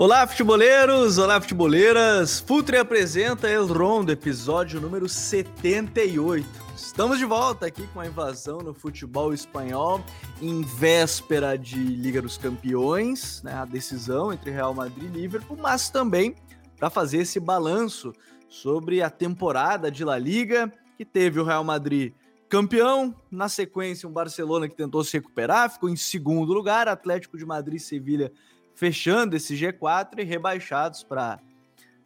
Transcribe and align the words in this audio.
Olá, 0.00 0.24
futeboleiros! 0.28 1.18
Olá, 1.18 1.40
futeboleiras! 1.40 2.38
Futre 2.38 2.76
apresenta 2.76 3.50
El 3.50 3.66
Rondo, 3.66 4.12
episódio 4.12 4.80
número 4.80 5.08
78. 5.08 6.46
Estamos 6.76 7.18
de 7.18 7.24
volta 7.24 7.66
aqui 7.66 7.84
com 7.88 7.98
a 7.98 8.06
invasão 8.06 8.58
no 8.58 8.72
futebol 8.72 9.34
espanhol, 9.34 10.00
em 10.40 10.62
véspera 10.62 11.58
de 11.58 11.80
Liga 11.80 12.22
dos 12.22 12.38
Campeões, 12.38 13.42
né, 13.42 13.54
a 13.54 13.64
decisão 13.64 14.32
entre 14.32 14.52
Real 14.52 14.72
Madrid 14.72 15.12
e 15.12 15.18
Liverpool, 15.18 15.58
mas 15.60 15.90
também 15.90 16.36
para 16.76 16.88
fazer 16.88 17.22
esse 17.22 17.40
balanço 17.40 18.12
sobre 18.48 19.02
a 19.02 19.10
temporada 19.10 19.90
de 19.90 20.04
La 20.04 20.16
Liga, 20.16 20.72
que 20.96 21.04
teve 21.04 21.40
o 21.40 21.44
Real 21.44 21.64
Madrid 21.64 22.12
campeão, 22.48 23.14
na 23.30 23.48
sequência 23.48 24.08
um 24.08 24.12
Barcelona 24.12 24.68
que 24.68 24.76
tentou 24.76 25.04
se 25.04 25.14
recuperar, 25.14 25.70
ficou 25.70 25.88
em 25.88 25.96
segundo 25.96 26.52
lugar, 26.52 26.88
Atlético 26.88 27.36
de 27.36 27.44
Madrid 27.44 27.76
e 27.76 27.82
Sevilha 27.82 28.32
fechando 28.78 29.34
esse 29.34 29.56
G4 29.56 30.20
e 30.20 30.22
rebaixados 30.22 31.02
para 31.02 31.40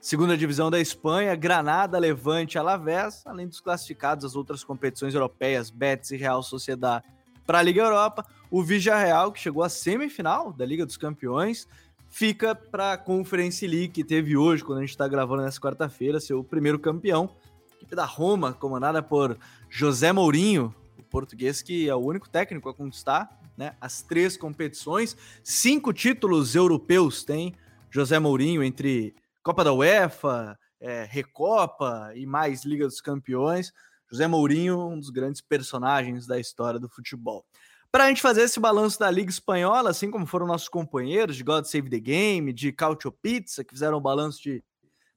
segunda 0.00 0.38
divisão 0.38 0.70
da 0.70 0.80
Espanha, 0.80 1.36
Granada, 1.36 1.98
Levante, 1.98 2.56
Alavés, 2.56 3.22
além 3.26 3.46
dos 3.46 3.60
classificados 3.60 4.24
às 4.24 4.34
outras 4.34 4.64
competições 4.64 5.12
europeias, 5.12 5.68
Betis 5.68 6.12
e 6.12 6.16
Real 6.16 6.42
Sociedad 6.42 7.04
para 7.46 7.58
a 7.58 7.62
Liga 7.62 7.82
Europa. 7.82 8.24
O 8.50 8.62
Real, 8.62 9.30
que 9.30 9.38
chegou 9.38 9.62
à 9.62 9.68
semifinal 9.68 10.50
da 10.50 10.64
Liga 10.64 10.86
dos 10.86 10.96
Campeões, 10.96 11.68
fica 12.08 12.54
para 12.54 12.94
a 12.94 12.96
Conference 12.96 13.66
League, 13.66 13.88
que 13.88 14.02
teve 14.02 14.34
hoje, 14.34 14.64
quando 14.64 14.78
a 14.78 14.80
gente 14.80 14.90
está 14.90 15.06
gravando 15.06 15.42
nessa 15.42 15.60
quarta-feira, 15.60 16.20
seu 16.20 16.42
primeiro 16.42 16.78
campeão. 16.78 17.36
Equipe 17.76 17.94
da 17.94 18.06
Roma, 18.06 18.54
comandada 18.54 19.02
por 19.02 19.36
José 19.68 20.10
Mourinho, 20.10 20.74
o 20.98 21.02
português 21.02 21.60
que 21.60 21.86
é 21.86 21.94
o 21.94 21.98
único 21.98 22.30
técnico 22.30 22.70
a 22.70 22.74
conquistar 22.74 23.41
né, 23.56 23.76
as 23.80 24.02
três 24.02 24.36
competições. 24.36 25.16
Cinco 25.42 25.92
títulos 25.92 26.54
europeus 26.54 27.24
tem 27.24 27.54
José 27.90 28.18
Mourinho 28.18 28.62
entre 28.62 29.14
Copa 29.42 29.64
da 29.64 29.72
UEFA, 29.72 30.58
é, 30.80 31.04
Recopa 31.04 32.12
e 32.14 32.26
mais 32.26 32.64
Liga 32.64 32.86
dos 32.86 33.00
Campeões. 33.00 33.72
José 34.10 34.26
Mourinho, 34.26 34.88
um 34.88 34.98
dos 34.98 35.10
grandes 35.10 35.40
personagens 35.40 36.26
da 36.26 36.38
história 36.38 36.78
do 36.78 36.88
futebol. 36.88 37.44
Para 37.90 38.04
a 38.04 38.08
gente 38.08 38.22
fazer 38.22 38.42
esse 38.42 38.58
balanço 38.58 38.98
da 38.98 39.10
Liga 39.10 39.30
Espanhola, 39.30 39.90
assim 39.90 40.10
como 40.10 40.26
foram 40.26 40.46
nossos 40.46 40.68
companheiros 40.68 41.36
de 41.36 41.42
God 41.42 41.64
Save 41.64 41.90
the 41.90 42.00
Game, 42.00 42.52
de 42.52 42.72
Cautio 42.72 43.12
Pizza, 43.12 43.64
que 43.64 43.72
fizeram 43.72 43.98
o 43.98 44.00
balanço 44.00 44.42
de 44.42 44.62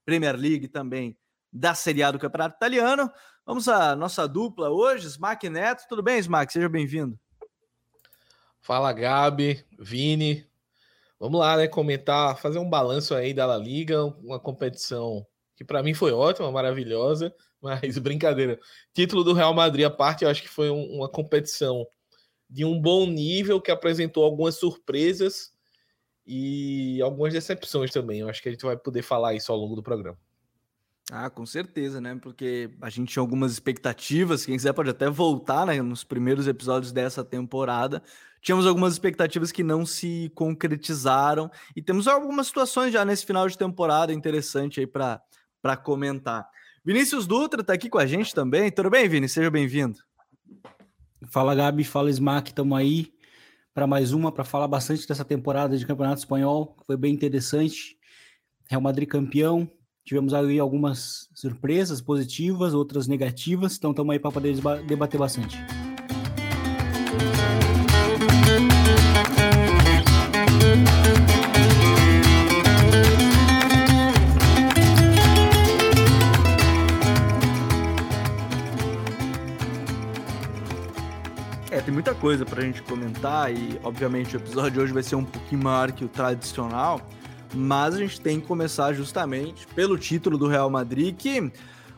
Premier 0.06 0.36
League 0.36 0.68
também 0.68 1.18
da 1.52 1.74
Serie 1.74 2.04
A 2.04 2.12
do 2.12 2.20
Campeonato 2.20 2.58
Italiano, 2.58 3.10
vamos 3.46 3.70
à 3.70 3.96
nossa 3.96 4.28
dupla 4.28 4.70
hoje, 4.70 5.08
Smack 5.08 5.50
Neto. 5.50 5.86
Tudo 5.88 6.04
bem, 6.04 6.20
Smack? 6.20 6.52
Seja 6.52 6.68
bem-vindo. 6.68 7.18
Fala, 8.66 8.92
Gabi, 8.92 9.64
Vini. 9.78 10.44
Vamos 11.20 11.40
lá, 11.40 11.56
né? 11.56 11.68
Comentar, 11.68 12.36
fazer 12.42 12.58
um 12.58 12.68
balanço 12.68 13.14
aí 13.14 13.32
da 13.32 13.46
La 13.46 13.60
Liga, 13.60 14.04
uma 14.04 14.40
competição 14.40 15.24
que 15.56 15.64
para 15.64 15.84
mim 15.84 15.94
foi 15.94 16.12
ótima, 16.12 16.52
maravilhosa, 16.52 17.32
mas 17.62 18.00
brincadeira. 18.00 18.60
Título 18.92 19.24
do 19.24 19.34
Real 19.34 19.54
Madrid, 19.54 19.86
a 19.86 19.90
parte, 19.92 20.24
eu 20.24 20.32
acho 20.32 20.42
que 20.42 20.50
foi 20.50 20.72
um, 20.72 20.84
uma 20.96 21.08
competição 21.08 21.86
de 22.50 22.66
um 22.66 22.82
bom 22.82 23.06
nível 23.06 23.62
que 23.62 23.70
apresentou 23.70 24.24
algumas 24.24 24.56
surpresas 24.56 25.54
e 26.26 27.00
algumas 27.04 27.34
decepções 27.34 27.92
também. 27.92 28.22
Eu 28.22 28.30
acho 28.30 28.42
que 28.42 28.50
a 28.50 28.52
gente 28.52 28.66
vai 28.66 28.76
poder 28.76 29.04
falar 29.04 29.36
isso 29.36 29.52
ao 29.52 29.60
longo 29.60 29.76
do 29.76 29.84
programa. 29.84 30.18
Ah, 31.12 31.30
com 31.30 31.46
certeza, 31.46 32.02
né? 32.02 32.18
Porque 32.20 32.72
a 32.82 32.90
gente 32.90 33.14
tinha 33.14 33.22
algumas 33.22 33.52
expectativas. 33.52 34.44
Quem 34.44 34.56
quiser 34.56 34.74
pode 34.74 34.90
até 34.90 35.08
voltar 35.08 35.68
né, 35.68 35.80
nos 35.80 36.04
primeiros 36.04 36.48
episódios 36.48 36.92
dessa 36.92 37.24
temporada. 37.24 38.02
Tínhamos 38.46 38.68
algumas 38.68 38.94
expectativas 38.94 39.52
que 39.52 39.64
não 39.64 39.88
se 39.88 40.32
concretizaram. 40.36 41.50
E 41.76 41.82
temos 41.82 42.08
algumas 42.08 42.46
situações 42.46 42.94
já 42.94 43.04
nesse 43.04 43.26
final 43.26 43.50
de 43.50 43.58
temporada 43.58 44.14
interessante 44.14 44.80
aí 44.80 44.86
para 44.86 45.76
comentar. 45.84 46.48
Vinícius 46.86 47.26
Dutra 47.26 47.62
está 47.62 47.74
aqui 47.74 47.90
com 47.90 47.98
a 47.98 48.06
gente 48.06 48.36
também. 48.36 48.72
Tudo 48.72 48.92
bem, 48.92 49.10
Vini? 49.10 49.28
Seja 49.28 49.50
bem-vindo. 49.50 49.98
Fala, 51.32 51.56
Gabi. 51.56 51.84
Fala, 51.84 52.12
Smack. 52.12 52.52
Estamos 52.52 52.78
aí 52.78 53.12
para 53.74 53.88
mais 53.88 54.14
uma, 54.14 54.32
para 54.32 54.44
falar 54.44 54.68
bastante 54.68 55.08
dessa 55.08 55.26
temporada 55.26 55.76
de 55.76 55.84
Campeonato 55.84 56.20
Espanhol. 56.20 56.78
Foi 56.86 56.96
bem 56.96 57.16
interessante. 57.16 57.98
Real 58.70 58.80
Madrid 58.82 59.10
campeão, 59.10 59.68
Tivemos 60.04 60.36
aí 60.36 60.60
algumas 60.60 61.28
surpresas 61.34 62.00
positivas, 62.00 62.76
outras 62.76 63.08
negativas, 63.08 63.76
então 63.76 63.90
estamos 63.90 64.14
aí 64.14 64.20
para 64.20 64.32
poder 64.32 64.56
debater 64.86 65.20
bastante. 65.20 65.58
Muita 81.96 82.14
coisa 82.14 82.46
para 82.46 82.60
a 82.60 82.66
gente 82.66 82.84
comentar 82.84 83.56
e, 83.56 83.80
obviamente, 83.82 84.36
o 84.36 84.38
episódio 84.38 84.72
de 84.72 84.80
hoje 84.82 84.92
vai 84.92 85.02
ser 85.02 85.16
um 85.16 85.24
pouquinho 85.24 85.64
maior 85.64 85.94
que 85.94 86.04
o 86.04 86.10
tradicional, 86.10 87.00
mas 87.54 87.96
a 87.96 88.00
gente 88.00 88.20
tem 88.20 88.42
que 88.42 88.46
começar 88.46 88.92
justamente 88.92 89.66
pelo 89.68 89.98
título 89.98 90.38
do 90.38 90.46
Real 90.46 90.70
Madrid, 90.70 91.16
que 91.16 91.50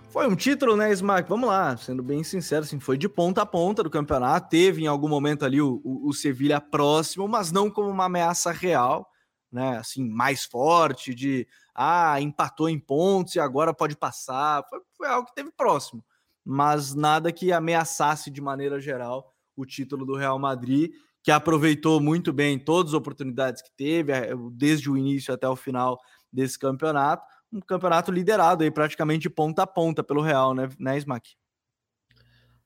foi 0.09 0.28
um 0.28 0.36
título, 0.36 0.78
né, 0.78 0.91
Smack? 0.91 1.28
Vamos 1.28 1.50
lá, 1.50 1.75
sendo 1.78 2.03
bem 2.03 2.24
sincero, 2.24 2.63
assim, 2.63 2.80
foi 2.80 2.96
de 2.96 3.09
ponta 3.09 3.41
a 3.41 3.46
ponta 3.46 3.81
do 3.81 3.90
campeonato. 3.90 4.50
Teve 4.50 4.84
em 4.84 4.88
algum 4.88 5.09
momento 5.09 5.44
ali 5.44 5.59
o, 5.59 5.81
o, 5.84 6.09
o 6.09 6.13
Sevilha 6.13 6.62
próximo, 6.62 7.28
mas 7.28 7.52
não 7.52 7.68
como 7.68 7.90
uma 7.90 8.06
ameaça 8.06 8.52
real, 8.52 9.09
né? 9.52 9.80
Assim, 9.80 10.07
mais 10.07 10.46
forte, 10.46 11.16
de 11.16 11.47
ah, 11.74 12.22
empatou 12.22 12.69
em 12.69 12.80
pontos 12.80 13.34
e 13.34 13.40
agora 13.40 13.74
pode 13.74 13.97
passar. 13.97 14.63
Foi, 14.69 14.80
foi 14.96 15.07
algo 15.07 15.28
que 15.28 15.34
teve 15.34 15.52
próximo, 15.57 16.06
mas 16.46 16.94
nada 16.94 17.31
que 17.31 17.52
ameaçasse 17.52 18.30
de 18.30 18.41
maneira 18.41 18.80
geral 18.80 19.34
o 19.57 19.66
título 19.66 20.06
do 20.06 20.16
Real 20.16 20.40
Madrid 20.40 20.91
que 21.28 21.31
aproveitou 21.31 22.00
muito 22.00 22.31
bem 22.31 22.57
todas 22.57 22.94
as 22.94 22.97
oportunidades 22.97 23.62
que 23.62 23.69
teve, 23.75 24.13
eh, 24.13 24.29
desde 24.53 24.90
o 24.90 24.95
início 24.95 25.34
até 25.34 25.45
o 25.45 25.57
final 25.57 26.00
desse 26.31 26.57
campeonato. 26.57 27.22
Um 27.51 27.59
campeonato 27.59 28.13
liderado 28.13 28.63
aí 28.63 28.72
praticamente 28.72 29.23
de 29.23 29.29
ponta 29.29 29.63
a 29.63 29.68
ponta 29.68 30.01
pelo 30.01 30.22
Real, 30.22 30.53
né, 30.53 30.69
né 30.79 30.97
Smack? 30.97 31.35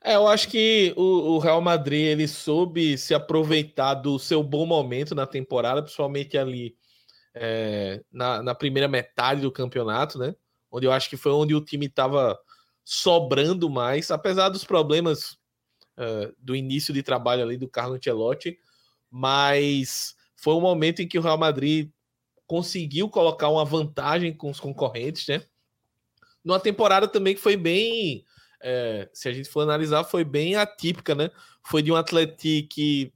É, 0.03 0.15
eu 0.15 0.27
acho 0.27 0.47
que 0.47 0.93
o, 0.95 1.33
o, 1.33 1.39
Real 1.39 1.59
Madrid 1.59 2.05
ele 2.05 2.27
soube 2.27 2.99
se 2.99 3.15
aproveitar 3.15 3.95
do 3.95 4.19
seu 4.19 4.43
bom 4.43 4.67
momento 4.67 5.15
na 5.15 5.25
temporada, 5.25 5.81
principalmente 5.81 6.37
ali 6.37 6.75
é, 7.33 8.03
na, 8.11 8.43
na, 8.43 8.53
primeira 8.53 8.87
metade 8.87 9.41
do 9.41 9.51
campeonato, 9.51 10.19
né? 10.19 10.35
Onde 10.71 10.85
eu 10.85 10.91
acho 10.91 11.09
que 11.09 11.17
foi 11.17 11.31
onde 11.31 11.55
o 11.55 11.65
time 11.65 11.87
estava 11.87 12.37
sobrando 12.83 13.67
mais, 13.71 14.11
apesar 14.11 14.49
dos 14.49 14.63
problemas 14.63 15.40
uh, 15.97 16.33
do 16.39 16.55
início 16.55 16.93
de 16.93 17.03
trabalho 17.03 17.43
ali 17.43 17.57
do 17.57 17.67
Carlo 17.67 17.95
Ancelotti, 17.95 18.57
mas 19.09 20.15
foi 20.35 20.53
um 20.53 20.61
momento 20.61 21.01
em 21.01 21.07
que 21.07 21.17
o 21.17 21.21
Real 21.21 21.37
Madrid 21.37 21.89
conseguiu 22.47 23.09
colocar 23.09 23.49
uma 23.49 23.63
vantagem 23.63 24.33
com 24.33 24.49
os 24.49 24.59
concorrentes, 24.59 25.27
né? 25.27 25.43
Numa 26.43 26.59
temporada 26.59 27.07
também 27.07 27.35
que 27.35 27.39
foi 27.39 27.55
bem, 27.55 28.25
é, 28.61 29.09
se 29.13 29.29
a 29.29 29.33
gente 29.33 29.47
for 29.47 29.61
analisar, 29.61 30.03
foi 30.03 30.23
bem 30.23 30.55
atípica, 30.55 31.13
né? 31.13 31.29
Foi 31.63 31.81
de 31.81 31.91
um 31.91 31.95
Atlético 31.95 32.67
que 32.69 33.13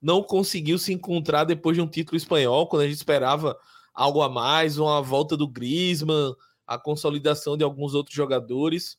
não 0.00 0.22
conseguiu 0.22 0.78
se 0.78 0.92
encontrar 0.92 1.44
depois 1.44 1.76
de 1.76 1.82
um 1.82 1.86
título 1.86 2.16
espanhol, 2.16 2.66
quando 2.68 2.82
a 2.82 2.86
gente 2.86 2.96
esperava 2.96 3.58
algo 3.92 4.22
a 4.22 4.28
mais, 4.28 4.78
uma 4.78 5.02
volta 5.02 5.36
do 5.36 5.48
Griezmann, 5.48 6.34
a 6.66 6.78
consolidação 6.78 7.56
de 7.56 7.64
alguns 7.64 7.94
outros 7.94 8.14
jogadores, 8.14 8.96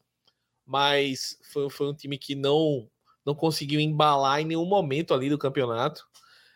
mas 0.66 1.40
foi, 1.52 1.70
foi 1.70 1.88
um 1.88 1.94
time 1.94 2.18
que 2.18 2.36
não 2.36 2.90
não 3.26 3.36
conseguiu 3.36 3.80
embalar 3.80 4.42
em 4.42 4.46
nenhum 4.46 4.66
momento 4.66 5.14
ali 5.14 5.30
do 5.30 5.38
campeonato. 5.38 6.06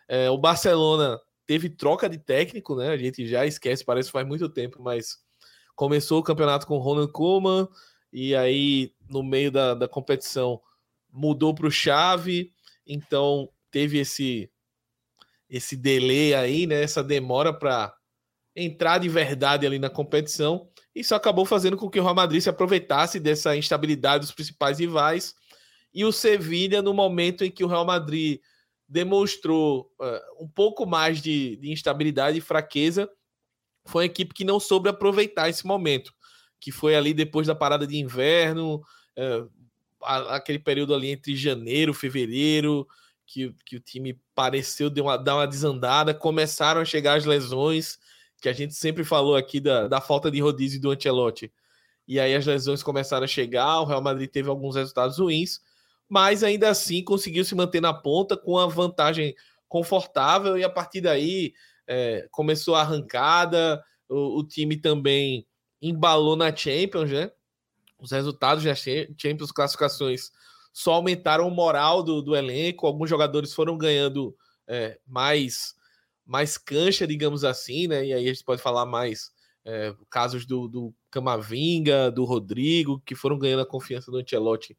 É, 0.08 0.30
o 0.30 0.38
Barcelona 0.38 1.20
teve 1.46 1.70
troca 1.70 2.08
de 2.08 2.18
técnico, 2.18 2.74
né? 2.74 2.88
A 2.88 2.96
gente 2.96 3.26
já 3.26 3.46
esquece, 3.46 3.84
parece 3.84 4.08
que 4.08 4.12
faz 4.12 4.26
muito 4.26 4.48
tempo, 4.48 4.82
mas 4.82 5.18
começou 5.74 6.20
o 6.20 6.22
campeonato 6.22 6.66
com 6.66 6.78
Ronald 6.78 7.12
Koeman 7.12 7.68
e 8.12 8.34
aí 8.34 8.92
no 9.08 9.22
meio 9.22 9.50
da, 9.50 9.74
da 9.74 9.88
competição 9.88 10.60
mudou 11.12 11.54
para 11.54 11.66
o 11.66 11.70
Chave, 11.70 12.52
então 12.86 13.48
teve 13.70 13.98
esse 13.98 14.50
esse 15.48 15.76
delay 15.76 16.34
aí, 16.34 16.66
né? 16.66 16.82
Essa 16.82 17.04
demora 17.04 17.52
para 17.52 17.94
entrar 18.54 18.98
de 18.98 19.08
verdade 19.08 19.64
ali 19.64 19.78
na 19.78 19.88
competição. 19.88 20.68
Isso 20.94 21.14
acabou 21.14 21.44
fazendo 21.44 21.76
com 21.76 21.88
que 21.88 22.00
o 22.00 22.02
Real 22.02 22.14
Madrid 22.14 22.40
se 22.40 22.48
aproveitasse 22.48 23.20
dessa 23.20 23.56
instabilidade 23.56 24.22
dos 24.22 24.32
principais 24.32 24.80
rivais 24.80 25.34
e 25.96 26.04
o 26.04 26.12
Sevilha 26.12 26.82
no 26.82 26.92
momento 26.92 27.42
em 27.42 27.50
que 27.50 27.64
o 27.64 27.66
Real 27.66 27.86
Madrid 27.86 28.38
demonstrou 28.86 29.90
uh, 29.98 30.44
um 30.44 30.46
pouco 30.46 30.84
mais 30.84 31.22
de, 31.22 31.56
de, 31.56 31.72
instabilidade 31.72 32.36
e 32.36 32.42
fraqueza, 32.42 33.10
foi 33.86 34.02
uma 34.02 34.06
equipe 34.06 34.34
que 34.34 34.44
não 34.44 34.60
soube 34.60 34.90
aproveitar 34.90 35.48
esse 35.48 35.66
momento, 35.66 36.12
que 36.60 36.70
foi 36.70 36.94
ali 36.94 37.14
depois 37.14 37.46
da 37.46 37.54
parada 37.54 37.86
de 37.86 37.96
inverno, 37.96 38.82
uh, 39.16 39.50
aquele 40.28 40.58
período 40.58 40.94
ali 40.94 41.08
entre 41.08 41.34
janeiro, 41.34 41.94
fevereiro, 41.94 42.86
que, 43.26 43.54
que 43.64 43.76
o 43.76 43.80
time 43.80 44.20
pareceu 44.34 44.92
uma, 44.98 45.16
dar 45.16 45.36
uma 45.36 45.46
desandada, 45.46 46.12
começaram 46.12 46.82
a 46.82 46.84
chegar 46.84 47.16
as 47.16 47.24
lesões, 47.24 47.98
que 48.42 48.50
a 48.50 48.52
gente 48.52 48.74
sempre 48.74 49.02
falou 49.02 49.34
aqui 49.34 49.60
da, 49.60 49.88
da 49.88 50.02
falta 50.02 50.30
de 50.30 50.40
rodízio 50.40 50.78
do 50.78 50.90
Ancelotti. 50.90 51.50
E 52.06 52.20
aí 52.20 52.34
as 52.34 52.44
lesões 52.44 52.82
começaram 52.82 53.24
a 53.24 53.28
chegar, 53.28 53.80
o 53.80 53.86
Real 53.86 54.02
Madrid 54.02 54.28
teve 54.28 54.50
alguns 54.50 54.76
resultados 54.76 55.18
ruins, 55.18 55.58
mas 56.08 56.42
ainda 56.42 56.70
assim 56.70 57.02
conseguiu 57.02 57.44
se 57.44 57.54
manter 57.54 57.80
na 57.80 57.92
ponta 57.92 58.36
com 58.36 58.58
a 58.58 58.66
vantagem 58.66 59.34
confortável 59.68 60.56
e 60.56 60.64
a 60.64 60.70
partir 60.70 61.00
daí 61.00 61.52
é, 61.86 62.28
começou 62.30 62.74
a 62.74 62.80
arrancada, 62.80 63.82
o, 64.08 64.40
o, 64.40 64.46
time 64.46 64.76
também 64.76 65.46
embalou 65.80 66.36
na 66.36 66.54
Champions, 66.54 67.10
né? 67.10 67.30
Os 67.98 68.10
resultados 68.12 68.62
da 68.62 68.74
Champions, 68.74 69.50
classificações, 69.50 70.30
só 70.72 70.94
aumentaram 70.94 71.48
o 71.48 71.50
moral 71.50 72.02
do, 72.02 72.20
do 72.20 72.36
elenco, 72.36 72.86
alguns 72.86 73.08
jogadores 73.08 73.54
foram 73.54 73.76
ganhando 73.76 74.36
é, 74.68 74.98
mais 75.06 75.74
mais 76.24 76.58
cancha, 76.58 77.06
digamos 77.06 77.44
assim, 77.44 77.86
né? 77.86 78.04
E 78.04 78.12
aí 78.12 78.24
a 78.24 78.34
gente 78.34 78.44
pode 78.44 78.60
falar 78.60 78.84
mais 78.84 79.30
é, 79.64 79.94
casos 80.10 80.44
do, 80.44 80.66
do 80.66 80.94
Camavinga, 81.08 82.10
do 82.10 82.24
Rodrigo, 82.24 83.00
que 83.06 83.14
foram 83.14 83.38
ganhando 83.38 83.62
a 83.62 83.66
confiança 83.66 84.10
do 84.10 84.18
Ancelotti 84.18 84.76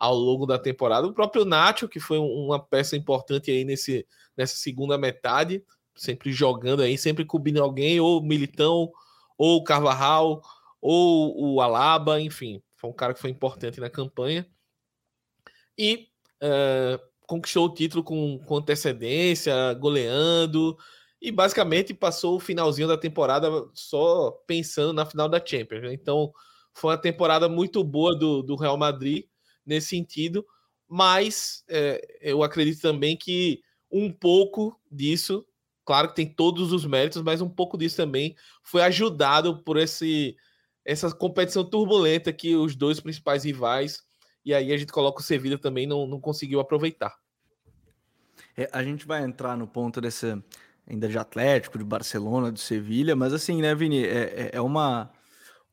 ao 0.00 0.14
longo 0.14 0.46
da 0.46 0.58
temporada. 0.58 1.06
O 1.06 1.12
próprio 1.12 1.44
Nacho, 1.44 1.86
que 1.86 2.00
foi 2.00 2.18
uma 2.18 2.58
peça 2.58 2.96
importante 2.96 3.50
aí 3.50 3.64
nesse, 3.66 4.06
nessa 4.34 4.56
segunda 4.56 4.96
metade, 4.96 5.62
sempre 5.94 6.32
jogando 6.32 6.80
aí, 6.82 6.96
sempre 6.96 7.22
cobrindo 7.22 7.62
alguém, 7.62 8.00
ou 8.00 8.22
Militão, 8.22 8.90
ou 9.36 9.62
Carvajal, 9.62 10.40
ou 10.80 11.54
o 11.54 11.60
Alaba, 11.60 12.18
enfim, 12.18 12.62
foi 12.76 12.88
um 12.88 12.94
cara 12.94 13.12
que 13.12 13.20
foi 13.20 13.28
importante 13.28 13.78
na 13.78 13.90
campanha. 13.90 14.46
E 15.76 16.08
uh, 16.42 16.98
conquistou 17.26 17.66
o 17.66 17.74
título 17.74 18.02
com, 18.02 18.38
com 18.38 18.56
antecedência, 18.56 19.74
goleando, 19.74 20.78
e 21.20 21.30
basicamente 21.30 21.92
passou 21.92 22.36
o 22.36 22.40
finalzinho 22.40 22.88
da 22.88 22.96
temporada 22.96 23.50
só 23.74 24.30
pensando 24.46 24.94
na 24.94 25.04
final 25.04 25.28
da 25.28 25.44
Champions. 25.44 25.82
Né? 25.82 25.92
Então 25.92 26.32
foi 26.72 26.92
uma 26.92 26.98
temporada 26.98 27.50
muito 27.50 27.84
boa 27.84 28.18
do, 28.18 28.42
do 28.42 28.56
Real 28.56 28.78
Madrid 28.78 29.26
nesse 29.70 29.88
sentido, 29.88 30.44
mas 30.88 31.64
é, 31.68 32.18
eu 32.20 32.42
acredito 32.42 32.82
também 32.82 33.16
que 33.16 33.62
um 33.90 34.12
pouco 34.12 34.78
disso, 34.90 35.46
claro 35.84 36.08
que 36.08 36.16
tem 36.16 36.26
todos 36.26 36.72
os 36.72 36.84
méritos, 36.84 37.22
mas 37.22 37.40
um 37.40 37.48
pouco 37.48 37.78
disso 37.78 37.96
também 37.96 38.36
foi 38.62 38.82
ajudado 38.82 39.62
por 39.62 39.78
esse 39.78 40.36
essa 40.84 41.14
competição 41.14 41.64
turbulenta 41.64 42.32
que 42.32 42.56
os 42.56 42.74
dois 42.74 42.98
principais 43.00 43.44
rivais 43.44 44.02
e 44.44 44.52
aí 44.52 44.72
a 44.72 44.76
gente 44.76 44.92
coloca 44.92 45.20
o 45.20 45.24
Sevilla 45.24 45.58
também 45.58 45.86
não, 45.86 46.06
não 46.06 46.20
conseguiu 46.20 46.58
aproveitar. 46.58 47.14
É, 48.56 48.68
a 48.72 48.82
gente 48.82 49.06
vai 49.06 49.22
entrar 49.22 49.56
no 49.56 49.66
ponto 49.66 50.00
desse 50.00 50.42
ainda 50.88 51.08
de 51.08 51.18
Atlético, 51.18 51.78
de 51.78 51.84
Barcelona, 51.84 52.50
de 52.50 52.58
Sevilha, 52.58 53.14
mas 53.14 53.32
assim, 53.32 53.60
né, 53.60 53.74
Vini, 53.74 54.04
é, 54.04 54.22
é, 54.22 54.50
é 54.54 54.60
uma, 54.60 55.12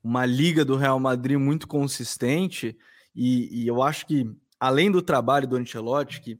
uma 0.03 0.25
liga 0.25 0.63
do 0.63 0.75
Real 0.75 0.99
Madrid 0.99 1.39
muito 1.39 1.67
consistente 1.67 2.77
e, 3.17 3.63
e 3.63 3.67
eu 3.67 3.81
acho 3.81 4.05
que 4.05 4.31
além 4.59 4.91
do 4.91 5.01
trabalho 5.01 5.47
do 5.47 5.57
Ancelotti, 5.57 6.21
que 6.21 6.39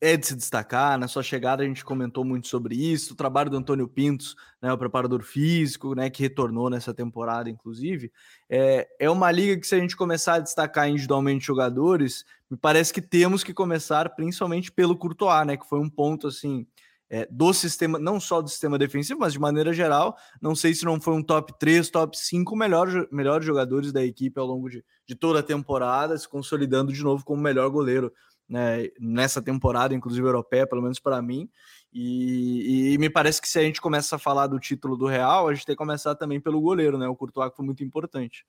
é 0.00 0.16
de 0.16 0.26
se 0.26 0.34
destacar. 0.34 0.98
Na 0.98 1.06
sua 1.06 1.22
chegada, 1.22 1.62
a 1.62 1.66
gente 1.66 1.84
comentou 1.84 2.24
muito 2.24 2.48
sobre 2.48 2.74
isso. 2.74 3.12
O 3.12 3.16
trabalho 3.16 3.50
do 3.50 3.56
Antônio 3.56 3.86
Pintos, 3.86 4.34
né, 4.60 4.72
o 4.72 4.78
preparador 4.78 5.22
físico, 5.22 5.94
né, 5.94 6.08
que 6.08 6.22
retornou 6.22 6.70
nessa 6.70 6.94
temporada, 6.94 7.50
inclusive. 7.50 8.10
É, 8.48 8.88
é 8.98 9.10
uma 9.10 9.30
liga 9.30 9.60
que, 9.60 9.66
se 9.66 9.74
a 9.74 9.78
gente 9.78 9.96
começar 9.96 10.34
a 10.34 10.40
destacar 10.40 10.88
individualmente 10.88 11.44
jogadores, 11.44 12.24
me 12.50 12.56
parece 12.56 12.92
que 12.92 13.02
temos 13.02 13.44
que 13.44 13.52
começar 13.52 14.08
principalmente 14.14 14.72
pelo 14.72 14.96
Courtois, 14.96 15.46
né, 15.46 15.56
que 15.56 15.68
foi 15.68 15.78
um 15.78 15.90
ponto 15.90 16.28
assim. 16.28 16.66
É, 17.12 17.26
do 17.28 17.52
sistema, 17.52 17.98
não 17.98 18.20
só 18.20 18.40
do 18.40 18.48
sistema 18.48 18.78
defensivo, 18.78 19.18
mas 19.18 19.32
de 19.32 19.38
maneira 19.40 19.72
geral, 19.72 20.16
não 20.40 20.54
sei 20.54 20.72
se 20.72 20.84
não 20.84 21.00
foi 21.00 21.12
um 21.14 21.22
top 21.22 21.52
3, 21.58 21.90
top 21.90 22.16
5 22.16 22.54
melhor, 22.54 23.08
melhores 23.10 23.44
jogadores 23.44 23.92
da 23.92 24.04
equipe 24.04 24.38
ao 24.38 24.46
longo 24.46 24.70
de, 24.70 24.84
de 25.04 25.16
toda 25.16 25.40
a 25.40 25.42
temporada, 25.42 26.16
se 26.16 26.28
consolidando 26.28 26.92
de 26.92 27.02
novo 27.02 27.24
como 27.24 27.42
melhor 27.42 27.68
goleiro 27.68 28.12
né, 28.50 28.88
nessa 28.98 29.40
temporada, 29.40 29.94
inclusive 29.94 30.26
europeia, 30.26 30.66
pelo 30.66 30.82
menos 30.82 30.98
para 30.98 31.22
mim. 31.22 31.48
E, 31.92 32.94
e, 32.94 32.98
me 32.98 33.08
parece 33.08 33.40
que 33.40 33.48
se 33.48 33.58
a 33.58 33.62
gente 33.62 33.80
começa 33.80 34.16
a 34.16 34.18
falar 34.18 34.48
do 34.48 34.58
título 34.58 34.96
do 34.96 35.06
Real, 35.06 35.48
a 35.48 35.54
gente 35.54 35.64
tem 35.64 35.74
que 35.74 35.78
começar 35.78 36.16
também 36.16 36.40
pelo 36.40 36.60
goleiro, 36.60 36.98
né? 36.98 37.06
O 37.08 37.14
Courtois 37.14 37.52
foi 37.54 37.64
muito 37.64 37.84
importante. 37.84 38.44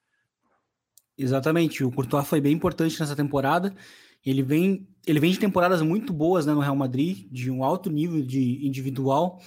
Exatamente, 1.15 1.83
o 1.83 1.91
Courtois 1.91 2.27
foi 2.27 2.41
bem 2.41 2.53
importante 2.53 2.99
nessa 2.99 3.15
temporada. 3.15 3.75
Ele 4.25 4.43
vem, 4.43 4.87
ele 5.05 5.19
vem 5.19 5.31
de 5.31 5.39
temporadas 5.39 5.81
muito 5.81 6.13
boas 6.13 6.45
né, 6.45 6.53
no 6.53 6.59
Real 6.59 6.75
Madrid, 6.75 7.27
de 7.31 7.49
um 7.49 7.63
alto 7.63 7.89
nível 7.89 8.21
de 8.21 8.65
individual. 8.65 9.39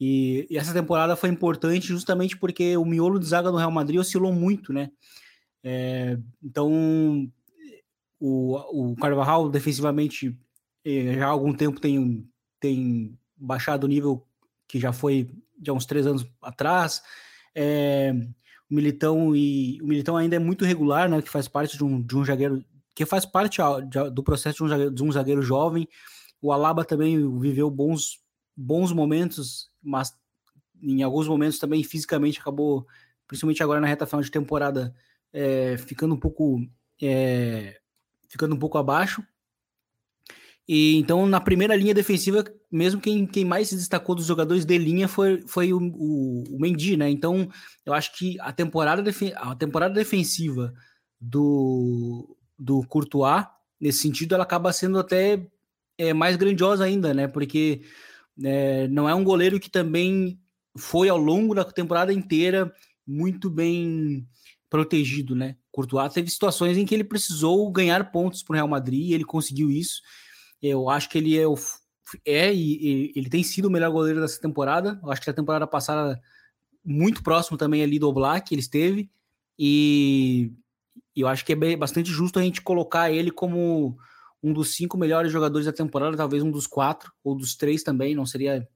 E, 0.00 0.46
e 0.50 0.58
essa 0.58 0.72
temporada 0.72 1.16
foi 1.16 1.28
importante 1.28 1.88
justamente 1.88 2.36
porque 2.36 2.76
o 2.76 2.84
miolo 2.84 3.18
de 3.18 3.26
zaga 3.26 3.50
do 3.50 3.56
Real 3.56 3.70
Madrid 3.70 4.00
oscilou 4.00 4.32
muito, 4.32 4.72
né? 4.72 4.90
É, 5.62 6.18
então 6.42 7.30
o, 8.20 8.92
o 8.92 8.96
Carvajal, 8.96 9.48
defensivamente, 9.50 10.36
eh, 10.84 11.14
já 11.14 11.26
há 11.26 11.30
algum 11.30 11.52
tempo 11.52 11.80
tem, 11.80 12.26
tem 12.60 13.18
baixado 13.36 13.84
o 13.84 13.88
nível 13.88 14.26
que 14.66 14.78
já 14.80 14.92
foi 14.92 15.30
de 15.58 15.70
uns 15.70 15.86
três 15.86 16.06
anos 16.06 16.26
atrás. 16.42 17.02
É, 17.54 18.12
o 18.70 18.74
Militão 18.74 19.36
e 19.36 19.78
o 19.82 19.86
Militão 19.86 20.16
ainda 20.16 20.36
é 20.36 20.38
muito 20.38 20.64
regular, 20.64 21.08
né? 21.08 21.20
Que 21.20 21.28
faz 21.28 21.48
parte 21.48 21.76
de 21.76 21.84
um, 21.84 22.00
de 22.00 22.16
um 22.16 22.24
zagueiro 22.24 22.64
que 22.94 23.04
faz 23.04 23.26
parte 23.26 23.60
do 24.12 24.22
processo 24.22 24.58
de 24.58 24.64
um, 24.64 24.68
zagueiro, 24.68 24.94
de 24.94 25.02
um 25.02 25.12
zagueiro 25.12 25.42
jovem. 25.42 25.88
O 26.40 26.52
Alaba 26.52 26.84
também 26.84 27.38
viveu 27.38 27.70
bons 27.70 28.22
bons 28.56 28.92
momentos, 28.92 29.68
mas 29.82 30.16
em 30.80 31.02
alguns 31.02 31.26
momentos 31.26 31.58
também 31.58 31.82
fisicamente 31.82 32.40
acabou, 32.40 32.86
principalmente 33.26 33.62
agora 33.62 33.80
na 33.80 33.86
reta 33.86 34.06
final 34.06 34.22
de 34.22 34.30
temporada, 34.30 34.94
é, 35.32 35.76
ficando 35.76 36.14
um 36.14 36.18
pouco 36.18 36.60
é, 37.02 37.80
ficando 38.28 38.54
um 38.54 38.58
pouco 38.58 38.78
abaixo. 38.78 39.24
E 40.66 40.96
então, 40.96 41.26
na 41.26 41.40
primeira 41.40 41.76
linha 41.76 41.92
defensiva, 41.92 42.42
mesmo 42.70 43.00
quem, 43.00 43.26
quem 43.26 43.44
mais 43.44 43.68
se 43.68 43.76
destacou 43.76 44.14
dos 44.14 44.26
jogadores 44.26 44.64
de 44.64 44.78
linha 44.78 45.06
foi, 45.06 45.42
foi 45.46 45.74
o, 45.74 45.78
o, 45.78 46.56
o 46.56 46.58
Mendy, 46.58 46.96
né? 46.96 47.10
Então, 47.10 47.48
eu 47.84 47.92
acho 47.92 48.16
que 48.16 48.40
a 48.40 48.50
temporada, 48.50 49.04
a 49.36 49.54
temporada 49.54 49.94
defensiva 49.94 50.72
do, 51.20 52.33
do 52.58 52.86
Courtois, 52.86 53.46
nesse 53.80 54.00
sentido, 54.00 54.34
ela 54.34 54.44
acaba 54.44 54.72
sendo 54.72 54.98
até 54.98 55.46
é, 55.98 56.12
mais 56.12 56.36
grandiosa 56.36 56.84
ainda, 56.84 57.12
né? 57.12 57.28
Porque 57.28 57.82
é, 58.42 58.88
não 58.88 59.08
é 59.08 59.14
um 59.14 59.24
goleiro 59.24 59.60
que 59.60 59.70
também 59.70 60.38
foi 60.76 61.08
ao 61.08 61.18
longo 61.18 61.54
da 61.54 61.64
temporada 61.64 62.12
inteira 62.12 62.72
muito 63.06 63.50
bem 63.50 64.26
protegido, 64.68 65.34
né? 65.34 65.56
Courtois 65.70 66.12
teve 66.12 66.30
situações 66.30 66.76
em 66.76 66.84
que 66.84 66.94
ele 66.94 67.04
precisou 67.04 67.70
ganhar 67.70 68.10
pontos 68.10 68.42
para 68.42 68.54
o 68.54 68.56
Real 68.56 68.68
Madrid 68.68 69.08
e 69.08 69.14
ele 69.14 69.24
conseguiu 69.24 69.70
isso. 69.70 70.00
Eu 70.60 70.88
acho 70.88 71.08
que 71.08 71.18
ele 71.18 71.38
é, 71.38 71.46
o, 71.46 71.54
é 72.24 72.52
e, 72.52 73.12
e, 73.12 73.12
ele 73.14 73.28
tem 73.28 73.42
sido 73.42 73.66
o 73.66 73.70
melhor 73.70 73.90
goleiro 73.90 74.20
dessa 74.20 74.40
temporada. 74.40 74.98
Eu 75.02 75.10
acho 75.10 75.20
que 75.20 75.30
a 75.30 75.34
temporada 75.34 75.66
passada 75.66 76.20
muito 76.84 77.22
próximo 77.22 77.56
também 77.56 77.82
ali 77.82 77.98
do 77.98 78.12
Black 78.12 78.52
ele 78.52 78.60
esteve 78.60 79.10
e 79.58 80.52
eu 81.16 81.28
acho 81.28 81.44
que 81.44 81.52
é 81.52 81.76
bastante 81.76 82.10
justo 82.10 82.38
a 82.38 82.42
gente 82.42 82.62
colocar 82.62 83.10
ele 83.10 83.30
como 83.30 83.96
um 84.42 84.52
dos 84.52 84.74
cinco 84.74 84.98
melhores 84.98 85.32
jogadores 85.32 85.66
da 85.66 85.72
temporada, 85.72 86.16
talvez 86.16 86.42
um 86.42 86.50
dos 86.50 86.66
quatro 86.66 87.12
ou 87.22 87.34
dos 87.34 87.54
três 87.56 87.82
também. 87.82 88.14
Não 88.14 88.26
seria 88.26 88.68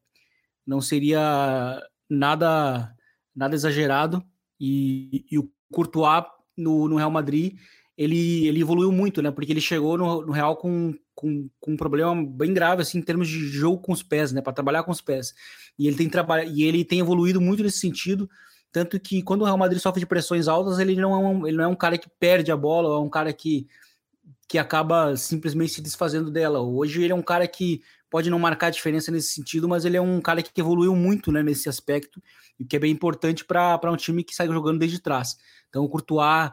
não 0.66 0.80
seria 0.80 1.82
nada 2.08 2.94
nada 3.34 3.54
exagerado 3.54 4.22
e, 4.60 5.24
e 5.30 5.38
o 5.38 5.50
Courtois 5.70 6.24
no, 6.56 6.88
no, 6.88 6.96
Real 6.96 7.10
Madrid, 7.10 7.56
ele, 7.96 8.46
ele 8.46 8.60
evoluiu 8.60 8.90
muito, 8.90 9.22
né? 9.22 9.30
Porque 9.30 9.52
ele 9.52 9.60
chegou 9.60 9.96
no, 9.96 10.26
no 10.26 10.32
Real 10.32 10.56
com, 10.56 10.94
com, 11.14 11.48
com, 11.60 11.72
um 11.72 11.76
problema 11.76 12.14
bem 12.26 12.52
grave, 12.52 12.82
assim, 12.82 12.98
em 12.98 13.02
termos 13.02 13.28
de 13.28 13.46
jogo 13.46 13.80
com 13.80 13.92
os 13.92 14.02
pés, 14.02 14.32
né? 14.32 14.40
Para 14.40 14.52
trabalhar 14.52 14.82
com 14.82 14.90
os 14.90 15.00
pés. 15.00 15.34
E 15.78 15.86
ele 15.86 15.96
tem 15.96 16.08
trabalhado 16.08 16.50
e 16.50 16.64
ele 16.64 16.84
tem 16.84 16.98
evoluído 16.98 17.40
muito 17.40 17.62
nesse 17.62 17.78
sentido. 17.78 18.28
Tanto 18.78 19.00
que 19.00 19.24
quando 19.24 19.42
o 19.42 19.44
Real 19.44 19.58
Madrid 19.58 19.80
sofre 19.80 19.98
de 19.98 20.06
pressões 20.06 20.46
altas, 20.46 20.78
ele 20.78 20.94
não 20.94 21.12
é 21.12 21.18
um, 21.18 21.46
ele 21.48 21.56
não 21.56 21.64
é 21.64 21.66
um 21.66 21.74
cara 21.74 21.98
que 21.98 22.08
perde 22.08 22.52
a 22.52 22.56
bola, 22.56 22.96
é 22.96 23.00
um 23.00 23.08
cara 23.08 23.32
que, 23.32 23.66
que 24.46 24.56
acaba 24.56 25.16
simplesmente 25.16 25.72
se 25.72 25.82
desfazendo 25.82 26.30
dela. 26.30 26.60
Hoje 26.60 27.02
ele 27.02 27.12
é 27.12 27.16
um 27.16 27.22
cara 27.22 27.48
que 27.48 27.82
pode 28.08 28.30
não 28.30 28.38
marcar 28.38 28.70
diferença 28.70 29.10
nesse 29.10 29.32
sentido, 29.32 29.68
mas 29.68 29.84
ele 29.84 29.96
é 29.96 30.00
um 30.00 30.20
cara 30.20 30.44
que 30.44 30.60
evoluiu 30.60 30.94
muito 30.94 31.32
né, 31.32 31.42
nesse 31.42 31.68
aspecto, 31.68 32.22
e 32.56 32.64
que 32.64 32.76
é 32.76 32.78
bem 32.78 32.92
importante 32.92 33.44
para 33.44 33.80
um 33.90 33.96
time 33.96 34.22
que 34.22 34.32
sai 34.32 34.46
jogando 34.46 34.78
desde 34.78 35.00
trás. 35.00 35.36
Então 35.68 35.82
o 35.82 35.88
Courtois 35.88 36.52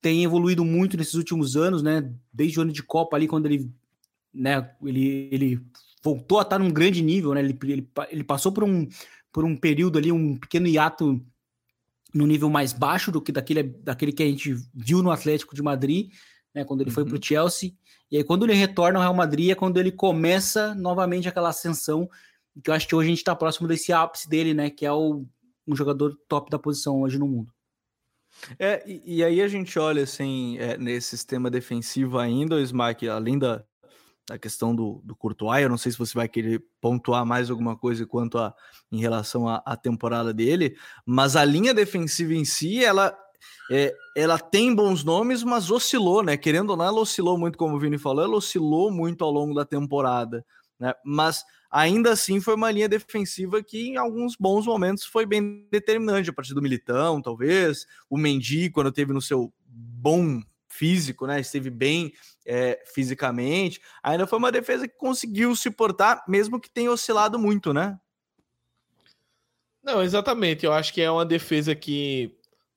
tem 0.00 0.22
evoluído 0.22 0.64
muito 0.64 0.96
nesses 0.96 1.14
últimos 1.14 1.56
anos, 1.56 1.82
né? 1.82 2.08
Desde 2.32 2.60
o 2.60 2.62
ano 2.62 2.70
de 2.70 2.84
Copa 2.84 3.16
ali, 3.16 3.26
quando 3.26 3.46
ele, 3.46 3.68
né, 4.32 4.70
ele, 4.80 5.28
ele 5.32 5.60
voltou 6.04 6.38
a 6.38 6.42
estar 6.42 6.60
num 6.60 6.70
grande 6.70 7.02
nível, 7.02 7.34
né? 7.34 7.40
Ele, 7.40 7.58
ele, 7.64 7.90
ele 8.10 8.22
passou 8.22 8.52
por 8.52 8.62
um, 8.62 8.88
por 9.32 9.44
um 9.44 9.56
período 9.56 9.98
ali, 9.98 10.12
um 10.12 10.36
pequeno 10.36 10.68
hiato 10.68 11.20
no 12.14 12.26
nível 12.26 12.48
mais 12.48 12.72
baixo 12.72 13.12
do 13.12 13.20
que 13.20 13.32
daquele, 13.32 13.62
daquele 13.62 14.12
que 14.12 14.22
a 14.22 14.26
gente 14.26 14.54
viu 14.74 15.02
no 15.02 15.10
Atlético 15.10 15.54
de 15.54 15.62
Madrid, 15.62 16.10
né? 16.54 16.64
Quando 16.64 16.80
ele 16.80 16.90
uhum. 16.90 16.94
foi 16.94 17.04
para 17.04 17.16
o 17.16 17.22
Chelsea. 17.22 17.72
E 18.10 18.16
aí, 18.16 18.24
quando 18.24 18.44
ele 18.44 18.54
retorna 18.54 18.98
ao 18.98 19.02
Real 19.02 19.14
Madrid, 19.14 19.50
é 19.50 19.54
quando 19.54 19.78
ele 19.78 19.92
começa 19.92 20.74
novamente 20.74 21.28
aquela 21.28 21.50
ascensão, 21.50 22.08
que 22.62 22.70
eu 22.70 22.74
acho 22.74 22.88
que 22.88 22.94
hoje 22.94 23.08
a 23.08 23.10
gente 23.10 23.18
está 23.18 23.36
próximo 23.36 23.68
desse 23.68 23.92
ápice 23.92 24.28
dele, 24.28 24.54
né? 24.54 24.70
Que 24.70 24.86
é 24.86 24.92
o 24.92 25.26
um 25.66 25.76
jogador 25.76 26.18
top 26.26 26.50
da 26.50 26.58
posição 26.58 27.02
hoje 27.02 27.18
no 27.18 27.28
mundo. 27.28 27.52
É, 28.58 28.82
e, 28.86 29.16
e 29.18 29.24
aí 29.24 29.42
a 29.42 29.48
gente 29.48 29.78
olha 29.78 30.02
assim, 30.02 30.56
é, 30.58 30.78
nesse 30.78 31.08
sistema 31.08 31.50
defensivo 31.50 32.18
ainda, 32.18 32.56
o 32.56 32.60
Smack, 32.60 33.06
além 33.08 33.38
da, 33.38 33.64
da 34.28 34.38
questão 34.38 34.76
do, 34.76 35.00
do 35.02 35.16
Courtois, 35.16 35.62
eu 35.62 35.70
não 35.70 35.78
sei 35.78 35.90
se 35.90 35.98
você 35.98 36.12
vai 36.14 36.28
querer 36.28 36.62
pontuar 36.80 37.24
mais 37.24 37.50
alguma 37.50 37.76
coisa 37.76 38.06
quanto 38.06 38.38
a 38.38 38.54
em 38.92 39.00
relação 39.00 39.48
à 39.48 39.76
temporada 39.76 40.32
dele, 40.32 40.76
mas 41.04 41.34
a 41.34 41.44
linha 41.44 41.72
defensiva 41.72 42.34
em 42.34 42.44
si, 42.44 42.84
ela 42.84 43.16
é, 43.70 43.94
ela 44.16 44.38
tem 44.38 44.74
bons 44.74 45.04
nomes, 45.04 45.42
mas 45.42 45.70
oscilou, 45.70 46.22
né? 46.22 46.36
Querendo 46.36 46.70
ou 46.70 46.76
não, 46.76 46.84
ela 46.84 47.00
oscilou 47.00 47.38
muito, 47.38 47.56
como 47.56 47.76
o 47.76 47.78
Vini 47.78 47.98
falou, 47.98 48.24
ela 48.24 48.36
oscilou 48.36 48.90
muito 48.90 49.24
ao 49.24 49.30
longo 49.30 49.54
da 49.54 49.64
temporada, 49.64 50.44
né? 50.78 50.94
Mas 51.04 51.44
ainda 51.70 52.12
assim 52.12 52.40
foi 52.40 52.54
uma 52.54 52.70
linha 52.70 52.88
defensiva 52.88 53.62
que 53.62 53.88
em 53.88 53.96
alguns 53.96 54.36
bons 54.36 54.66
momentos 54.66 55.04
foi 55.04 55.24
bem 55.24 55.66
determinante, 55.70 56.30
a 56.30 56.32
partir 56.32 56.54
do 56.54 56.62
Militão, 56.62 57.22
talvez, 57.22 57.86
o 58.08 58.16
Mendy, 58.16 58.70
quando 58.70 58.92
teve 58.92 59.12
no 59.12 59.20
seu 59.22 59.52
bom 59.66 60.42
físico, 60.78 61.26
né? 61.26 61.40
Esteve 61.40 61.70
bem 61.70 62.12
é, 62.46 62.80
fisicamente. 62.94 63.80
Ainda 64.02 64.26
foi 64.26 64.38
uma 64.38 64.52
defesa 64.52 64.86
que 64.86 64.96
conseguiu 64.96 65.54
se 65.56 65.70
portar, 65.70 66.24
mesmo 66.28 66.60
que 66.60 66.70
tenha 66.70 66.92
oscilado 66.92 67.38
muito, 67.38 67.74
né? 67.74 67.98
Não, 69.82 70.02
exatamente. 70.02 70.64
Eu 70.64 70.72
acho 70.72 70.94
que 70.94 71.02
é 71.02 71.10
uma 71.10 71.26
defesa 71.26 71.74
que 71.74 72.36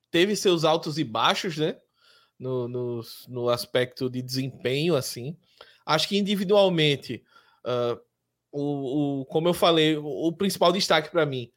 teve 0.09 0.35
seus 0.35 0.63
altos 0.65 0.97
e 0.97 1.03
baixos, 1.03 1.57
né? 1.57 1.77
No, 2.39 2.67
no, 2.67 3.01
no 3.27 3.49
aspecto 3.49 4.09
de 4.09 4.21
desempenho, 4.21 4.95
assim. 4.95 5.37
Acho 5.85 6.07
que 6.07 6.17
individualmente, 6.17 7.23
uh, 7.65 7.99
o, 8.51 9.21
o, 9.21 9.25
como 9.25 9.47
eu 9.47 9.53
falei, 9.53 9.95
o, 9.95 10.27
o 10.27 10.33
principal 10.33 10.71
destaque 10.71 11.11
para 11.11 11.25
mim, 11.25 11.51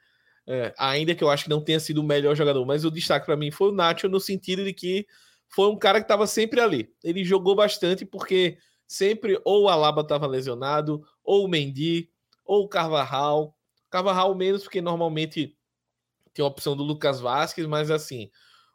é, 0.47 0.75
ainda 0.77 1.15
que 1.15 1.25
eu 1.25 1.31
acho 1.31 1.45
que 1.45 1.51
não 1.51 1.65
tenha 1.65 1.81
sido 1.81 2.03
o 2.03 2.05
melhor 2.05 2.37
jogador, 2.37 2.67
mas 2.67 2.85
o 2.85 2.91
destaque 2.91 3.25
para 3.25 3.37
mim 3.37 3.51
foi 3.51 3.71
o 3.71 3.73
Nacho 3.73 4.11
no 4.11 4.21
sentido 4.21 4.63
de 4.63 4.75
que 4.75 5.07
foi 5.49 5.69
um 5.69 5.79
cara 5.79 6.01
que 6.01 6.05
estava 6.05 6.27
sempre 6.27 6.61
ali. 6.61 6.93
Ele 7.03 7.25
jogou 7.25 7.55
bastante 7.55 8.05
porque 8.05 8.59
sempre 8.87 9.41
ou 9.45 9.65
o 9.65 9.69
Alaba 9.69 10.03
estava 10.03 10.27
lesionado, 10.27 11.05
ou 11.23 11.45
o 11.45 11.49
Mendy, 11.49 12.11
ou 12.45 12.65
o 12.65 12.69
Carvajal. 12.69 13.57
Carvajal 13.91 14.35
menos 14.35 14.63
porque 14.63 14.81
normalmente 14.81 15.57
tem 16.33 16.45
a 16.45 16.49
opção 16.49 16.77
do 16.77 16.83
Lucas 16.83 17.21
Vasquez, 17.21 17.67
mas 17.67 17.91
assim, 17.91 18.31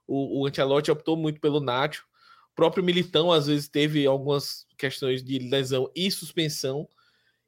o, 0.07 0.41
o 0.41 0.47
Ancelotti 0.47 0.89
optou 0.89 1.17
muito 1.17 1.39
pelo 1.41 1.59
Nacho. 1.59 2.05
O 2.51 2.55
próprio 2.55 2.83
Militão 2.83 3.31
às 3.31 3.47
vezes 3.47 3.67
teve 3.67 4.05
algumas 4.05 4.65
questões 4.77 5.23
de 5.23 5.39
lesão 5.39 5.91
e 5.95 6.09
suspensão. 6.09 6.87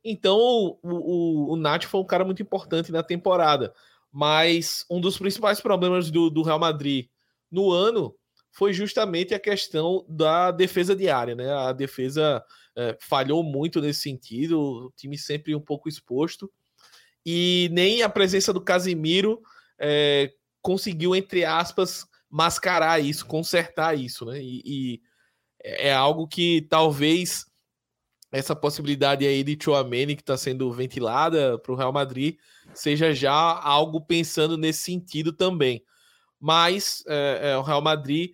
Então 0.04 0.38
o, 0.38 0.80
o, 0.84 1.54
o 1.54 1.56
Nacho 1.56 1.88
foi 1.88 2.02
um 2.02 2.06
cara 2.06 2.26
muito 2.26 2.42
importante 2.42 2.92
na 2.92 3.02
temporada. 3.02 3.74
Mas 4.12 4.86
um 4.90 5.00
dos 5.00 5.18
principais 5.18 5.62
problemas 5.62 6.12
do, 6.12 6.30
do 6.30 6.44
Real 6.44 6.60
Madrid 6.60 7.08
no 7.50 7.72
ano 7.72 8.14
foi 8.52 8.74
justamente 8.74 9.34
a 9.34 9.40
questão 9.40 10.06
da 10.08 10.52
defesa 10.52 10.96
diária, 10.96 11.36
né? 11.36 11.52
A 11.52 11.72
defesa 11.72 12.44
é, 12.76 12.98
falhou 13.00 13.44
muito 13.44 13.82
nesse 13.82 14.02
sentido, 14.02 14.60
o 14.60 14.92
time 14.96 15.18
sempre 15.18 15.56
um 15.56 15.62
pouco 15.62 15.88
exposto. 15.88 16.52
E 17.26 17.70
nem 17.72 18.02
a 18.02 18.10
presença 18.10 18.52
do 18.52 18.62
Casimiro 18.62 19.42
é, 19.80 20.32
conseguiu, 20.62 21.16
entre 21.16 21.46
aspas, 21.46 22.06
mascarar 22.30 23.00
isso, 23.00 23.26
consertar 23.26 23.98
isso, 23.98 24.26
né? 24.26 24.40
E, 24.42 24.62
e 24.66 25.02
é 25.64 25.94
algo 25.94 26.28
que 26.28 26.62
talvez 26.70 27.46
essa 28.32 28.56
possibilidade 28.56 29.28
aí 29.28 29.44
de 29.44 29.58
Chouameni 29.62 30.16
que 30.16 30.22
está 30.22 30.38
sendo 30.38 30.72
ventilada 30.72 31.60
para 31.60 31.72
o 31.72 31.76
Real 31.76 31.92
Madrid 31.92 32.38
seja 32.74 33.14
já 33.14 33.34
algo 33.34 34.00
pensando 34.00 34.58
nesse 34.58 34.84
sentido 34.84 35.34
também. 35.34 35.84
Mas 36.40 37.04
é, 37.08 37.52
é, 37.52 37.58
o 37.58 37.62
Real 37.62 37.82
Madrid, 37.82 38.32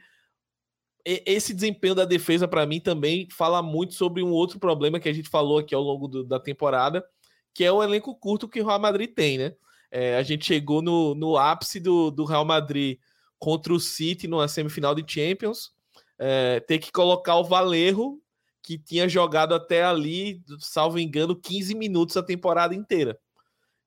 esse 1.25 1.53
desempenho 1.53 1.95
da 1.95 2.03
defesa 2.03 2.47
para 2.47 2.65
mim 2.65 2.79
também 2.81 3.27
fala 3.31 3.61
muito 3.61 3.93
sobre 3.93 4.21
um 4.21 4.31
outro 4.31 4.59
problema 4.59 4.99
que 4.99 5.07
a 5.07 5.13
gente 5.13 5.29
falou 5.29 5.59
aqui 5.59 5.73
ao 5.73 5.81
longo 5.81 6.07
do, 6.07 6.23
da 6.23 6.39
temporada, 6.39 7.05
que 7.53 7.63
é 7.63 7.71
o 7.71 7.81
elenco 7.81 8.13
curto 8.15 8.47
que 8.47 8.61
o 8.61 8.65
Real 8.65 8.79
Madrid 8.79 9.13
tem, 9.13 9.37
né? 9.37 9.55
É, 9.89 10.17
a 10.17 10.23
gente 10.23 10.45
chegou 10.45 10.81
no, 10.81 11.15
no 11.15 11.37
ápice 11.37 11.79
do, 11.79 12.11
do 12.11 12.25
Real 12.25 12.43
Madrid 12.43 12.99
contra 13.39 13.73
o 13.73 13.79
City 13.79 14.27
numa 14.27 14.47
semifinal 14.47 14.93
de 14.93 15.05
Champions, 15.07 15.71
é, 16.19 16.59
ter 16.59 16.79
que 16.79 16.91
colocar 16.91 17.35
o 17.35 17.43
Valerro, 17.43 18.21
que 18.61 18.77
tinha 18.77 19.07
jogado 19.07 19.53
até 19.55 19.83
ali, 19.83 20.43
salvo 20.59 20.99
engano, 20.99 21.35
15 21.35 21.73
minutos 21.73 22.17
a 22.17 22.23
temporada 22.23 22.75
inteira. 22.75 23.17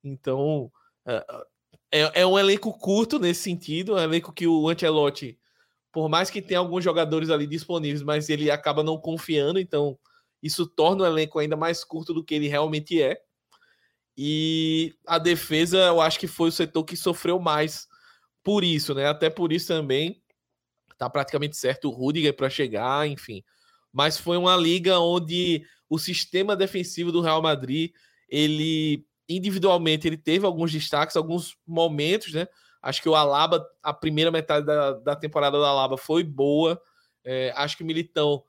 Então, 0.02 0.72
é, 1.04 1.26
é, 1.92 2.20
é 2.22 2.26
um 2.26 2.38
elenco 2.38 2.72
curto 2.72 3.18
nesse 3.18 3.42
sentido, 3.42 3.98
é 3.98 4.00
um 4.00 4.04
elenco 4.04 4.32
que 4.32 4.46
o 4.46 4.68
Ancelotti, 4.68 5.38
por 5.92 6.08
mais 6.08 6.30
que 6.30 6.40
tenha 6.40 6.60
alguns 6.60 6.84
jogadores 6.84 7.30
ali 7.30 7.46
disponíveis, 7.46 8.02
mas 8.02 8.28
ele 8.28 8.50
acaba 8.50 8.82
não 8.82 8.98
confiando, 8.98 9.58
então 9.58 9.98
isso 10.42 10.66
torna 10.66 11.04
o 11.04 11.06
elenco 11.06 11.38
ainda 11.38 11.56
mais 11.56 11.84
curto 11.84 12.14
do 12.14 12.24
que 12.24 12.34
ele 12.34 12.48
realmente 12.48 13.02
é. 13.02 13.20
E 14.16 14.94
a 15.06 15.18
defesa, 15.18 15.78
eu 15.78 16.00
acho 16.00 16.18
que 16.18 16.26
foi 16.26 16.48
o 16.48 16.52
setor 16.52 16.84
que 16.84 16.96
sofreu 16.96 17.38
mais 17.38 17.86
por 18.42 18.64
isso, 18.64 18.94
né? 18.94 19.06
Até 19.06 19.28
por 19.30 19.52
isso 19.52 19.68
também 19.68 20.22
tá 20.98 21.08
praticamente 21.08 21.56
certo 21.56 21.88
o 21.88 21.90
Rudiger 21.90 22.34
para 22.34 22.50
chegar, 22.50 23.06
enfim. 23.06 23.42
Mas 23.92 24.18
foi 24.18 24.36
uma 24.36 24.56
liga 24.56 24.98
onde 24.98 25.64
o 25.88 25.98
sistema 25.98 26.54
defensivo 26.54 27.10
do 27.10 27.20
Real 27.20 27.42
Madrid, 27.42 27.92
ele 28.28 29.04
individualmente 29.28 30.06
ele 30.08 30.16
teve 30.16 30.44
alguns 30.44 30.72
destaques, 30.72 31.16
alguns 31.16 31.56
momentos, 31.66 32.32
né? 32.32 32.46
Acho 32.82 33.02
que 33.02 33.08
o 33.08 33.14
Alaba, 33.14 33.66
a 33.82 33.92
primeira 33.92 34.30
metade 34.30 34.64
da, 34.64 34.92
da 34.92 35.16
temporada 35.16 35.58
do 35.58 35.64
Alaba 35.64 35.96
foi 35.96 36.22
boa. 36.24 36.80
É, 37.24 37.52
acho 37.56 37.76
que 37.76 37.82
o 37.82 37.86
Militão 37.86 38.42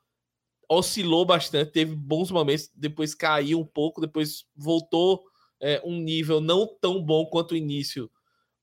oscilou 0.70 1.26
bastante, 1.26 1.72
teve 1.72 1.94
bons 1.94 2.32
momentos, 2.32 2.72
depois 2.74 3.14
caiu 3.14 3.60
um 3.60 3.66
pouco, 3.66 4.00
depois 4.00 4.46
voltou 4.56 5.22
é, 5.60 5.82
um 5.84 6.00
nível 6.00 6.40
não 6.40 6.66
tão 6.80 7.04
bom 7.04 7.26
quanto 7.26 7.52
o 7.52 7.58
início 7.58 8.10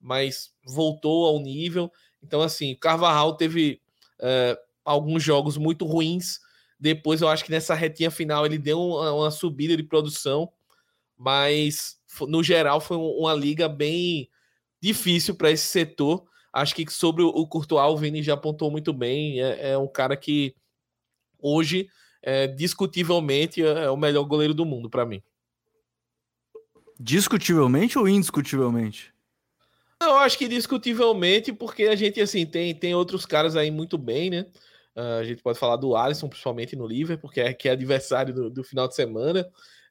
mas 0.00 0.52
voltou 0.64 1.26
ao 1.26 1.40
nível. 1.40 1.90
Então, 2.22 2.40
assim, 2.40 2.74
Carvajal 2.74 3.36
teve 3.36 3.80
é, 4.20 4.58
alguns 4.84 5.22
jogos 5.22 5.56
muito 5.56 5.84
ruins. 5.84 6.40
Depois, 6.78 7.20
eu 7.20 7.28
acho 7.28 7.44
que 7.44 7.50
nessa 7.50 7.74
retinha 7.74 8.10
final 8.10 8.46
ele 8.46 8.58
deu 8.58 8.80
uma, 8.80 9.12
uma 9.12 9.30
subida 9.30 9.76
de 9.76 9.82
produção, 9.82 10.50
mas 11.16 11.98
no 12.28 12.42
geral 12.42 12.80
foi 12.80 12.96
uma 12.96 13.34
liga 13.34 13.68
bem 13.68 14.28
difícil 14.80 15.34
para 15.34 15.50
esse 15.50 15.66
setor. 15.66 16.24
Acho 16.52 16.74
que 16.74 16.90
sobre 16.90 17.22
o 17.22 17.46
Courtois, 17.46 17.92
o 17.92 17.96
Vini 17.96 18.22
já 18.22 18.34
apontou 18.34 18.70
muito 18.70 18.92
bem. 18.92 19.40
É, 19.40 19.72
é 19.72 19.78
um 19.78 19.86
cara 19.86 20.16
que 20.16 20.54
hoje, 21.38 21.88
é, 22.22 22.46
discutivelmente, 22.46 23.62
é 23.62 23.90
o 23.90 23.96
melhor 23.96 24.24
goleiro 24.24 24.54
do 24.54 24.64
mundo 24.64 24.88
para 24.88 25.06
mim. 25.06 25.22
Discutivelmente 26.98 27.98
ou 27.98 28.08
indiscutivelmente? 28.08 29.14
Eu 30.00 30.16
acho 30.16 30.38
que 30.38 30.48
discutivelmente, 30.48 31.52
porque 31.52 31.84
a 31.84 31.96
gente, 31.96 32.20
assim, 32.20 32.46
tem, 32.46 32.74
tem 32.74 32.94
outros 32.94 33.26
caras 33.26 33.56
aí 33.56 33.70
muito 33.70 33.98
bem, 33.98 34.30
né? 34.30 34.46
Uh, 34.96 35.20
a 35.20 35.24
gente 35.24 35.42
pode 35.42 35.58
falar 35.58 35.76
do 35.76 35.94
Alisson, 35.94 36.28
principalmente 36.28 36.74
no 36.74 36.86
Liverpool, 36.86 37.28
porque 37.28 37.40
é, 37.40 37.52
que 37.52 37.68
é 37.68 37.72
adversário 37.72 38.34
do, 38.34 38.50
do 38.50 38.64
final 38.64 38.88
de 38.88 38.94
semana. 38.94 39.48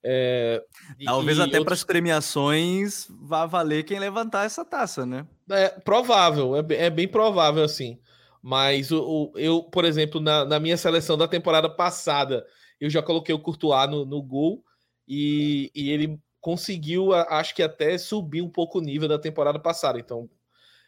É, 0.10 0.64
Talvez 1.04 1.38
até 1.38 1.58
outros... 1.60 1.66
para 1.66 1.74
as 1.74 1.84
premiações 1.84 3.08
vá 3.10 3.46
valer 3.46 3.84
quem 3.84 4.00
levantar 4.00 4.46
essa 4.46 4.64
taça, 4.64 5.06
né? 5.06 5.28
É 5.50 5.68
provável, 5.68 6.56
é, 6.56 6.86
é 6.86 6.90
bem 6.90 7.10
provável, 7.10 7.62
assim. 7.62 8.00
Mas 8.42 8.90
o, 8.90 9.02
o, 9.04 9.34
eu, 9.36 9.64
por 9.64 9.84
exemplo, 9.84 10.22
na, 10.22 10.46
na, 10.46 10.62
minha 10.62 10.78
seleção 10.78 11.18
da 11.18 11.28
temporada 11.28 11.70
passada, 11.70 12.48
eu 12.80 12.90
já 12.90 13.02
coloquei 13.02 13.36
o 13.36 13.40
Courtois 13.40 13.90
no, 13.90 14.06
no 14.06 14.22
gol 14.22 14.64
e, 15.06 15.70
e 15.76 15.92
ele 15.92 16.18
conseguiu, 16.40 17.14
acho 17.14 17.54
que 17.54 17.62
até 17.62 17.98
subir 17.98 18.42
um 18.42 18.50
pouco 18.50 18.78
o 18.78 18.82
nível 18.82 19.10
da 19.10 19.20
temporada 19.20 19.60
passada. 19.60 20.00
Então, 20.00 20.30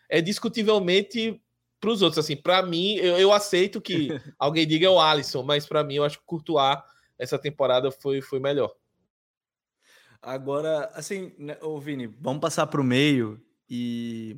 é 0.08 0.22
discutivelmente 0.22 1.42
para 1.82 1.90
os 1.90 2.02
outros. 2.02 2.24
Assim, 2.24 2.38
para 2.38 2.64
mim, 2.64 2.96
eu, 2.96 3.18
eu, 3.18 3.34
aceito 3.34 3.82
que 3.82 4.08
alguém 4.40 4.66
diga 4.66 4.88
é 4.88 4.90
o 4.90 4.98
Alisson, 4.98 5.44
mas 5.44 5.66
para 5.66 5.84
mim, 5.84 5.96
eu 5.96 6.06
acho 6.06 6.20
que 6.20 6.24
o 6.24 6.28
Courtois 6.28 6.78
essa 7.18 7.38
temporada 7.38 7.92
foi, 7.92 8.22
foi 8.22 8.40
melhor. 8.40 8.74
Agora, 10.22 10.90
assim, 10.94 11.34
né, 11.38 11.58
ô 11.62 11.80
Vini, 11.80 12.08
vamos 12.08 12.42
passar 12.42 12.68
para 12.68 12.82
o 12.82 12.84
meio 12.84 13.42
e 13.70 14.38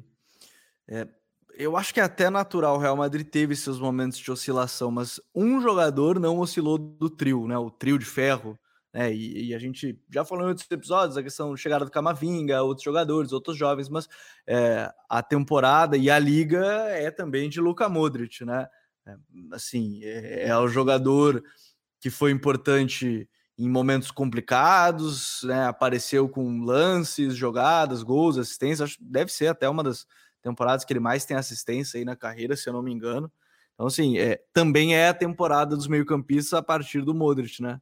é, 0.87 1.07
eu 1.55 1.75
acho 1.75 1.93
que 1.93 1.99
é 1.99 2.03
até 2.03 2.29
natural. 2.29 2.75
O 2.75 2.79
Real 2.79 2.95
Madrid 2.95 3.27
teve 3.27 3.55
seus 3.55 3.79
momentos 3.79 4.19
de 4.19 4.31
oscilação, 4.31 4.91
mas 4.91 5.19
um 5.33 5.61
jogador 5.61 6.19
não 6.19 6.39
oscilou 6.39 6.77
do 6.77 7.09
trio, 7.09 7.47
né? 7.47 7.57
O 7.57 7.71
trio 7.71 7.97
de 7.97 8.05
ferro 8.05 8.59
né? 8.93 9.13
E, 9.13 9.49
e, 9.49 9.55
a 9.55 9.59
gente 9.59 9.97
já 10.09 10.25
falou 10.25 10.45
em 10.45 10.49
outros 10.49 10.69
episódios 10.69 11.15
a 11.15 11.23
questão 11.23 11.51
da 11.51 11.57
chegada 11.57 11.85
do 11.85 11.91
Camavinga, 11.91 12.61
outros 12.61 12.83
jogadores, 12.83 13.31
outros 13.31 13.57
jovens, 13.57 13.87
mas 13.89 14.07
é, 14.45 14.91
a 15.09 15.23
temporada 15.23 15.95
e 15.95 16.09
a 16.09 16.19
liga 16.19 16.65
é 16.89 17.09
também 17.09 17.49
de 17.49 17.61
Luka 17.61 17.87
Modric, 17.87 18.43
né? 18.43 18.67
É, 19.07 19.15
assim, 19.53 20.03
é, 20.03 20.47
é, 20.47 20.57
o 20.57 20.67
jogador 20.67 21.41
que 21.99 22.09
foi 22.09 22.31
importante 22.31 23.29
em 23.57 23.69
momentos 23.69 24.11
complicados, 24.11 25.43
né? 25.43 25.65
Apareceu 25.65 26.27
com 26.27 26.63
lances, 26.63 27.35
jogadas, 27.35 28.03
gols, 28.03 28.37
assistências. 28.37 28.89
Acho 28.89 28.97
deve 29.01 29.31
ser 29.31 29.47
até 29.47 29.69
uma 29.69 29.83
das 29.83 30.05
temporadas 30.41 30.83
que 30.83 30.91
ele 30.93 30.99
mais 30.99 31.25
tem 31.25 31.37
assistência 31.37 31.97
aí 31.97 32.05
na 32.05 32.15
carreira, 32.15 32.55
se 32.55 32.67
eu 32.67 32.73
não 32.73 32.81
me 32.81 32.91
engano. 32.91 33.31
Então, 33.73 33.87
assim, 33.87 34.17
é, 34.17 34.41
também 34.53 34.95
é 34.95 35.09
a 35.09 35.13
temporada 35.13 35.75
dos 35.75 35.87
meio-campistas 35.87 36.53
a 36.53 36.61
partir 36.61 37.01
do 37.01 37.13
Modric, 37.13 37.61
né? 37.61 37.79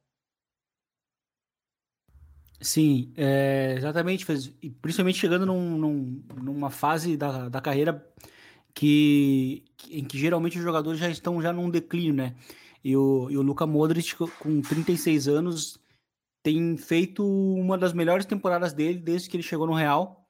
Sim, 2.60 3.12
é, 3.16 3.74
exatamente. 3.78 4.26
Principalmente 4.82 5.18
chegando 5.18 5.46
num, 5.46 5.78
num, 5.78 6.22
numa 6.42 6.70
fase 6.70 7.16
da, 7.16 7.48
da 7.48 7.60
carreira 7.60 8.06
que, 8.74 9.64
em 9.90 10.04
que 10.04 10.18
geralmente 10.18 10.58
os 10.58 10.62
jogadores 10.62 11.00
já 11.00 11.08
estão 11.08 11.40
já 11.40 11.52
num 11.52 11.70
declínio, 11.70 12.12
né? 12.14 12.34
E 12.82 12.96
o, 12.96 13.28
e 13.30 13.36
o 13.36 13.42
Luka 13.42 13.66
Modric, 13.66 14.14
com 14.16 14.62
36 14.62 15.28
anos, 15.28 15.78
tem 16.42 16.76
feito 16.76 17.24
uma 17.24 17.76
das 17.76 17.92
melhores 17.92 18.24
temporadas 18.24 18.72
dele 18.72 18.98
desde 18.98 19.28
que 19.28 19.36
ele 19.36 19.42
chegou 19.42 19.66
no 19.66 19.74
Real. 19.74 20.26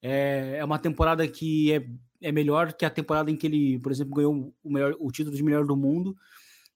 É, 0.00 0.56
é 0.58 0.64
uma 0.64 0.78
temporada 0.78 1.26
que 1.26 1.72
é, 1.72 1.84
é 2.20 2.32
melhor 2.32 2.72
que 2.72 2.84
a 2.84 2.90
temporada 2.90 3.30
em 3.30 3.36
que 3.36 3.46
ele, 3.46 3.78
por 3.80 3.90
exemplo, 3.90 4.14
ganhou 4.14 4.54
o, 4.62 4.72
melhor, 4.72 4.96
o 4.98 5.10
título 5.10 5.36
de 5.36 5.42
melhor 5.42 5.64
do 5.66 5.76
mundo. 5.76 6.16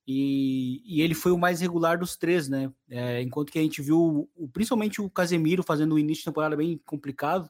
E, 0.05 0.81
e 0.85 1.01
ele 1.01 1.13
foi 1.13 1.33
o 1.33 1.37
mais 1.37 1.59
regular 1.59 1.99
dos 1.99 2.15
três, 2.15 2.47
né? 2.47 2.71
É, 2.89 3.21
enquanto 3.21 3.51
que 3.51 3.59
a 3.59 3.61
gente 3.61 3.81
viu, 3.81 4.29
o, 4.35 4.47
principalmente 4.47 5.01
o 5.01 5.09
Casemiro 5.09 5.63
fazendo 5.63 5.95
o 5.95 5.99
início 5.99 6.21
de 6.21 6.25
temporada 6.25 6.55
bem 6.55 6.79
complicado, 6.85 7.49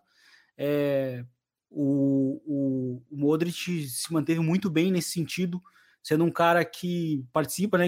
é, 0.57 1.23
o, 1.69 2.41
o, 2.45 3.03
o 3.11 3.17
Modric 3.17 3.87
se 3.87 4.11
manteve 4.11 4.39
muito 4.39 4.71
bem 4.71 4.91
nesse 4.91 5.11
sentido, 5.11 5.61
sendo 6.07 6.23
um 6.23 6.31
cara 6.31 6.63
que 6.63 7.25
participa 7.33 7.77
né, 7.77 7.85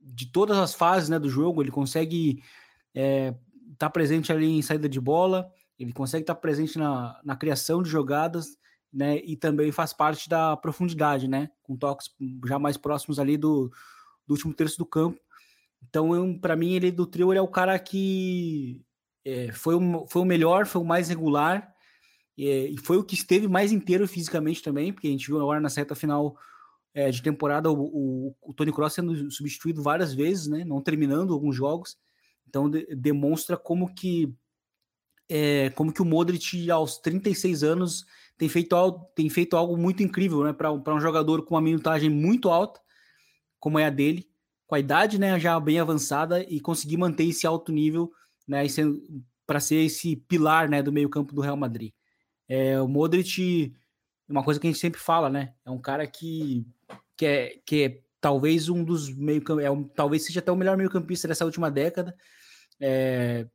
de 0.00 0.26
todas 0.30 0.56
as 0.56 0.72
fases 0.72 1.08
né, 1.08 1.18
do 1.18 1.28
jogo, 1.28 1.60
ele 1.60 1.72
consegue 1.72 2.44
estar 2.94 2.94
é, 2.94 3.34
tá 3.76 3.90
presente 3.90 4.30
ali 4.30 4.46
em 4.46 4.62
saída 4.62 4.88
de 4.88 5.00
bola, 5.00 5.50
ele 5.76 5.92
consegue 5.92 6.22
estar 6.22 6.36
tá 6.36 6.40
presente 6.40 6.78
na, 6.78 7.20
na 7.24 7.34
criação 7.34 7.82
de 7.82 7.90
jogadas, 7.90 8.56
né, 8.92 9.16
e 9.24 9.36
também 9.36 9.72
faz 9.72 9.92
parte 9.92 10.28
da 10.28 10.56
profundidade, 10.56 11.26
né, 11.26 11.50
com 11.60 11.76
toques 11.76 12.08
já 12.46 12.56
mais 12.56 12.76
próximos 12.76 13.18
ali 13.18 13.36
do, 13.36 13.68
do 14.24 14.34
último 14.34 14.54
terço 14.54 14.78
do 14.78 14.86
campo. 14.86 15.20
Então, 15.88 16.38
para 16.38 16.54
mim, 16.54 16.74
ele 16.74 16.92
do 16.92 17.04
trio 17.04 17.32
ele 17.32 17.40
é 17.40 17.42
o 17.42 17.48
cara 17.48 17.76
que 17.80 18.80
é, 19.24 19.50
foi, 19.50 19.74
o, 19.74 20.06
foi 20.06 20.22
o 20.22 20.24
melhor, 20.24 20.66
foi 20.66 20.80
o 20.80 20.86
mais 20.86 21.08
regular, 21.08 21.74
é, 22.38 22.68
e 22.68 22.78
foi 22.78 22.96
o 22.96 23.02
que 23.02 23.16
esteve 23.16 23.48
mais 23.48 23.72
inteiro 23.72 24.06
fisicamente 24.06 24.62
também, 24.62 24.92
porque 24.92 25.08
a 25.08 25.10
gente 25.10 25.26
viu 25.26 25.40
agora 25.40 25.58
na 25.58 25.68
reta 25.68 25.96
final 25.96 26.38
é, 26.98 27.12
de 27.12 27.22
temporada 27.22 27.70
o, 27.70 27.78
o, 27.80 28.36
o, 28.42 28.52
Tony 28.52 28.72
Cross 28.72 28.94
sendo 28.94 29.30
substituído 29.30 29.80
várias 29.80 30.12
vezes, 30.12 30.48
né, 30.48 30.64
não 30.64 30.82
terminando 30.82 31.32
alguns 31.32 31.54
jogos. 31.54 31.96
Então 32.48 32.68
de, 32.68 32.86
demonstra 32.92 33.56
como 33.56 33.94
que 33.94 34.34
é, 35.28 35.70
como 35.70 35.92
que 35.92 36.02
o 36.02 36.04
Modric 36.04 36.68
aos 36.68 36.98
36 36.98 37.62
anos 37.62 38.04
tem 38.36 38.48
feito 38.48 38.74
tem 39.14 39.30
feito 39.30 39.56
algo 39.56 39.76
muito 39.76 40.02
incrível, 40.02 40.42
né, 40.42 40.52
para 40.52 40.72
um 40.72 41.00
jogador 41.00 41.44
com 41.44 41.54
uma 41.54 41.60
minutagem 41.60 42.10
muito 42.10 42.50
alta, 42.50 42.80
como 43.60 43.78
é 43.78 43.86
a 43.86 43.90
dele, 43.90 44.28
com 44.66 44.74
a 44.74 44.80
idade, 44.80 45.20
né, 45.20 45.38
já 45.38 45.58
bem 45.60 45.78
avançada 45.78 46.42
e 46.42 46.58
conseguir 46.58 46.96
manter 46.96 47.24
esse 47.28 47.46
alto 47.46 47.70
nível, 47.70 48.10
né, 48.46 48.64
para 49.46 49.60
ser 49.60 49.76
esse 49.76 50.16
pilar, 50.16 50.68
né, 50.68 50.82
do 50.82 50.92
meio-campo 50.92 51.32
do 51.32 51.42
Real 51.42 51.56
Madrid. 51.56 51.92
É, 52.48 52.80
o 52.80 52.88
Modric, 52.88 53.72
uma 54.28 54.42
coisa 54.42 54.58
que 54.58 54.66
a 54.66 54.70
gente 54.70 54.80
sempre 54.80 55.00
fala, 55.00 55.30
né? 55.30 55.54
É 55.64 55.70
um 55.70 55.78
cara 55.78 56.06
que, 56.06 56.66
que, 57.18 57.26
é, 57.26 57.60
que 57.66 57.82
é 57.82 58.00
talvez 58.20 58.68
um 58.68 58.84
dos 58.84 59.14
meio 59.14 59.42
é 59.60 59.70
um, 59.70 59.84
talvez 59.84 60.24
seja 60.24 60.40
até 60.40 60.52
o 60.52 60.56
melhor 60.56 60.76
meio-campista 60.76 61.26
dessa 61.28 61.44
última 61.44 61.70
década. 61.70 62.16
É, 62.80 63.46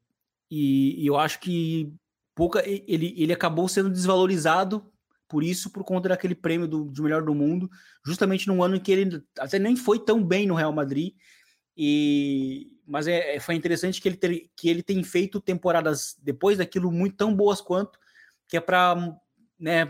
e, 0.51 1.01
e, 1.01 1.07
eu 1.07 1.17
acho 1.17 1.39
que 1.39 1.91
pouca 2.35 2.61
ele, 2.67 3.15
ele 3.17 3.33
acabou 3.33 3.67
sendo 3.69 3.89
desvalorizado 3.89 4.85
por 5.29 5.43
isso, 5.43 5.71
por 5.71 5.83
conta 5.83 6.09
daquele 6.09 6.35
prêmio 6.35 6.67
do, 6.67 6.91
de 6.91 7.01
melhor 7.01 7.23
do 7.23 7.33
mundo, 7.33 7.69
justamente 8.05 8.47
num 8.47 8.61
ano 8.61 8.75
em 8.75 8.79
que 8.79 8.91
ele 8.91 9.23
até 9.39 9.57
nem 9.57 9.75
foi 9.75 9.97
tão 9.97 10.23
bem 10.23 10.45
no 10.45 10.55
Real 10.55 10.73
Madrid. 10.73 11.13
E 11.75 12.69
mas 12.85 13.07
é, 13.07 13.37
é 13.37 13.39
foi 13.39 13.55
interessante 13.55 14.01
que 14.01 14.09
ele 14.09 14.17
ter, 14.17 14.51
que 14.55 14.67
ele 14.69 14.83
tem 14.83 15.01
feito 15.03 15.39
temporadas 15.39 16.17
depois 16.21 16.57
daquilo 16.57 16.91
muito 16.91 17.15
tão 17.15 17.33
boas 17.33 17.61
quanto 17.61 17.97
que 18.47 18.57
é 18.57 18.59
para 18.59 19.17
né, 19.57 19.85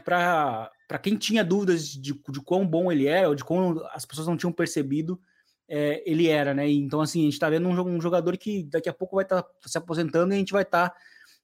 para 0.94 1.00
quem 1.00 1.18
tinha 1.18 1.44
dúvidas 1.44 1.88
de, 1.88 2.14
de 2.14 2.42
quão 2.42 2.68
bom 2.68 2.92
ele 2.92 3.08
era, 3.08 3.28
ou 3.28 3.34
de 3.34 3.44
como 3.44 3.84
as 3.94 4.06
pessoas 4.06 4.28
não 4.28 4.38
tinham 4.38 4.52
percebido, 4.52 5.20
é, 5.68 6.04
ele 6.06 6.28
era, 6.28 6.54
né? 6.54 6.70
Então, 6.70 7.02
assim, 7.02 7.22
a 7.22 7.24
gente 7.24 7.34
está 7.34 7.50
vendo 7.50 7.68
um, 7.68 7.96
um, 7.96 8.00
jogador 8.00 8.38
que 8.38 8.62
daqui 8.66 8.88
a 8.88 8.94
pouco 8.94 9.16
vai 9.16 9.26
estar 9.26 9.42
tá 9.42 9.50
se 9.66 9.76
aposentando 9.76 10.32
e 10.32 10.36
a 10.36 10.38
gente 10.38 10.54
vai 10.54 10.62
estar 10.62 10.90
tá, 10.92 10.96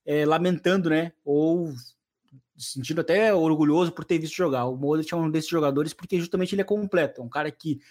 é, 0.06 0.24
lamentando, 0.24 0.92
né? 0.92 1.14
Ou 1.26 1.74
sentindo 2.56 3.02
até 3.02 3.34
orgulhoso 3.34 3.92
por 3.92 4.06
ter 4.06 4.20
visto 4.20 4.36
jogar. 4.36 4.66
O 4.66 4.78
Modric 4.78 5.12
é 5.12 5.18
um 5.18 5.32
desses 5.32 5.50
jogadores 5.50 5.96
porque 5.96 6.20
justamente 6.20 6.54
ele 6.54 6.62
é 6.62 6.64
completo, 6.64 7.20
é 7.20 7.24
um 7.24 7.30
cara 7.30 7.50
que 7.50 7.82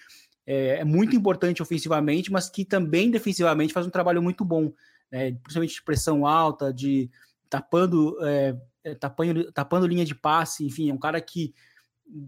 é, 0.46 0.78
é 0.78 0.84
muito 0.84 1.16
importante 1.16 1.60
ofensivamente, 1.60 2.30
mas 2.30 2.48
que 2.48 2.64
também 2.64 3.10
defensivamente 3.10 3.72
faz 3.72 3.84
um 3.84 3.90
trabalho 3.90 4.22
muito 4.22 4.44
bom, 4.44 4.72
né? 5.10 5.32
principalmente 5.42 5.74
de 5.74 5.82
pressão 5.82 6.24
alta, 6.24 6.72
de 6.72 7.10
tapando 7.50 8.16
é, 8.88 8.94
tapando, 8.94 9.52
tapando 9.52 9.86
linha 9.86 10.04
de 10.04 10.14
passe, 10.14 10.64
enfim, 10.64 10.90
é 10.90 10.94
um 10.94 10.98
cara 10.98 11.20
que, 11.20 11.54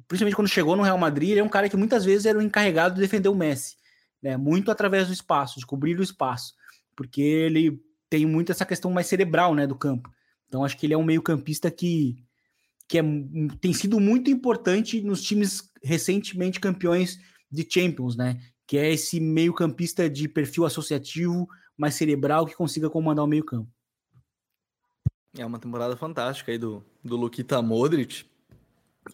principalmente 0.06 0.36
quando 0.36 0.48
chegou 0.48 0.76
no 0.76 0.82
Real 0.82 0.98
Madrid, 0.98 1.30
ele 1.30 1.40
é 1.40 1.44
um 1.44 1.48
cara 1.48 1.68
que 1.68 1.76
muitas 1.76 2.04
vezes 2.04 2.26
era 2.26 2.38
o 2.38 2.42
encarregado 2.42 2.94
de 2.94 3.00
defender 3.00 3.28
o 3.28 3.34
Messi, 3.34 3.76
né? 4.22 4.36
Muito 4.36 4.70
através 4.70 5.06
do 5.06 5.12
espaço, 5.12 5.58
de 5.58 5.66
cobrir 5.66 5.98
o 5.98 6.02
espaço, 6.02 6.54
porque 6.94 7.20
ele 7.20 7.80
tem 8.08 8.26
muito 8.26 8.52
essa 8.52 8.66
questão 8.66 8.90
mais 8.90 9.06
cerebral, 9.06 9.54
né, 9.54 9.66
do 9.66 9.76
campo. 9.76 10.10
Então 10.48 10.64
acho 10.64 10.76
que 10.76 10.86
ele 10.86 10.94
é 10.94 10.98
um 10.98 11.04
meio-campista 11.04 11.70
que 11.70 12.16
que 12.88 12.98
é, 12.98 13.02
tem 13.60 13.72
sido 13.72 14.00
muito 14.00 14.32
importante 14.32 15.00
nos 15.00 15.22
times 15.22 15.70
recentemente 15.80 16.58
campeões 16.58 17.20
de 17.48 17.64
Champions, 17.68 18.16
né? 18.16 18.40
Que 18.66 18.78
é 18.78 18.92
esse 18.92 19.20
meio-campista 19.20 20.10
de 20.10 20.28
perfil 20.28 20.64
associativo, 20.64 21.46
mais 21.76 21.94
cerebral, 21.94 22.44
que 22.44 22.56
consiga 22.56 22.90
comandar 22.90 23.24
o 23.24 23.28
meio-campo. 23.28 23.70
É 25.36 25.46
uma 25.46 25.58
temporada 25.58 25.96
fantástica 25.96 26.50
aí 26.50 26.58
do, 26.58 26.84
do 27.04 27.16
Luquita 27.16 27.62
Modric. 27.62 28.24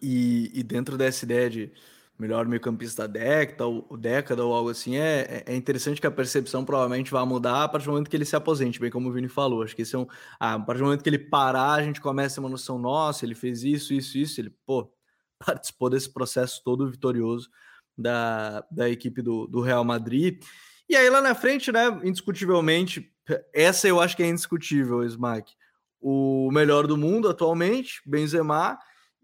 E, 0.01 0.51
e 0.53 0.63
dentro 0.63 0.97
dessa 0.97 1.25
ideia 1.25 1.49
de 1.49 1.71
melhor 2.17 2.47
meio-campista 2.47 3.07
da 3.07 3.19
década, 3.19 3.67
ou, 3.67 3.95
década 3.95 4.43
ou 4.43 4.53
algo 4.53 4.69
assim, 4.69 4.97
é, 4.97 5.43
é 5.45 5.55
interessante 5.55 6.01
que 6.01 6.07
a 6.07 6.11
percepção 6.11 6.65
provavelmente 6.65 7.11
vai 7.11 7.23
mudar 7.25 7.63
a 7.63 7.67
partir 7.67 7.85
do 7.85 7.91
momento 7.91 8.09
que 8.09 8.15
ele 8.15 8.25
se 8.25 8.35
aposente, 8.35 8.79
bem 8.79 8.89
como 8.89 9.09
o 9.09 9.11
Vini 9.11 9.27
falou. 9.27 9.61
Acho 9.61 9.75
que 9.75 9.83
esse 9.83 9.95
é 9.95 9.99
um. 9.99 10.07
Ah, 10.39 10.55
a 10.55 10.59
partir 10.59 10.79
do 10.79 10.85
momento 10.85 11.03
que 11.03 11.09
ele 11.09 11.19
parar, 11.19 11.73
a 11.73 11.83
gente 11.83 12.01
começa 12.01 12.39
uma 12.39 12.49
noção, 12.49 12.79
nossa, 12.79 13.23
ele 13.23 13.35
fez 13.35 13.63
isso, 13.63 13.93
isso, 13.93 14.17
isso. 14.17 14.41
Ele, 14.41 14.49
pô, 14.65 14.91
participou 15.45 15.89
desse 15.89 16.11
processo 16.11 16.61
todo 16.63 16.89
vitorioso 16.89 17.49
da, 17.95 18.65
da 18.71 18.89
equipe 18.89 19.21
do, 19.21 19.45
do 19.47 19.61
Real 19.61 19.83
Madrid. 19.83 20.43
E 20.89 20.95
aí 20.95 21.09
lá 21.09 21.21
na 21.21 21.35
frente, 21.35 21.71
né, 21.71 21.99
indiscutivelmente, 22.03 23.11
essa 23.53 23.87
eu 23.87 23.99
acho 23.99 24.15
que 24.15 24.23
é 24.23 24.27
indiscutível, 24.27 25.03
Smack 25.03 25.53
o 26.01 26.49
melhor 26.51 26.87
do 26.87 26.97
mundo 26.97 27.29
atualmente, 27.29 28.01
Benzema, 28.05 28.77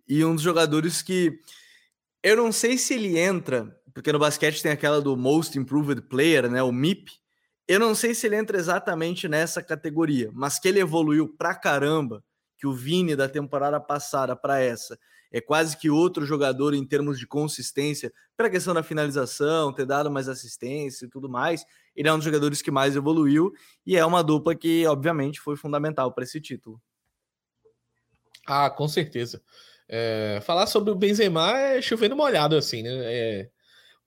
e 0.08 0.24
um 0.24 0.36
dos 0.36 0.44
jogadores 0.44 1.02
que 1.02 1.40
eu 2.22 2.38
não 2.38 2.52
sei 2.52 2.78
se 2.78 2.94
ele 2.94 3.18
entra, 3.18 3.76
porque 3.94 4.12
no 4.12 4.20
basquete 4.20 4.62
tem 4.62 4.72
aquela 4.72 5.02
do 5.02 5.16
Most 5.16 5.58
Improved 5.58 6.04
Player, 6.04 6.50
né, 6.50 6.64
o 6.64 6.72
MIP. 6.72 7.12
Eu 7.68 7.80
não 7.80 7.94
sei 7.94 8.14
se 8.14 8.28
ele 8.28 8.36
entra 8.36 8.58
exatamente 8.58 9.28
nessa 9.28 9.62
categoria, 9.62 10.30
mas 10.34 10.60
que 10.60 10.68
ele 10.68 10.80
evoluiu 10.80 11.28
pra 11.38 11.56
caramba, 11.56 12.24
que 12.58 12.68
o 12.68 12.74
Vini 12.74 13.16
da 13.16 13.28
temporada 13.28 13.80
passada 13.80 14.36
para 14.36 14.60
essa 14.60 14.98
é 15.34 15.42
quase 15.42 15.76
que 15.76 15.90
outro 15.90 16.28
jogador 16.28 16.76
em 16.76 16.86
termos 16.86 17.18
de 17.18 17.26
consistência, 17.26 18.14
para 18.38 18.46
a 18.46 18.50
questão 18.52 18.72
da 18.72 18.84
finalização, 18.84 19.74
ter 19.74 19.84
dado 19.84 20.12
mais 20.12 20.30
assistência 20.30 21.06
e 21.06 21.10
tudo 21.10 21.28
mais. 21.28 21.66
Ele 21.96 22.08
é 22.08 22.14
um 22.14 22.18
dos 22.18 22.24
jogadores 22.24 22.62
que 22.62 22.70
mais 22.70 22.96
evoluiu 22.96 23.52
e 23.84 23.98
é 23.98 24.06
uma 24.06 24.24
dupla 24.24 24.54
que, 24.54 24.86
obviamente, 24.86 25.42
foi 25.42 25.58
fundamental 25.58 26.14
para 26.14 26.24
esse 26.24 26.40
título. 26.40 26.80
Ah, 28.46 28.70
com 28.70 28.88
certeza. 28.88 29.42
É, 29.90 30.40
falar 30.44 30.68
sobre 30.68 30.92
o 30.92 30.96
Benzema 30.96 31.58
é 31.58 31.82
chovendo 31.82 32.16
molhado, 32.16 32.56
assim, 32.56 32.84
né? 32.84 32.92
É, 32.94 33.50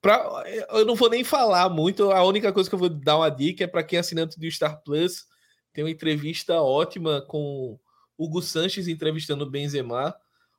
pra, 0.01 0.45
eu 0.71 0.85
não 0.85 0.95
vou 0.95 1.11
nem 1.11 1.25
falar 1.25 1.69
muito, 1.69 2.13
a 2.13 2.23
única 2.23 2.53
coisa 2.53 2.69
que 2.69 2.75
eu 2.75 2.79
vou 2.79 2.89
dar 2.89 3.17
uma 3.17 3.31
dica 3.31 3.65
é 3.65 3.67
para 3.67 3.83
quem 3.83 3.97
é 3.97 4.01
assinante 4.01 4.39
do 4.39 4.49
Star 4.49 4.81
Plus, 4.85 5.27
tem 5.73 5.83
uma 5.83 5.91
entrevista 5.91 6.55
ótima 6.63 7.21
com 7.23 7.77
o 8.17 8.25
Hugo 8.25 8.41
Sanches 8.41 8.87
entrevistando 8.87 9.45
o 9.45 9.51
Benzema 9.51 10.15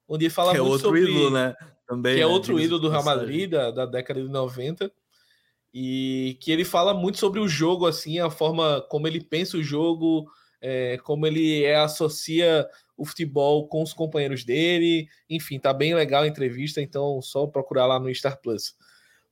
onde 0.07 0.25
ele 0.25 0.33
fala 0.33 0.51
que 0.51 0.57
é 0.57 0.61
muito 0.61 0.71
é 0.71 0.73
outro 0.73 0.87
sobre... 0.87 1.01
ídolo, 1.03 1.29
né? 1.31 1.55
Também, 1.87 2.15
que 2.15 2.21
é 2.21 2.25
né? 2.25 2.31
outro 2.31 2.59
ídolo 2.59 2.81
do 2.81 2.89
Real 2.89 3.03
Madrid, 3.03 3.49
da, 3.49 3.71
da 3.71 3.85
década 3.85 4.21
de 4.21 4.29
90, 4.29 4.91
e 5.73 6.37
que 6.41 6.51
ele 6.51 6.65
fala 6.65 6.93
muito 6.93 7.17
sobre 7.17 7.39
o 7.39 7.47
jogo, 7.47 7.85
assim, 7.85 8.19
a 8.19 8.29
forma 8.29 8.81
como 8.89 9.07
ele 9.07 9.21
pensa 9.21 9.57
o 9.57 9.63
jogo, 9.63 10.29
é, 10.61 10.97
como 11.03 11.25
ele 11.25 11.63
é, 11.63 11.75
associa 11.77 12.67
o 12.97 13.05
futebol 13.05 13.67
com 13.67 13.83
os 13.83 13.93
companheiros 13.93 14.43
dele, 14.43 15.07
enfim, 15.29 15.59
tá 15.59 15.71
bem 15.71 15.93
legal 15.93 16.23
a 16.23 16.27
entrevista, 16.27 16.81
então 16.81 17.21
só 17.21 17.45
procurar 17.45 17.85
lá 17.85 17.99
no 17.99 18.13
Star 18.13 18.41
Plus. 18.41 18.75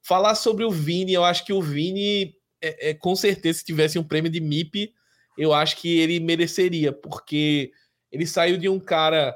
Falar 0.02 0.36
sobre 0.36 0.64
o 0.64 0.70
Vini, 0.70 1.14
eu 1.14 1.26
acho 1.26 1.44
que 1.44 1.52
o 1.52 1.62
Vini, 1.62 2.36
é, 2.62 2.92
é 2.92 2.94
com 2.94 3.16
certeza, 3.16 3.60
se 3.60 3.66
tivesse 3.66 3.98
um 3.98 4.04
prêmio 4.04 4.30
de 4.30 4.40
MIP, 4.40 4.94
eu 5.38 5.52
acho 5.52 5.78
que 5.78 5.98
ele 6.00 6.20
mereceria, 6.20 6.94
porque 6.94 7.72
ele 8.12 8.26
saiu 8.26 8.58
de 8.58 8.70
um 8.70 8.80
cara 8.80 9.36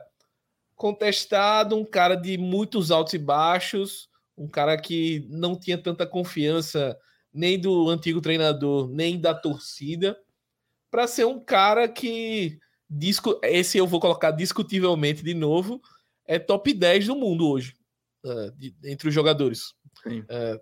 contestado, 0.80 1.76
um 1.76 1.84
cara 1.84 2.16
de 2.16 2.38
muitos 2.38 2.90
altos 2.90 3.14
e 3.14 3.18
baixos, 3.18 4.10
um 4.38 4.48
cara 4.48 4.78
que 4.78 5.28
não 5.30 5.54
tinha 5.60 5.78
tanta 5.78 6.08
confiança 6.08 6.98
nem 7.34 7.60
do 7.60 7.90
antigo 7.90 8.22
treinador, 8.22 8.88
nem 8.88 9.20
da 9.20 9.36
torcida, 9.36 10.18
para 10.90 11.06
ser 11.06 11.26
um 11.26 11.38
cara 11.38 11.86
que 11.90 12.58
esse 13.44 13.78
eu 13.78 13.86
vou 13.86 14.00
colocar 14.00 14.32
discutivelmente 14.32 15.22
de 15.22 15.34
novo, 15.34 15.82
é 16.26 16.40
top 16.40 16.74
10 16.74 17.08
do 17.08 17.16
mundo 17.18 17.50
hoje, 17.50 17.76
uh, 18.24 18.50
de, 18.54 18.74
entre 18.86 19.10
os 19.10 19.14
jogadores. 19.14 19.74
Uh, 20.06 20.62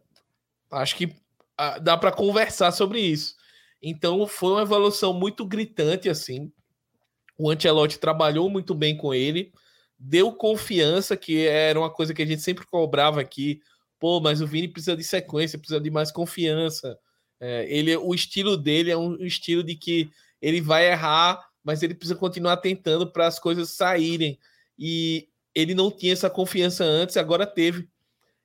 acho 0.71 0.95
que 0.95 1.05
uh, 1.05 1.79
dá 1.79 1.95
para 1.95 2.11
conversar 2.11 2.71
sobre 2.71 2.99
isso. 3.01 3.35
Então 3.79 4.25
foi 4.25 4.53
uma 4.53 4.63
evolução 4.63 5.13
muito 5.13 5.45
gritante 5.45 6.09
assim. 6.09 6.51
O 7.37 7.51
Ancelotti 7.51 7.99
trabalhou 7.99 8.49
muito 8.49 8.73
bem 8.73 8.97
com 8.97 9.13
ele, 9.13 9.53
deu 9.99 10.31
confiança, 10.31 11.17
que 11.17 11.45
era 11.45 11.79
uma 11.79 11.89
coisa 11.89 12.13
que 12.13 12.21
a 12.21 12.25
gente 12.25 12.41
sempre 12.41 12.65
cobrava 12.65 13.19
aqui. 13.19 13.61
Pô, 13.99 14.19
mas 14.19 14.41
o 14.41 14.47
Vini 14.47 14.67
precisa 14.67 14.95
de 14.95 15.03
sequência, 15.03 15.57
precisa 15.57 15.79
de 15.79 15.89
mais 15.89 16.11
confiança. 16.11 16.97
É, 17.39 17.65
ele, 17.69 17.95
o 17.97 18.13
estilo 18.13 18.55
dele 18.55 18.91
é 18.91 18.97
um 18.97 19.15
estilo 19.23 19.63
de 19.63 19.75
que 19.75 20.09
ele 20.41 20.61
vai 20.61 20.89
errar, 20.91 21.49
mas 21.63 21.81
ele 21.81 21.95
precisa 21.95 22.17
continuar 22.17 22.57
tentando 22.57 23.11
para 23.11 23.27
as 23.27 23.39
coisas 23.39 23.71
saírem. 23.71 24.37
E 24.77 25.27
ele 25.53 25.73
não 25.73 25.89
tinha 25.89 26.13
essa 26.13 26.29
confiança 26.29 26.83
antes, 26.83 27.17
agora 27.17 27.45
teve. 27.45 27.89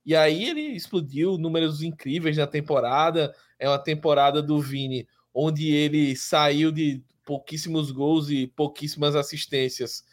E 0.04 0.16
aí 0.16 0.48
ele 0.48 0.60
explodiu 0.60 1.36
números 1.36 1.82
incríveis 1.82 2.36
na 2.36 2.46
temporada. 2.46 3.34
É 3.58 3.68
uma 3.68 3.78
temporada 3.78 4.42
do 4.42 4.60
Vini 4.60 5.06
onde 5.34 5.70
ele 5.70 6.16
saiu 6.16 6.72
de 6.72 7.02
pouquíssimos 7.24 7.90
gols 7.90 8.28
e 8.30 8.46
pouquíssimas 8.46 9.14
assistências 9.14 10.04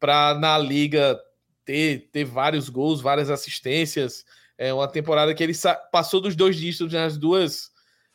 para 0.00 0.34
na 0.38 0.58
liga 0.58 1.18
ter, 1.64 2.08
ter 2.10 2.24
vários 2.24 2.68
gols, 2.68 3.00
várias 3.00 3.30
assistências. 3.30 4.24
É 4.56 4.72
uma 4.72 4.88
temporada 4.88 5.34
que 5.34 5.42
ele 5.42 5.54
passou 5.92 6.20
dos 6.20 6.34
dois 6.34 6.56
dígitos 6.56 6.92
nas 6.92 7.16
duas 7.16 7.70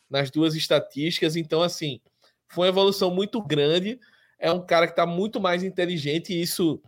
nas 0.08 0.30
duas 0.30 0.54
estatísticas. 0.54 1.34
Então, 1.34 1.62
assim, 1.62 2.00
foi 2.48 2.66
uma 2.66 2.72
evolução 2.72 3.10
muito 3.10 3.42
grande. 3.42 3.98
É 4.38 4.52
um 4.52 4.64
cara 4.64 4.86
que 4.86 4.92
está 4.92 5.06
muito 5.06 5.40
mais 5.40 5.62
inteligente 5.62 6.32
e 6.32 6.40
isso 6.40 6.80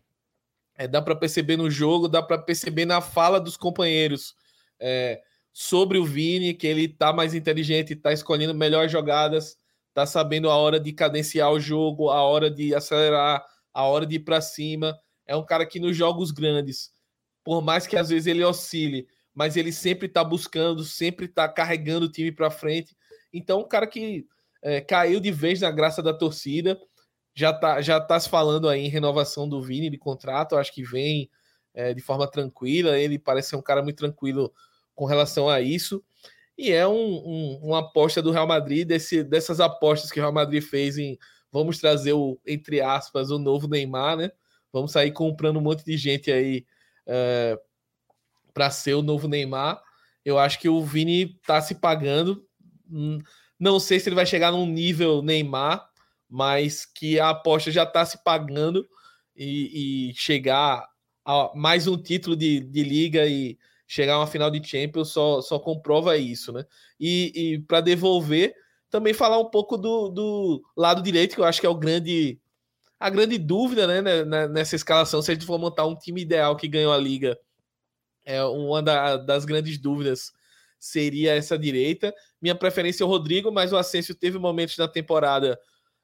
é, 0.77 0.87
dá 0.87 1.01
para 1.01 1.17
perceber 1.17 1.57
no 1.57 1.71
jogo, 1.71 2.09
dá 2.09 2.23
para 2.23 2.39
perceber 2.39 2.85
na 2.85 3.01
fala 3.01 3.41
dos 3.41 3.57
companheiros 3.57 4.37
é, 4.79 5.23
sobre 5.53 5.99
o 5.99 6.05
Vini, 6.05 6.53
que 6.55 6.67
ele 6.67 6.85
está 6.85 7.13
mais 7.13 7.35
inteligente, 7.35 7.95
está 7.95 8.13
escolhendo 8.13 8.55
melhores 8.55 8.93
jogadas, 8.93 9.57
tá 9.95 10.05
sabendo 10.05 10.51
a 10.51 10.57
hora 10.57 10.79
de 10.79 10.93
cadenciar 10.93 11.51
o 11.51 11.59
jogo, 11.59 12.11
a 12.11 12.23
hora 12.23 12.51
de 12.51 12.75
acelerar, 12.75 13.45
a 13.77 13.83
hora 13.83 14.07
de 14.07 14.17
ir 14.17 14.21
para 14.21 14.41
cima. 14.41 14.99
É 15.27 15.37
um 15.37 15.45
cara 15.45 15.67
que 15.67 15.79
nos 15.79 15.95
jogos 15.95 16.31
grandes, 16.31 16.91
por 17.45 17.61
mais 17.61 17.87
que 17.87 17.95
às 17.95 18.09
vezes 18.09 18.27
ele 18.27 18.43
oscile, 18.43 19.07
mas 19.35 19.55
ele 19.55 19.71
sempre 19.71 20.09
tá 20.09 20.25
buscando, 20.25 20.83
sempre 20.83 21.29
tá 21.29 21.47
carregando 21.47 22.07
o 22.07 22.11
time 22.11 22.33
para 22.33 22.51
frente. 22.51 22.97
Então, 23.31 23.61
um 23.61 23.69
cara 23.69 23.87
que 23.87 24.27
é, 24.63 24.81
caiu 24.81 25.21
de 25.21 25.31
vez 25.31 25.61
na 25.61 25.71
graça 25.71 26.03
da 26.03 26.15
torcida. 26.15 26.81
Já 27.35 27.53
tá, 27.53 27.83
já 27.83 28.01
tá 28.01 28.19
se 28.19 28.31
falando 28.31 28.67
aí 28.67 28.81
em 28.81 28.89
renovação 28.89 29.47
do 29.47 29.61
Vini 29.61 29.91
de 29.91 29.99
contrato, 29.99 30.57
acho 30.57 30.73
que 30.73 30.83
vem 30.83 31.31
é, 31.75 31.93
de 31.93 32.01
forma 32.01 32.27
tranquila. 32.27 32.99
Ele 32.99 33.19
parece 33.19 33.51
ser 33.51 33.57
um 33.57 33.63
cara 33.63 33.83
muito 33.83 33.99
tranquilo 33.99 34.51
com 34.95 35.05
relação 35.05 35.51
a 35.51 35.61
isso. 35.61 36.03
E 36.57 36.73
é 36.73 36.89
um, 36.89 36.95
um, 36.95 37.61
uma 37.63 37.81
aposta 37.81 38.23
do 38.23 38.31
Real 38.31 38.47
Madrid, 38.47 38.89
desse, 38.89 39.23
dessas 39.23 39.61
apostas 39.61 40.11
que 40.11 40.19
o 40.19 40.23
Real 40.23 40.33
Madrid 40.33 40.63
fez 40.63 40.97
em 40.97 41.19
vamos 41.57 41.79
trazer 41.79 42.13
o, 42.13 42.39
entre 42.47 42.81
aspas, 42.81 43.31
o 43.31 43.39
novo 43.39 43.67
Neymar, 43.67 44.17
né? 44.17 44.31
Vamos 44.73 44.93
sair 44.93 45.11
comprando 45.11 45.57
um 45.57 45.63
monte 45.63 45.85
de 45.85 45.97
gente 45.97 46.31
aí 46.31 46.67
é, 47.07 47.59
para 48.53 48.71
ser 48.71 48.95
o 48.95 49.03
novo 49.03 49.27
Neymar. 49.27 49.83
Eu 50.25 50.39
acho 50.39 50.59
que 50.59 50.69
o 50.69 50.83
Vini 50.83 51.39
tá 51.47 51.61
se 51.63 51.77
pagando. 51.77 52.47
Hum, 52.91 53.19
não 53.59 53.81
sei 53.81 53.99
se 53.99 54.09
ele 54.09 54.17
vai 54.17 54.27
chegar 54.27 54.53
num 54.53 54.67
nível 54.67 55.23
Neymar, 55.23 55.89
mas 56.29 56.85
que 56.85 57.19
a 57.19 57.31
aposta 57.31 57.71
já 57.71 57.85
está 57.85 58.05
se 58.05 58.23
pagando 58.23 58.87
e, 59.35 60.11
e, 60.11 60.15
chegar 60.15 60.87
a 61.25 61.53
mais 61.55 61.87
um 61.87 61.97
título 61.97 62.37
de, 62.37 62.61
de 62.61 62.83
liga 62.83 63.27
e 63.27 63.59
chegar 63.87 64.15
a 64.15 64.19
uma 64.19 64.27
final 64.27 64.51
de 64.51 64.63
Champions 64.67 65.09
só, 65.11 65.41
só 65.41 65.59
comprova 65.59 66.19
isso, 66.19 66.53
né? 66.53 66.65
E, 67.01 67.33
e 67.35 67.59
para 67.61 67.81
devolver, 67.81 68.55
também 68.91 69.15
falar 69.15 69.39
um 69.39 69.51
pouco 69.51 69.77
do, 69.77 70.09
do 70.09 70.63
lado 70.77 71.03
direito, 71.03 71.35
que 71.35 71.41
eu 71.41 71.45
acho 71.45 71.61
que 71.61 71.67
é 71.67 71.71
o 71.71 71.75
grande 71.75 72.41
a 72.99 73.11
grande 73.11 73.37
dúvida 73.37 73.87
né, 73.87 74.25
né 74.25 74.49
nessa 74.49 74.75
escalação, 74.75 75.21
se 75.21 75.31
a 75.31 75.35
gente 75.35 75.45
for 75.45 75.59
montar 75.59 75.85
um 75.87 75.95
time 75.95 76.23
ideal 76.23 76.57
que 76.57 76.67
ganhou 76.67 76.93
a 76.93 76.99
liga, 76.99 77.39
é 78.25 78.43
uma 78.45 78.83
da, 78.83 79.17
das 79.17 79.45
grandes 79.45 79.79
dúvidas 79.79 80.33
seria 80.79 81.35
essa 81.35 81.59
direita. 81.59 82.15
Minha 82.41 82.55
preferência 82.55 83.03
é 83.03 83.07
o 83.07 83.09
Rodrigo, 83.09 83.53
mas 83.53 83.73
o 83.73 83.77
Asensio 83.77 84.15
teve 84.15 84.39
momentos 84.39 84.77
na 84.79 84.89
temporada, 84.89 85.59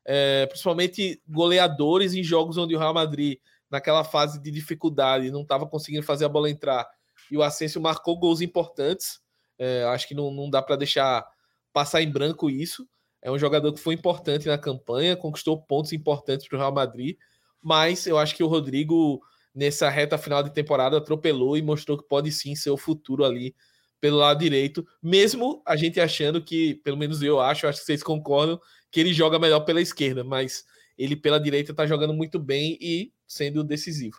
é, 0.05 0.47
principalmente 0.47 1.21
goleadores 1.27 2.15
em 2.15 2.23
jogos 2.23 2.59
onde 2.59 2.75
o 2.75 2.79
Real 2.79 2.95
Madrid, 2.95 3.39
naquela 3.71 4.05
fase 4.05 4.41
de 4.41 4.51
dificuldade, 4.51 5.31
não 5.31 5.43
estava 5.43 5.67
conseguindo 5.67 6.05
fazer 6.05 6.27
a 6.27 6.29
bola 6.29 6.51
entrar 6.51 6.87
e 7.31 7.37
o 7.37 7.43
Asensio 7.43 7.81
marcou 7.81 8.19
gols 8.19 8.43
importantes. 8.43 9.21
É, 9.59 9.85
acho 9.85 10.07
que 10.07 10.15
não, 10.15 10.31
não 10.31 10.51
dá 10.51 10.61
para 10.61 10.77
deixar 10.77 11.27
passar 11.73 12.03
em 12.03 12.11
branco 12.11 12.51
isso. 12.51 12.87
É 13.23 13.31
um 13.31 13.39
jogador 13.39 13.73
que 13.73 13.81
foi 13.81 13.95
importante 13.95 14.47
na 14.47 14.59
campanha, 14.59 15.17
conquistou 15.17 15.63
pontos 15.63 15.93
importantes 15.93 16.47
para 16.49 16.57
o 16.57 16.59
Real 16.59 16.73
Madrid, 16.73 17.17
mas 17.63 18.07
eu 18.07 18.19
acho 18.19 18.35
que 18.35 18.43
o 18.43 18.49
Rodrigo, 18.49 19.21
nessa 19.55 19.89
reta 19.89 20.19
final 20.19 20.43
de 20.43 20.53
temporada, 20.53 20.99
atropelou 20.99 21.57
e 21.57 21.63
mostrou 21.63 21.97
que 21.97 22.09
pode 22.09 22.33
sim 22.33 22.55
ser 22.57 22.71
o 22.71 22.77
futuro 22.77 23.25
ali 23.25 23.55
pelo 24.01 24.17
lado 24.17 24.41
direito, 24.41 24.85
mesmo 25.01 25.63
a 25.65 25.77
gente 25.77 26.01
achando 26.01 26.43
que, 26.43 26.75
pelo 26.83 26.97
menos 26.97 27.23
eu 27.23 27.41
acho, 27.41 27.69
acho 27.69 27.79
que 27.79 27.87
vocês 27.87 28.03
concordam, 28.03 28.61
que 28.91 28.99
ele 28.99 29.15
joga 29.15 29.39
melhor 29.39 29.61
pela 29.61 29.81
esquerda, 29.81 30.25
mas 30.25 30.65
ele 30.99 31.15
pela 31.15 31.39
direita 31.39 31.71
está 31.71 31.87
jogando 31.87 32.13
muito 32.13 32.37
bem 32.41 32.77
e 32.81 33.13
sendo 33.29 33.63
decisivo. 33.63 34.19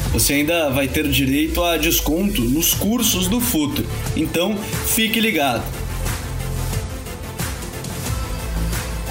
Você 0.11 0.33
ainda 0.33 0.69
vai 0.69 0.87
ter 0.87 1.07
direito 1.07 1.63
a 1.63 1.77
desconto 1.77 2.41
nos 2.41 2.73
cursos 2.73 3.27
do 3.27 3.39
Futuri. 3.39 3.87
Então, 4.15 4.57
fique 4.57 5.19
ligado. 5.19 5.63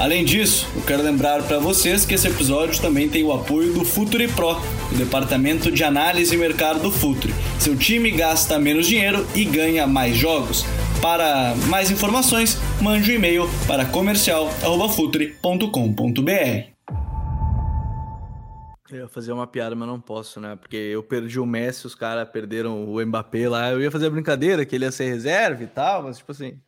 Além 0.00 0.24
disso, 0.24 0.66
eu 0.74 0.80
quero 0.80 1.02
lembrar 1.02 1.42
para 1.42 1.58
vocês 1.58 2.06
que 2.06 2.14
esse 2.14 2.26
episódio 2.26 2.80
também 2.80 3.06
tem 3.06 3.22
o 3.22 3.34
apoio 3.34 3.74
do 3.74 3.84
Futuri 3.84 4.28
Pro, 4.28 4.58
o 4.90 4.94
departamento 4.94 5.70
de 5.70 5.84
análise 5.84 6.34
e 6.34 6.38
mercado 6.38 6.80
do 6.80 6.90
Futuri. 6.90 7.34
Seu 7.58 7.76
time 7.76 8.10
gasta 8.10 8.58
menos 8.58 8.86
dinheiro 8.86 9.26
e 9.34 9.44
ganha 9.44 9.86
mais 9.86 10.16
jogos. 10.16 10.64
Para 11.02 11.54
mais 11.66 11.90
informações, 11.90 12.56
mande 12.80 13.12
um 13.12 13.14
e-mail 13.14 13.46
para 13.66 13.84
comercial@futuri.com.br. 13.84 16.79
Eu 18.90 18.98
ia 18.98 19.08
fazer 19.08 19.32
uma 19.32 19.46
piada, 19.46 19.76
mas 19.76 19.86
não 19.86 20.00
posso, 20.00 20.40
né? 20.40 20.56
Porque 20.56 20.76
eu 20.76 21.02
perdi 21.02 21.38
o 21.38 21.46
Messi, 21.46 21.86
os 21.86 21.94
caras 21.94 22.28
perderam 22.28 22.84
o 22.84 23.04
Mbappé 23.04 23.48
lá. 23.48 23.70
Eu 23.70 23.80
ia 23.80 23.90
fazer 23.90 24.06
a 24.06 24.10
brincadeira 24.10 24.66
que 24.66 24.74
ele 24.74 24.84
ia 24.84 24.92
ser 24.92 25.04
reserva 25.04 25.62
e 25.62 25.66
tal, 25.66 26.02
mas 26.02 26.18
tipo 26.18 26.32
assim, 26.32 26.60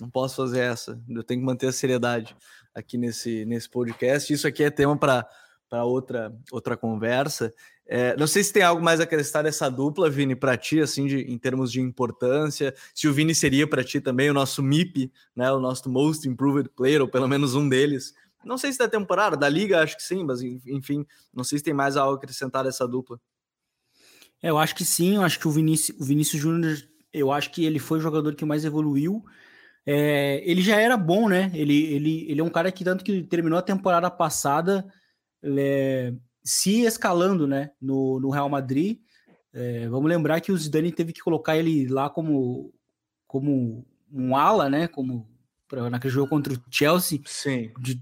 não 0.00 0.08
posso 0.08 0.36
fazer 0.36 0.60
essa. 0.60 1.00
Eu 1.08 1.24
tenho 1.24 1.40
que 1.40 1.46
manter 1.46 1.66
a 1.66 1.72
seriedade 1.72 2.36
aqui 2.74 2.96
nesse, 2.96 3.44
nesse 3.44 3.68
podcast. 3.68 4.32
Isso 4.32 4.46
aqui 4.46 4.62
é 4.62 4.70
tema 4.70 4.96
para 4.96 5.26
outra, 5.84 6.32
outra 6.52 6.76
conversa. 6.76 7.52
É, 7.90 8.14
não 8.16 8.26
sei 8.26 8.44
se 8.44 8.52
tem 8.52 8.62
algo 8.62 8.82
mais 8.82 9.00
a 9.00 9.04
acrescentar 9.04 9.42
dessa 9.42 9.70
dupla, 9.70 10.10
Vini, 10.10 10.36
para 10.36 10.56
ti, 10.58 10.78
assim, 10.78 11.06
de, 11.06 11.20
em 11.22 11.38
termos 11.38 11.72
de 11.72 11.80
importância. 11.80 12.74
Se 12.94 13.08
o 13.08 13.12
Vini 13.12 13.34
seria 13.34 13.66
para 13.66 13.82
ti 13.82 14.00
também 14.00 14.30
o 14.30 14.34
nosso 14.34 14.62
MIP, 14.62 15.10
né, 15.34 15.50
o 15.50 15.58
nosso 15.58 15.88
Most 15.90 16.28
Improved 16.28 16.68
Player, 16.76 17.00
ou 17.00 17.08
pelo 17.08 17.26
menos 17.26 17.54
um 17.54 17.68
deles. 17.68 18.14
Não 18.48 18.56
sei 18.56 18.72
se 18.72 18.78
da 18.78 18.88
temporada, 18.88 19.36
da 19.36 19.48
liga, 19.48 19.82
acho 19.82 19.94
que 19.94 20.02
sim, 20.02 20.24
mas 20.24 20.40
enfim, 20.42 21.04
não 21.34 21.44
sei 21.44 21.58
se 21.58 21.64
tem 21.64 21.74
mais 21.74 21.98
algo 21.98 22.14
a 22.14 22.16
acrescentar 22.16 22.64
dessa 22.64 22.88
dupla. 22.88 23.20
É, 24.42 24.48
eu 24.48 24.56
acho 24.56 24.74
que 24.74 24.86
sim, 24.86 25.16
eu 25.16 25.22
acho 25.22 25.38
que 25.38 25.46
o 25.46 25.50
Vinícius, 25.50 26.00
o 26.00 26.04
Vinícius 26.04 26.40
Júnior, 26.40 26.76
eu 27.12 27.30
acho 27.30 27.50
que 27.50 27.64
ele 27.64 27.78
foi 27.78 27.98
o 27.98 28.00
jogador 28.00 28.34
que 28.34 28.46
mais 28.46 28.64
evoluiu. 28.64 29.22
É, 29.84 30.42
ele 30.50 30.62
já 30.62 30.80
era 30.80 30.96
bom, 30.96 31.28
né? 31.28 31.50
Ele, 31.54 31.84
ele, 31.92 32.30
ele 32.30 32.40
é 32.40 32.44
um 32.44 32.48
cara 32.48 32.72
que, 32.72 32.84
tanto 32.84 33.04
que 33.04 33.22
terminou 33.22 33.58
a 33.58 33.62
temporada 33.62 34.10
passada 34.10 34.86
é, 35.42 36.14
se 36.42 36.82
escalando 36.82 37.46
né, 37.46 37.70
no, 37.80 38.18
no 38.18 38.30
Real 38.30 38.48
Madrid. 38.48 38.98
É, 39.52 39.88
vamos 39.88 40.08
lembrar 40.08 40.40
que 40.40 40.52
o 40.52 40.56
Zidane 40.56 40.90
teve 40.90 41.12
que 41.12 41.20
colocar 41.20 41.56
ele 41.56 41.86
lá 41.88 42.08
como, 42.08 42.72
como 43.26 43.84
um 44.10 44.34
ala, 44.34 44.70
né? 44.70 44.88
Como 44.88 45.28
pra, 45.68 45.90
naquele 45.90 46.14
jogo 46.14 46.30
contra 46.30 46.54
o 46.54 46.62
Chelsea. 46.70 47.20
Sim. 47.26 47.72
De, 47.78 48.00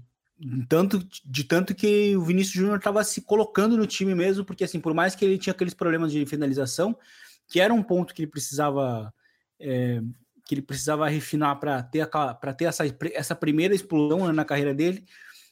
tanto, 0.69 1.07
de 1.25 1.43
tanto 1.43 1.73
que 1.73 2.15
o 2.15 2.21
Vinícius 2.21 2.55
Júnior 2.55 2.77
estava 2.77 3.03
se 3.03 3.21
colocando 3.21 3.75
no 3.77 3.87
time 3.87 4.13
mesmo, 4.13 4.45
porque 4.45 4.63
assim, 4.63 4.79
por 4.79 4.93
mais 4.93 5.15
que 5.15 5.25
ele 5.25 5.37
tinha 5.37 5.53
aqueles 5.53 5.73
problemas 5.73 6.11
de 6.11 6.25
finalização, 6.25 6.97
que 7.47 7.59
era 7.59 7.73
um 7.73 7.81
ponto 7.81 8.13
que 8.13 8.21
ele 8.21 8.31
precisava 8.31 9.13
é, 9.59 10.01
que 10.45 10.55
ele 10.55 10.61
precisava 10.61 11.09
refinar 11.09 11.59
para 11.59 11.83
ter, 11.83 12.07
para 12.07 12.53
ter 12.53 12.65
essa, 12.65 12.83
essa 13.13 13.35
primeira 13.35 13.75
explosão 13.75 14.27
né, 14.27 14.31
na 14.31 14.45
carreira 14.45 14.73
dele, 14.73 15.03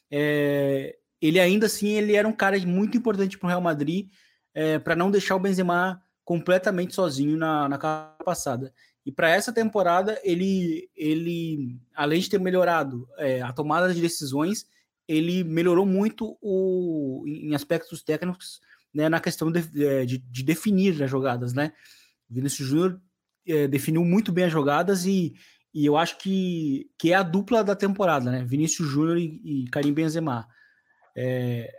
é, 0.09 0.95
ele 1.21 1.39
ainda 1.39 1.65
assim 1.65 1.89
ele 1.89 2.15
era 2.15 2.27
um 2.27 2.33
cara 2.33 2.57
muito 2.59 2.97
importante 2.97 3.37
para 3.37 3.47
o 3.47 3.49
Real 3.49 3.61
Madrid 3.61 4.09
é, 4.53 4.79
para 4.79 4.95
não 4.95 5.11
deixar 5.11 5.35
o 5.35 5.39
Benzema 5.39 6.01
completamente 6.23 6.95
sozinho 6.95 7.37
na, 7.37 7.67
na 7.67 7.77
passada. 8.23 8.73
E 9.05 9.11
para 9.11 9.29
essa 9.29 9.53
temporada, 9.53 10.19
ele, 10.23 10.89
ele, 10.95 11.79
além 11.93 12.19
de 12.19 12.29
ter 12.29 12.39
melhorado 12.39 13.07
é, 13.17 13.41
a 13.41 13.53
tomada 13.53 13.93
de 13.93 14.01
decisões, 14.01 14.65
ele 15.07 15.43
melhorou 15.43 15.85
muito 15.85 16.37
o, 16.41 17.23
em 17.27 17.53
aspectos 17.53 18.03
técnicos 18.03 18.59
né, 18.93 19.09
na 19.09 19.19
questão 19.19 19.51
de, 19.51 19.59
é, 19.83 20.05
de, 20.05 20.17
de 20.17 20.43
definir 20.43 21.01
as 21.03 21.09
jogadas. 21.09 21.53
Né? 21.53 21.73
Vinícius 22.29 22.67
Júnior 22.67 23.01
é, 23.47 23.67
definiu 23.67 24.03
muito 24.03 24.31
bem 24.31 24.45
as 24.45 24.51
jogadas 24.51 25.05
e, 25.05 25.33
e 25.73 25.85
eu 25.85 25.97
acho 25.97 26.17
que, 26.17 26.89
que 26.97 27.11
é 27.11 27.15
a 27.15 27.23
dupla 27.23 27.63
da 27.63 27.75
temporada, 27.75 28.31
né? 28.31 28.43
Vinícius 28.43 28.87
Júnior 28.89 29.17
e, 29.17 29.41
e 29.43 29.65
Karim 29.65 29.93
Benzema. 29.93 30.47
É, 31.15 31.71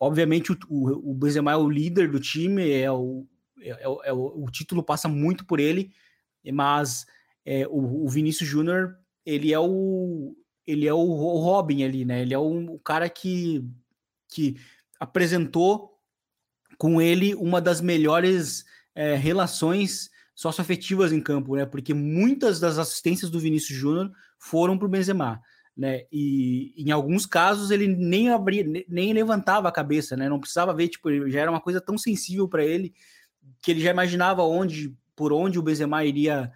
obviamente 0.00 0.52
o, 0.52 0.58
o, 0.68 1.10
o, 1.12 1.14
Benzema 1.14 1.52
é 1.52 1.56
o 1.56 1.68
líder 1.68 2.10
do 2.10 2.18
time, 2.18 2.70
é 2.70 2.90
o, 2.90 3.26
é, 3.60 3.70
é, 3.70 4.08
é 4.08 4.12
o, 4.12 4.46
título 4.50 4.82
passa 4.82 5.08
muito 5.08 5.46
por 5.46 5.60
ele, 5.60 5.92
mas 6.52 7.06
o, 7.70 8.04
o 8.04 8.08
Vinícius 8.08 8.48
Júnior 8.48 8.96
ele 9.24 9.52
é 9.52 9.58
o 9.58 10.34
ele 10.66 10.86
é 10.86 10.94
o, 10.94 11.04
Robin 11.04 11.82
ali, 11.84 12.04
né? 12.04 12.22
Ele 12.22 12.34
é 12.34 12.38
o, 12.38 12.78
cara 12.78 13.08
que, 13.08 13.64
que 14.28 14.56
apresentou 14.98 15.98
com 16.78 17.00
ele 17.00 17.34
uma 17.34 17.60
das 17.60 17.80
melhores 17.80 18.64
é, 18.94 19.14
relações 19.14 20.10
socioafetivas 20.34 21.12
em 21.12 21.20
campo, 21.20 21.56
né? 21.56 21.66
Porque 21.66 21.94
muitas 21.94 22.58
das 22.58 22.78
assistências 22.78 23.30
do 23.30 23.40
Vinícius 23.40 23.78
Júnior 23.78 24.10
foram 24.38 24.76
para 24.76 24.86
o 24.86 24.90
Benzema 24.90 25.40
né? 25.76 26.04
E 26.10 26.72
em 26.76 26.90
alguns 26.90 27.26
casos 27.26 27.70
ele 27.70 27.88
nem 27.88 28.30
abria, 28.30 28.64
nem 28.88 29.12
levantava 29.12 29.68
a 29.68 29.72
cabeça, 29.72 30.16
né? 30.16 30.28
Não 30.28 30.38
precisava 30.38 30.72
ver, 30.72 30.88
tipo, 30.88 31.28
já 31.28 31.40
era 31.40 31.50
uma 31.50 31.60
coisa 31.60 31.80
tão 31.80 31.98
sensível 31.98 32.48
para 32.48 32.64
ele 32.64 32.94
que 33.60 33.72
ele 33.72 33.80
já 33.80 33.90
imaginava 33.90 34.42
onde, 34.42 34.96
por 35.16 35.32
onde 35.32 35.58
o 35.58 35.62
Benzema 35.62 36.04
iria 36.04 36.52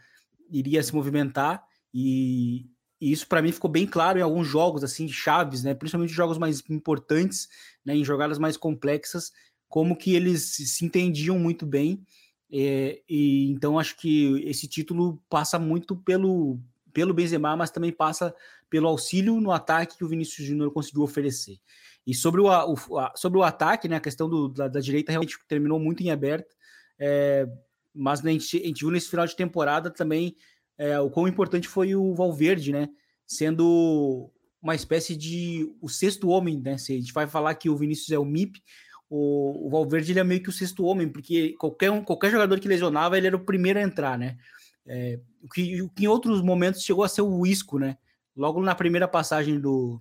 iria 0.50 0.82
se 0.82 0.94
movimentar 0.94 1.62
e, 1.92 2.66
e 3.00 3.12
isso 3.12 3.26
para 3.26 3.42
mim 3.42 3.52
ficou 3.52 3.70
bem 3.70 3.86
claro 3.86 4.18
em 4.18 4.22
alguns 4.22 4.46
jogos 4.46 4.82
assim 4.82 5.08
chaves, 5.08 5.62
né? 5.62 5.74
Principalmente 5.74 6.12
jogos 6.12 6.38
mais 6.38 6.62
importantes, 6.68 7.48
né? 7.84 7.94
Em 7.94 8.04
jogadas 8.04 8.38
mais 8.38 8.56
complexas, 8.56 9.32
como 9.68 9.96
que 9.96 10.14
eles 10.14 10.56
se 10.56 10.84
entendiam 10.84 11.38
muito 11.38 11.64
bem. 11.64 12.02
É, 12.50 13.02
e 13.08 13.50
então 13.50 13.78
acho 13.78 13.96
que 13.96 14.42
esse 14.46 14.66
título 14.66 15.22
passa 15.28 15.58
muito 15.58 15.94
pelo 15.96 16.58
pelo 16.92 17.14
Benzema, 17.14 17.56
mas 17.56 17.70
também 17.70 17.92
passa 17.92 18.34
pelo 18.68 18.88
auxílio 18.88 19.40
no 19.40 19.52
ataque 19.52 19.96
que 19.96 20.04
o 20.04 20.08
Vinícius 20.08 20.46
Júnior 20.46 20.72
conseguiu 20.72 21.02
oferecer. 21.02 21.58
E 22.06 22.14
sobre 22.14 22.40
o, 22.40 22.46
o, 22.48 22.76
sobre 23.14 23.38
o 23.38 23.42
ataque, 23.42 23.86
né, 23.88 23.96
a 23.96 24.00
questão 24.00 24.28
do, 24.28 24.48
da, 24.48 24.66
da, 24.66 24.80
direita 24.80 25.12
realmente 25.12 25.38
terminou 25.46 25.78
muito 25.78 26.02
em 26.02 26.10
aberto, 26.10 26.56
é, 26.98 27.46
mas 27.94 28.24
a 28.24 28.30
gente, 28.30 28.56
a 28.56 28.66
gente, 28.66 28.80
viu 28.80 28.90
nesse 28.90 29.10
final 29.10 29.26
de 29.26 29.36
temporada 29.36 29.90
também 29.90 30.34
é, 30.78 30.98
o 31.00 31.10
quão 31.10 31.28
importante 31.28 31.68
foi 31.68 31.94
o 31.94 32.14
Valverde, 32.14 32.72
né, 32.72 32.88
sendo 33.26 34.30
uma 34.62 34.74
espécie 34.74 35.16
de 35.16 35.70
o 35.80 35.88
sexto 35.88 36.28
homem, 36.28 36.60
né, 36.60 36.78
se 36.78 36.92
a 36.92 36.96
gente 36.96 37.12
vai 37.12 37.26
falar 37.26 37.54
que 37.54 37.68
o 37.68 37.76
Vinícius 37.76 38.10
é 38.10 38.18
o 38.18 38.24
MIP, 38.24 38.62
o, 39.10 39.66
o 39.66 39.70
Valverde 39.70 40.12
ele 40.12 40.20
é 40.20 40.24
meio 40.24 40.42
que 40.42 40.48
o 40.48 40.52
sexto 40.52 40.84
homem, 40.84 41.08
porque 41.08 41.54
qualquer, 41.58 41.90
um, 41.90 42.02
qualquer 42.02 42.30
jogador 42.30 42.58
que 42.60 42.68
lesionava, 42.68 43.18
ele 43.18 43.26
era 43.26 43.36
o 43.36 43.44
primeiro 43.44 43.78
a 43.78 43.82
entrar, 43.82 44.16
né, 44.16 44.38
é, 44.86 45.20
o, 45.42 45.48
que, 45.48 45.82
o 45.82 45.88
que 45.90 46.04
em 46.04 46.08
outros 46.08 46.40
momentos 46.40 46.82
chegou 46.82 47.04
a 47.04 47.08
ser 47.08 47.22
o 47.22 47.44
Isco, 47.44 47.78
né, 47.78 47.98
Logo 48.38 48.62
na 48.62 48.72
primeira 48.72 49.08
passagem 49.08 49.58
do, 49.58 50.00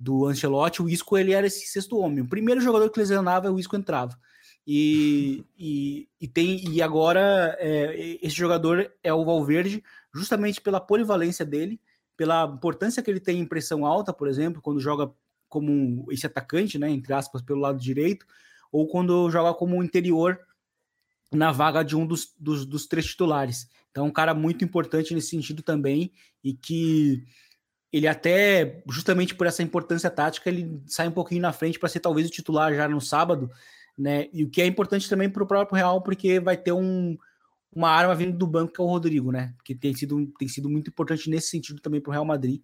do 0.00 0.24
Ancelotti, 0.24 0.80
o 0.80 0.88
Isco 0.88 1.18
ele 1.18 1.32
era 1.32 1.46
esse 1.46 1.66
sexto 1.66 1.98
homem. 1.98 2.24
O 2.24 2.28
primeiro 2.28 2.58
jogador 2.58 2.88
que 2.88 2.98
lesionava, 2.98 3.52
o 3.52 3.60
Isco 3.60 3.76
entrava. 3.76 4.18
E, 4.66 5.44
e, 5.58 6.08
e, 6.18 6.26
tem, 6.26 6.66
e 6.70 6.80
agora 6.80 7.54
é, 7.60 8.18
esse 8.22 8.34
jogador 8.34 8.90
é 9.02 9.12
o 9.12 9.26
Valverde, 9.26 9.84
justamente 10.16 10.60
pela 10.60 10.80
polivalência 10.80 11.44
dele, 11.44 11.80
pela 12.16 12.44
importância 12.44 13.02
que 13.02 13.10
ele 13.10 13.20
tem 13.20 13.40
em 13.40 13.46
pressão 13.46 13.84
alta, 13.84 14.12
por 14.12 14.28
exemplo, 14.28 14.62
quando 14.62 14.80
joga 14.80 15.10
como 15.48 16.06
esse 16.10 16.26
atacante, 16.26 16.78
né, 16.78 16.90
entre 16.90 17.12
aspas, 17.12 17.42
pelo 17.42 17.60
lado 17.60 17.78
direito, 17.78 18.26
ou 18.72 18.88
quando 18.88 19.30
joga 19.30 19.54
como 19.54 19.82
interior 19.82 20.38
na 21.32 21.52
vaga 21.52 21.82
de 21.82 21.96
um 21.96 22.06
dos, 22.06 22.34
dos, 22.38 22.64
dos 22.64 22.86
três 22.86 23.06
titulares. 23.06 23.68
Então, 23.90 24.06
um 24.06 24.12
cara 24.12 24.34
muito 24.34 24.64
importante 24.64 25.14
nesse 25.14 25.30
sentido 25.30 25.62
também, 25.62 26.12
e 26.42 26.52
que 26.52 27.24
ele 27.92 28.06
até, 28.06 28.82
justamente 28.88 29.34
por 29.34 29.46
essa 29.46 29.62
importância 29.62 30.10
tática, 30.10 30.48
ele 30.48 30.82
sai 30.86 31.08
um 31.08 31.12
pouquinho 31.12 31.42
na 31.42 31.52
frente 31.52 31.78
para 31.78 31.88
ser 31.88 32.00
talvez 32.00 32.26
o 32.26 32.30
titular 32.30 32.74
já 32.74 32.88
no 32.88 33.00
sábado, 33.00 33.50
né? 33.96 34.28
E 34.32 34.44
o 34.44 34.50
que 34.50 34.60
é 34.60 34.66
importante 34.66 35.08
também 35.08 35.30
para 35.30 35.42
o 35.42 35.46
próprio 35.46 35.76
Real, 35.76 36.02
porque 36.02 36.38
vai 36.38 36.56
ter 36.56 36.72
um, 36.72 37.16
uma 37.76 37.90
arma 37.90 38.14
vindo 38.14 38.36
do 38.36 38.46
banco 38.46 38.72
que 38.72 38.80
é 38.80 38.84
o 38.84 38.86
Rodrigo, 38.86 39.30
né? 39.30 39.54
Que 39.62 39.74
tem 39.74 39.94
sido, 39.94 40.26
tem 40.38 40.48
sido 40.48 40.68
muito 40.68 40.88
importante 40.88 41.28
nesse 41.28 41.48
sentido 41.48 41.80
também 41.80 42.00
para 42.00 42.10
o 42.10 42.12
Real 42.12 42.24
Madrid. 42.24 42.62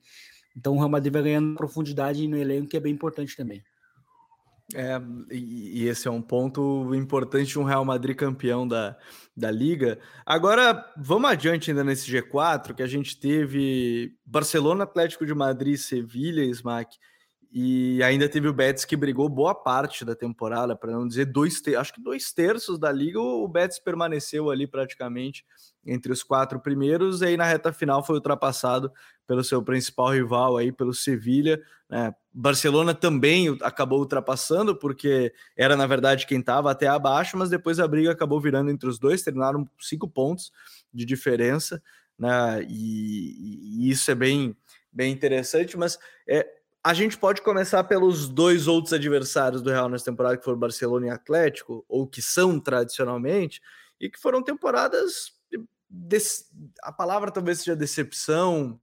Então 0.56 0.72
o 0.72 0.78
Real 0.78 0.88
Madrid 0.88 1.12
vai 1.12 1.22
ganhando 1.22 1.54
profundidade 1.54 2.26
no 2.26 2.36
elenco, 2.36 2.68
que 2.68 2.76
é 2.76 2.80
bem 2.80 2.94
importante 2.94 3.36
também. 3.36 3.62
É, 4.74 4.98
e, 5.30 5.86
esse 5.86 6.08
é 6.08 6.10
um 6.10 6.22
ponto 6.22 6.94
importante 6.94 7.48
de 7.48 7.58
um 7.58 7.64
Real 7.64 7.84
Madrid 7.84 8.16
campeão 8.16 8.66
da, 8.66 8.96
da 9.36 9.50
Liga. 9.50 9.98
Agora, 10.24 10.90
vamos 10.96 11.30
adiante 11.30 11.70
ainda 11.70 11.84
nesse 11.84 12.10
G4, 12.10 12.74
que 12.74 12.82
a 12.82 12.86
gente 12.86 13.18
teve 13.20 14.16
Barcelona, 14.24 14.84
Atlético 14.84 15.26
de 15.26 15.34
Madrid, 15.34 15.76
Sevilha, 15.76 16.42
Smack, 16.44 16.96
e 17.54 18.02
ainda 18.02 18.26
teve 18.30 18.48
o 18.48 18.52
Betis 18.52 18.86
que 18.86 18.96
brigou 18.96 19.28
boa 19.28 19.54
parte 19.54 20.06
da 20.06 20.14
temporada, 20.14 20.74
para 20.74 20.90
não 20.90 21.06
dizer 21.06 21.26
dois, 21.26 21.60
acho 21.78 21.92
que 21.92 22.00
dois 22.00 22.32
terços 22.32 22.78
da 22.78 22.90
Liga, 22.90 23.20
o 23.20 23.46
Betis 23.46 23.78
permaneceu 23.78 24.50
ali 24.50 24.66
praticamente 24.66 25.44
entre 25.84 26.10
os 26.10 26.22
quatro 26.22 26.58
primeiros, 26.58 27.20
e 27.20 27.26
aí 27.26 27.36
na 27.36 27.44
reta 27.44 27.70
final 27.70 28.02
foi 28.02 28.14
ultrapassado 28.14 28.90
pelo 29.26 29.44
seu 29.44 29.62
principal 29.62 30.12
rival 30.12 30.56
aí, 30.56 30.72
pelo 30.72 30.94
Sevilha, 30.94 31.60
né? 31.90 32.14
Barcelona 32.32 32.94
também 32.94 33.54
acabou 33.60 33.98
ultrapassando, 33.98 34.74
porque 34.74 35.30
era 35.54 35.76
na 35.76 35.86
verdade 35.86 36.26
quem 36.26 36.40
estava 36.40 36.70
até 36.70 36.86
abaixo, 36.86 37.36
mas 37.36 37.50
depois 37.50 37.78
a 37.78 37.86
briga 37.86 38.12
acabou 38.12 38.40
virando 38.40 38.70
entre 38.70 38.88
os 38.88 38.98
dois, 38.98 39.20
terminaram 39.20 39.68
cinco 39.78 40.08
pontos 40.08 40.50
de 40.90 41.04
diferença, 41.04 41.82
né? 42.18 42.64
E, 42.66 43.84
e 43.84 43.90
isso 43.90 44.10
é 44.10 44.14
bem, 44.14 44.56
bem 44.90 45.12
interessante, 45.12 45.76
mas 45.76 45.98
é, 46.26 46.46
a 46.84 46.94
gente 46.94 47.16
pode 47.16 47.42
começar 47.42 47.84
pelos 47.84 48.28
dois 48.28 48.66
outros 48.66 48.92
adversários 48.92 49.62
do 49.62 49.70
Real 49.70 49.88
nessa 49.88 50.06
temporada, 50.06 50.36
que 50.36 50.44
foram 50.44 50.58
Barcelona 50.58 51.06
e 51.06 51.10
Atlético, 51.10 51.84
ou 51.88 52.06
que 52.06 52.20
são 52.20 52.58
tradicionalmente, 52.58 53.60
e 54.00 54.10
que 54.10 54.18
foram 54.18 54.42
temporadas. 54.42 55.32
A 56.82 56.90
palavra 56.90 57.30
talvez 57.30 57.58
seja 57.58 57.76
decepção, 57.76 58.80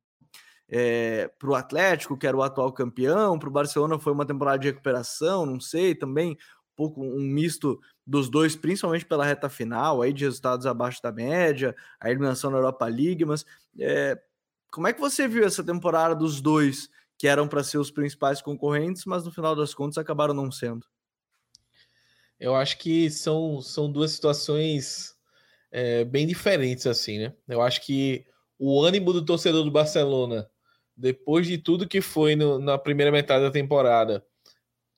é, 0.70 1.28
para 1.40 1.50
o 1.50 1.56
Atlético, 1.56 2.16
que 2.16 2.28
era 2.28 2.38
o 2.38 2.44
atual 2.44 2.72
campeão, 2.72 3.40
para 3.40 3.50
o 3.50 3.52
Barcelona 3.52 3.98
foi 3.98 4.14
uma 4.14 4.26
temporada 4.26 4.60
de 4.60 4.68
recuperação, 4.68 5.46
não 5.46 5.60
sei, 5.60 5.96
também 5.96 6.34
um 6.34 6.76
pouco 6.76 7.04
um 7.04 7.22
misto 7.22 7.80
dos 8.06 8.30
dois, 8.30 8.56
principalmente 8.56 9.06
pela 9.06 9.26
reta 9.26 9.50
final, 9.50 10.02
aí 10.02 10.14
de 10.14 10.24
resultados 10.26 10.66
abaixo 10.66 11.02
da 11.02 11.12
média, 11.12 11.76
a 12.00 12.10
eliminação 12.10 12.52
na 12.52 12.58
Europa 12.58 12.86
League, 12.86 13.26
mas 13.26 13.44
é, 13.80 14.18
como 14.72 14.88
é 14.88 14.94
que 14.94 15.02
você 15.02 15.28
viu 15.28 15.44
essa 15.44 15.64
temporada 15.64 16.16
dos 16.16 16.40
dois 16.40 16.90
que 17.20 17.28
eram 17.28 17.48
para 17.48 17.64
ser 17.64 17.78
os 17.78 17.92
principais 17.92 18.42
concorrentes, 18.42 19.06
mas 19.06 19.24
no 19.24 19.32
final 19.32 19.56
das 19.56 19.76
contas 19.76 20.00
acabaram 20.00 20.34
não 20.34 20.52
sendo? 20.52 20.88
Eu 22.40 22.56
acho 22.56 22.80
que 22.80 23.12
são, 23.12 23.62
são 23.62 23.92
duas 23.92 24.12
situações 24.12 25.14
é, 25.72 26.04
bem 26.04 26.26
diferentes, 26.26 26.88
assim, 26.88 27.20
né? 27.20 27.36
Eu 27.48 27.62
acho 27.62 27.86
que 27.86 28.26
o 28.58 28.82
ânimo 28.82 29.14
do 29.14 29.24
torcedor 29.24 29.64
do 29.64 29.70
Barcelona 29.70 30.50
depois 31.00 31.48
de 31.48 31.58
tudo 31.58 31.88
que 31.88 32.02
foi 32.02 32.36
no, 32.36 32.60
na 32.60 32.78
primeira 32.78 33.12
metade 33.12 33.44
da 33.44 33.50
temporada, 33.50 34.24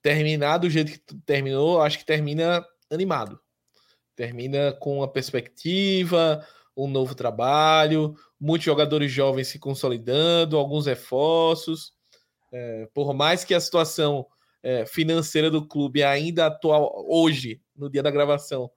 terminar 0.02 0.58
do 0.58 0.70
jeito 0.70 0.92
que 0.94 1.16
terminou, 1.24 1.80
acho 1.80 2.00
que 2.00 2.06
termina 2.06 2.66
animado. 2.90 3.40
Termina 4.16 4.74
com 4.74 4.98
uma 4.98 5.08
perspectiva, 5.08 6.46
um 6.76 6.88
novo 6.88 7.14
trabalho, 7.14 8.16
muitos 8.40 8.66
jogadores 8.66 9.12
jovens 9.12 9.50
se 9.50 9.60
consolidando, 9.60 10.58
alguns 10.58 10.88
reforços. 10.88 11.94
É, 12.52 12.88
por 12.94 13.14
mais 13.14 13.46
que 13.46 13.54
a 13.54 13.60
situação 13.60 14.26
é, 14.62 14.86
financeira 14.86 15.50
do 15.50 15.66
clube 15.66 16.04
ainda 16.04 16.48
atual, 16.48 17.06
hoje, 17.08 17.62
no 17.76 17.90
dia 17.90 18.04
da 18.04 18.12
gravação, 18.12 18.70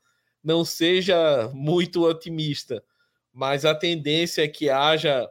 não 0.43 0.65
seja 0.65 1.51
muito 1.53 2.05
otimista, 2.05 2.83
mas 3.33 3.65
a 3.65 3.75
tendência 3.75 4.43
é 4.43 4.49
que 4.49 4.71
haja 4.71 5.29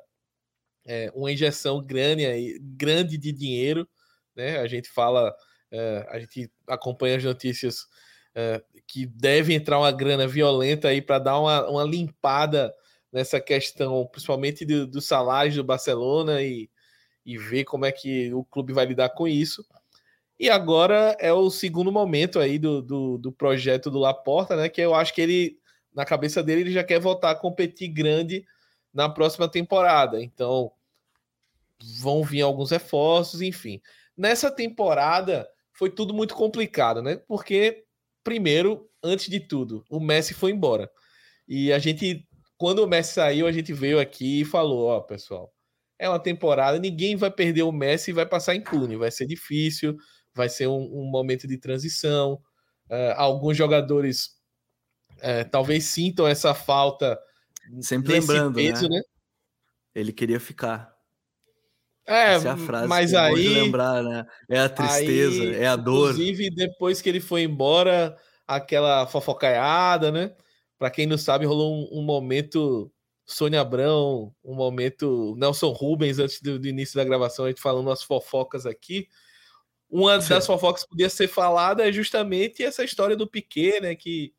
é, 0.86 1.12
uma 1.16 1.32
injeção 1.32 1.82
grande, 1.82 2.60
grande 2.60 3.18
de 3.18 3.32
dinheiro, 3.32 3.88
né? 4.36 4.60
A 4.60 4.68
gente 4.68 4.90
fala, 4.90 5.34
é, 5.72 6.06
a 6.10 6.20
gente 6.20 6.52
acompanha 6.68 7.18
as 7.18 7.24
notícias 7.24 7.88
é, 8.36 8.62
que 8.88 9.06
deve 9.06 9.54
entrar 9.54 9.80
uma 9.80 9.92
grana 9.92 10.28
violenta 10.28 10.90
aí 10.90 11.02
para 11.02 11.20
dar 11.20 11.40
uma, 11.40 11.70
uma 11.70 11.84
limpada 11.84 12.74
nessa 13.12 13.40
questão, 13.40 14.06
principalmente 14.08 14.66
do, 14.66 14.88
do 14.88 15.00
salário 15.00 15.54
do 15.54 15.64
Barcelona 15.64 16.42
e, 16.42 16.70
e 17.26 17.38
ver 17.38 17.64
como 17.64 17.86
é 17.86 17.92
que 17.92 18.34
o 18.34 18.44
clube 18.44 18.74
vai 18.74 18.86
lidar 18.86 19.10
com 19.10 19.28
isso. 19.28 19.66
E 20.40 20.50
agora 20.50 21.16
é 21.20 21.32
o 21.32 21.50
segundo 21.50 21.92
momento 21.92 22.40
aí 22.40 22.58
do, 22.58 22.82
do, 22.82 23.18
do, 23.18 23.32
projeto 23.32 23.90
do 23.90 24.00
Laporta, 24.00 24.56
né? 24.56 24.68
Que 24.68 24.82
eu 24.82 24.94
acho 24.94 25.14
que 25.14 25.22
ele, 25.22 25.58
na 25.94 26.06
cabeça 26.06 26.44
dele, 26.44 26.62
ele 26.62 26.72
já 26.72 26.84
quer 26.84 27.00
voltar 27.00 27.32
a 27.32 27.36
competir 27.36 27.88
grande 27.88 28.46
na 28.94 29.08
próxima 29.08 29.48
temporada. 29.48 30.22
Então, 30.22 30.72
vão 32.00 32.24
vir 32.24 32.42
alguns 32.42 32.72
reforços, 32.72 33.42
enfim. 33.42 33.82
Nessa 34.18 34.52
temporada 34.52 35.48
foi 35.72 35.90
tudo 35.90 36.14
muito 36.14 36.36
complicado, 36.36 37.02
né? 37.02 37.16
Porque, 37.28 37.86
primeiro, 38.24 38.90
antes 39.04 39.30
de 39.30 39.40
tudo, 39.40 39.86
o 39.90 40.00
Messi 40.00 40.34
foi 40.34 40.52
embora. 40.52 40.90
E 41.48 41.74
a 41.74 41.80
gente, 41.80 42.28
quando 42.58 42.80
o 42.80 42.88
Messi 42.88 43.14
saiu, 43.14 43.48
a 43.48 43.52
gente 43.52 43.74
veio 43.74 44.00
aqui 44.00 44.42
e 44.42 44.46
falou: 44.46 44.88
Ó, 44.88 45.00
pessoal, 45.02 45.54
é 46.04 46.10
uma 46.10 46.20
temporada, 46.20 46.78
ninguém 46.80 47.16
vai 47.16 47.32
perder 47.32 47.64
o 47.64 47.72
Messi 47.72 48.12
e 48.12 48.14
vai 48.14 48.26
passar 48.26 48.56
impune, 48.56 48.96
vai 48.96 49.12
ser 49.12 49.26
difícil 49.26 49.98
vai 50.34 50.50
ser 50.50 50.68
um, 50.68 50.90
um 50.92 51.06
momento 51.06 51.48
de 51.48 51.58
transição. 51.58 52.42
Uh, 52.90 53.14
alguns 53.16 53.56
jogadores 53.56 54.32
uh, 55.18 55.50
talvez 55.52 55.86
sintam 55.86 56.28
essa 56.28 56.54
falta. 56.54 57.20
Sempre 57.82 58.14
lembrando, 58.14 58.56
peso, 58.56 58.90
né? 58.90 58.98
né? 58.98 59.02
Ele 59.96 60.12
queria 60.12 60.40
ficar. 60.40 60.92
É, 62.06 62.34
Essa 62.34 62.50
é 62.50 62.52
a 62.52 62.58
frase 62.58 62.88
mas 62.88 63.14
aí 63.14 63.48
lembrar, 63.48 64.04
né? 64.04 64.26
É 64.50 64.60
a 64.60 64.68
tristeza, 64.68 65.42
aí, 65.42 65.56
é 65.56 65.68
a 65.68 65.78
dor. 65.78 66.12
Inclusive, 66.12 66.50
depois 66.50 67.02
que 67.02 67.08
ele 67.08 67.22
foi 67.22 67.44
embora, 67.44 68.18
aquela 68.46 69.08
fofocaiada, 69.08 70.12
né? 70.12 70.36
Para 70.78 70.92
quem 70.92 71.08
não 71.08 71.18
sabe, 71.18 71.46
rolou 71.46 71.74
um, 71.74 72.00
um, 72.00 72.04
momento 72.04 72.92
Sônia 73.26 73.62
Abrão, 73.62 74.34
um 74.44 74.54
momento 74.54 75.36
Nelson 75.38 75.72
Rubens 75.72 76.20
antes 76.20 76.42
do, 76.42 76.60
do, 76.60 76.68
início 76.68 76.96
da 76.96 77.04
gravação, 77.04 77.46
a 77.46 77.48
gente 77.50 77.62
falando 77.62 77.90
as 77.90 78.04
fofocas 78.04 78.66
aqui. 78.66 79.08
Uma 79.90 80.20
Sim. 80.22 80.30
das 80.30 80.46
fofocas 80.46 80.84
que 80.84 80.90
podia 80.90 81.10
ser 81.10 81.28
falada 81.28 81.88
é 81.88 81.92
justamente 81.92 82.64
essa 82.64 82.84
história 82.84 83.16
do 83.16 83.28
Piquet, 83.28 83.80
né? 83.80 83.96
Que 83.96 84.34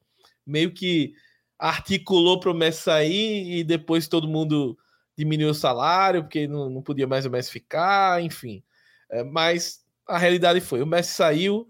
meio 0.47 0.73
que 0.73 1.15
articulou 1.59 2.39
para 2.41 2.51
o 2.51 2.55
Messi 2.55 2.83
sair 2.83 3.59
e 3.59 3.65
depois 3.65 4.09
todo 4.09 4.29
mundo 4.29 4.77
diminuiu 5.17 5.51
o 5.51 5.55
salário, 5.55 6.23
porque 6.23 6.47
não, 6.47 6.69
não 6.69 6.83
podia 6.83 7.07
mais 7.07 7.25
o 7.25 7.31
Messi 7.31 7.51
ficar, 7.51 8.23
enfim. 8.23 8.63
É, 9.11 9.23
mas 9.23 9.85
a 10.07 10.19
realidade 10.19 10.61
foi: 10.61 10.83
o 10.83 10.87
Messi 10.87 11.15
saiu, 11.15 11.69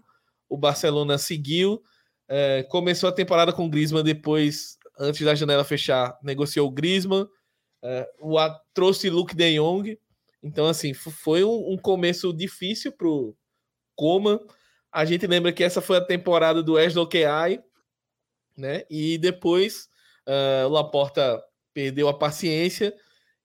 o 0.49 0.57
Barcelona 0.57 1.17
seguiu, 1.17 1.81
é, 2.27 2.63
começou 2.63 3.09
a 3.09 3.13
temporada 3.13 3.53
com 3.53 3.65
o 3.65 3.69
Griezmann, 3.69 4.03
depois, 4.03 4.77
antes 4.99 5.25
da 5.25 5.35
janela 5.35 5.63
fechar, 5.63 6.17
negociou 6.23 6.67
o 6.67 6.71
Griezmann, 6.71 7.27
é, 7.83 8.07
o, 8.19 8.37
a, 8.37 8.49
trouxe 8.73 9.09
Luke 9.09 9.35
de 9.35 9.55
Jong. 9.55 9.99
Então, 10.41 10.67
assim, 10.67 10.93
foi 10.93 11.43
um, 11.43 11.73
um 11.73 11.77
começo 11.77 12.33
difícil 12.33 12.91
pro 12.91 13.35
Coman. 13.95 14.39
A 14.91 15.05
gente 15.05 15.27
lembra 15.27 15.51
que 15.51 15.63
essa 15.63 15.81
foi 15.81 15.97
a 15.97 16.05
temporada 16.05 16.63
do 16.63 16.79
Eslo 16.79 17.07
Keai, 17.07 17.61
né? 18.57 18.83
E 18.89 19.17
depois 19.17 19.89
uh, 20.27 20.67
o 20.67 20.69
Laporta 20.69 21.43
perdeu 21.73 22.07
a 22.07 22.17
paciência 22.17 22.95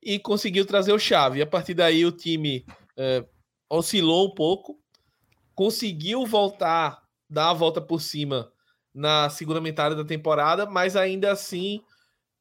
e 0.02 0.18
conseguiu 0.18 0.64
trazer 0.64 0.92
o 0.92 0.98
Chave. 0.98 1.42
A 1.42 1.46
partir 1.46 1.74
daí 1.74 2.04
o 2.04 2.12
time 2.12 2.64
uh, 2.96 3.28
oscilou 3.68 4.28
um 4.28 4.34
pouco, 4.34 4.78
conseguiu 5.54 6.24
voltar, 6.24 7.02
dar 7.28 7.50
a 7.50 7.54
volta 7.54 7.80
por 7.80 8.00
cima 8.00 8.50
na 8.94 9.30
segunda 9.30 9.60
metade 9.60 9.94
da 9.94 10.04
temporada, 10.04 10.66
mas 10.66 10.96
ainda 10.96 11.32
assim 11.32 11.82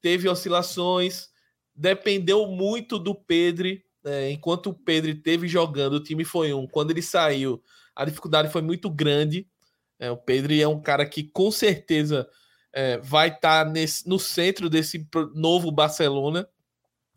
teve 0.01 0.27
oscilações, 0.27 1.29
dependeu 1.75 2.47
muito 2.47 2.97
do 2.97 3.13
Pedro. 3.13 3.69
Né? 4.03 4.31
enquanto 4.31 4.67
o 4.69 4.73
Pedro 4.73 5.13
teve 5.15 5.47
jogando, 5.47 5.93
o 5.93 6.03
time 6.03 6.23
foi 6.23 6.53
um. 6.53 6.65
Quando 6.65 6.91
ele 6.91 7.01
saiu, 7.01 7.61
a 7.95 8.05
dificuldade 8.05 8.51
foi 8.51 8.61
muito 8.61 8.89
grande. 8.89 9.47
É, 9.99 10.09
o 10.09 10.17
Pedro 10.17 10.53
é 10.53 10.67
um 10.67 10.81
cara 10.81 11.05
que 11.05 11.23
com 11.23 11.51
certeza 11.51 12.27
é, 12.73 12.97
vai 12.97 13.27
estar 13.27 13.65
tá 13.65 13.73
no 14.05 14.17
centro 14.17 14.69
desse 14.69 15.07
novo 15.35 15.71
Barcelona, 15.71 16.47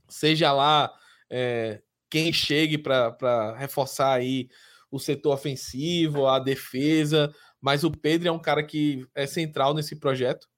seja 0.09 0.53
lá 0.53 0.93
é, 1.31 1.81
quem 2.11 2.33
chegue 2.33 2.77
para 2.77 3.57
reforçar 3.57 4.13
aí 4.13 4.49
o 4.91 4.99
setor 4.99 5.33
ofensivo, 5.33 6.27
a 6.27 6.39
defesa, 6.39 7.35
mas 7.63 7.85
o 7.85 7.91
Pedro 7.93 8.29
é 8.29 8.33
um 8.33 8.41
cara 8.41 8.63
que 8.65 9.07
é 9.15 9.25
central 9.25 9.73
nesse 9.73 9.95
projeto. 9.95 10.49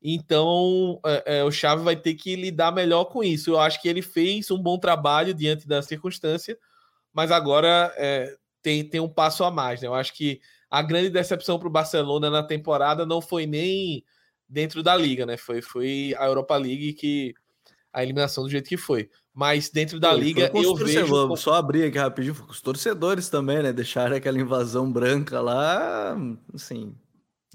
Então, 0.00 1.00
é, 1.04 1.38
é, 1.38 1.44
o 1.44 1.50
Chave 1.50 1.82
vai 1.82 1.96
ter 1.96 2.14
que 2.14 2.36
lidar 2.36 2.72
melhor 2.72 3.06
com 3.06 3.22
isso. 3.22 3.50
Eu 3.50 3.58
acho 3.60 3.82
que 3.82 3.88
ele 3.88 4.00
fez 4.00 4.50
um 4.50 4.58
bom 4.58 4.78
trabalho 4.78 5.34
diante 5.34 5.66
da 5.66 5.82
circunstância, 5.82 6.56
mas 7.12 7.30
agora 7.32 7.92
é, 7.96 8.34
tem, 8.62 8.88
tem 8.88 9.00
um 9.00 9.08
passo 9.08 9.44
a 9.44 9.50
mais. 9.50 9.82
Né? 9.82 9.88
Eu 9.88 9.94
acho 9.94 10.14
que 10.14 10.40
a 10.70 10.80
grande 10.82 11.10
decepção 11.10 11.58
para 11.58 11.68
o 11.68 11.72
Barcelona 11.72 12.30
na 12.30 12.44
temporada 12.44 13.04
não 13.04 13.20
foi 13.20 13.44
nem 13.44 14.04
dentro 14.48 14.82
da 14.82 14.96
liga, 14.96 15.26
né? 15.26 15.36
Foi, 15.36 15.60
foi 15.60 16.14
a 16.16 16.26
Europa 16.26 16.56
League 16.56 16.92
que 16.94 17.34
a 17.92 18.02
eliminação 18.02 18.44
do 18.44 18.50
jeito 18.50 18.68
que 18.68 18.76
foi. 18.76 19.10
Mas 19.34 19.70
dentro 19.70 20.00
da 20.00 20.12
liga 20.12 20.50
eu 20.54 20.74
vejo. 20.74 21.36
Só 21.36 21.54
abrir 21.54 21.84
aqui 21.84 21.98
rapidinho, 21.98 22.34
com 22.34 22.50
os 22.50 22.60
torcedores 22.60 23.28
também, 23.28 23.62
né? 23.62 23.72
Deixaram 23.72 24.16
aquela 24.16 24.38
invasão 24.38 24.90
branca 24.90 25.40
lá, 25.40 26.16
assim. 26.54 26.94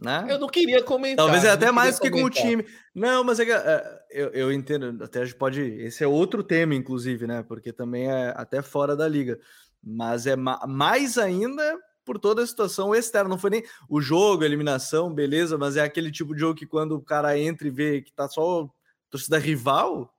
Né? 0.02 0.26
Eu 0.30 0.40
não 0.40 0.48
queria 0.48 0.84
comentar. 0.84 1.24
Talvez 1.24 1.46
é 1.46 1.52
até 1.52 1.72
mais 1.72 1.98
que 2.00 2.10
com 2.10 2.24
o 2.24 2.30
time. 2.30 2.66
Não, 2.94 3.24
mas 3.24 3.40
é, 3.40 3.44
é, 3.50 4.02
eu, 4.12 4.28
eu 4.30 4.52
entendo. 4.52 5.04
Até 5.04 5.22
a 5.22 5.26
gente 5.26 5.38
pode. 5.38 5.62
Esse 5.62 6.04
é 6.04 6.08
outro 6.08 6.44
tema, 6.44 6.76
inclusive, 6.76 7.26
né? 7.28 7.44
Porque 7.44 7.72
também 7.72 8.10
é 8.10 8.34
até 8.36 8.62
fora 8.62 8.96
da 8.96 9.08
liga 9.08 9.40
mas 9.86 10.26
é 10.26 10.36
ma 10.36 10.66
mais 10.68 11.18
ainda 11.18 11.80
por 12.04 12.20
toda 12.20 12.42
a 12.42 12.48
situação 12.48 12.94
externa. 12.94 13.30
Não 13.30 13.38
foi 13.38 13.52
nem 13.52 13.64
o 13.88 14.02
jogo, 14.02 14.44
a 14.44 14.46
eliminação, 14.46 15.14
beleza, 15.14 15.58
mas 15.58 15.78
é 15.78 15.82
aquele 15.82 16.12
tipo 16.12 16.34
de 16.34 16.40
jogo 16.40 16.58
que 16.58 16.66
quando 16.66 16.94
o 16.94 17.02
cara 17.02 17.38
entra 17.38 17.68
e 17.68 17.72
vê 17.72 18.02
que 18.02 18.12
tá 18.12 18.28
só 18.28 18.68
torcida 19.10 19.38
rival, 19.38 20.12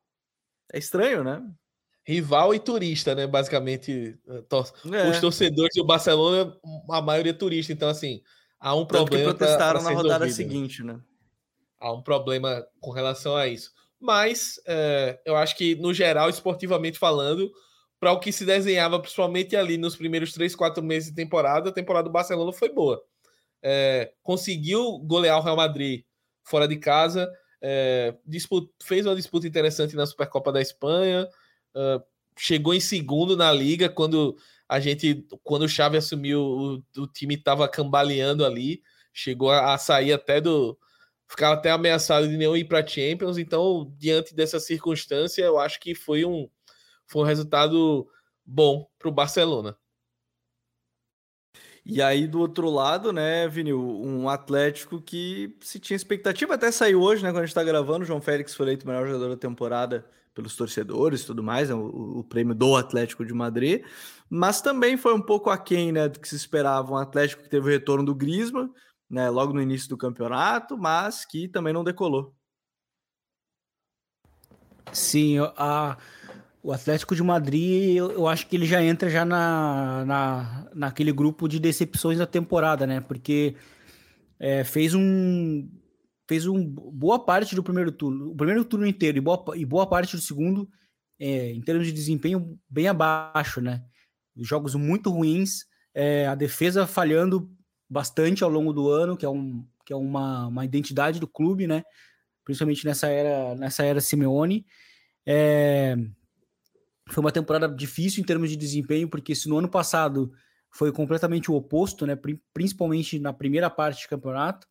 é 0.73 0.79
estranho, 0.79 1.25
né? 1.25 1.43
Rival 2.05 2.55
e 2.55 2.61
turista, 2.61 3.15
né? 3.15 3.27
Basicamente, 3.27 4.17
eh, 4.29 4.43
tor 4.49 4.73
é. 4.93 5.11
os 5.11 5.21
torcedores 5.21 5.75
do 5.75 5.85
Barcelona, 5.85 6.57
a 6.91 7.03
maioria 7.03 7.31
é 7.31 7.35
turista, 7.35 7.73
então 7.73 7.89
assim, 7.89 8.23
há 8.61 8.75
um 8.75 8.85
Tanto 8.85 9.07
problema. 9.07 9.33
Que 9.33 9.39
protestaram 9.39 9.81
pra, 9.81 9.83
pra 9.83 9.91
na 9.91 9.97
rodada 9.97 10.25
resolvido. 10.25 10.53
seguinte, 10.53 10.85
né? 10.85 11.01
Há 11.79 11.93
um 11.93 12.03
problema 12.03 12.65
com 12.81 12.91
relação 12.91 13.37
a 13.37 13.47
isso. 13.49 13.73
Mas 13.99 14.61
é, 14.67 15.21
eu 15.25 15.37
acho 15.37 15.57
que, 15.57 15.75
no 15.77 15.93
geral, 15.93 16.31
esportivamente 16.31 16.99
falando, 16.99 17.51
para 17.99 18.13
o 18.13 18.21
que 18.21 18.31
se 18.31 18.45
desenhava, 18.45 19.01
principalmente 19.01 19.57
ali 19.57 19.77
nos 19.77 19.97
primeiros 19.97 20.33
três, 20.33 20.55
quatro 20.55 20.83
meses 20.83 21.09
de 21.11 21.17
temporada, 21.17 21.71
a 21.71 21.73
temporada 21.73 22.09
do 22.09 22.13
Barcelona 22.13 22.53
foi 22.53 22.69
boa. 22.73 23.03
É, 23.63 24.13
conseguiu 24.23 24.99
golear 25.01 25.39
o 25.39 25.43
Real 25.43 25.57
Madrid 25.57 26.05
fora 26.45 26.69
de 26.69 26.77
casa, 26.77 27.29
é, 27.61 28.15
disputa, 28.27 28.73
fez 28.83 29.07
uma 29.07 29.17
disputa 29.17 29.47
interessante 29.47 29.97
na 29.97 30.07
Supercopa 30.07 30.53
da 30.53 30.61
Espanha, 30.61 31.29
chegou 32.39 32.75
em 32.75 32.81
segundo 32.81 33.37
na 33.37 33.53
liga 33.53 33.89
quando 33.89 34.37
a 34.69 34.81
gente, 34.81 35.27
quando 35.43 35.63
o 35.63 35.69
Xavi 35.69 35.97
assumiu, 35.97 36.41
o, 36.41 37.03
o 37.03 37.07
time 37.07 37.35
estava 37.35 37.69
cambaleando 37.69 38.45
ali, 38.45 38.83
chegou 39.13 39.51
a, 39.51 39.75
a, 39.75 39.79
sair 39.79 40.13
até 40.13 40.41
do, 40.41 40.79
ficava 41.29 41.55
até 41.55 41.71
ameaçado 41.71 42.29
de 42.29 42.37
não 42.37 42.57
ir 42.57 42.65
para 42.65 42.87
Champions. 42.87 43.39
Então, 43.39 43.93
diante 43.97 44.35
dessa 44.35 44.61
circunstância, 44.61 45.43
eu 45.43 45.59
acho 45.59 45.81
que 45.81 45.95
foi 45.95 46.25
um 46.25 46.49
foi 47.07 47.23
um 47.23 47.27
resultado 47.27 48.09
bom 48.45 48.89
para 48.99 49.09
o 49.09 49.13
Barcelona. 49.13 49.77
E 51.89 52.03
aí, 52.03 52.27
do 52.27 52.41
outro 52.41 52.69
lado, 52.69 53.13
né, 53.13 53.47
Vinil, 53.47 53.81
um 53.81 54.29
Atlético 54.29 55.01
que 55.01 55.57
se 55.61 55.79
tinha 55.79 55.97
expectativa, 55.97 56.55
até 56.55 56.73
saiu 56.73 57.01
hoje, 57.01 57.23
né, 57.23 57.31
quando 57.31 57.39
a 57.39 57.43
gente 57.43 57.51
está 57.51 57.63
gravando, 57.63 58.03
o 58.03 58.05
João 58.05 58.21
Félix 58.21 58.57
foi 58.57 58.67
eleito 58.67 58.85
o 58.85 58.89
melhor 58.89 59.07
jogador 59.07 59.29
da 59.29 59.37
temporada 59.37 60.05
pelos 60.35 60.57
torcedores 60.57 61.23
e 61.23 61.27
tudo 61.27 61.45
mais, 61.45 61.69
né, 61.69 61.77
o, 61.77 62.19
o, 62.19 62.25
prêmio 62.25 62.57
do 62.57 62.75
Atlético 62.75 63.25
de 63.25 63.33
Madrid, 63.33 63.85
mas 64.29 64.61
também 64.61 64.97
foi 64.97 65.15
um 65.15 65.23
pouco 65.23 65.49
aquém, 65.49 65.93
né, 65.93 66.09
do 66.09 66.19
que 66.19 66.29
se 66.29 66.35
esperava, 66.35 66.93
um 66.93 66.97
Atlético 66.97 67.45
que 67.45 67.49
teve 67.49 67.69
o 67.69 67.71
retorno 67.71 68.05
do 68.05 68.17
Griezmann, 68.17 68.69
né, 69.09 69.31
logo 69.31 69.53
no 69.53 69.63
início 69.63 69.89
do 69.89 69.97
campeonato, 69.97 70.77
mas 70.77 71.25
que 71.25 71.47
também 71.47 71.73
não 71.73 71.85
decolou. 71.85 72.35
Sim, 74.93 75.39
a 75.57 75.97
o 76.67 76.73
Atlético 76.73 77.15
de 77.15 77.23
Madrid, 77.23 77.95
eu, 77.95 78.11
eu, 78.11 78.27
acho 78.27 78.49
que 78.49 78.57
ele 78.57 78.67
já 78.67 78.83
entra 78.83 79.09
já 79.09 79.25
na, 79.25 80.05
na, 80.05 80.71
naquele 80.75 81.13
grupo 81.13 81.47
de 81.47 81.61
decepções 81.61 82.19
da 82.19 82.27
temporada, 82.27 82.85
né? 82.85 83.01
Porque 83.01 83.55
é, 84.37 84.65
fez 84.65 84.93
um 84.93 85.71
fez 86.29 86.45
um 86.45 86.69
boa 86.69 87.25
parte 87.25 87.55
do 87.55 87.63
primeiro 87.63 87.93
turno, 87.93 88.33
o 88.33 88.35
primeiro 88.35 88.65
turno 88.65 88.85
inteiro 88.85 89.17
e 89.17 89.21
boa, 89.21 89.45
e 89.55 89.65
boa 89.65 89.87
parte 89.87 90.17
do 90.17 90.21
segundo, 90.21 90.69
é, 91.21 91.53
em 91.53 91.61
termos 91.61 91.87
de 91.87 91.93
desempenho, 91.93 92.59
bem 92.69 92.89
abaixo, 92.89 93.61
né? 93.61 93.85
Jogos 94.37 94.75
muito 94.75 95.09
ruins, 95.09 95.67
é, 95.95 96.27
a 96.27 96.35
defesa 96.35 96.85
falhando 96.85 97.49
bastante 97.89 98.43
ao 98.43 98.51
longo 98.51 98.73
do 98.73 98.91
ano, 98.91 99.17
que 99.17 99.25
é, 99.25 99.29
um, 99.31 99.65
que 99.85 99.93
é 99.93 99.97
uma, 99.97 100.49
uma 100.49 100.65
identidade 100.65 101.21
do 101.21 101.29
clube, 101.29 101.69
né? 101.69 101.85
Principalmente 102.45 102.85
nessa 102.85 103.07
era, 103.07 103.55
nessa 103.55 103.85
era 103.85 104.01
Simeone. 104.01 104.67
É, 105.25 105.97
foi 107.09 107.21
uma 107.21 107.33
temporada 107.33 107.69
difícil 107.69 108.23
em 108.23 108.27
termos 108.27 108.51
de 108.51 108.57
desempenho, 108.57 109.09
porque 109.09 109.35
se 109.35 109.49
no 109.49 109.59
ano 109.59 109.69
passado 109.69 110.33
foi 110.71 110.93
completamente 110.93 111.51
o 111.51 111.55
oposto, 111.55 112.07
né? 112.07 112.19
Principalmente 112.53 113.19
na 113.19 113.33
primeira 113.33 113.71
parte 113.71 114.05
do 114.05 114.09
campeonato, 114.09 114.67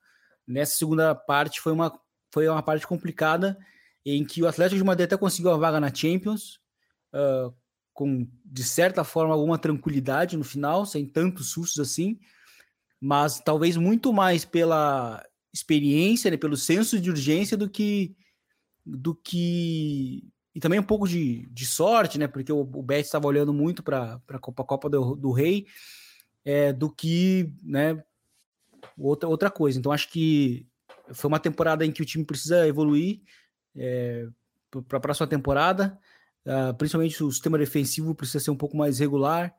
nessa 0.48 0.78
segunda 0.78 1.16
parte 1.16 1.62
foi 1.62 1.72
uma, 1.72 1.92
foi 2.32 2.48
uma 2.48 2.62
parte 2.62 2.86
complicada 2.86 3.58
em 4.06 4.24
que 4.24 4.44
o 4.44 4.48
Atlético 4.48 4.78
de 4.78 4.84
Madrid 4.84 5.06
até 5.06 5.18
conseguiu 5.18 5.52
a 5.52 5.58
vaga 5.58 5.80
na 5.80 5.94
Champions, 5.94 6.60
uh, 7.14 7.54
com 7.94 8.28
de 8.44 8.64
certa 8.64 9.04
forma 9.04 9.34
alguma 9.34 9.58
tranquilidade 9.58 10.38
no 10.38 10.44
final, 10.44 10.86
sem 10.86 11.08
tantos 11.08 11.50
sustos 11.50 11.80
assim, 11.80 12.20
mas 13.02 13.40
talvez 13.40 13.78
muito 13.78 14.14
mais 14.14 14.46
pela 14.46 15.26
experiência, 15.52 16.30
né, 16.30 16.38
pelo 16.38 16.58
senso 16.58 17.00
de 17.00 17.10
urgência 17.10 17.58
do 17.58 17.70
que 17.70 18.16
do 18.86 19.16
que 19.16 20.28
e 20.56 20.60
também 20.62 20.80
um 20.80 20.84
pouco 20.84 21.06
de, 21.06 21.45
de 21.51 21.66
sorte, 21.66 22.18
né? 22.18 22.28
Porque 22.28 22.51
o, 22.51 22.62
o 22.62 22.82
Betis 22.82 23.08
estava 23.08 23.28
olhando 23.28 23.53
muito 23.53 23.84
para 23.84 24.22
a 24.30 24.39
Copa, 24.39 24.64
Copa 24.64 24.89
do, 24.89 25.14
do 25.14 25.32
Rei, 25.34 25.68
é, 26.45 26.72
do 26.72 26.89
que 26.89 27.51
né, 27.62 28.01
outra, 28.97 29.28
outra 29.28 29.51
coisa. 29.51 29.78
Então 29.78 29.91
acho 29.91 30.10
que 30.10 30.66
foi 31.12 31.28
uma 31.28 31.39
temporada 31.39 31.86
em 31.86 31.91
que 31.91 32.01
o 32.01 32.06
time 32.06 32.24
precisa 32.24 32.66
evoluir 32.66 33.20
é, 33.76 34.28
para 34.88 34.97
a 34.97 35.01
próxima 35.01 35.28
temporada. 35.28 35.99
Uh, 36.45 36.74
principalmente 36.76 37.24
o 37.24 37.32
sistema 37.32 37.58
defensivo 37.58 38.14
precisa 38.14 38.39
ser 38.39 38.51
um 38.51 38.56
pouco 38.56 38.78
mais 38.78 38.99
regular. 38.99 39.53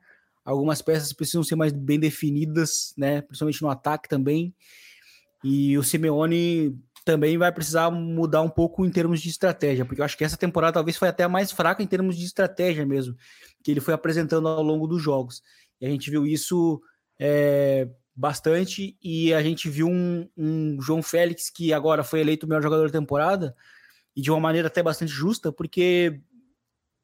Algumas 0.45 0.81
peças 0.81 1.13
precisam 1.13 1.43
ser 1.43 1.57
mais 1.57 1.73
bem 1.73 1.99
definidas, 1.99 2.95
né? 2.97 3.21
Principalmente 3.21 3.61
no 3.61 3.69
ataque 3.69 4.09
também. 4.09 4.55
E 5.45 5.77
o 5.77 5.83
Simeone 5.83 6.79
também 7.07 7.39
vai 7.39 7.53
precisar 7.53 7.89
mudar 7.89 8.43
um 8.43 8.49
pouco 8.49 8.85
em 8.85 8.91
termos 8.91 9.23
de 9.23 9.29
estratégia, 9.29 9.85
porque 9.85 10.01
eu 10.01 10.05
acho 10.05 10.19
que 10.19 10.25
essa 10.25 10.37
temporada 10.37 10.73
talvez 10.73 10.97
foi 10.97 11.07
até 11.07 11.23
a 11.23 11.29
mais 11.29 11.53
fraca 11.53 11.81
em 11.81 11.87
termos 11.87 12.17
de 12.19 12.25
estratégia 12.25 12.85
mesmo, 12.85 13.17
que 13.63 13.71
ele 13.71 13.81
foi 13.81 13.95
apresentando 13.95 14.49
ao 14.49 14.61
longo 14.61 14.89
dos 14.89 15.01
jogos. 15.01 15.41
E 15.81 15.87
a 15.87 15.89
gente 15.89 16.11
viu 16.11 16.27
isso 16.27 16.83
é, 17.17 17.89
bastante, 18.13 18.99
e 19.01 19.33
a 19.33 19.41
gente 19.41 19.71
viu 19.71 19.87
um, 19.87 20.29
um, 20.37 20.81
João 20.81 21.01
Félix 21.01 21.49
que 21.49 21.73
agora 21.73 22.03
foi 22.03 22.19
eleito 22.19 22.45
o 22.45 22.49
melhor 22.49 22.63
jogador 22.63 22.91
da 22.91 22.99
temporada, 22.99 23.55
e 24.17 24.21
de 24.21 24.29
uma 24.29 24.41
maneira 24.41 24.67
até 24.67 24.83
bastante 24.83 25.13
justa, 25.13 25.53
porque 25.53 26.21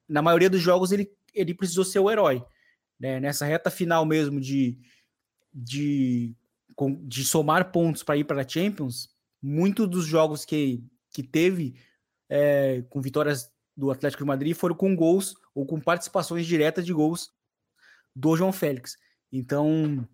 na 0.08 0.20
maioria 0.20 0.50
dos 0.50 0.60
jogos 0.60 0.90
ele, 0.90 1.12
ele 1.32 1.54
precisou 1.54 1.84
ser 1.84 2.00
o 2.00 2.10
herói. 2.10 2.44
Né? 2.98 3.20
Nessa 3.20 3.46
reta 3.46 3.70
final 3.70 4.04
mesmo 4.04 4.40
de, 4.40 4.76
de, 5.54 6.34
de 7.04 7.24
somar 7.24 7.70
pontos 7.70 8.02
para 8.02 8.16
ir 8.16 8.24
para 8.24 8.42
a 8.42 8.48
Champions, 8.48 9.11
muitos 9.42 9.88
dos 9.88 10.06
jogos 10.06 10.44
que, 10.44 10.84
que 11.12 11.22
teve 11.22 11.74
é, 12.28 12.82
com 12.88 13.00
vitórias 13.00 13.50
do 13.76 13.90
Atlético 13.90 14.22
de 14.22 14.28
Madrid 14.28 14.54
foram 14.54 14.74
com 14.74 14.94
gols 14.94 15.34
ou 15.54 15.66
com 15.66 15.80
participações 15.80 16.46
diretas 16.46 16.86
de 16.86 16.92
gols 16.92 17.30
do 18.14 18.36
João 18.36 18.52
Félix. 18.52 18.96
Então, 19.30 20.06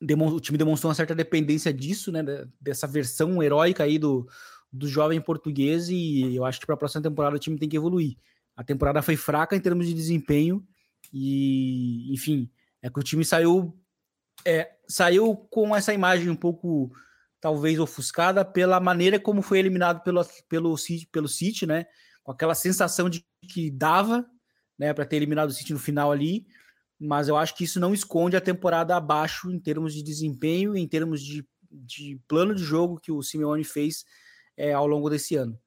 o 0.00 0.40
time 0.40 0.58
demonstrou 0.58 0.88
uma 0.88 0.94
certa 0.94 1.14
dependência 1.14 1.72
disso, 1.72 2.10
né? 2.10 2.22
Dessa 2.60 2.86
versão 2.86 3.42
heróica 3.42 3.84
aí 3.84 3.98
do, 3.98 4.26
do 4.72 4.88
jovem 4.88 5.20
português, 5.20 5.88
e 5.88 6.34
eu 6.34 6.44
acho 6.44 6.60
que 6.60 6.66
para 6.66 6.74
a 6.74 6.78
próxima 6.78 7.02
temporada 7.02 7.36
o 7.36 7.38
time 7.38 7.58
tem 7.58 7.68
que 7.68 7.76
evoluir. 7.76 8.16
A 8.54 8.64
temporada 8.64 9.02
foi 9.02 9.16
fraca 9.16 9.54
em 9.54 9.60
termos 9.60 9.86
de 9.86 9.94
desempenho, 9.94 10.66
e 11.12 12.12
enfim, 12.12 12.50
é 12.82 12.90
que 12.90 12.98
o 12.98 13.02
time 13.02 13.24
saiu, 13.24 13.78
é, 14.44 14.70
saiu 14.88 15.36
com 15.36 15.74
essa 15.74 15.94
imagem 15.94 16.30
um 16.30 16.36
pouco 16.36 16.90
talvez 17.40 17.78
ofuscada 17.78 18.44
pela 18.44 18.80
maneira 18.80 19.18
como 19.20 19.42
foi 19.42 19.58
eliminado 19.58 20.02
pelo, 20.02 20.24
pelo, 20.48 20.76
City, 20.76 21.06
pelo 21.06 21.28
City, 21.28 21.66
né? 21.66 21.86
Com 22.22 22.32
aquela 22.32 22.54
sensação 22.54 23.08
de 23.08 23.24
que 23.48 23.70
dava, 23.70 24.26
né, 24.78 24.92
para 24.92 25.06
ter 25.06 25.16
eliminado 25.16 25.50
o 25.50 25.52
City 25.52 25.72
no 25.72 25.78
final 25.78 26.10
ali, 26.10 26.46
mas 26.98 27.28
eu 27.28 27.36
acho 27.36 27.54
que 27.54 27.64
isso 27.64 27.78
não 27.78 27.94
esconde 27.94 28.36
a 28.36 28.40
temporada 28.40 28.96
abaixo 28.96 29.50
em 29.50 29.58
termos 29.58 29.94
de 29.94 30.02
desempenho, 30.02 30.76
em 30.76 30.88
termos 30.88 31.22
de, 31.22 31.46
de 31.70 32.20
plano 32.26 32.54
de 32.54 32.62
jogo 32.62 33.00
que 33.00 33.12
o 33.12 33.22
Simeone 33.22 33.64
fez 33.64 34.04
é, 34.56 34.72
ao 34.72 34.86
longo 34.86 35.10
desse 35.10 35.36
ano. 35.36 35.58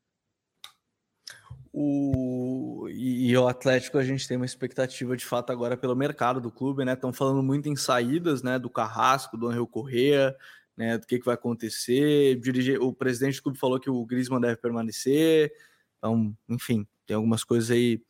O... 1.72 2.88
E, 2.90 3.36
o 3.38 3.48
Atlético 3.48 4.00
a 4.00 4.04
gente 4.04 4.28
tem 4.28 4.36
uma 4.36 4.46
expectativa 4.46 5.16
de 5.16 5.24
fato 5.24 5.52
agora 5.52 5.78
pelo 5.78 5.96
mercado 5.96 6.42
do 6.42 6.52
clube, 6.52 6.84
né? 6.84 6.94
Estão 6.94 7.14
falando 7.14 7.44
muito 7.44 7.70
em 7.70 7.76
saídas, 7.76 8.42
né? 8.42 8.58
Do 8.58 8.70
Carrasco, 8.70 9.38
do 9.38 9.48
Angel 9.48 9.68
Correa, 9.68 10.36
né, 10.80 10.98
do 10.98 11.06
que, 11.06 11.20
que 11.20 11.26
vai 11.26 11.36
acontecer. 11.36 12.40
Dirigir, 12.40 12.82
o 12.82 12.94
presidente 12.94 13.36
do 13.36 13.44
clube 13.44 13.60
falou 13.60 13.78
que 13.78 13.90
o 13.90 14.06
Griezmann 14.06 14.40
deve 14.40 14.56
permanecer. 14.56 15.52
Então, 15.98 16.34
enfim, 16.48 16.88
tem 17.06 17.18
algumas 17.18 17.44
coisas 17.44 17.70
aí 17.70 18.02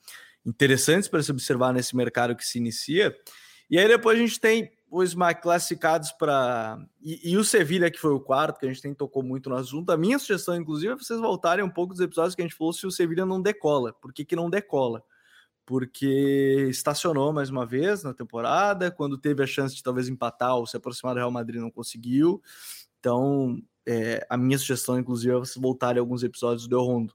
interessantes 0.45 1.09
para 1.09 1.23
se 1.23 1.31
observar 1.31 1.73
nesse 1.73 1.95
mercado 1.95 2.35
que 2.35 2.45
se 2.45 2.59
inicia. 2.59 3.17
E 3.71 3.79
aí 3.79 3.87
depois 3.87 4.19
a 4.19 4.21
gente 4.21 4.39
tem 4.39 4.71
os 4.91 5.15
mais 5.15 5.39
classificados 5.39 6.11
para. 6.11 6.79
E, 7.01 7.31
e, 7.31 7.37
o 7.37 7.43
Sevilha, 7.43 7.89
que 7.89 7.99
foi 7.99 8.11
o 8.11 8.19
quarto, 8.19 8.59
que 8.59 8.67
a 8.67 8.69
gente 8.69 8.81
tem 8.81 8.93
tocou 8.93 9.23
muito 9.23 9.49
no 9.49 9.55
assunto. 9.55 9.91
A 9.91 9.97
minha 9.97 10.19
sugestão, 10.19 10.55
inclusive, 10.55 10.93
é 10.93 10.95
vocês 10.95 11.19
voltarem 11.19 11.65
um 11.65 11.69
pouco 11.69 11.93
dos 11.93 12.01
episódios 12.01 12.35
que 12.35 12.41
a 12.43 12.45
gente 12.45 12.55
falou 12.55 12.71
se 12.71 12.85
o 12.85 12.91
Sevilha 12.91 13.25
não 13.25 13.41
decola. 13.41 13.93
Por 13.93 14.13
que, 14.13 14.23
que 14.23 14.35
não 14.35 14.47
decola? 14.47 15.03
Porque 15.69 16.65
estacionou 16.67 17.31
mais 17.31 17.51
uma 17.51 17.63
vez 17.63 18.01
na 18.01 18.11
temporada, 18.11 18.89
quando 18.89 19.19
teve 19.19 19.43
a 19.43 19.45
chance 19.45 19.75
de 19.75 19.83
talvez 19.83 20.09
empatar 20.09 20.55
ou 20.55 20.65
se 20.65 20.75
aproximar 20.75 21.13
do 21.13 21.19
Real 21.19 21.29
Madrid 21.29 21.61
não 21.61 21.69
conseguiu. 21.69 22.41
Então, 22.99 23.61
é, 23.87 24.25
a 24.27 24.35
minha 24.35 24.57
sugestão, 24.57 24.97
inclusive, 24.97 25.31
é 25.31 25.37
você 25.37 25.59
voltar 25.59 25.95
alguns 25.99 26.23
episódios 26.23 26.67
do 26.67 26.75
El 26.75 26.83
Rondo. 26.83 27.13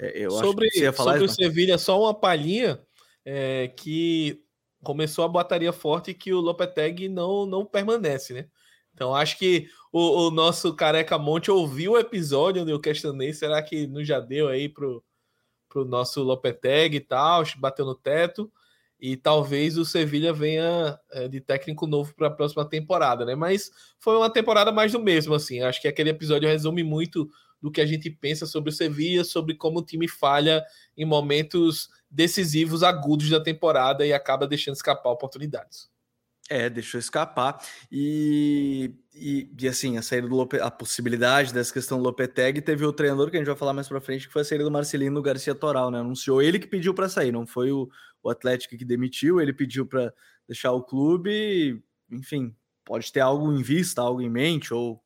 É, 0.00 0.24
eu 0.24 0.30
sobre 0.30 0.68
acho 0.68 0.78
que 0.78 0.92
falar, 0.92 1.14
sobre 1.14 1.24
o 1.24 1.28
Sevilha, 1.28 1.76
só 1.78 2.00
uma 2.00 2.14
palhinha 2.14 2.80
é, 3.24 3.72
que 3.76 4.40
começou 4.84 5.24
a 5.24 5.28
bataria 5.28 5.72
forte 5.72 6.14
que 6.14 6.32
o 6.32 6.38
Lopetegui 6.38 7.08
não, 7.08 7.44
não 7.44 7.66
permanece, 7.66 8.32
né? 8.32 8.46
Então 8.94 9.16
acho 9.16 9.36
que 9.36 9.68
o, 9.92 10.28
o, 10.28 10.30
nosso 10.30 10.72
careca 10.76 11.18
Monte 11.18 11.50
ouviu 11.50 11.94
o 11.94 11.98
episódio 11.98 12.62
onde 12.62 12.70
eu 12.70 12.78
questionei, 12.78 13.32
será 13.32 13.60
que 13.60 13.84
não 13.88 14.04
já 14.04 14.20
deu 14.20 14.46
aí 14.46 14.68
pro, 14.68 15.04
para 15.76 15.82
o 15.82 15.84
nosso 15.84 16.22
Lopeteg 16.22 16.96
e 16.96 17.00
tal, 17.00 17.44
bateu 17.58 17.84
no 17.84 17.94
teto. 17.94 18.50
E 18.98 19.14
talvez 19.14 19.76
o 19.76 19.84
Sevilha 19.84 20.32
venha 20.32 20.98
é, 21.12 21.28
de 21.28 21.38
técnico 21.38 21.86
novo 21.86 22.14
para 22.14 22.28
a 22.28 22.30
próxima 22.30 22.64
temporada, 22.64 23.26
né? 23.26 23.34
Mas 23.34 23.70
foi 23.98 24.16
uma 24.16 24.30
temporada 24.30 24.72
mais 24.72 24.92
do 24.92 24.98
mesmo, 24.98 25.34
assim. 25.34 25.60
Acho 25.60 25.82
que 25.82 25.88
aquele 25.88 26.08
episódio 26.08 26.48
resume 26.48 26.82
muito 26.82 27.28
do 27.60 27.70
que 27.70 27.82
a 27.82 27.86
gente 27.86 28.08
pensa 28.08 28.46
sobre 28.46 28.70
o 28.70 28.72
Sevilha, 28.72 29.22
sobre 29.22 29.54
como 29.54 29.80
o 29.80 29.84
time 29.84 30.08
falha 30.08 30.64
em 30.96 31.04
momentos 31.04 31.90
decisivos, 32.10 32.82
agudos 32.82 33.28
da 33.28 33.40
temporada 33.40 34.06
e 34.06 34.14
acaba 34.14 34.46
deixando 34.46 34.76
escapar 34.76 35.10
oportunidades. 35.10 35.90
É, 36.48 36.70
deixou 36.70 37.00
escapar. 37.00 37.60
E, 37.90 38.94
e, 39.12 39.50
e, 39.58 39.68
assim, 39.68 39.98
a 39.98 40.02
saída 40.02 40.28
do 40.28 40.36
Lope, 40.36 40.60
a 40.60 40.70
possibilidade 40.70 41.52
dessa 41.52 41.72
questão 41.72 41.98
do 41.98 42.04
Lopeteg 42.04 42.60
teve 42.60 42.84
o 42.84 42.92
treinador 42.92 43.30
que 43.30 43.36
a 43.36 43.40
gente 43.40 43.48
vai 43.48 43.56
falar 43.56 43.72
mais 43.72 43.88
para 43.88 44.00
frente, 44.00 44.28
que 44.28 44.32
foi 44.32 44.42
a 44.42 44.44
saída 44.44 44.62
do 44.62 44.70
Marcelino 44.70 45.20
Garcia 45.20 45.54
Toral, 45.54 45.90
né? 45.90 45.98
Anunciou 45.98 46.40
ele 46.40 46.60
que 46.60 46.68
pediu 46.68 46.94
para 46.94 47.08
sair, 47.08 47.32
não 47.32 47.46
foi 47.46 47.72
o, 47.72 47.88
o 48.22 48.30
Atlético 48.30 48.76
que 48.76 48.84
demitiu, 48.84 49.40
ele 49.40 49.52
pediu 49.52 49.84
para 49.86 50.12
deixar 50.46 50.70
o 50.72 50.82
clube. 50.82 51.82
Enfim, 52.10 52.54
pode 52.84 53.12
ter 53.12 53.20
algo 53.20 53.52
em 53.52 53.62
vista, 53.62 54.00
algo 54.00 54.22
em 54.22 54.30
mente, 54.30 54.72
ou 54.72 55.02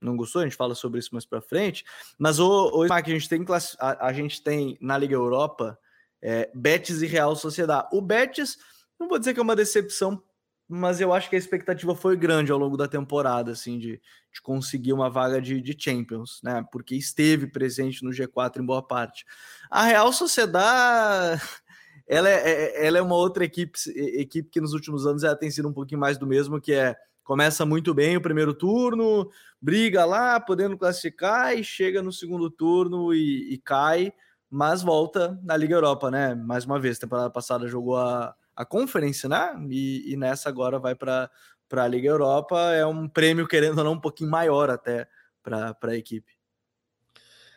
não 0.00 0.16
gostou, 0.16 0.42
a 0.42 0.44
gente 0.44 0.56
fala 0.56 0.74
sobre 0.74 1.00
isso 1.00 1.10
mais 1.12 1.24
para 1.24 1.40
frente. 1.40 1.84
Mas 2.18 2.38
o, 2.38 2.84
o 2.84 2.92
a 2.92 3.02
gente 3.02 3.28
tem 3.28 3.44
a, 3.78 4.06
a 4.06 4.12
gente 4.12 4.42
tem 4.42 4.76
na 4.80 4.98
Liga 4.98 5.14
Europa 5.14 5.78
é, 6.22 6.50
Betis 6.54 7.02
e 7.02 7.06
Real 7.06 7.34
Sociedade. 7.34 7.88
O 7.92 8.00
Betis, 8.00 8.58
não 8.98 9.08
vou 9.08 9.18
dizer 9.18 9.34
que 9.34 9.40
é 9.40 9.42
uma 9.42 9.56
decepção 9.56 10.22
mas 10.68 11.00
eu 11.00 11.14
acho 11.14 11.30
que 11.30 11.36
a 11.36 11.38
expectativa 11.38 11.94
foi 11.94 12.14
grande 12.14 12.52
ao 12.52 12.58
longo 12.58 12.76
da 12.76 12.86
temporada, 12.86 13.52
assim, 13.52 13.78
de, 13.78 14.00
de 14.32 14.42
conseguir 14.42 14.92
uma 14.92 15.08
vaga 15.08 15.40
de, 15.40 15.62
de, 15.62 15.74
Champions, 15.78 16.40
né? 16.44 16.62
Porque 16.70 16.94
esteve 16.94 17.46
presente 17.46 18.04
no 18.04 18.10
G4 18.10 18.58
em 18.58 18.66
boa 18.66 18.86
parte. 18.86 19.24
A 19.70 19.84
Real 19.84 20.12
Sociedade, 20.12 21.40
ela 22.06 22.28
é, 22.28 22.34
é, 22.34 22.86
ela 22.86 22.98
é 22.98 23.02
uma 23.02 23.14
outra 23.14 23.44
equipe, 23.44 23.78
equipe 23.96 24.50
que 24.50 24.60
nos 24.60 24.74
últimos 24.74 25.06
anos 25.06 25.24
ela 25.24 25.34
tem 25.34 25.50
sido 25.50 25.68
um 25.68 25.72
pouquinho 25.72 26.00
mais 26.00 26.18
do 26.18 26.26
mesmo, 26.26 26.60
que 26.60 26.74
é 26.74 26.94
começa 27.24 27.66
muito 27.66 27.92
bem 27.92 28.16
o 28.16 28.22
primeiro 28.22 28.54
turno, 28.54 29.30
briga 29.60 30.04
lá, 30.06 30.40
podendo 30.40 30.78
classificar 30.78 31.56
e 31.56 31.62
chega 31.62 32.02
no 32.02 32.10
segundo 32.10 32.50
turno 32.50 33.12
e, 33.12 33.52
e 33.52 33.58
cai, 33.58 34.12
mas 34.50 34.82
volta 34.82 35.38
na 35.42 35.54
Liga 35.54 35.74
Europa, 35.74 36.10
né? 36.10 36.34
Mais 36.34 36.64
uma 36.64 36.80
vez, 36.80 36.98
temporada 36.98 37.28
passada 37.28 37.68
jogou 37.68 37.98
a, 37.98 38.34
a 38.58 38.64
Conference, 38.64 39.28
né? 39.28 39.54
E, 39.70 40.12
e 40.12 40.16
nessa 40.16 40.48
agora 40.48 40.80
vai 40.80 40.96
para 40.96 41.30
a 41.70 41.86
Liga 41.86 42.08
Europa. 42.08 42.58
É 42.72 42.84
um 42.84 43.08
prêmio, 43.08 43.46
querendo 43.46 43.78
ou 43.78 43.84
não, 43.84 43.92
um 43.92 44.00
pouquinho 44.00 44.28
maior 44.28 44.68
até 44.68 45.06
para 45.40 45.76
a 45.80 45.96
equipe. 45.96 46.32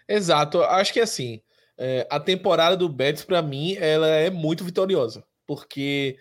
Exato. 0.08 0.62
Acho 0.62 0.94
que 0.94 1.00
assim, 1.00 1.42
é, 1.76 2.08
a 2.08 2.20
temporada 2.20 2.78
do 2.78 2.88
Betis, 2.88 3.26
para 3.26 3.42
mim, 3.42 3.76
ela 3.78 4.06
é 4.06 4.30
muito 4.30 4.64
vitoriosa, 4.64 5.24
porque 5.48 6.20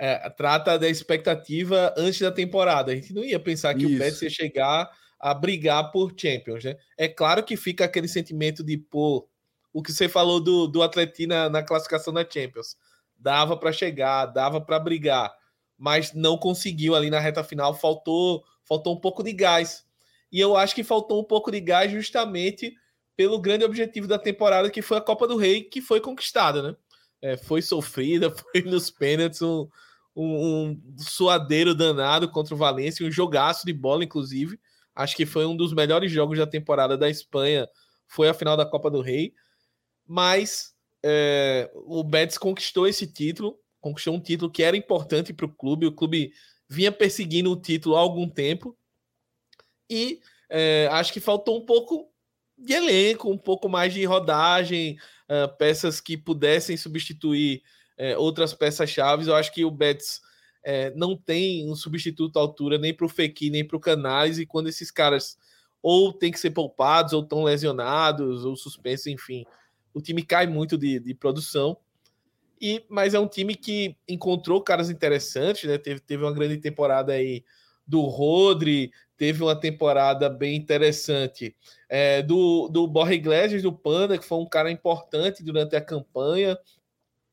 é, 0.00 0.30
trata 0.30 0.78
da 0.78 0.88
expectativa 0.88 1.92
antes 1.94 2.18
da 2.18 2.32
temporada. 2.32 2.92
A 2.92 2.94
gente 2.94 3.12
não 3.12 3.22
ia 3.22 3.38
pensar 3.38 3.74
que 3.74 3.84
Isso. 3.84 3.94
o 3.94 3.98
Betis 3.98 4.22
ia 4.22 4.30
chegar 4.30 4.90
a 5.20 5.34
brigar 5.34 5.92
por 5.92 6.14
Champions, 6.16 6.64
né? 6.64 6.76
É 6.96 7.08
claro 7.08 7.44
que 7.44 7.58
fica 7.58 7.84
aquele 7.84 8.08
sentimento 8.08 8.64
de, 8.64 8.78
pô, 8.78 9.28
o 9.70 9.82
que 9.82 9.92
você 9.92 10.08
falou 10.08 10.40
do, 10.40 10.66
do 10.66 10.82
Atletina 10.82 11.50
na 11.50 11.62
classificação 11.62 12.10
da 12.10 12.22
Champions 12.22 12.74
dava 13.16 13.56
para 13.56 13.72
chegar, 13.72 14.26
dava 14.26 14.60
para 14.60 14.78
brigar, 14.78 15.34
mas 15.78 16.12
não 16.12 16.36
conseguiu 16.36 16.94
ali 16.94 17.10
na 17.10 17.20
reta 17.20 17.42
final, 17.42 17.74
faltou, 17.74 18.44
faltou 18.64 18.94
um 18.94 19.00
pouco 19.00 19.22
de 19.22 19.32
gás. 19.32 19.84
E 20.30 20.40
eu 20.40 20.56
acho 20.56 20.74
que 20.74 20.82
faltou 20.82 21.20
um 21.20 21.24
pouco 21.24 21.50
de 21.50 21.60
gás 21.60 21.90
justamente 21.92 22.74
pelo 23.16 23.40
grande 23.40 23.64
objetivo 23.64 24.06
da 24.06 24.18
temporada, 24.18 24.70
que 24.70 24.82
foi 24.82 24.98
a 24.98 25.00
Copa 25.00 25.28
do 25.28 25.36
Rei, 25.36 25.62
que 25.62 25.80
foi 25.80 26.00
conquistada, 26.00 26.62
né? 26.62 26.76
É, 27.22 27.36
foi 27.36 27.62
sofrida, 27.62 28.30
foi 28.34 28.62
nos 28.62 28.90
pênaltis, 28.90 29.40
um, 29.40 29.68
um, 30.14 30.68
um, 30.68 30.82
suadeiro 30.98 31.74
danado 31.74 32.28
contra 32.28 32.54
o 32.54 32.58
Valência, 32.58 33.06
um 33.06 33.10
jogaço 33.10 33.64
de 33.64 33.72
bola, 33.72 34.04
inclusive. 34.04 34.58
Acho 34.94 35.16
que 35.16 35.24
foi 35.24 35.46
um 35.46 35.56
dos 35.56 35.72
melhores 35.72 36.10
jogos 36.10 36.38
da 36.38 36.46
temporada 36.46 36.96
da 36.96 37.08
Espanha, 37.08 37.68
foi 38.06 38.28
a 38.28 38.34
final 38.34 38.56
da 38.56 38.66
Copa 38.66 38.90
do 38.90 39.00
Rei. 39.00 39.32
Mas 40.06 40.73
é, 41.06 41.70
o 41.74 42.02
Betis 42.02 42.38
conquistou 42.38 42.88
esse 42.88 43.06
título, 43.06 43.60
conquistou 43.78 44.14
um 44.14 44.20
título 44.20 44.50
que 44.50 44.62
era 44.62 44.74
importante 44.74 45.34
para 45.34 45.44
o 45.44 45.54
clube. 45.54 45.86
O 45.86 45.92
clube 45.92 46.32
vinha 46.66 46.90
perseguindo 46.90 47.52
o 47.52 47.60
título 47.60 47.94
há 47.94 48.00
algum 48.00 48.26
tempo 48.26 48.74
e 49.90 50.20
é, 50.48 50.88
acho 50.90 51.12
que 51.12 51.20
faltou 51.20 51.58
um 51.58 51.66
pouco 51.66 52.10
de 52.56 52.72
elenco, 52.72 53.30
um 53.30 53.36
pouco 53.36 53.68
mais 53.68 53.92
de 53.92 54.02
rodagem, 54.04 54.96
uh, 55.28 55.54
peças 55.58 56.00
que 56.00 56.16
pudessem 56.16 56.76
substituir 56.76 57.62
uh, 57.98 58.18
outras 58.18 58.54
peças-chave. 58.54 59.26
Eu 59.26 59.34
acho 59.34 59.52
que 59.52 59.64
o 59.64 59.70
Betis 59.70 60.20
uh, 60.64 60.96
não 60.96 61.16
tem 61.16 61.70
um 61.70 61.74
substituto 61.74 62.38
à 62.38 62.40
altura 62.40 62.78
nem 62.78 62.94
para 62.94 63.04
o 63.04 63.10
Fekir, 63.10 63.50
nem 63.50 63.66
para 63.66 63.76
o 63.76 63.80
Canales, 63.80 64.38
e 64.38 64.46
quando 64.46 64.68
esses 64.68 64.90
caras 64.90 65.36
ou 65.82 66.14
têm 66.14 66.32
que 66.32 66.40
ser 66.40 66.52
poupados, 66.52 67.12
ou 67.12 67.22
estão 67.22 67.42
lesionados, 67.42 68.46
ou 68.46 68.56
suspensos, 68.56 69.06
enfim, 69.06 69.44
o 69.94 70.02
time 70.02 70.22
cai 70.22 70.46
muito 70.46 70.76
de, 70.76 70.98
de 70.98 71.14
produção. 71.14 71.78
E, 72.60 72.84
mas 72.88 73.14
é 73.14 73.20
um 73.20 73.28
time 73.28 73.54
que 73.54 73.96
encontrou 74.08 74.62
caras 74.62 74.90
interessantes, 74.90 75.68
né? 75.68 75.78
Teve, 75.78 76.00
teve 76.00 76.22
uma 76.22 76.32
grande 76.32 76.58
temporada 76.58 77.12
aí 77.12 77.44
do 77.86 78.00
Rodri, 78.02 78.90
teve 79.16 79.42
uma 79.42 79.58
temporada 79.58 80.28
bem 80.28 80.56
interessante 80.56 81.54
é, 81.88 82.22
do, 82.22 82.68
do 82.68 82.86
Borja 82.86 83.14
Iglesias, 83.14 83.62
do 83.62 83.72
Panda, 83.72 84.18
que 84.18 84.24
foi 84.24 84.38
um 84.38 84.48
cara 84.48 84.70
importante 84.70 85.42
durante 85.42 85.76
a 85.76 85.80
campanha. 85.80 86.58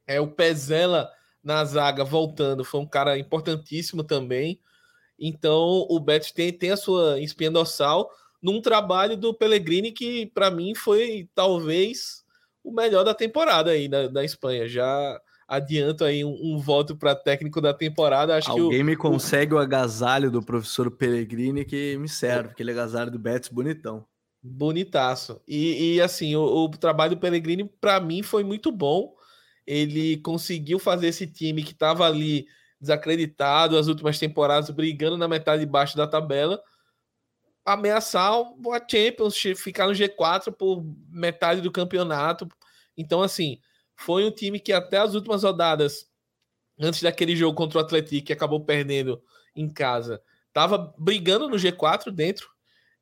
É, 0.05 0.19
o 0.19 0.27
Pezela 0.27 1.09
na 1.43 1.63
zaga 1.65 2.03
voltando, 2.03 2.63
foi 2.63 2.79
um 2.79 2.87
cara 2.87 3.17
importantíssimo 3.17 4.03
também. 4.03 4.59
Então 5.17 5.85
o 5.89 5.99
Betis 5.99 6.31
tem, 6.31 6.51
tem 6.51 6.71
a 6.71 6.77
sua 6.77 7.19
espinha 7.19 7.51
dorsal 7.51 8.11
num 8.41 8.59
trabalho 8.59 9.15
do 9.15 9.33
Pellegrini 9.33 9.91
que, 9.91 10.25
para 10.27 10.49
mim, 10.49 10.73
foi 10.73 11.29
talvez 11.35 12.20
o 12.63 12.71
melhor 12.71 13.03
da 13.03 13.13
temporada 13.13 13.71
aí 13.71 13.87
da, 13.87 14.07
da 14.07 14.23
Espanha. 14.23 14.67
Já 14.67 15.19
adianto 15.47 16.05
aí 16.05 16.23
um, 16.23 16.37
um 16.41 16.57
voto 16.57 16.95
para 16.95 17.13
técnico 17.13 17.59
da 17.59 17.73
temporada. 17.73 18.37
Acho 18.37 18.51
Alguém 18.51 18.69
que 18.69 18.83
o, 18.83 18.85
me 18.85 18.95
consegue 18.95 19.53
o... 19.53 19.57
o 19.57 19.59
agasalho 19.59 20.31
do 20.31 20.41
professor 20.41 20.89
Pellegrini 20.89 21.65
que 21.65 21.97
me 21.97 22.07
serve, 22.07 22.49
aquele 22.49 22.71
agasalho 22.71 23.11
do 23.11 23.19
Betis 23.19 23.49
bonitão. 23.49 24.05
Bonitaço. 24.41 25.41
E, 25.47 25.95
e 25.95 26.01
assim, 26.01 26.35
o, 26.35 26.41
o, 26.41 26.69
trabalho 26.69 27.15
do 27.15 27.19
Pellegrini, 27.19 27.69
para 27.79 27.99
mim, 27.99 28.23
foi 28.23 28.43
muito 28.43 28.71
bom. 28.71 29.13
Ele 29.67 30.17
conseguiu 30.17 30.79
fazer 30.79 31.07
esse 31.07 31.27
time 31.27 31.63
que 31.63 31.73
estava 31.73 32.07
ali 32.07 32.47
desacreditado 32.79 33.77
as 33.77 33.87
últimas 33.87 34.17
temporadas, 34.17 34.69
brigando 34.71 35.17
na 35.17 35.27
metade 35.27 35.63
de 35.63 35.69
baixo 35.69 35.95
da 35.95 36.07
tabela, 36.07 36.59
ameaçar 37.65 38.31
a 38.33 38.87
Champions, 38.89 39.37
ficar 39.57 39.87
no 39.87 39.93
G4 39.93 40.51
por 40.51 40.83
metade 41.09 41.61
do 41.61 41.71
campeonato. 41.71 42.47
Então, 42.97 43.21
assim, 43.21 43.59
foi 43.95 44.25
um 44.25 44.31
time 44.31 44.59
que 44.59 44.73
até 44.73 44.97
as 44.97 45.13
últimas 45.13 45.43
rodadas, 45.43 46.09
antes 46.79 47.01
daquele 47.01 47.35
jogo 47.35 47.55
contra 47.55 47.79
o 47.79 47.81
Atlético, 47.81 48.25
que 48.25 48.33
acabou 48.33 48.63
perdendo 48.63 49.21
em 49.55 49.69
casa, 49.69 50.21
estava 50.47 50.93
brigando 50.97 51.47
no 51.47 51.55
G4 51.55 52.11
dentro. 52.11 52.49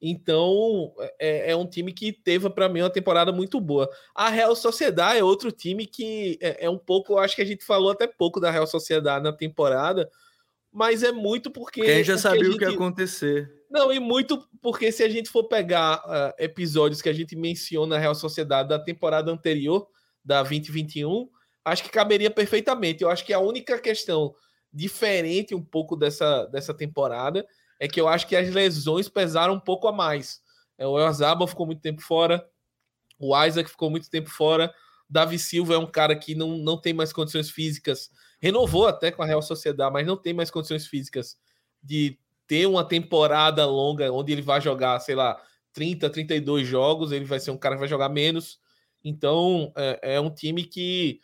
Então, 0.02 0.94
é, 1.20 1.52
é 1.52 1.56
um 1.56 1.68
time 1.68 1.92
que 1.92 2.14
teve 2.14 2.50
para 2.50 2.70
mim 2.70 2.82
uma 2.82 2.90
temporada 2.90 3.32
muito 3.34 3.60
boa. 3.60 3.90
A 4.16 4.30
Real 4.30 4.56
Sociedade 4.56 5.20
é 5.20 5.24
outro 5.24 5.52
time 5.52 5.86
que 5.86 6.38
é, 6.42 6.66
é 6.66 6.70
um 6.70 6.78
pouco, 6.78 7.18
acho 7.18 7.36
que 7.36 7.42
a 7.42 7.46
gente 7.46 7.66
falou 7.66 7.92
até 7.92 8.08
pouco 8.08 8.40
da 8.40 8.50
Real 8.50 8.66
Sociedade 8.66 9.24
na 9.24 9.34
temporada, 9.34 10.10
mas 10.72 11.04
é 11.04 11.12
muito 11.12 11.52
porque. 11.52 11.82
Quem 11.82 12.04
já 12.04 12.18
sabia 12.18 12.46
gente... 12.46 12.56
o 12.56 12.58
que 12.58 12.64
ia 12.64 12.72
acontecer. 12.72 13.59
Não, 13.70 13.92
e 13.92 14.00
muito 14.00 14.48
porque 14.62 14.92
se 14.92 15.04
a 15.04 15.10
gente 15.10 15.30
for 15.30 15.44
pegar 15.44 16.00
uh, 16.00 16.34
episódios 16.40 17.02
que 17.02 17.10
a 17.10 17.14
gente 17.14 17.36
menciona 17.36 17.96
na 17.96 18.02
Real 18.02 18.16
Sociedade 18.16 18.70
da 18.70 18.80
temporada 18.80 19.32
anterior, 19.32 19.88
da 20.24 20.42
2021, 20.42 21.30
acho 21.64 21.84
que 21.84 21.90
caberia 21.90 22.32
perfeitamente. 22.32 23.04
Eu 23.04 23.10
acho 23.10 23.26
que 23.26 23.34
a 23.34 23.40
única 23.40 23.78
questão 23.80 24.34
diferente 24.72 25.56
um 25.56 25.64
pouco 25.64 25.96
dessa, 25.96 26.46
dessa 26.46 26.74
temporada 26.74 27.46
é 27.80 27.88
que 27.88 28.00
eu 28.00 28.08
acho 28.08 28.28
que 28.28 28.36
as 28.36 28.50
lesões 28.50 29.08
pesaram 29.08 29.54
um 29.54 29.60
pouco 29.60 29.88
a 29.88 29.92
mais. 29.92 30.42
É, 30.78 30.86
o 30.86 31.00
Elzabal 31.00 31.48
ficou 31.48 31.66
muito 31.66 31.82
tempo 31.82 32.02
fora, 32.02 32.46
o 33.20 33.36
Isaac 33.44 33.70
ficou 33.70 33.90
muito 33.90 34.10
tempo 34.10 34.30
fora, 34.30 34.74
Davi 35.10 35.40
Silva 35.40 35.74
é 35.74 35.78
um 35.78 35.90
cara 35.90 36.16
que 36.16 36.36
não, 36.36 36.58
não 36.58 36.80
tem 36.80 36.94
mais 36.94 37.12
condições 37.12 37.50
físicas, 37.50 38.10
renovou 38.40 38.88
até 38.88 39.12
com 39.12 39.24
a 39.24 39.26
Real 39.26 39.42
Sociedade, 39.42 39.92
mas 39.92 40.06
não 40.06 40.16
tem 40.16 40.34
mais 40.34 40.52
condições 40.52 40.88
físicas 40.88 41.38
de 41.82 42.18
ter 42.50 42.66
uma 42.66 42.84
temporada 42.84 43.64
longa 43.68 44.12
onde 44.12 44.32
ele 44.32 44.42
vai 44.42 44.60
jogar, 44.60 45.00
sei 45.00 45.14
lá, 45.14 45.40
30, 45.72 46.10
32 46.10 46.68
jogos, 46.68 47.12
ele 47.12 47.24
vai 47.24 47.40
ser 47.40 47.52
um 47.52 47.58
cara 47.58 47.76
que 47.76 47.80
vai 47.80 47.88
jogar 47.88 48.10
menos. 48.10 48.60
Então, 49.06 49.72
é, 49.78 50.16
é 50.16 50.20
um 50.20 50.34
time 50.34 50.64
que 50.64 51.20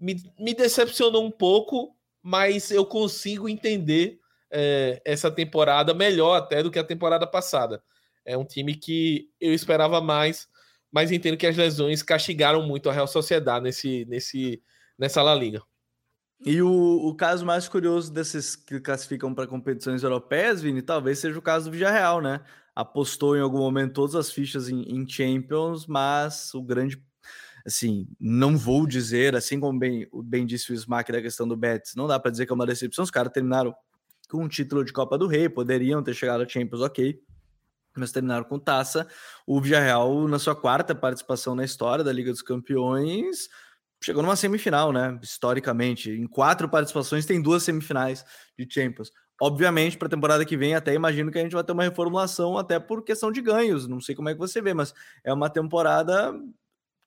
me, 0.00 0.16
me, 0.38 0.54
decepcionou 0.54 1.22
um 1.22 1.30
pouco, 1.30 1.94
mas 2.22 2.70
eu 2.70 2.86
consigo 2.86 3.46
entender 3.46 4.18
é, 4.50 5.02
essa 5.04 5.30
temporada 5.30 5.92
melhor 5.92 6.34
até 6.34 6.62
do 6.62 6.70
que 6.70 6.78
a 6.78 6.84
temporada 6.84 7.26
passada. 7.26 7.84
É 8.24 8.34
um 8.34 8.44
time 8.44 8.74
que 8.74 9.28
eu 9.38 9.52
esperava 9.52 10.00
mais, 10.00 10.48
mas 10.90 11.12
entendo 11.12 11.36
que 11.36 11.46
as 11.46 11.58
lesões 11.58 12.02
castigaram 12.02 12.66
muito 12.66 12.88
a 12.88 12.92
Real 12.92 13.06
Sociedade 13.06 13.64
nesse, 13.64 14.06
nesse, 14.06 14.62
nessa 14.98 15.22
La 15.22 15.34
Liga. 15.34 15.62
E 16.40 16.60
o, 16.60 16.68
o 16.68 17.14
caso 17.14 17.44
mais 17.44 17.68
curioso 17.68 18.12
desses 18.12 18.54
que 18.56 18.80
classificam 18.80 19.34
para 19.34 19.46
competições 19.46 20.02
europeias, 20.02 20.60
Vini, 20.60 20.82
talvez 20.82 21.18
seja 21.18 21.38
o 21.38 21.42
caso 21.42 21.70
do 21.70 21.76
Villarreal, 21.76 22.20
né? 22.20 22.40
Apostou 22.74 23.36
em 23.36 23.40
algum 23.40 23.58
momento 23.58 23.94
todas 23.94 24.14
as 24.14 24.30
fichas 24.30 24.68
em, 24.68 24.82
em 24.82 25.08
Champions, 25.08 25.86
mas 25.86 26.52
o 26.54 26.62
grande 26.62 27.02
assim, 27.66 28.06
não 28.20 28.58
vou 28.58 28.86
dizer, 28.86 29.34
assim 29.34 29.58
como 29.58 29.78
bem, 29.78 30.06
bem 30.22 30.44
disse 30.44 30.70
o 30.70 30.74
Smack 30.74 31.10
da 31.10 31.22
questão 31.22 31.48
do 31.48 31.56
Betis, 31.56 31.94
não 31.94 32.06
dá 32.06 32.20
para 32.20 32.30
dizer 32.30 32.44
que 32.46 32.52
é 32.52 32.54
uma 32.54 32.66
decepção. 32.66 33.02
Os 33.02 33.10
caras 33.10 33.32
terminaram 33.32 33.74
com 34.28 34.44
um 34.44 34.48
título 34.48 34.84
de 34.84 34.92
Copa 34.92 35.16
do 35.16 35.26
Rei, 35.26 35.48
poderiam 35.48 36.02
ter 36.02 36.14
chegado 36.14 36.42
a 36.42 36.48
Champions, 36.48 36.82
ok, 36.82 37.18
mas 37.96 38.12
terminaram 38.12 38.44
com 38.44 38.58
taça. 38.58 39.06
O 39.46 39.60
Villarreal, 39.60 40.28
na 40.28 40.38
sua 40.38 40.54
quarta 40.54 40.94
participação 40.94 41.54
na 41.54 41.64
história 41.64 42.04
da 42.04 42.12
Liga 42.12 42.30
dos 42.30 42.42
Campeões, 42.42 43.48
chegou 44.04 44.22
numa 44.22 44.36
semifinal, 44.36 44.92
né? 44.92 45.18
Historicamente, 45.22 46.10
em 46.10 46.26
quatro 46.26 46.68
participações 46.68 47.24
tem 47.24 47.40
duas 47.40 47.62
semifinais 47.62 48.24
de 48.58 48.68
Champions. 48.68 49.10
Obviamente, 49.40 49.96
para 49.96 50.06
a 50.06 50.10
temporada 50.10 50.44
que 50.44 50.56
vem, 50.56 50.74
até 50.74 50.92
imagino 50.92 51.30
que 51.30 51.38
a 51.38 51.42
gente 51.42 51.54
vai 51.54 51.64
ter 51.64 51.72
uma 51.72 51.82
reformulação, 51.82 52.58
até 52.58 52.78
por 52.78 53.02
questão 53.02 53.32
de 53.32 53.40
ganhos. 53.40 53.88
Não 53.88 54.00
sei 54.00 54.14
como 54.14 54.28
é 54.28 54.34
que 54.34 54.38
você 54.38 54.60
vê, 54.60 54.74
mas 54.74 54.92
é 55.24 55.32
uma 55.32 55.48
temporada 55.48 56.34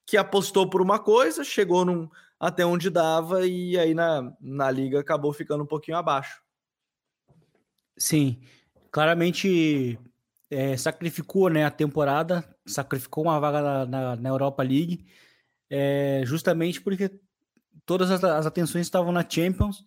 que 0.04 0.16
apostou 0.16 0.68
por 0.68 0.82
uma 0.82 0.98
coisa, 0.98 1.44
chegou 1.44 1.84
num, 1.84 2.08
até 2.40 2.66
onde 2.66 2.90
dava 2.90 3.46
e 3.46 3.78
aí 3.78 3.94
na, 3.94 4.32
na 4.40 4.70
liga 4.70 4.98
acabou 4.98 5.32
ficando 5.32 5.62
um 5.62 5.66
pouquinho 5.66 5.96
abaixo. 5.96 6.42
Sim, 7.96 8.40
claramente 8.90 9.98
é, 10.50 10.76
sacrificou 10.76 11.48
né, 11.48 11.64
a 11.64 11.70
temporada, 11.70 12.44
sacrificou 12.66 13.24
uma 13.24 13.38
vaga 13.38 13.60
na, 13.60 13.86
na, 13.86 14.16
na 14.16 14.28
Europa 14.28 14.62
League 14.62 15.06
é, 15.70 16.22
justamente 16.24 16.80
porque 16.80 17.10
todas 17.84 18.10
as, 18.10 18.22
as, 18.22 18.46
atenções 18.46 18.86
estavam 18.86 19.12
na 19.12 19.28
Champions, 19.28 19.84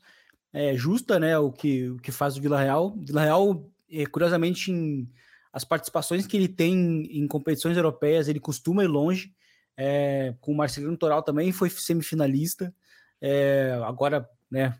é, 0.54 0.76
justa, 0.76 1.20
né, 1.20 1.38
o 1.38 1.52
que, 1.52 1.90
o 1.90 1.98
que 1.98 2.12
faz 2.12 2.38
o 2.38 2.42
Vila 2.42 2.60
Real. 2.60 2.96
Vila 2.98 3.22
Real, 3.22 3.70
é, 3.90 4.06
curiosamente, 4.06 4.72
em, 4.72 5.10
as 5.54 5.64
participações 5.64 6.26
que 6.26 6.38
ele 6.38 6.48
tem 6.48 7.04
em 7.12 7.28
competições 7.28 7.78
europeias, 7.78 8.28
ele 8.28 8.40
costuma 8.40 8.84
ir 8.84 8.88
longe. 8.88 9.34
é, 9.78 10.36
com 10.42 10.52
o 10.52 10.56
Marcelino 10.56 10.98
Toral 10.98 11.24
também 11.24 11.52
foi 11.52 11.70
semifinalista. 11.70 12.74
É, 13.20 13.80
agora, 13.84 14.30
né, 14.50 14.78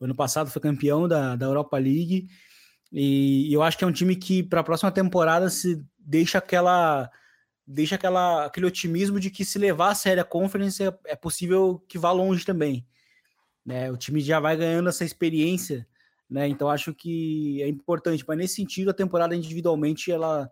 ano 0.00 0.14
passado 0.14 0.50
foi 0.50 0.60
campeão 0.60 1.08
da, 1.08 1.36
da 1.36 1.46
Europa 1.46 1.78
League. 1.78 2.28
E 2.92 3.52
eu 3.52 3.62
acho 3.62 3.78
que 3.78 3.84
é 3.84 3.86
um 3.86 3.92
time 3.92 4.16
que, 4.16 4.42
para 4.42 4.60
a 4.60 4.64
próxima 4.64 4.90
temporada, 4.90 5.48
se 5.48 5.84
deixa 5.98 6.38
aquela 6.38 7.10
deixa 7.66 7.94
aquela, 7.94 8.46
aquele 8.46 8.66
otimismo 8.66 9.20
de 9.20 9.30
que 9.30 9.44
se 9.44 9.58
levar 9.58 9.90
a 9.90 9.94
sério 9.94 10.22
a 10.22 10.24
Conference 10.24 10.82
é, 10.82 10.98
é 11.06 11.16
possível 11.16 11.84
que 11.88 11.98
vá 11.98 12.10
longe 12.12 12.44
também. 12.44 12.86
Né? 13.64 13.90
O 13.90 13.96
time 13.96 14.20
já 14.20 14.40
vai 14.40 14.56
ganhando 14.56 14.88
essa 14.88 15.04
experiência, 15.04 15.86
né? 16.28 16.48
Então 16.48 16.68
acho 16.68 16.94
que 16.94 17.62
é 17.62 17.68
importante. 17.68 18.24
Mas 18.26 18.38
nesse 18.38 18.54
sentido, 18.54 18.90
a 18.90 18.94
temporada 18.94 19.34
individualmente 19.34 20.10
ela 20.10 20.50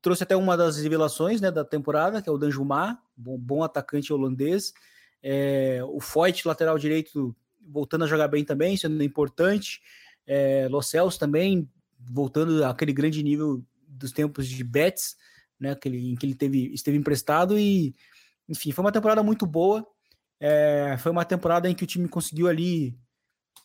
trouxe 0.00 0.22
até 0.22 0.34
uma 0.36 0.56
das 0.56 0.78
revelações 0.78 1.40
né, 1.40 1.50
da 1.50 1.64
temporada, 1.64 2.22
que 2.22 2.28
é 2.28 2.32
o 2.32 2.38
Danjumar, 2.38 3.00
bom, 3.16 3.38
bom 3.38 3.62
atacante 3.62 4.12
holandês. 4.12 4.72
É, 5.22 5.80
o 5.84 6.00
Foyt, 6.00 6.46
lateral 6.46 6.78
direito, 6.78 7.34
voltando 7.66 8.04
a 8.04 8.06
jogar 8.08 8.28
bem 8.28 8.44
também, 8.44 8.76
sendo 8.76 9.02
importante. 9.02 9.80
É, 10.26 10.68
Los 10.68 10.88
Cels 10.88 11.16
também, 11.16 11.68
voltando 11.98 12.64
àquele 12.64 12.92
grande 12.92 13.22
nível 13.22 13.62
dos 13.86 14.12
tempos 14.12 14.48
de 14.48 14.64
Betts, 14.64 15.16
né, 15.58 15.70
aquele, 15.72 16.10
em 16.12 16.16
que 16.16 16.26
ele 16.26 16.34
teve, 16.34 16.72
esteve 16.72 16.96
emprestado. 16.96 17.58
E, 17.58 17.94
enfim, 18.48 18.72
foi 18.72 18.84
uma 18.84 18.92
temporada 18.92 19.22
muito 19.22 19.46
boa. 19.46 19.86
É, 20.40 20.96
foi 20.98 21.12
uma 21.12 21.24
temporada 21.24 21.68
em 21.68 21.74
que 21.74 21.84
o 21.84 21.86
time 21.86 22.08
conseguiu 22.08 22.48
ali 22.48 22.98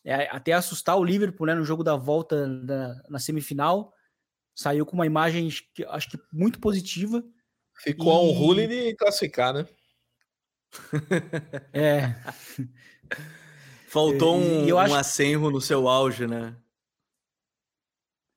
é, 0.05 0.27
até 0.31 0.53
assustar 0.53 0.97
o 0.97 1.03
Liverpool 1.03 1.47
né, 1.47 1.55
no 1.55 1.65
jogo 1.65 1.83
da 1.83 1.95
volta 1.95 2.47
na, 2.47 3.01
na 3.09 3.19
semifinal 3.19 3.93
saiu 4.59 4.85
com 4.85 4.93
uma 4.93 5.05
imagem 5.05 5.49
que 5.73 5.85
acho 5.85 6.09
que 6.09 6.19
muito 6.33 6.59
positiva. 6.59 7.23
Ficou 7.81 8.25
e... 8.25 8.29
um 8.29 8.33
rule 8.33 8.67
de 8.67 8.93
classificar, 8.95 9.53
né? 9.53 9.65
É. 11.71 12.13
Faltou 13.87 14.35
um, 14.35 14.67
eu 14.67 14.77
acho... 14.77 14.93
um 14.93 14.97
acenro 14.97 15.49
no 15.49 15.61
seu 15.61 15.87
auge, 15.87 16.27
né? 16.27 16.57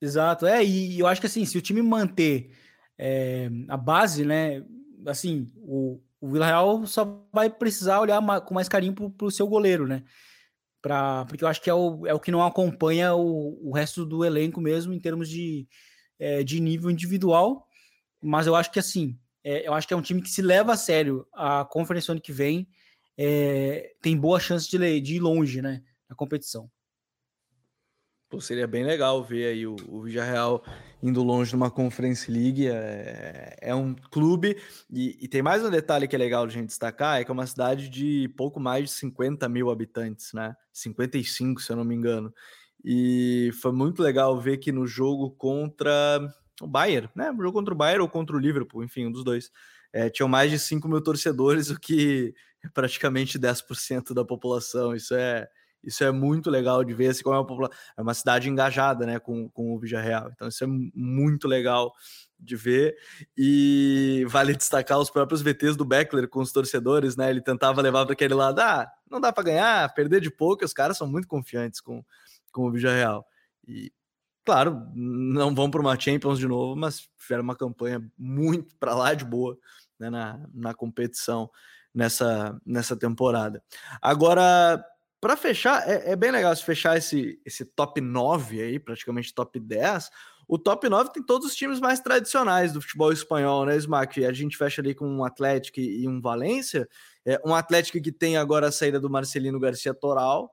Exato, 0.01 0.47
é, 0.47 0.65
e 0.65 0.99
eu 0.99 1.07
acho 1.07 1.21
que 1.21 1.27
assim, 1.27 1.45
se 1.45 1.59
o 1.59 1.63
time 1.63 1.83
manter 1.83 2.57
é, 2.99 3.51
a 3.68 3.76
base, 3.76 4.24
né, 4.24 4.64
assim, 5.07 5.51
o, 5.57 6.01
o 6.20 6.30
Villarreal 6.30 6.86
só 6.86 7.26
vai 7.32 7.51
precisar 7.51 8.01
olhar 8.01 8.22
com 8.43 8.55
mais 8.55 8.68
carinho 8.68 8.95
pro, 8.95 9.11
pro 9.11 9.30
seu 9.30 9.47
goleiro, 9.47 9.86
né, 9.86 10.05
pra, 10.80 11.24
porque 11.26 11.45
eu 11.45 11.49
acho 11.49 11.61
que 11.61 11.70
é 11.70 11.74
o, 11.74 12.07
é 12.07 12.14
o 12.14 12.20
que 12.20 12.30
não 12.30 12.45
acompanha 12.45 13.14
o, 13.14 13.68
o 13.68 13.72
resto 13.72 14.05
do 14.05 14.24
elenco 14.24 14.61
mesmo, 14.61 14.93
em 14.93 15.01
termos 15.01 15.28
de, 15.28 15.66
é, 16.18 16.43
de 16.43 16.61
nível 16.61 16.90
individual, 16.90 17.66
mas 18.22 18.47
eu 18.47 18.55
acho 18.55 18.70
que 18.70 18.78
assim, 18.78 19.18
é, 19.45 19.66
eu 19.66 19.74
acho 19.74 19.88
que 19.88 19.95
é 19.95 19.97
um 19.97 20.03
time 20.03 20.22
que 20.22 20.30
se 20.30 20.43
leva 20.43 20.72
a 20.72 20.76
sério 20.76 21.26
a 21.32 21.64
conferência 21.64 22.12
ano 22.12 22.20
que 22.20 22.32
vem, 22.32 22.68
é, 23.16 23.93
tem 24.01 24.16
boa 24.16 24.38
chance 24.40 24.70
de, 24.70 25.01
de 25.01 25.16
ir 25.16 25.20
longe, 25.20 25.61
né, 25.61 25.82
na 26.09 26.14
competição. 26.14 26.70
Pô, 28.33 28.41
seria 28.41 28.66
bem 28.66 28.83
legal 28.83 29.22
ver 29.22 29.45
aí 29.45 29.66
o, 29.66 29.76
o 29.87 30.05
Villarreal 30.05 30.64
indo 31.03 31.22
longe 31.22 31.53
numa 31.53 31.70
Conference 31.70 32.30
League. 32.30 32.66
É, 32.66 33.59
é 33.61 33.74
um 33.74 33.95
clube, 33.95 34.57
e, 34.91 35.18
e, 35.20 35.28
tem 35.28 35.43
mais 35.43 35.62
um 35.62 35.68
detalhe 35.68 36.09
que 36.09 36.16
é 36.16 36.18
legal 36.18 36.47
de 36.47 36.55
gente 36.55 36.68
destacar: 36.68 37.20
é 37.20 37.24
que 37.24 37.30
é 37.30 37.35
uma 37.35 37.47
cidade 37.47 37.91
de 37.91 38.33
pouco 38.35 38.59
mais 38.59 38.85
de 38.85 38.91
50 38.93 39.47
mil 39.51 39.70
habitantes, 39.70 40.33
né? 40.33 40.57
55, 40.72 41.61
se 41.61 41.70
eu 41.70 41.76
não 41.76 41.85
me 41.85 41.95
engano. 41.95 42.33
E 42.83 43.51
foi 43.61 43.70
muito 43.70 44.03
legal 44.03 44.41
ver 44.41 44.57
que 44.57 44.72
no 44.72 44.87
jogo 44.87 45.33
contra 45.33 46.18
o 46.59 46.66
Bayern, 46.66 47.11
né? 47.14 47.30
O 47.33 47.37
jogo 47.37 47.53
contra 47.53 47.74
o 47.74 47.76
Bayern 47.76 48.01
ou 48.01 48.09
contra 48.09 48.35
o 48.35 48.41
Liverpool, 48.41 48.83
enfim, 48.83 49.09
um 49.09 49.12
dos 49.12 49.24
dois. 49.24 49.51
É, 49.93 50.09
tinham 50.09 50.26
mais 50.26 50.51
de 50.51 50.59
5 50.59 50.89
mil 50.89 51.03
torcedores, 51.03 51.68
o 51.68 51.78
que 51.78 52.35
é 52.64 52.68
praticamente 52.70 53.39
10% 53.39 54.14
da 54.14 54.24
população. 54.24 54.95
Isso 54.95 55.14
é, 55.14 55.47
isso 55.83 56.05
é 56.05 56.11
muito 56.12 56.51
legal 56.51 56.85
de 56.85 56.95
ver 56.95 57.09
assim, 57.09 57.22
como 57.22 57.37
é 57.37 57.41
uma, 57.41 57.70
é 57.97 58.03
uma 58.03 58.14
cidade 58.14 58.49
engajada 58.49 59.05
né, 59.05 59.18
com, 59.18 59.49
com 59.51 59.74
o 59.74 59.78
Real. 59.78 60.30
Então, 60.33 60.49
isso 60.49 60.62
é 60.62 60.66
muito 60.66 61.49
legal 61.49 61.93
de 62.39 62.57
ver. 62.57 62.97
E 63.37 64.24
vale 64.28 64.55
destacar 64.57 64.99
os 64.99 65.11
próprios 65.11 65.43
VTs 65.43 65.76
do 65.76 65.85
Beckler 65.85 66.28
com 66.28 66.41
os 66.41 66.53
torcedores, 66.53 67.16
né? 67.16 67.30
Ele 67.30 67.41
tentava 67.41 67.83
levar 67.83 68.05
para 68.05 68.12
aquele 68.12 68.35
lado, 68.35 68.61
ah, 68.61 68.91
não 69.11 69.20
dá 69.20 69.33
para 69.33 69.45
ganhar, 69.45 69.95
perder 69.95 70.20
de 70.20 70.30
pouco, 70.30 70.64
os 70.64 70.72
caras 70.72 70.97
são 70.97 71.07
muito 71.07 71.28
confiantes 71.28 71.80
com, 71.80 72.05
com 72.53 72.66
o 72.66 72.70
Villarreal. 72.70 73.26
E, 73.66 73.93
claro, 74.45 74.87
não 74.95 75.55
vão 75.55 75.70
para 75.70 75.80
uma 75.80 75.99
Champions 75.99 76.39
de 76.39 76.47
novo, 76.47 76.76
mas 76.76 77.09
fizeram 77.16 77.43
uma 77.43 77.57
campanha 77.57 78.03
muito 78.18 78.76
para 78.76 78.95
lá 78.95 79.14
de 79.14 79.24
boa 79.24 79.59
né, 79.99 80.11
na, 80.11 80.41
na 80.53 80.74
competição 80.74 81.51
nessa, 81.95 82.59
nessa 82.64 82.97
temporada. 82.97 83.62
Agora, 84.01 84.85
para 85.23 85.37
fechar, 85.37 85.89
é, 85.89 86.11
é, 86.11 86.16
bem 86.16 86.33
legal 86.33 86.55
se 86.57 86.64
fechar 86.64 86.99
esse, 86.99 87.41
esse 87.47 87.64
top 87.64 88.01
9 88.01 88.61
aí, 88.61 88.79
praticamente 88.81 89.33
top 89.33 89.61
10. 89.61 90.11
O 90.49 90.59
top 90.59 90.89
9 90.89 91.12
tem 91.12 91.23
todos 91.23 91.47
os 91.47 91.55
times 91.55 91.79
mais 91.79 92.01
tradicionais 92.01 92.73
do 92.73 92.83
futebol 92.83 93.12
espanhol, 93.12 93.64
né, 93.64 93.77
Smack? 93.77 94.25
A 94.25 94.33
gente 94.33 94.57
fecha 94.57 94.83
ali 94.83 94.97
com 94.97 95.07
um 95.07 95.25
Atlético 95.25 95.79
e 95.79 96.09
um 96.09 96.20
Valência. 96.20 96.89
É, 97.25 97.41
um 97.47 97.55
Atlético 97.55 98.03
que 98.03 98.11
tem 98.11 98.37
agora 98.37 98.66
a 98.66 98.73
saída 98.73 98.99
do 98.99 99.09
Marcelino 99.09 99.61
Garcia 99.61 99.95
Toral, 99.95 100.53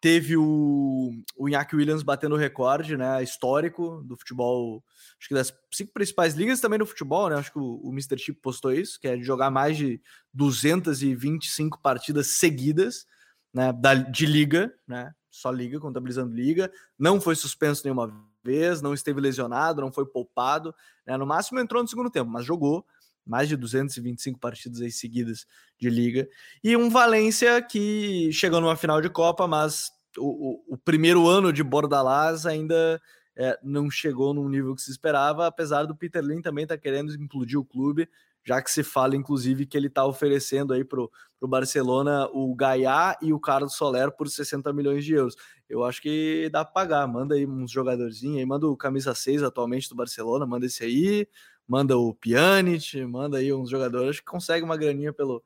Teve 0.00 0.36
o, 0.36 1.10
o 1.36 1.48
Iñaki 1.48 1.74
Williams 1.74 2.04
batendo 2.04 2.36
o 2.36 2.38
recorde, 2.38 2.96
né, 2.96 3.20
histórico 3.20 4.00
do 4.04 4.16
futebol, 4.16 4.84
acho 5.18 5.28
que 5.28 5.34
das 5.34 5.52
cinco 5.72 5.92
principais 5.92 6.34
ligas 6.34 6.60
também 6.60 6.78
no 6.78 6.86
futebol, 6.86 7.28
né, 7.28 7.34
acho 7.34 7.50
que 7.50 7.58
o, 7.58 7.80
o 7.82 7.90
Mr. 7.90 8.16
Chip 8.16 8.40
postou 8.40 8.72
isso, 8.72 9.00
que 9.00 9.08
é 9.08 9.16
de 9.16 9.24
jogar 9.24 9.50
mais 9.50 9.76
de 9.76 10.00
225 10.32 11.82
partidas 11.82 12.28
seguidas, 12.28 13.06
né, 13.52 13.72
da, 13.72 13.94
de 13.94 14.26
liga, 14.26 14.72
né, 14.86 15.12
só 15.30 15.50
liga, 15.50 15.78
contabilizando 15.78 16.34
liga, 16.34 16.70
não 16.98 17.20
foi 17.20 17.34
suspenso 17.36 17.82
nenhuma 17.84 18.12
vez, 18.42 18.80
não 18.80 18.94
esteve 18.94 19.20
lesionado, 19.20 19.80
não 19.80 19.92
foi 19.92 20.06
poupado, 20.06 20.74
né, 21.06 21.16
no 21.16 21.26
máximo 21.26 21.60
entrou 21.60 21.82
no 21.82 21.88
segundo 21.88 22.10
tempo, 22.10 22.30
mas 22.30 22.44
jogou, 22.44 22.84
mais 23.26 23.48
de 23.48 23.56
225 23.56 24.38
partidas 24.38 24.80
aí 24.80 24.90
seguidas 24.90 25.46
de 25.78 25.90
liga. 25.90 26.26
E 26.64 26.74
um 26.74 26.88
Valência 26.88 27.60
que 27.60 28.32
chegou 28.32 28.58
numa 28.58 28.74
final 28.74 29.02
de 29.02 29.10
Copa, 29.10 29.46
mas 29.46 29.92
o, 30.16 30.70
o, 30.70 30.74
o 30.74 30.78
primeiro 30.78 31.28
ano 31.28 31.52
de 31.52 31.62
Bordalás 31.62 32.46
ainda 32.46 33.00
é, 33.36 33.58
não 33.62 33.90
chegou 33.90 34.32
num 34.32 34.48
nível 34.48 34.74
que 34.74 34.82
se 34.82 34.90
esperava, 34.90 35.46
apesar 35.46 35.84
do 35.84 35.94
Peter 35.94 36.22
Lin 36.22 36.40
também 36.40 36.64
estar 36.64 36.76
tá 36.76 36.80
querendo 36.80 37.14
implodir 37.14 37.58
o 37.58 37.64
clube, 37.64 38.08
já 38.48 38.62
que 38.62 38.70
se 38.70 38.82
fala, 38.82 39.14
inclusive, 39.14 39.66
que 39.66 39.76
ele 39.76 39.88
está 39.88 40.06
oferecendo 40.06 40.72
aí 40.72 40.82
para 40.82 41.02
o 41.02 41.46
Barcelona 41.46 42.26
o 42.32 42.54
Gaiá 42.54 43.14
e 43.20 43.30
o 43.30 43.38
Carlos 43.38 43.74
Soler 43.74 44.10
por 44.10 44.26
60 44.26 44.72
milhões 44.72 45.04
de 45.04 45.12
euros. 45.12 45.36
Eu 45.68 45.84
acho 45.84 46.00
que 46.00 46.48
dá 46.50 46.64
para 46.64 46.72
pagar. 46.72 47.06
Manda 47.06 47.34
aí 47.34 47.46
uns 47.46 47.70
jogadorzinhos 47.70 48.38
aí, 48.38 48.46
manda 48.46 48.66
o 48.66 48.74
camisa 48.74 49.14
6 49.14 49.42
atualmente 49.42 49.86
do 49.90 49.94
Barcelona, 49.94 50.46
manda 50.46 50.64
esse 50.64 50.82
aí, 50.82 51.28
manda 51.68 51.98
o 51.98 52.14
Pjanic, 52.14 53.04
manda 53.04 53.36
aí 53.36 53.52
uns 53.52 53.68
jogadores 53.68 54.18
que 54.18 54.24
consegue 54.24 54.64
uma 54.64 54.78
graninha 54.78 55.12
pelo, 55.12 55.44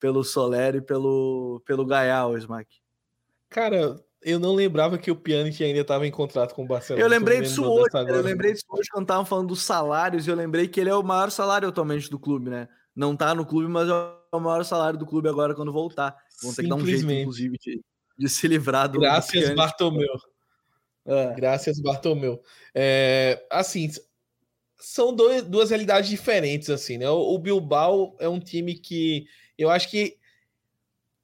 pelo 0.00 0.24
Soler 0.24 0.74
e 0.74 0.82
pelo, 0.82 1.62
pelo 1.64 1.86
Gaia, 1.86 2.26
o 2.26 2.36
Smack. 2.36 2.82
Cara, 3.48 4.02
eu 4.24 4.38
não 4.38 4.54
lembrava 4.54 4.98
que 4.98 5.10
o 5.10 5.16
Pjanic 5.16 5.62
ainda 5.62 5.80
estava 5.80 6.06
em 6.06 6.10
contrato 6.10 6.54
com 6.54 6.64
o 6.64 6.66
Barcelona. 6.66 7.04
Eu 7.04 7.08
lembrei 7.08 7.40
disso 7.40 7.64
hoje, 7.64 7.90
eu 7.94 8.22
lembrei 8.22 8.52
disso 8.52 8.64
hoje 8.68 8.88
quando 8.90 9.04
estavam 9.04 9.24
falando 9.24 9.48
dos 9.48 9.62
salários, 9.62 10.26
e 10.26 10.30
eu 10.30 10.36
lembrei 10.36 10.68
que 10.68 10.80
ele 10.80 10.90
é 10.90 10.94
o 10.94 11.02
maior 11.02 11.30
salário 11.30 11.68
atualmente 11.68 12.08
do 12.08 12.18
clube, 12.18 12.50
né? 12.50 12.68
Não 12.94 13.16
tá 13.16 13.34
no 13.34 13.46
clube, 13.46 13.68
mas 13.68 13.88
é 13.88 13.92
o 14.32 14.40
maior 14.40 14.64
salário 14.64 14.98
do 14.98 15.06
clube 15.06 15.28
agora 15.28 15.54
quando 15.54 15.72
voltar. 15.72 16.16
Vão 16.42 16.54
ter 16.54 16.62
que 16.62 16.68
dar 16.68 16.76
um 16.76 16.86
jeito, 16.86 17.10
inclusive, 17.10 17.56
de, 17.58 17.80
de 18.18 18.28
se 18.28 18.46
livrar 18.46 18.88
do. 18.88 19.00
Graças, 19.00 19.48
do 19.48 19.54
Bartomeu. 19.54 20.14
É. 21.04 21.34
Graças, 21.34 21.80
Bartomeu. 21.80 22.40
É, 22.74 23.44
assim, 23.50 23.90
são 24.78 25.14
dois, 25.14 25.42
duas 25.42 25.70
realidades 25.70 26.10
diferentes, 26.10 26.68
assim, 26.68 26.98
né? 26.98 27.08
O, 27.08 27.34
o, 27.34 27.38
Bilbao 27.38 28.16
é 28.18 28.28
um 28.28 28.40
time 28.40 28.74
que 28.74 29.26
eu 29.56 29.70
acho 29.70 29.88
que 29.90 30.16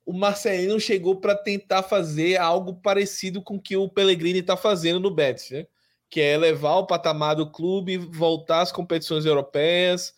o 0.09 0.13
Marcelino 0.15 0.81
chegou 0.81 1.21
para 1.21 1.35
tentar 1.35 1.83
fazer 1.83 2.39
algo 2.39 2.81
parecido 2.81 3.43
com 3.43 3.57
o 3.57 3.61
que 3.61 3.77
o 3.77 3.91
Pellegrini 3.91 4.39
está 4.39 4.57
fazendo 4.57 4.99
no 4.99 5.11
Betis, 5.11 5.51
né? 5.51 5.67
Que 6.09 6.23
é 6.23 6.35
levar 6.35 6.77
o 6.77 6.87
patamar 6.87 7.37
do 7.37 7.51
clube, 7.51 7.99
voltar 7.99 8.63
às 8.63 8.73
competições 8.73 9.27
europeias 9.27 10.15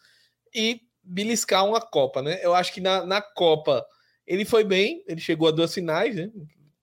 e 0.54 0.82
beliscar 1.02 1.66
uma 1.66 1.80
Copa, 1.80 2.22
né? 2.22 2.38
Eu 2.40 2.54
acho 2.54 2.72
que 2.72 2.80
na, 2.80 3.04
na 3.04 3.20
Copa 3.20 3.84
ele 4.24 4.44
foi 4.44 4.62
bem, 4.62 5.02
ele 5.08 5.20
chegou 5.20 5.48
a 5.48 5.50
duas 5.50 5.74
finais, 5.74 6.14
né? 6.14 6.30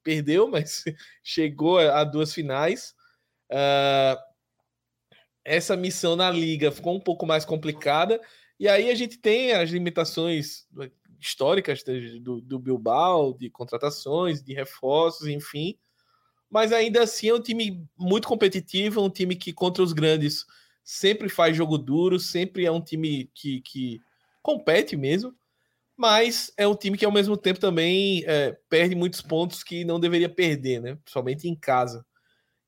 Perdeu, 0.03 0.45
mas 0.51 0.83
chegou 1.23 1.79
a, 1.79 2.01
a 2.01 2.03
duas 2.03 2.33
finais. 2.33 2.93
Uh, 3.49 4.19
essa 5.45 5.77
missão 5.77 6.17
na 6.17 6.29
liga 6.29 6.73
ficou 6.73 6.93
um 6.93 6.99
pouco 6.99 7.25
mais 7.25 7.45
complicada. 7.45 8.19
E 8.59 8.67
aí 8.67 8.89
a 8.89 8.95
gente 8.95 9.17
tem 9.17 9.53
as 9.53 9.69
limitações 9.69 10.67
históricas 11.19 11.83
do, 12.21 12.41
do 12.41 12.59
Bilbao, 12.59 13.33
de 13.33 13.49
contratações, 13.49 14.43
de 14.43 14.53
reforços, 14.53 15.27
enfim. 15.27 15.77
Mas 16.49 16.71
ainda 16.71 17.03
assim 17.03 17.29
é 17.29 17.33
um 17.33 17.41
time 17.41 17.85
muito 17.97 18.27
competitivo, 18.27 19.03
um 19.03 19.09
time 19.09 19.35
que 19.35 19.51
contra 19.53 19.83
os 19.83 19.93
grandes 19.93 20.45
sempre 20.83 21.27
faz 21.29 21.55
jogo 21.57 21.77
duro, 21.77 22.19
sempre 22.19 22.65
é 22.65 22.71
um 22.71 22.81
time 22.81 23.29
que, 23.35 23.61
que 23.61 23.99
compete 24.41 24.95
mesmo. 24.95 25.35
mas 25.97 26.53
é 26.57 26.67
um 26.67 26.75
time 26.75 26.97
que 26.97 27.05
ao 27.05 27.11
mesmo 27.11 27.35
tempo 27.37 27.59
também 27.59 28.23
é, 28.27 28.57
perde 28.69 28.95
muitos 28.95 29.21
pontos 29.21 29.63
que 29.63 29.83
não 29.83 29.99
deveria 29.99 30.29
perder, 30.29 30.81
né? 30.81 30.95
Principalmente 30.95 31.47
em 31.49 31.55
casa. 31.55 32.05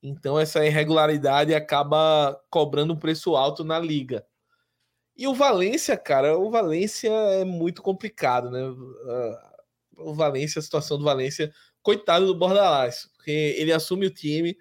Então 0.02 0.38
essa 0.38 0.64
irregularidade 0.66 1.54
acaba 1.54 2.40
cobrando 2.50 2.94
um 2.94 2.98
preço 2.98 3.36
alto 3.36 3.64
na 3.64 3.78
liga. 3.78 4.26
E 5.20 5.26
o 5.26 5.34
Valência, 5.34 5.98
cara, 5.98 6.38
o 6.38 6.50
Valência 6.50 7.10
é 7.10 7.44
muito 7.44 7.82
complicado, 7.82 8.50
né? 8.50 8.62
O 9.98 10.14
Valência, 10.14 10.58
a 10.58 10.62
situação 10.62 10.96
do 10.96 11.04
Valência, 11.04 11.52
coitado 11.82 12.24
do 12.24 12.34
Bordalás, 12.34 13.10
porque 13.14 13.30
ele 13.30 13.70
assume 13.70 14.06
o 14.06 14.10
time, 14.10 14.56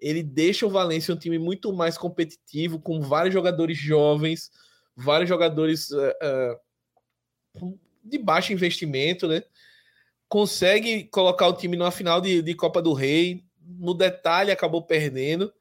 ele 0.00 0.22
deixa 0.22 0.64
o 0.64 0.70
Valência 0.70 1.12
um 1.12 1.18
time 1.18 1.38
muito 1.38 1.74
mais 1.74 1.98
competitivo, 1.98 2.80
com 2.80 3.02
vários 3.02 3.34
jogadores 3.34 3.76
jovens, 3.76 4.50
vários 4.96 5.28
jogadores 5.28 5.90
uh, 5.90 6.56
uh, 7.62 7.78
de 8.02 8.16
baixo 8.16 8.50
investimento, 8.50 9.28
né? 9.28 9.42
Consegue 10.26 11.04
colocar 11.04 11.48
o 11.48 11.52
time 11.52 11.76
numa 11.76 11.90
final 11.90 12.18
de, 12.18 12.40
de 12.40 12.54
Copa 12.54 12.80
do 12.80 12.94
Rei, 12.94 13.44
no 13.60 13.92
detalhe 13.92 14.50
acabou 14.50 14.82
perdendo. 14.82 15.52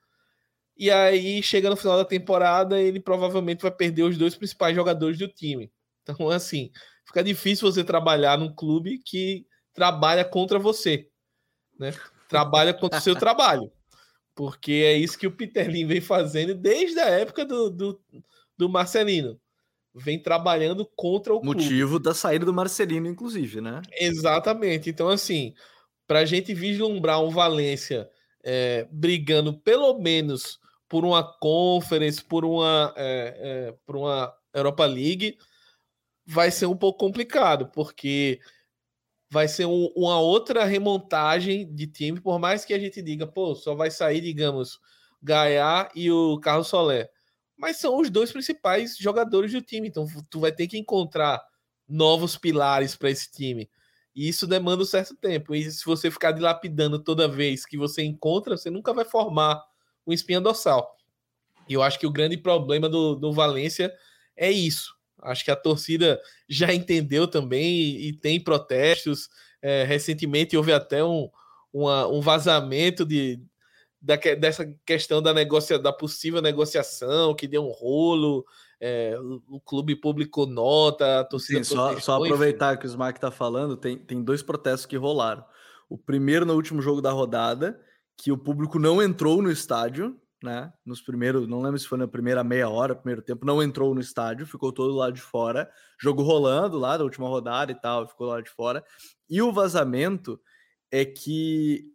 E 0.78 0.92
aí, 0.92 1.42
chega 1.42 1.70
no 1.70 1.76
final 1.76 1.98
da 1.98 2.06
temporada, 2.06 2.80
ele 2.80 3.00
provavelmente 3.00 3.62
vai 3.62 3.72
perder 3.72 4.04
os 4.04 4.18
dois 4.18 4.36
principais 4.36 4.76
jogadores 4.76 5.18
do 5.18 5.28
time. 5.28 5.72
Então, 6.04 6.30
assim, 6.30 6.72
fica 7.06 7.24
difícil 7.24 7.72
você 7.72 7.84
trabalhar 7.84 8.38
num 8.38 8.54
clube 8.54 9.00
que 9.00 9.46
trabalha 9.74 10.24
contra 10.24 10.60
você, 10.60 11.10
né? 11.80 11.94
Trabalha 12.30 12.74
contra 12.74 13.00
o 13.00 13.02
seu 13.02 13.16
trabalho. 13.18 13.72
Porque 14.36 14.72
é 14.86 14.94
isso 14.94 15.18
que 15.18 15.26
o 15.26 15.32
Peter 15.32 15.68
Lin 15.68 15.88
vem 15.88 16.00
fazendo 16.00 16.54
desde 16.54 17.00
a 17.00 17.08
época 17.08 17.44
do, 17.44 17.72
do, 17.72 18.00
do 18.56 18.70
Marcelino. 18.70 19.40
Vem 19.96 20.22
trabalhando 20.22 20.86
contra 20.96 21.34
o 21.34 21.44
Motivo 21.44 21.92
clube. 21.92 22.06
da 22.06 22.14
saída 22.14 22.46
do 22.46 22.54
Marcelino, 22.54 23.08
inclusive, 23.08 23.62
né? 23.62 23.82
Exatamente. 23.94 24.92
Então, 24.92 25.10
assim, 25.10 25.56
para 26.06 26.20
a 26.20 26.26
gente 26.26 26.54
vislumbrar 26.54 27.20
um 27.24 27.32
Valência 27.32 28.08
é, 28.44 28.88
brigando 28.92 29.54
pelo 29.60 29.98
menos 30.00 30.60
por 30.90 31.04
uma 31.06 31.24
Conference, 31.24 32.24
por 32.24 32.46
uma, 32.46 32.94
é, 32.96 33.38
é, 33.40 33.72
por 33.86 33.98
uma 33.98 34.34
Europa 34.54 34.86
League, 34.86 35.38
vai 36.26 36.52
ser 36.52 36.66
um 36.66 36.76
pouco 36.76 37.00
complicado, 37.00 37.68
porque 37.68 38.40
vai 39.30 39.48
ser 39.48 39.66
um, 39.66 39.92
uma 39.96 40.20
outra 40.20 40.64
remontagem 40.66 41.74
de 41.74 41.88
time, 41.88 42.22
por 42.22 42.40
mais 42.40 42.64
que 42.64 42.74
a 42.74 42.80
gente 42.80 43.02
diga, 43.02 43.28
pô, 43.28 43.56
só 43.56 43.76
vai 43.76 43.92
sair, 43.92 44.22
digamos, 44.22 44.80
Gaia 45.22 45.90
e 45.96 46.12
o 46.12 46.40
Carlos 46.40 46.68
Solé. 46.68 47.10
Mas 47.58 47.78
são 47.78 48.00
os 48.00 48.10
dois 48.10 48.32
principais 48.32 48.96
jogadores 48.98 49.52
do 49.52 49.62
time, 49.62 49.88
então 49.88 50.06
tu 50.30 50.40
vai 50.40 50.52
ter 50.52 50.68
que 50.68 50.78
encontrar 50.78 51.42
novos 51.88 52.38
pilares 52.38 52.96
para 52.96 53.10
esse 53.10 53.32
time. 53.32 53.70
E 54.16 54.28
isso 54.28 54.48
demanda 54.48 54.84
um 54.84 54.86
certo 54.86 55.16
tempo. 55.16 55.54
E 55.56 55.70
se 55.72 55.86
você 55.86 56.10
ficar 56.10 56.32
dilapidando 56.32 57.00
toda 57.00 57.28
vez 57.28 57.66
que 57.66 57.78
você 57.78 58.04
encontra, 58.04 58.58
você 58.58 58.70
nunca 58.70 58.94
vai 58.94 59.06
formar 59.06 59.64
um 60.08 60.14
espinha 60.14 60.41
dorsal. 60.41 60.95
E 61.68 61.74
eu 61.74 61.84
acho 61.84 61.99
que 61.99 62.08
o 62.08 62.12
grande 62.12 62.38
problema 62.38 62.88
do, 62.88 63.16
do 63.16 63.34
Valência 63.34 63.93
é 64.36 64.49
isso. 64.49 64.95
Acho 65.22 65.43
que 65.43 65.51
a 65.51 65.55
torcida 65.55 66.20
já 66.47 66.74
entendeu 66.74 67.28
também 67.28 67.66
e, 67.66 68.08
e 68.08 68.14
tem 68.14 68.39
protestos. 68.39 69.30
É, 69.62 69.84
recentemente 69.84 70.55
houve 70.55 70.72
até 70.72 71.03
um, 71.03 71.30
uma, 71.74 72.08
um 72.08 72.22
vazamento 72.22 73.05
de, 73.05 73.41
da, 74.01 74.16
dessa 74.16 74.66
questão 74.86 75.22
da, 75.22 75.34
negocia, 75.34 75.78
da 75.78 75.91
possível 75.91 76.41
negociação, 76.41 77.36
que 77.36 77.47
deu 77.47 77.66
um 77.66 77.72
rolo. 77.72 78.45
É, 78.80 79.18
o, 79.49 79.60
clube 79.60 79.95
publicou 79.95 80.45
nota, 80.45 81.22
a 81.22 81.24
torcida. 81.24 81.64
Sim, 81.64 81.76
só, 81.76 81.99
só, 81.99 82.24
aproveitar 82.24 82.74
enfim. 82.74 82.82
que 82.82 82.88
o 82.88 82.89
Smack 82.89 83.18
está 83.18 83.32
falando, 83.32 83.76
tem, 83.76 83.97
tem 83.97 84.24
dois 84.24 84.43
protestos 84.43 84.86
que 84.86 84.95
rolaram. 84.95 85.43
O 85.89 85.97
primeiro 85.97 86.45
no 86.45 86.53
último 86.53 86.82
jogo 86.82 87.01
da 87.01 87.12
rodada, 87.12 87.80
que 88.18 88.32
o 88.32 88.38
público 88.38 88.80
não 88.80 89.01
entrou 89.01 89.41
no 89.41 89.51
estádio, 89.51 90.20
né? 90.43 90.72
Nos 90.86 91.01
primeiros, 91.01 91.47
não 91.47 91.61
lembro 91.61 91.80
se 91.80 91.88
foi 91.88 91.97
na 91.97 92.07
primeira 92.07 92.43
meia 92.43 92.70
hora, 92.70 92.95
primeiro 92.95 93.22
tempo, 93.22 93.45
não 93.45 93.61
entrou 93.61 93.93
no 93.93 94.01
estádio, 94.01 94.45
ficou 94.45 94.72
todo 94.72 94.95
lá 94.95 95.09
de 95.09 95.22
fora, 95.22 95.70
jogo 95.99 96.22
rolando 96.22 96.78
lá 96.78 96.97
da 96.97 97.03
última 97.03 97.28
rodada 97.28 97.72
e 97.72 97.76
tal, 97.76 98.07
ficou 98.07 98.28
lá 98.28 98.41
de 98.41 98.49
fora. 98.49 98.84
E 99.30 99.41
o 99.41 99.51
vazamento 99.51 100.39
é 100.91 101.05
que 101.05 101.93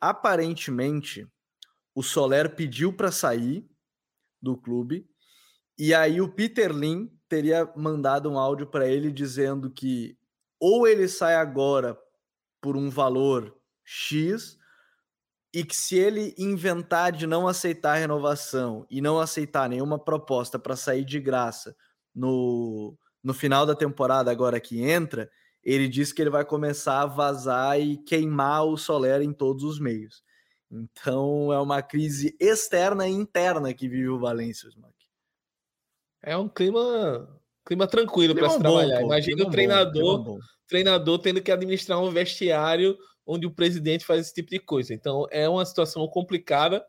aparentemente 0.00 1.26
o 1.94 2.02
Soler 2.02 2.54
pediu 2.54 2.92
para 2.92 3.10
sair 3.10 3.68
do 4.40 4.56
clube 4.56 5.08
e 5.78 5.92
aí 5.92 6.20
o 6.20 6.28
Peter 6.28 6.72
Lin 6.72 7.10
teria 7.28 7.70
mandado 7.76 8.30
um 8.30 8.38
áudio 8.38 8.66
para 8.66 8.86
ele 8.86 9.10
dizendo 9.10 9.70
que 9.70 10.16
ou 10.60 10.86
ele 10.86 11.08
sai 11.08 11.34
agora 11.34 11.98
por 12.60 12.76
um 12.76 12.88
valor 12.88 13.56
X, 13.84 14.56
e 15.54 15.62
que 15.62 15.76
se 15.76 15.96
ele 15.96 16.34
inventar 16.36 17.12
de 17.12 17.28
não 17.28 17.46
aceitar 17.46 17.92
a 17.92 17.98
renovação 17.98 18.84
e 18.90 19.00
não 19.00 19.20
aceitar 19.20 19.68
nenhuma 19.68 20.00
proposta 20.00 20.58
para 20.58 20.74
sair 20.74 21.04
de 21.04 21.20
graça 21.20 21.76
no, 22.12 22.98
no 23.22 23.32
final 23.32 23.64
da 23.64 23.76
temporada 23.76 24.32
agora 24.32 24.58
que 24.58 24.82
entra, 24.82 25.30
ele 25.62 25.86
diz 25.86 26.12
que 26.12 26.20
ele 26.20 26.28
vai 26.28 26.44
começar 26.44 27.02
a 27.02 27.06
vazar 27.06 27.80
e 27.80 27.96
queimar 27.98 28.66
o 28.66 28.76
Soler 28.76 29.22
em 29.22 29.32
todos 29.32 29.62
os 29.62 29.78
meios. 29.78 30.24
Então 30.68 31.52
é 31.52 31.60
uma 31.60 31.80
crise 31.80 32.36
externa 32.40 33.06
e 33.06 33.12
interna 33.12 33.72
que 33.72 33.88
vive 33.88 34.08
o 34.08 34.18
Valência, 34.18 34.66
Smack. 34.66 34.92
É 36.20 36.36
um 36.36 36.48
clima, 36.48 37.28
clima 37.64 37.86
tranquilo 37.86 38.34
para 38.34 38.50
se 38.50 38.58
trabalhar. 38.58 39.02
Bom, 39.02 39.06
Imagina 39.06 39.44
o 39.44 39.50
treinador, 39.50 40.24
bom, 40.24 40.38
treinador 40.66 41.20
tendo 41.20 41.40
que 41.40 41.52
administrar 41.52 42.00
um 42.00 42.10
vestiário 42.10 42.98
onde 43.26 43.46
o 43.46 43.50
presidente 43.50 44.04
faz 44.04 44.20
esse 44.20 44.34
tipo 44.34 44.50
de 44.50 44.58
coisa. 44.58 44.92
Então 44.94 45.26
é 45.30 45.48
uma 45.48 45.64
situação 45.64 46.06
complicada 46.08 46.84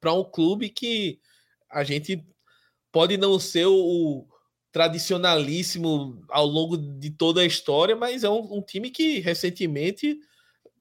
para 0.00 0.12
um 0.12 0.24
clube 0.24 0.68
que 0.68 1.20
a 1.70 1.84
gente 1.84 2.24
pode 2.90 3.16
não 3.16 3.38
ser 3.38 3.66
o 3.66 4.26
tradicionalíssimo 4.72 6.24
ao 6.28 6.46
longo 6.46 6.76
de 6.76 7.10
toda 7.10 7.42
a 7.42 7.46
história, 7.46 7.94
mas 7.94 8.24
é 8.24 8.30
um, 8.30 8.58
um 8.58 8.62
time 8.62 8.90
que 8.90 9.20
recentemente 9.20 10.18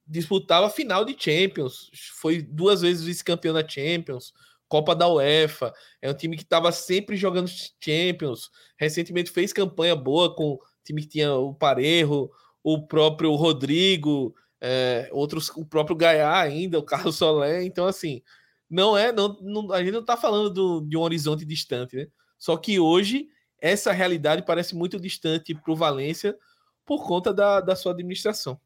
disputava 0.08 0.70
final 0.70 1.06
de 1.06 1.16
Champions, 1.18 1.90
foi 2.20 2.42
duas 2.42 2.82
vezes 2.82 3.04
vice-campeão 3.04 3.54
da 3.54 3.68
Champions, 3.68 4.34
Copa 4.68 4.96
da 4.96 5.06
UEFA. 5.06 5.74
É 6.02 6.10
um 6.10 6.14
time 6.14 6.38
que 6.38 6.44
estava 6.44 6.72
sempre 6.72 7.18
jogando 7.18 7.52
Champions. 7.84 8.50
Recentemente 8.78 9.30
fez 9.30 9.52
campanha 9.52 9.98
boa 9.98 10.34
com 10.34 10.54
o 10.54 10.60
time 10.82 11.02
que 11.02 11.10
tinha 11.10 11.34
o 11.34 11.54
Parejo, 11.54 12.30
o 12.64 12.88
próprio 12.88 13.36
Rodrigo, 13.36 14.34
é, 14.62 15.10
outros, 15.12 15.50
o 15.50 15.66
próprio 15.66 15.96
Gaia 15.96 16.32
ainda, 16.32 16.78
o 16.78 16.84
Carlos 16.84 17.18
Solé. 17.18 17.64
Então, 17.64 17.88
assim, 17.88 18.22
não 18.70 18.96
é. 18.98 19.12
Não, 19.12 19.38
não 19.42 19.72
a 19.74 19.80
gente 19.80 19.92
não 19.92 20.02
está 20.02 20.16
falando 20.16 20.50
do, 20.50 20.82
de 20.82 20.96
um 20.96 21.02
horizonte 21.02 21.44
distante, 21.44 21.96
né? 21.96 22.08
Só 22.38 22.56
que 22.56 22.80
hoje 22.80 23.28
essa 23.60 23.92
realidade 23.92 24.44
parece 24.44 24.76
muito 24.76 25.00
distante 25.00 25.54
para 25.54 25.72
o 25.72 25.76
Valência 25.76 26.38
por 26.86 27.06
conta 27.06 27.34
da, 27.34 27.60
da 27.60 27.76
sua 27.76 27.92
administração. 27.92 28.60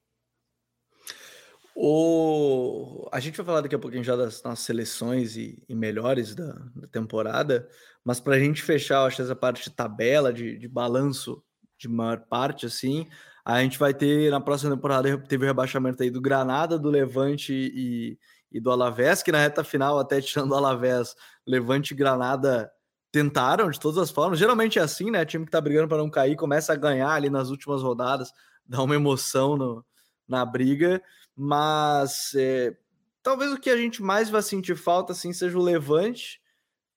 O... 1.75 3.09
A 3.11 3.19
gente 3.19 3.35
vai 3.35 3.45
falar 3.45 3.61
daqui 3.61 3.75
a 3.75 3.79
pouquinho 3.79 4.03
já 4.03 4.15
das 4.15 4.41
nossas 4.41 4.65
seleções 4.65 5.35
e, 5.35 5.61
e 5.67 5.75
melhores 5.75 6.33
da, 6.33 6.53
da, 6.73 6.87
temporada, 6.87 7.67
mas 8.01 8.21
para 8.21 8.35
a 8.35 8.39
gente 8.39 8.61
fechar, 8.61 9.03
acho 9.05 9.21
essa 9.21 9.35
parte 9.35 9.65
de 9.65 9.75
tabela, 9.75 10.31
de, 10.31 10.57
de 10.57 10.67
balanço 10.69 11.43
de 11.77 11.89
maior 11.89 12.21
parte, 12.29 12.65
assim, 12.65 13.05
a 13.45 13.61
gente 13.61 13.77
vai 13.77 13.93
ter 13.93 14.31
na 14.31 14.41
próxima 14.41 14.75
temporada, 14.75 15.17
teve 15.19 15.45
o 15.45 15.47
rebaixamento 15.47 16.01
aí 16.01 16.09
do 16.09 16.19
Granada, 16.19 16.79
do 16.79 16.89
Levante 16.89 17.53
e, 17.53 18.17
e 18.51 18.59
do 18.59 18.71
Alavés, 18.71 19.21
que 19.21 19.31
na 19.31 19.39
reta 19.39 19.63
final, 19.63 19.99
até 19.99 20.19
tirando 20.19 20.51
o 20.51 20.55
Alavés, 20.55 21.15
Levante 21.45 21.93
e 21.93 21.95
Granada 21.95 22.71
tentaram 23.11 23.69
de 23.69 23.79
todas 23.79 23.99
as 23.99 24.09
formas. 24.09 24.39
Geralmente 24.39 24.79
é 24.79 24.81
assim, 24.81 25.11
né? 25.11 25.23
Time 25.23 25.45
que 25.45 25.51
tá 25.51 25.61
brigando 25.61 25.87
para 25.87 25.99
não 25.99 26.09
cair 26.09 26.35
começa 26.35 26.73
a 26.73 26.75
ganhar 26.75 27.11
ali 27.11 27.29
nas 27.29 27.49
últimas 27.49 27.83
rodadas, 27.83 28.33
dá 28.65 28.81
uma 28.81 28.95
emoção 28.95 29.55
no, 29.55 29.85
na 30.27 30.43
briga 30.43 31.01
mas 31.35 32.33
é, 32.35 32.75
talvez 33.21 33.51
o 33.51 33.59
que 33.59 33.69
a 33.69 33.77
gente 33.77 34.01
mais 34.01 34.29
vai 34.29 34.41
sentir 34.41 34.75
falta 34.75 35.11
assim 35.11 35.33
seja 35.33 35.57
o 35.57 35.61
Levante, 35.61 36.41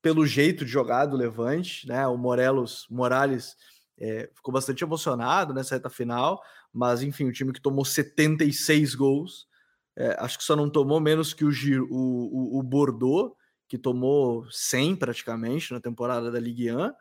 pelo 0.01 0.25
jeito 0.25 0.65
de 0.65 0.71
jogar 0.71 1.07
do 1.07 1.17
Levante, 1.17 1.87
né? 1.89 2.07
O 2.07 2.17
Morelos 2.17 2.87
Morales 2.89 3.57
é, 3.99 4.31
ficou 4.35 4.53
bastante 4.53 4.85
emocionado 4.85 5.53
nessa 5.53 5.75
reta 5.75 5.91
final, 5.91 6.43
mas 6.73 7.03
enfim, 7.03 7.25
o 7.25 7.33
time 7.33 7.53
que 7.53 7.61
tomou 7.61 7.85
76 7.85 8.95
gols, 8.95 9.49
é, 9.97 10.17
acho 10.21 10.39
que 10.39 10.45
só 10.45 10.55
não 10.55 10.71
tomou 10.71 11.01
menos 11.01 11.35
que 11.35 11.45
o, 11.45 11.51
o, 11.91 12.57
o, 12.57 12.59
o 12.61 12.63
Bordeaux, 12.63 13.35
que 13.69 13.77
tomou 13.77 14.47
100 14.51 14.97
praticamente 14.97 15.73
na 15.73 15.81
temporada 15.81 16.31
da 16.31 16.41
Ligue 16.41 16.73
1. 16.73 16.93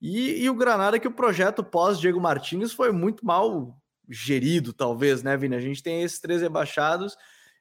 E, 0.00 0.44
e, 0.44 0.50
o 0.50 0.54
Granada, 0.54 0.98
que 0.98 1.08
o 1.08 1.14
projeto 1.14 1.64
pós-Diego 1.64 2.20
Martins 2.20 2.72
foi 2.72 2.92
muito 2.92 3.24
mal 3.24 3.76
gerido, 4.08 4.72
talvez, 4.72 5.22
né, 5.22 5.36
Vini? 5.36 5.56
A 5.56 5.60
gente 5.60 5.82
tem 5.82 6.02
esses 6.02 6.20
três 6.20 6.42
rebaixados 6.42 7.16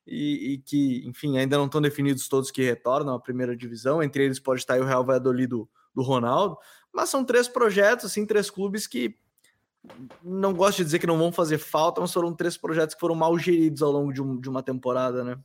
e, 0.05 0.53
e 0.53 0.57
que, 0.57 1.07
enfim, 1.07 1.37
ainda 1.37 1.57
não 1.57 1.65
estão 1.65 1.81
definidos 1.81 2.27
todos 2.27 2.51
que 2.51 2.61
retornam 2.61 3.15
à 3.15 3.19
primeira 3.19 3.55
divisão. 3.55 4.03
Entre 4.03 4.25
eles 4.25 4.39
pode 4.39 4.59
estar 4.59 4.79
o 4.79 4.85
Real 4.85 5.05
Valladolid 5.05 5.47
do, 5.47 5.69
do 5.95 6.01
Ronaldo, 6.01 6.57
mas 6.93 7.09
são 7.09 7.25
três 7.25 7.47
projetos, 7.47 8.05
assim, 8.05 8.25
três 8.25 8.49
clubes 8.49 8.85
que 8.85 9.17
não 10.23 10.53
gosto 10.53 10.77
de 10.77 10.85
dizer 10.85 10.99
que 10.99 11.07
não 11.07 11.17
vão 11.17 11.31
fazer 11.31 11.57
falta, 11.57 11.99
mas 11.99 12.13
foram 12.13 12.33
três 12.33 12.55
projetos 12.55 12.95
que 12.95 13.01
foram 13.01 13.15
mal 13.15 13.37
geridos 13.37 13.81
ao 13.81 13.91
longo 13.91 14.13
de, 14.13 14.21
um, 14.21 14.39
de 14.39 14.47
uma 14.47 14.63
temporada, 14.63 15.23
né? 15.23 15.37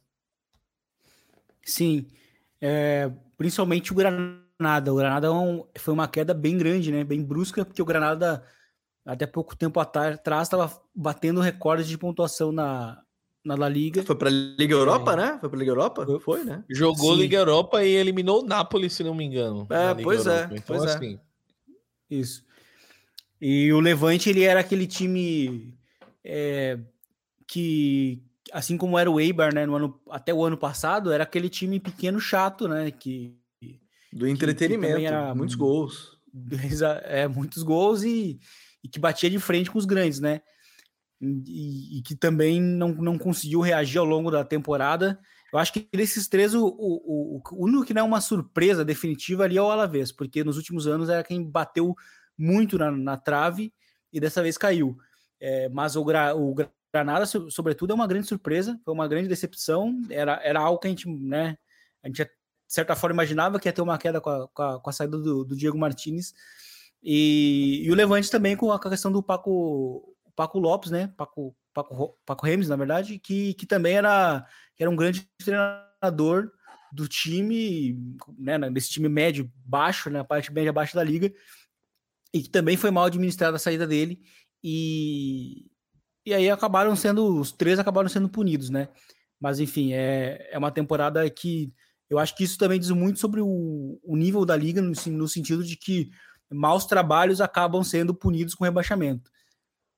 Sim, 1.64 2.07
é, 2.61 3.11
principalmente 3.36 3.92
o 3.92 3.96
Granada. 3.96 4.92
O 4.92 4.96
Granada 4.96 5.26
é 5.26 5.30
um, 5.30 5.64
foi 5.76 5.92
uma 5.92 6.09
queda 6.09 6.32
bem 6.32 6.57
grande, 6.57 6.92
né? 6.92 7.03
Bem 7.05 7.22
brusca, 7.22 7.64
porque 7.64 7.82
o 7.82 7.84
Granada 7.84 8.44
até 9.05 9.26
pouco 9.26 9.57
tempo 9.57 9.80
atrás 9.80 10.46
estava 10.46 10.70
batendo 10.94 11.40
recordes 11.40 11.88
de 11.88 11.99
pontuação 11.99 12.53
na, 12.53 13.03
na 13.44 13.55
La 13.55 13.68
Liga. 13.68 14.03
Foi 14.03 14.16
para 14.16 14.28
a 14.28 14.32
Liga 14.32 14.74
Europa, 14.74 15.12
é. 15.14 15.16
né? 15.16 15.38
Foi 15.40 15.49
para 15.49 15.59
a 15.59 15.61
Liga 15.61 15.70
Europa? 15.72 16.07
Foi, 16.07 16.20
foi 16.20 16.44
né? 16.44 16.62
Jogou 16.68 17.14
Sim. 17.14 17.20
Liga 17.20 17.38
Europa 17.38 17.82
e 17.84 17.90
eliminou 17.90 18.42
o 18.42 18.46
Napoli, 18.46 18.88
se 18.88 19.03
não 19.03 19.14
me 19.14 19.24
engano. 19.24 19.66
É, 19.70 19.94
pois 19.94 20.26
é, 20.26 20.30
Europa. 20.30 20.55
é. 20.55 20.59
Então, 20.59 20.76
pois 20.76 20.90
assim. 20.90 21.14
É. 21.14 21.28
Isso. 22.11 22.44
E 23.40 23.72
o 23.72 23.80
Levante, 23.80 24.28
ele 24.28 24.42
era 24.42 24.61
aquele 24.61 24.86
time 24.86 25.74
é, 26.24 26.78
que, 27.46 28.22
assim 28.52 28.76
como 28.76 28.98
era 28.98 29.11
o 29.11 29.20
Eibar, 29.20 29.54
né, 29.54 29.64
no 29.64 29.76
ano, 29.76 30.00
até 30.11 30.34
o 30.34 30.44
ano 30.44 30.56
passado, 30.56 31.12
era 31.12 31.22
aquele 31.22 31.48
time 31.48 31.78
pequeno 31.78 32.20
chato, 32.20 32.66
né, 32.66 32.90
que... 32.90 33.36
Do 34.12 34.26
entretenimento, 34.26 34.94
que, 34.94 35.00
que 35.00 35.06
era, 35.06 35.34
muitos 35.34 35.54
gols. 35.56 36.18
É, 37.04 37.28
muitos 37.28 37.62
gols 37.62 38.02
e, 38.02 38.38
e 38.82 38.88
que 38.88 38.98
batia 38.98 39.30
de 39.30 39.38
frente 39.38 39.70
com 39.70 39.78
os 39.78 39.84
grandes, 39.84 40.20
né? 40.20 40.40
E, 41.20 41.98
e, 41.98 42.02
que 42.02 42.14
também 42.14 42.61
não, 42.61 42.88
não 42.92 43.18
conseguiu 43.18 43.61
reagir 43.61 43.98
ao 43.98 44.04
longo 44.04 44.30
da 44.30 44.44
temporada. 44.44 45.18
Eu 45.53 45.59
acho 45.59 45.72
que 45.72 45.88
desses 45.92 46.28
três, 46.28 46.55
o, 46.55 46.66
o, 46.66 47.40
o, 47.53 47.64
único 47.64 47.84
que 47.84 47.94
não 47.94 48.03
é 48.03 48.05
uma 48.05 48.20
surpresa 48.20 48.84
definitiva 48.84 49.44
ali 49.44 49.57
é 49.57 49.62
o 49.62 49.70
Alavés, 49.70 50.12
porque 50.12 50.44
nos 50.44 50.57
últimos 50.57 50.86
anos 50.86 51.09
era 51.09 51.24
quem 51.24 51.42
bateu 51.42 51.94
muito 52.36 52.76
na, 52.76 52.90
na 52.90 53.16
trave 53.16 53.72
e 54.12 54.20
dessa 54.20 54.42
vez 54.42 54.59
caiu. 54.59 54.96
É, 55.40 55.68
mas 55.68 55.96
o, 55.96 56.05
Gra, 56.05 56.34
o 56.34 56.55
Granada, 56.92 57.26
sobretudo, 57.26 57.92
é 57.92 57.94
uma 57.94 58.07
grande 58.07 58.26
surpresa, 58.26 58.78
foi 58.84 58.94
uma 58.94 59.09
grande 59.09 59.28
decepção. 59.28 60.01
Era, 60.11 60.40
era 60.42 60.61
algo 60.61 60.78
que 60.78 60.86
a 60.86 60.90
gente, 60.90 61.09
né, 61.09 61.57
a 62.03 62.09
gente, 62.09 62.24
de 62.24 62.30
certa 62.66 62.94
forma, 62.94 63.14
imaginava 63.14 63.59
que 63.59 63.68
ia 63.68 63.72
ter 63.72 63.82
uma 63.82 63.99
queda 63.99 64.20
com 64.20 64.30
a, 64.30 64.49
com 64.49 64.62
a, 64.62 64.80
com 64.80 64.90
a 64.90 64.92
saída 64.92 65.18
do, 65.18 65.44
do, 65.44 65.57
Diego 65.57 65.78
Martinez. 65.78 66.34
E, 67.03 67.82
e, 67.84 67.90
o 67.90 67.94
Levante 67.94 68.30
também 68.30 68.57
com 68.57 68.72
a 68.72 68.80
questão 68.80 69.12
do 69.12 69.22
Paco, 69.22 70.14
Paco 70.34 70.59
Lopes, 70.59 70.90
né? 70.90 71.12
Paco, 71.16 71.55
Paco, 71.72 72.18
Paco 72.26 72.46
Remes, 72.46 72.68
na 72.68 72.76
verdade, 72.76 73.18
que, 73.18 73.55
que 73.55 73.66
também 73.66 73.96
era, 73.96 74.44
era 74.79 74.91
um 74.91 74.97
grande 74.97 75.29
treinador 75.39 76.51
do 76.93 77.07
time, 77.07 77.99
né, 78.39 78.59
nesse 78.70 78.91
time 78.91 79.09
médio 79.09 79.51
baixo, 79.64 80.11
na 80.11 80.20
né, 80.20 80.24
parte 80.24 80.53
média 80.53 80.72
baixa 80.72 80.97
da 80.97 81.05
liga, 81.05 81.33
e 82.33 82.43
que 82.43 82.49
também 82.49 82.76
foi 82.76 82.91
mal 82.91 83.05
administrada 83.05 83.57
a 83.57 83.61
saída 83.61 83.87
dele 83.87 84.20
e 84.62 85.66
e 86.26 86.35
aí 86.35 86.51
acabaram 86.51 86.95
sendo 86.95 87.41
os 87.41 87.53
três 87.53 87.79
acabaram 87.79 88.09
sendo 88.09 88.29
punidos, 88.29 88.68
né? 88.68 88.89
Mas 89.41 89.61
enfim, 89.61 89.95
é, 89.95 90.51
é 90.53 90.59
uma 90.59 90.70
temporada 90.70 91.29
que 91.31 91.72
eu 92.11 92.18
acho 92.18 92.37
que 92.37 92.45
isso 92.45 92.59
também 92.59 92.79
diz 92.79 92.91
muito 92.91 93.18
sobre 93.18 93.41
o, 93.41 93.99
o 94.03 94.16
nível 94.16 94.45
da 94.45 94.55
liga 94.55 94.83
no, 94.83 94.93
no 95.07 95.29
sentido 95.29 95.64
de 95.64 95.76
que 95.76 96.11
maus 96.51 96.85
trabalhos 96.85 97.41
acabam 97.41 97.83
sendo 97.83 98.14
punidos 98.14 98.55
com 98.55 98.64
rebaixamento. 98.64 99.31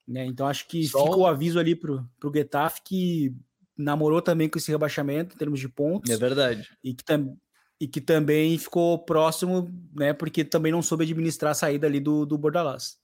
Né? 0.07 0.25
Então 0.27 0.47
acho 0.47 0.69
que 0.69 0.87
Só... 0.87 1.05
fica 1.05 1.17
o 1.17 1.27
aviso 1.27 1.59
ali 1.59 1.75
pro, 1.75 2.09
pro 2.19 2.33
Getafe 2.33 2.83
que 2.85 3.35
namorou 3.77 4.21
também 4.21 4.49
com 4.49 4.59
esse 4.59 4.71
rebaixamento 4.71 5.35
em 5.35 5.39
termos 5.39 5.61
de 5.61 5.69
pontos. 5.69 6.11
É 6.11 6.17
verdade. 6.17 6.69
E 6.83 6.95
que, 6.95 7.05
tam, 7.05 7.37
e 7.81 7.89
que 7.89 8.01
também 8.01 8.59
ficou 8.59 8.99
próximo, 9.05 9.71
né? 9.95 10.13
Porque 10.13 10.45
também 10.45 10.71
não 10.73 10.83
soube 10.83 11.05
administrar 11.05 11.53
a 11.53 11.55
saída 11.55 11.87
ali 11.87 12.01
do, 12.01 12.27
do 12.27 12.37
Bordalás. 12.37 12.99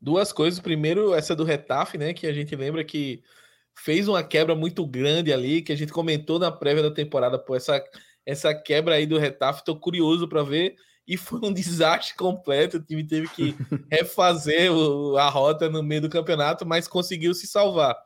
Duas 0.00 0.32
coisas. 0.32 0.60
Primeiro, 0.60 1.14
essa 1.14 1.34
do 1.34 1.44
Retaf, 1.44 1.98
né? 1.98 2.14
Que 2.14 2.26
a 2.26 2.32
gente 2.32 2.54
lembra 2.54 2.84
que 2.84 3.22
fez 3.74 4.08
uma 4.08 4.22
quebra 4.22 4.54
muito 4.54 4.86
grande 4.86 5.32
ali, 5.32 5.62
que 5.62 5.72
a 5.72 5.76
gente 5.76 5.92
comentou 5.92 6.38
na 6.38 6.50
prévia 6.50 6.82
da 6.82 6.90
temporada. 6.90 7.38
Pô, 7.38 7.54
essa, 7.54 7.82
essa 8.24 8.54
quebra 8.54 8.94
aí 8.94 9.06
do 9.06 9.18
Retaf, 9.18 9.64
tô 9.64 9.76
curioso 9.76 10.28
para 10.28 10.42
ver. 10.42 10.76
E 11.06 11.16
foi 11.16 11.40
um 11.42 11.52
desastre 11.52 12.14
completo. 12.14 12.76
O 12.76 12.82
time 12.82 13.04
teve 13.04 13.28
que 13.28 13.54
refazer 13.90 14.72
o, 14.72 15.16
a 15.16 15.28
rota 15.28 15.68
no 15.68 15.82
meio 15.82 16.02
do 16.02 16.08
campeonato, 16.08 16.64
mas 16.64 16.86
conseguiu 16.86 17.34
se 17.34 17.46
salvar. 17.46 17.96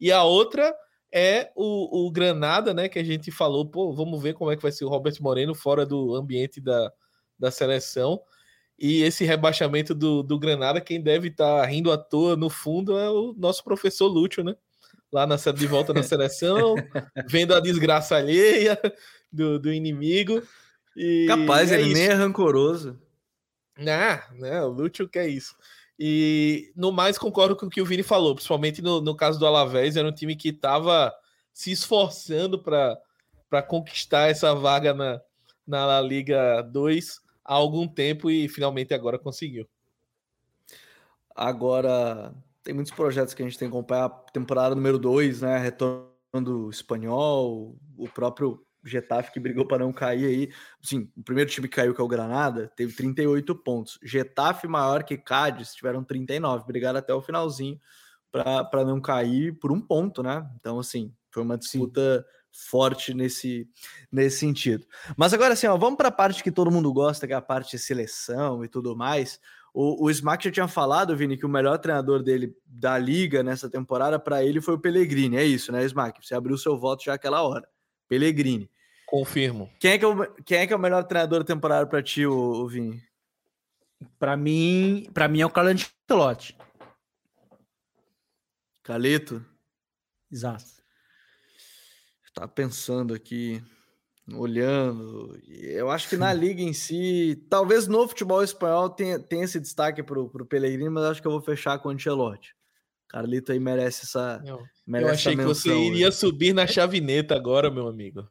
E 0.00 0.10
a 0.10 0.22
outra 0.24 0.74
é 1.12 1.50
o, 1.54 2.06
o 2.06 2.10
Granada, 2.10 2.72
né? 2.72 2.88
Que 2.88 2.98
a 2.98 3.04
gente 3.04 3.30
falou, 3.30 3.66
pô, 3.66 3.92
vamos 3.92 4.22
ver 4.22 4.34
como 4.34 4.50
é 4.50 4.56
que 4.56 4.62
vai 4.62 4.72
ser 4.72 4.84
o 4.84 4.88
Robert 4.88 5.16
Moreno 5.20 5.54
fora 5.54 5.84
do 5.84 6.14
ambiente 6.14 6.60
da, 6.60 6.92
da 7.38 7.50
seleção. 7.50 8.20
E 8.78 9.02
esse 9.02 9.24
rebaixamento 9.24 9.94
do, 9.94 10.22
do 10.22 10.38
Granada, 10.38 10.80
quem 10.80 11.02
deve 11.02 11.28
estar 11.28 11.60
tá 11.60 11.66
rindo 11.66 11.92
à 11.92 11.98
toa 11.98 12.34
no 12.36 12.48
fundo 12.48 12.98
é 12.98 13.10
o 13.10 13.34
nosso 13.36 13.62
professor 13.62 14.06
Lúcio, 14.06 14.42
né? 14.42 14.54
Lá 15.12 15.26
na 15.26 15.36
de 15.36 15.66
volta 15.66 15.92
na 15.92 16.02
seleção, 16.02 16.76
vendo 17.28 17.54
a 17.54 17.60
desgraça 17.60 18.16
alheia 18.16 18.80
do, 19.30 19.58
do 19.58 19.72
inimigo. 19.72 20.42
E 20.96 21.26
Capaz, 21.26 21.72
é 21.72 21.80
ele 21.80 21.90
isso. 21.90 21.94
nem 21.94 22.08
é 22.08 22.12
rancoroso. 22.12 22.98
Ah, 23.76 24.28
né? 24.34 24.62
O 24.62 24.68
Lúcio 24.68 25.08
que 25.08 25.18
é 25.18 25.28
isso. 25.28 25.54
E 26.02 26.72
no 26.74 26.90
mais, 26.90 27.18
concordo 27.18 27.54
com 27.54 27.66
o 27.66 27.70
que 27.70 27.82
o 27.82 27.84
Vini 27.84 28.02
falou, 28.02 28.34
principalmente 28.34 28.80
no, 28.80 29.02
no 29.02 29.14
caso 29.14 29.38
do 29.38 29.46
Alavés, 29.46 29.98
era 29.98 30.08
um 30.08 30.14
time 30.14 30.34
que 30.34 30.48
estava 30.48 31.14
se 31.52 31.70
esforçando 31.70 32.58
para 32.58 33.62
conquistar 33.62 34.28
essa 34.28 34.54
vaga 34.54 34.94
na, 34.94 35.20
na 35.66 35.84
La 35.84 36.00
Liga 36.00 36.62
2 36.62 37.20
há 37.44 37.52
algum 37.52 37.86
tempo 37.86 38.30
e 38.30 38.48
finalmente 38.48 38.94
agora 38.94 39.18
conseguiu. 39.18 39.68
Agora, 41.36 42.34
tem 42.62 42.72
muitos 42.72 42.92
projetos 42.94 43.34
que 43.34 43.42
a 43.42 43.44
gente 43.44 43.58
tem 43.58 43.68
que 43.68 43.76
acompanhar. 43.76 44.06
A 44.06 44.08
temporada 44.08 44.74
número 44.74 44.98
2, 44.98 45.42
né? 45.42 45.58
Retorno 45.58 46.08
do 46.32 46.70
espanhol, 46.70 47.76
o 47.98 48.08
próprio 48.08 48.64
Getafe 48.84 49.32
que 49.32 49.40
brigou 49.40 49.66
para 49.66 49.84
não 49.84 49.92
cair 49.92 50.26
aí. 50.26 50.52
Sim, 50.82 51.10
o 51.16 51.22
primeiro 51.22 51.50
time 51.50 51.68
que 51.68 51.76
caiu, 51.76 51.94
que 51.94 52.00
é 52.00 52.04
o 52.04 52.08
Granada, 52.08 52.72
teve 52.76 52.94
38 52.94 53.54
pontos. 53.56 53.98
Getafe 54.02 54.66
maior 54.66 55.04
que 55.04 55.16
Cádiz 55.16 55.74
tiveram 55.74 56.02
39, 56.02 56.64
brigaram 56.66 56.98
até 56.98 57.12
o 57.12 57.22
finalzinho 57.22 57.78
para 58.30 58.84
não 58.84 59.00
cair 59.00 59.58
por 59.58 59.72
um 59.72 59.80
ponto, 59.80 60.22
né? 60.22 60.48
Então, 60.56 60.78
assim, 60.78 61.12
foi 61.30 61.42
uma 61.42 61.58
disputa 61.58 62.24
Sim. 62.52 62.68
forte 62.70 63.14
nesse, 63.14 63.68
nesse 64.10 64.38
sentido. 64.38 64.86
Mas 65.16 65.34
agora, 65.34 65.54
assim, 65.54 65.66
ó, 65.66 65.76
vamos 65.76 65.96
para 65.96 66.08
a 66.08 66.12
parte 66.12 66.42
que 66.42 66.52
todo 66.52 66.70
mundo 66.70 66.92
gosta, 66.92 67.26
que 67.26 67.32
é 67.32 67.36
a 67.36 67.42
parte 67.42 67.72
de 67.72 67.78
seleção 67.82 68.64
e 68.64 68.68
tudo 68.68 68.96
mais. 68.96 69.40
O, 69.72 70.06
o 70.06 70.10
Smack 70.10 70.44
já 70.44 70.50
tinha 70.50 70.68
falado, 70.68 71.16
Vini, 71.16 71.36
que 71.36 71.46
o 71.46 71.48
melhor 71.48 71.78
treinador 71.78 72.22
dele 72.22 72.54
da 72.66 72.98
liga 72.98 73.42
nessa 73.42 73.68
temporada 73.68 74.18
para 74.18 74.44
ele 74.44 74.60
foi 74.60 74.74
o 74.74 74.80
Pellegrini. 74.80 75.36
É 75.36 75.44
isso, 75.44 75.70
né, 75.70 75.84
Smack? 75.84 76.24
Você 76.24 76.34
abriu 76.34 76.56
seu 76.56 76.78
voto 76.78 77.04
já 77.04 77.14
aquela 77.14 77.42
hora. 77.42 77.68
Pellegrini. 78.10 78.68
Confirmo. 79.06 79.70
Quem 79.78 79.92
é 79.92 79.98
que 79.98 80.04
é 80.04 80.08
o, 80.08 80.34
quem 80.42 80.58
é, 80.58 80.66
que 80.66 80.72
é 80.72 80.76
o 80.76 80.80
melhor 80.80 81.04
treinador 81.04 81.38
da 81.38 81.44
temporada 81.44 81.86
para 81.86 82.02
ti, 82.02 82.26
o, 82.26 82.34
o 82.34 82.68
Vini? 82.68 83.00
Para 84.18 84.36
mim, 84.36 85.08
para 85.14 85.28
mim 85.28 85.40
é 85.40 85.46
o 85.46 85.50
Carlo 85.50 85.70
Ancelotti. 85.70 86.56
Caleto? 88.82 89.44
Exato. 90.30 90.64
Tá 92.34 92.48
pensando 92.48 93.14
aqui, 93.14 93.62
olhando. 94.32 95.40
Eu 95.46 95.90
acho 95.90 96.08
que 96.08 96.16
na 96.16 96.32
liga 96.34 96.62
em 96.62 96.72
si, 96.72 97.46
talvez 97.48 97.86
no 97.86 98.08
futebol 98.08 98.42
espanhol 98.42 98.90
tenha, 98.90 99.20
tenha 99.20 99.44
esse 99.44 99.60
destaque 99.60 100.02
pro, 100.02 100.28
pro 100.28 100.46
Pellegrini, 100.46 100.90
mas 100.90 101.04
acho 101.04 101.20
que 101.20 101.28
eu 101.28 101.32
vou 101.32 101.40
fechar 101.40 101.78
com 101.78 101.88
o 101.88 101.92
Ancelotti. 101.92 102.56
Carlito 103.08 103.52
aí 103.52 103.60
merece 103.60 104.04
essa. 104.04 104.42
Merece 104.90 105.08
eu 105.08 105.14
achei 105.14 105.36
que 105.36 105.42
você 105.42 105.74
iria 105.74 106.10
subir 106.10 106.52
na 106.52 106.66
chavineta 106.66 107.34
agora, 107.34 107.70
meu 107.70 107.88
amigo. 107.88 108.28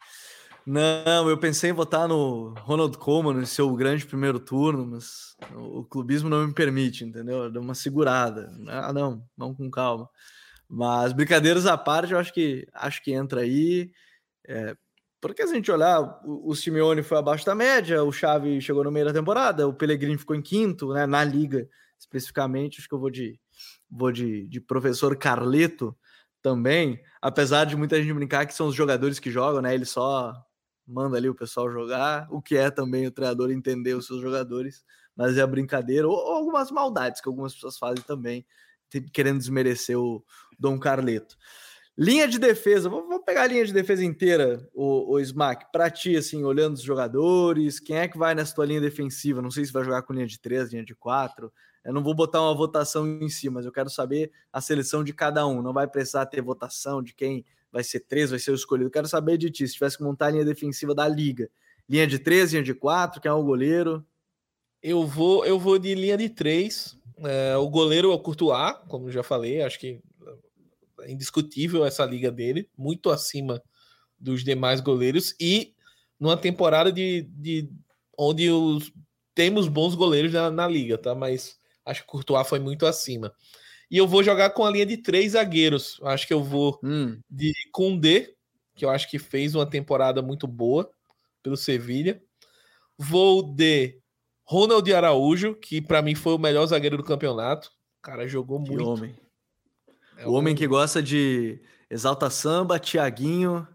Não, 0.66 1.28
eu 1.30 1.38
pensei 1.38 1.72
em 1.72 1.74
votar 1.74 2.08
no 2.08 2.54
Ronald 2.60 2.98
Koeman 2.98 3.34
no 3.34 3.46
seu 3.46 3.74
grande 3.76 4.06
primeiro 4.06 4.40
turno, 4.40 4.86
mas 4.86 5.36
o 5.56 5.84
clubismo 5.84 6.30
não 6.30 6.46
me 6.46 6.54
permite, 6.54 7.04
entendeu? 7.04 7.50
Deu 7.50 7.62
uma 7.62 7.74
segurada. 7.74 8.52
Ah, 8.68 8.94
não, 8.94 9.24
não 9.38 9.56
com 9.56 9.72
calma. 9.72 10.08
Mas 10.68 11.14
brincadeiras 11.14 11.66
à 11.66 11.76
parte, 11.78 12.14
eu 12.14 12.20
acho 12.20 12.32
que 12.32 12.68
acho 12.74 13.02
que 13.02 13.12
entra 13.12 13.42
aí. 13.42 13.92
É, 14.48 14.76
porque 15.20 15.46
se 15.48 15.54
a 15.54 15.56
gente 15.56 15.72
olhar, 15.72 16.02
o, 16.24 16.52
o 16.52 16.56
Simeone 16.56 17.02
foi 17.02 17.18
abaixo 17.18 17.46
da 17.46 17.56
média, 17.56 18.04
o 18.04 18.12
Xavi 18.12 18.62
chegou 18.62 18.84
no 18.84 18.92
meio 18.92 19.06
da 19.06 19.14
temporada, 19.14 19.68
o 19.68 19.74
Pellegrini 19.74 20.18
ficou 20.18 20.36
em 20.36 20.42
quinto, 20.42 20.94
né? 20.94 21.08
Na 21.08 21.24
liga 21.24 21.68
especificamente, 21.98 22.80
acho 22.80 22.88
que 22.88 22.94
eu 22.94 23.00
vou 23.00 23.10
de 23.10 23.40
vou 23.90 24.12
de, 24.12 24.46
de 24.48 24.62
professor 24.62 25.18
Carleto 25.18 25.98
também, 26.42 27.02
apesar 27.22 27.66
de 27.66 27.76
muita 27.76 28.02
gente 28.02 28.14
brincar 28.14 28.46
que 28.46 28.54
são 28.54 28.68
os 28.68 28.76
jogadores 28.76 29.20
que 29.20 29.32
jogam, 29.32 29.62
né? 29.62 29.74
Ele 29.74 29.86
só 29.86 30.34
manda 30.88 31.18
ali 31.18 31.30
o 31.30 31.36
pessoal 31.36 31.72
jogar, 31.72 32.28
o 32.32 32.42
que 32.42 32.58
é 32.58 32.72
também 32.72 33.06
o 33.06 33.12
treinador 33.12 33.52
entender 33.52 33.94
os 33.94 34.08
seus 34.08 34.22
jogadores, 34.22 34.84
mas 35.16 35.38
é 35.38 35.42
a 35.42 35.48
brincadeira, 35.48 36.08
ou, 36.08 36.16
ou 36.16 36.34
algumas 36.34 36.72
maldades 36.72 37.22
que 37.22 37.30
algumas 37.30 37.54
pessoas 37.54 37.78
fazem 37.78 38.04
também, 38.04 38.46
querendo 39.14 39.38
desmerecer 39.38 40.00
o 40.00 40.24
Dom 40.58 40.80
Carleto. 40.80 41.38
Linha 41.98 42.28
de 42.28 42.40
defesa, 42.40 42.90
vamos 42.90 43.22
pegar 43.26 43.44
a 43.44 43.48
linha 43.48 43.66
de 43.66 43.74
defesa 43.74 44.06
inteira, 44.06 44.66
o, 44.74 45.16
o 45.16 45.20
Smack, 45.20 45.66
para 45.72 45.90
ti, 45.90 46.16
assim, 46.16 46.44
olhando 46.46 46.76
os 46.76 46.82
jogadores, 46.82 47.80
quem 47.80 47.98
é 47.98 48.08
que 48.08 48.18
vai 48.18 48.34
nessa 48.34 48.56
tua 48.56 48.66
linha 48.66 48.80
defensiva? 48.80 49.42
Não 49.42 49.52
sei 49.52 49.66
se 49.66 49.74
vai 49.74 49.84
jogar 49.84 50.02
com 50.04 50.14
linha 50.14 50.26
de 50.26 50.40
três, 50.40 50.72
linha 50.72 50.86
de 50.86 50.96
quatro, 50.96 51.52
Eu 51.84 51.94
não 51.94 52.04
vou 52.04 52.14
botar 52.14 52.42
uma 52.42 52.54
votação 52.54 53.08
em 53.08 53.30
si, 53.30 53.50
mas 53.50 53.66
eu 53.66 53.72
quero 53.72 53.90
saber 53.90 54.32
a 54.52 54.62
seleção 54.62 55.04
de 55.04 55.14
cada 55.14 55.46
um. 55.48 55.62
Não 55.62 55.74
vai 55.74 55.88
precisar 55.88 56.26
ter 56.26 56.42
votação 56.42 57.02
de 57.02 57.14
quem 57.14 57.46
vai 57.72 57.84
ser 57.84 58.02
três, 58.02 58.30
vai 58.30 58.40
ser 58.40 58.52
o 58.52 58.56
escolhido. 58.56 58.88
Eu 58.88 58.92
quero 58.92 59.08
saber 59.08 59.38
de 59.38 59.50
ti. 59.50 59.68
Se 59.68 59.76
tivesse 59.76 59.98
que 59.98 60.04
montar 60.04 60.28
a 60.28 60.32
linha 60.32 60.46
defensiva 60.46 60.94
da 60.94 61.08
liga, 61.08 61.50
linha 61.88 62.06
de 62.06 62.20
três, 62.20 62.52
linha 62.52 62.64
de 62.64 62.74
quatro, 62.74 63.22
quem 63.22 63.30
é 63.30 63.34
o 63.34 63.44
goleiro? 63.44 64.06
Eu 64.82 65.06
vou, 65.06 65.46
eu 65.46 65.60
vou 65.60 65.78
de 65.80 65.94
linha 65.96 66.18
de 66.18 66.30
três. 66.30 66.98
É, 67.20 67.58
o 67.58 67.70
goleiro 67.70 68.12
é 68.12 68.16
o 68.16 68.20
Courtois, 68.20 68.76
como 68.88 69.12
já 69.12 69.22
falei, 69.22 69.62
acho 69.62 69.80
que 69.80 70.02
é 71.02 71.12
indiscutível 71.12 71.86
essa 71.86 72.06
liga 72.06 72.32
dele, 72.32 72.70
muito 72.78 73.10
acima 73.10 73.62
dos 74.18 74.44
demais 74.44 74.80
goleiros 74.82 75.36
e 75.40 75.74
numa 76.20 76.38
temporada 76.38 76.92
de, 76.92 77.22
de 77.22 77.70
onde 78.18 78.50
os, 78.50 78.92
temos 79.34 79.68
bons 79.68 79.96
goleiros 79.96 80.34
na, 80.34 80.52
na, 80.52 80.68
liga, 80.68 80.98
tá? 80.98 81.16
Mas 81.16 81.59
acho 81.90 82.02
que 82.02 82.08
Courtois 82.08 82.48
foi 82.48 82.60
muito 82.60 82.86
acima. 82.86 83.34
E 83.90 83.98
eu 83.98 84.08
vou 84.08 84.24
jogar 84.24 84.52
com 84.52 84.64
a 84.64 84.70
linha 84.70 84.86
de 84.86 84.98
três 84.98 85.32
zagueiros. 85.32 86.00
Acho 86.04 86.28
que 86.28 86.34
eu 86.34 86.44
vou 86.44 86.80
hum. 86.84 87.20
de 87.30 87.54
Koundé, 87.72 88.34
que 88.76 88.86
eu 88.86 88.90
acho 88.90 89.10
que 89.10 89.18
fez 89.18 89.56
uma 89.56 89.66
temporada 89.66 90.22
muito 90.22 90.48
boa 90.48 90.90
pelo 91.42 91.58
Sevilha. 91.58 92.22
Vou 92.98 93.42
de 93.42 94.00
Ronald 94.44 94.94
Araújo, 94.94 95.56
que 95.56 95.82
para 95.82 96.02
mim 96.02 96.14
foi 96.14 96.34
o 96.34 96.40
melhor 96.40 96.66
zagueiro 96.68 96.98
do 96.98 97.04
campeonato. 97.04 97.72
O 98.00 98.02
cara 98.02 98.28
jogou 98.28 98.62
que 98.62 98.70
muito. 98.70 98.88
Homem. 98.88 99.16
É 100.18 100.28
o 100.28 100.34
homem 100.34 100.54
que 100.54 100.68
gosta 100.68 101.02
de 101.02 101.62
exalta 101.90 102.30
samba, 102.30 102.78
Tiaguinho 102.78 103.68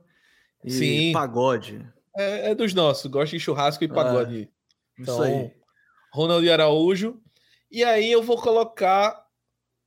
e 0.62 0.70
Sim. 0.70 1.12
pagode. 1.12 1.84
É, 2.16 2.50
é, 2.50 2.54
dos 2.54 2.72
nossos, 2.72 3.10
gosta 3.10 3.36
de 3.36 3.40
churrasco 3.40 3.82
e 3.82 3.88
pagode. 3.88 4.42
É, 4.42 5.02
então, 5.02 5.14
isso 5.14 5.22
aí. 5.22 5.52
Ronald 6.12 6.48
Araújo. 6.48 7.20
E 7.74 7.82
aí 7.82 8.12
eu 8.12 8.22
vou 8.22 8.40
colocar 8.40 9.26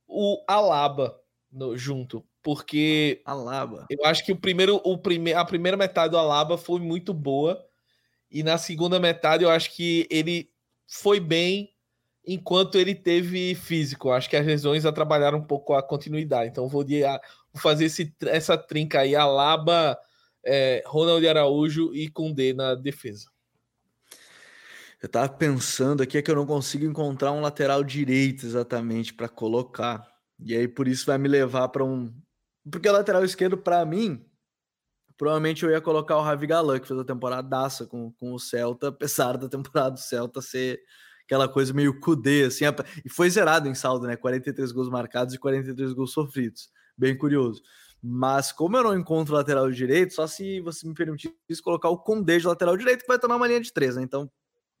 o 0.06 0.44
Alaba 0.46 1.18
no, 1.50 1.74
junto, 1.74 2.22
porque 2.42 3.22
Alaba. 3.24 3.86
Eu 3.88 4.04
acho 4.04 4.22
que 4.26 4.30
o 4.30 4.36
primeiro, 4.36 4.78
o 4.84 4.98
prime, 4.98 5.32
a 5.32 5.42
primeira 5.42 5.74
metade 5.74 6.10
do 6.10 6.18
Alaba 6.18 6.58
foi 6.58 6.80
muito 6.80 7.14
boa 7.14 7.64
e 8.30 8.42
na 8.42 8.58
segunda 8.58 9.00
metade 9.00 9.42
eu 9.42 9.48
acho 9.48 9.74
que 9.74 10.06
ele 10.10 10.50
foi 10.86 11.18
bem 11.18 11.72
enquanto 12.26 12.76
ele 12.76 12.94
teve 12.94 13.54
físico. 13.54 14.10
Acho 14.10 14.28
que 14.28 14.36
as 14.36 14.44
lesões 14.44 14.84
atrapalharam 14.84 15.38
um 15.38 15.46
pouco 15.46 15.72
a 15.72 15.82
continuidade. 15.82 16.50
Então 16.50 16.68
vou, 16.68 16.84
de, 16.84 17.00
vou 17.00 17.62
fazer 17.62 17.86
esse, 17.86 18.14
essa 18.26 18.58
trinca 18.58 19.00
aí, 19.00 19.16
Alaba, 19.16 19.98
é, 20.44 20.82
Ronald 20.84 21.26
Araújo 21.26 21.94
e 21.94 22.10
Kundê 22.10 22.52
na 22.52 22.74
defesa. 22.74 23.30
Eu 25.00 25.08
tava 25.08 25.28
pensando 25.28 26.02
aqui 26.02 26.18
é 26.18 26.22
que 26.22 26.30
eu 26.30 26.34
não 26.34 26.46
consigo 26.46 26.84
encontrar 26.84 27.30
um 27.30 27.40
lateral 27.40 27.84
direito 27.84 28.44
exatamente 28.44 29.14
para 29.14 29.28
colocar. 29.28 30.04
E 30.40 30.54
aí 30.54 30.66
por 30.66 30.88
isso 30.88 31.06
vai 31.06 31.16
me 31.18 31.28
levar 31.28 31.68
para 31.68 31.84
um. 31.84 32.12
Porque 32.70 32.88
o 32.88 32.92
lateral 32.92 33.24
esquerdo, 33.24 33.56
para 33.56 33.84
mim, 33.84 34.24
provavelmente 35.16 35.64
eu 35.64 35.70
ia 35.70 35.80
colocar 35.80 36.16
o 36.16 36.22
Ravi 36.22 36.48
Galan, 36.48 36.80
que 36.80 36.88
fez 36.88 36.98
a 36.98 37.04
temporada 37.04 37.68
com, 37.88 38.12
com 38.12 38.32
o 38.32 38.40
Celta, 38.40 38.88
apesar 38.90 39.36
da 39.36 39.48
temporada 39.48 39.92
do 39.92 40.00
Celta 40.00 40.42
ser 40.42 40.80
aquela 41.24 41.48
coisa 41.48 41.72
meio 41.72 42.00
cudê, 42.00 42.44
assim. 42.44 42.64
E 43.04 43.08
foi 43.08 43.30
zerado 43.30 43.68
em 43.68 43.74
saldo, 43.74 44.06
né? 44.06 44.16
43 44.16 44.72
gols 44.72 44.88
marcados 44.88 45.32
e 45.32 45.38
43 45.38 45.92
gols 45.92 46.12
sofridos. 46.12 46.70
Bem 46.96 47.16
curioso. 47.16 47.62
Mas 48.02 48.50
como 48.50 48.76
eu 48.76 48.82
não 48.82 48.98
encontro 48.98 49.34
lateral 49.34 49.70
direito, 49.70 50.14
só 50.14 50.26
se 50.26 50.60
você 50.60 50.86
me 50.88 50.94
permitir 50.94 51.32
colocar 51.62 51.88
o 51.88 51.98
Condé 51.98 52.38
de 52.38 52.46
lateral 52.46 52.76
direito, 52.76 53.02
que 53.02 53.08
vai 53.08 53.18
tomar 53.18 53.36
uma 53.36 53.46
linha 53.46 53.60
de 53.60 53.72
três, 53.72 53.94
né? 53.94 54.02
Então 54.02 54.28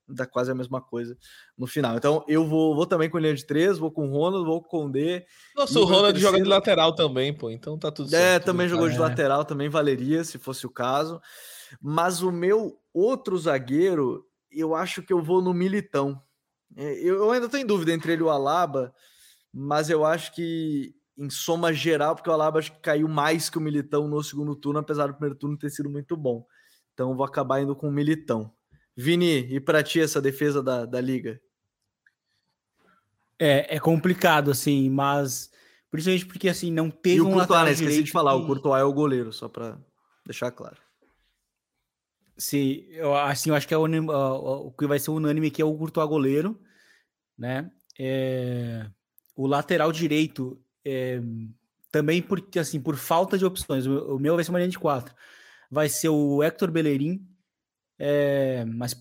dá 0.08 0.26
quase 0.26 0.50
a 0.50 0.54
mesma 0.54 0.80
coisa 0.80 1.16
no 1.56 1.66
final. 1.66 1.96
Então 1.96 2.24
eu 2.26 2.46
vou, 2.46 2.74
vou 2.74 2.86
também 2.86 3.10
com 3.10 3.18
linha 3.18 3.34
de 3.34 3.44
três, 3.44 3.78
vou 3.78 3.90
com 3.90 4.08
o 4.08 4.10
Ronald, 4.10 4.44
vou 4.44 4.62
com 4.62 4.66
o 4.66 4.70
Condé. 4.82 5.26
Nossa, 5.54 5.78
o 5.78 5.84
Ronald 5.84 6.12
terceiro... 6.12 6.32
joga 6.32 6.42
de 6.42 6.48
lateral 6.48 6.94
também, 6.94 7.32
pô, 7.32 7.50
então 7.50 7.78
tá 7.78 7.90
tudo 7.90 8.08
é, 8.08 8.18
certo. 8.18 8.42
É, 8.42 8.44
também 8.44 8.68
jogou 8.68 8.88
de 8.88 8.98
lateral, 8.98 9.44
também 9.44 9.68
valeria, 9.68 10.24
se 10.24 10.38
fosse 10.38 10.66
o 10.66 10.70
caso. 10.70 11.20
Mas 11.80 12.22
o 12.22 12.32
meu 12.32 12.78
outro 12.92 13.36
zagueiro, 13.36 14.24
eu 14.50 14.74
acho 14.74 15.02
que 15.02 15.12
eu 15.12 15.22
vou 15.22 15.42
no 15.42 15.52
Militão. 15.52 16.20
É, 16.76 16.94
eu 17.00 17.30
ainda 17.30 17.48
em 17.58 17.66
dúvida 17.66 17.92
entre 17.92 18.12
ele 18.12 18.22
e 18.22 18.24
o 18.24 18.30
Alaba, 18.30 18.92
mas 19.52 19.90
eu 19.90 20.04
acho 20.04 20.34
que 20.34 20.94
em 21.16 21.28
soma 21.28 21.72
geral, 21.72 22.14
porque 22.14 22.30
o 22.30 22.32
Alaba 22.32 22.60
acho 22.60 22.72
que 22.72 22.80
caiu 22.80 23.08
mais 23.08 23.50
que 23.50 23.58
o 23.58 23.60
Militão 23.60 24.06
no 24.06 24.22
segundo 24.22 24.54
turno, 24.54 24.78
apesar 24.78 25.08
do 25.08 25.14
primeiro 25.14 25.34
turno 25.34 25.58
ter 25.58 25.68
sido 25.68 25.90
muito 25.90 26.16
bom. 26.16 26.46
Então 26.94 27.16
vou 27.16 27.26
acabar 27.26 27.60
indo 27.60 27.74
com 27.74 27.88
o 27.88 27.92
Militão. 27.92 28.52
Vini, 29.00 29.46
e 29.54 29.60
para 29.60 29.80
ti 29.80 30.00
essa 30.00 30.20
defesa 30.20 30.60
da, 30.60 30.84
da 30.84 31.00
liga? 31.00 31.40
É, 33.38 33.76
é 33.76 33.78
complicado, 33.78 34.50
assim, 34.50 34.90
mas 34.90 35.52
principalmente 35.88 36.26
porque 36.26 36.48
assim, 36.48 36.72
não 36.72 36.90
teve 36.90 37.18
e 37.18 37.20
o 37.20 37.28
um 37.28 37.32
Courtois, 37.32 37.64
né? 37.64 37.70
Esqueci 37.70 38.02
de 38.02 38.10
falar, 38.10 38.32
que... 38.32 38.42
o 38.42 38.46
Courtois 38.46 38.80
é 38.80 38.84
o 38.84 38.92
goleiro, 38.92 39.32
só 39.32 39.48
para 39.48 39.78
deixar 40.26 40.50
claro. 40.50 40.78
Sim, 42.36 42.86
eu, 42.90 43.14
assim, 43.14 43.50
eu 43.50 43.54
acho 43.54 43.68
que 43.68 43.74
é 43.74 43.78
o, 43.78 43.84
o, 43.84 44.72
que 44.72 44.84
vai 44.88 44.98
ser 44.98 45.12
unânime 45.12 45.52
que 45.52 45.62
é 45.62 45.64
o 45.64 45.78
Courtois 45.78 46.08
goleiro, 46.08 46.60
né? 47.38 47.70
É, 47.96 48.84
o 49.36 49.46
lateral 49.46 49.92
direito 49.92 50.60
é, 50.84 51.20
também 51.92 52.20
porque 52.20 52.58
assim, 52.58 52.80
por 52.80 52.96
falta 52.96 53.38
de 53.38 53.44
opções, 53.44 53.86
o, 53.86 54.16
o 54.16 54.18
meu 54.18 54.34
vai 54.34 54.42
ser 54.42 54.50
uma 54.50 54.58
linha 54.58 54.70
de 54.72 54.78
quatro. 54.78 55.14
Vai 55.70 55.88
ser 55.88 56.08
o 56.08 56.42
Hector 56.42 56.72
Bellerin, 56.72 57.27
é, 57.98 58.64
mas 58.64 58.94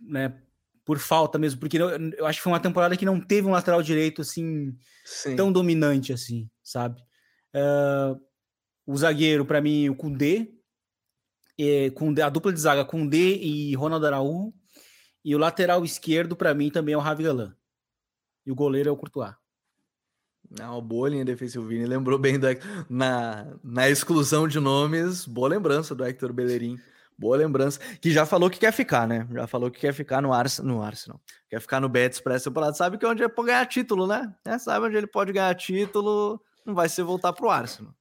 né, 0.00 0.40
por 0.84 0.98
falta 0.98 1.38
mesmo, 1.38 1.60
porque 1.60 1.76
eu, 1.76 1.90
eu, 1.90 2.26
acho 2.26 2.38
que 2.38 2.42
foi 2.42 2.52
uma 2.52 2.60
temporada 2.60 2.96
que 2.96 3.04
não 3.04 3.20
teve 3.20 3.46
um 3.46 3.52
lateral 3.52 3.82
direito 3.82 4.22
assim 4.22 4.76
Sim. 5.04 5.36
tão 5.36 5.52
dominante 5.52 6.12
assim, 6.12 6.48
sabe? 6.62 7.00
Uh, 7.54 8.20
o 8.86 8.96
zagueiro, 8.96 9.44
para 9.44 9.60
mim, 9.60 9.88
o 9.88 9.94
Kundê, 9.94 10.52
é, 11.58 11.90
Kundê, 11.90 12.22
a 12.22 12.28
dupla 12.28 12.52
de 12.52 12.60
zaga 12.60 12.84
Kundê 12.84 13.36
e 13.36 13.74
Ronald 13.76 14.04
Araújo, 14.04 14.52
e 15.24 15.34
o 15.34 15.38
lateral 15.38 15.84
esquerdo, 15.84 16.34
para 16.34 16.54
mim, 16.54 16.70
também 16.70 16.94
é 16.94 16.96
o 16.96 17.00
Ravi 17.00 17.24
Galan. 17.24 17.54
E 18.46 18.50
o 18.50 18.54
goleiro 18.54 18.88
é 18.88 18.92
o 18.92 18.96
Courtois. 18.96 19.34
Não, 20.50 20.80
boa 20.80 21.08
linha 21.08 21.24
defensiva, 21.24 21.64
Vini. 21.64 21.86
Lembrou 21.86 22.18
bem 22.18 22.38
do 22.38 22.46
na, 22.88 23.46
na 23.62 23.88
exclusão 23.88 24.48
de 24.48 24.58
nomes, 24.58 25.24
boa 25.26 25.48
lembrança 25.48 25.94
do 25.94 26.04
Hector 26.04 26.32
Bellerin. 26.32 26.76
Boa 27.20 27.36
lembrança. 27.36 27.78
Que 28.00 28.10
já 28.10 28.24
falou 28.24 28.48
que 28.48 28.58
quer 28.58 28.72
ficar, 28.72 29.06
né? 29.06 29.28
Já 29.30 29.46
falou 29.46 29.70
que 29.70 29.78
quer 29.78 29.92
ficar 29.92 30.22
no 30.22 30.32
Arsenal. 30.32 30.74
No 30.74 30.82
Arsenal. 30.82 31.20
Quer 31.50 31.60
ficar 31.60 31.78
no 31.78 31.86
Betis 31.86 32.18
para 32.18 32.34
essa 32.34 32.48
temporada. 32.48 32.72
Sabe 32.72 32.96
que 32.96 33.04
é 33.04 33.08
onde 33.08 33.22
é 33.22 33.28
para 33.28 33.44
ganhar 33.44 33.66
título, 33.66 34.06
né? 34.06 34.34
É, 34.42 34.58
sabe 34.58 34.86
onde 34.86 34.96
ele 34.96 35.06
pode 35.06 35.30
ganhar 35.30 35.54
título. 35.54 36.40
Não 36.64 36.74
vai 36.74 36.88
ser 36.88 37.02
voltar 37.02 37.34
pro 37.34 37.50
Arsenal. 37.50 37.94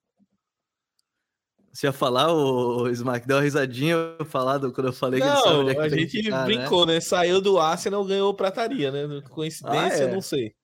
Você 1.73 1.85
ia 1.85 1.91
falar, 1.91 2.33
o, 2.33 2.87
Smack 2.89 3.27
deu 3.27 3.35
uma 3.37 3.43
risadinha 3.43 3.97
falado 4.25 4.71
quando 4.71 4.87
eu 4.87 4.93
falei 4.93 5.19
não, 5.19 5.27
que 5.27 5.49
ele 5.49 5.73
sabe 5.73 5.75
é 5.75 5.81
a 5.81 5.89
gente 5.89 6.23
ficar, 6.23 6.47
né? 6.47 6.55
brincou, 6.55 6.85
né? 6.85 6.93
né? 6.93 6.99
Saiu 7.01 7.41
do 7.41 7.59
Arsenal, 7.59 8.05
ganhou 8.05 8.33
prataria, 8.33 8.89
né? 8.89 9.21
Coincidência, 9.29 10.05
ah, 10.05 10.09
é. 10.09 10.13
não 10.13 10.21
sei. 10.21 10.55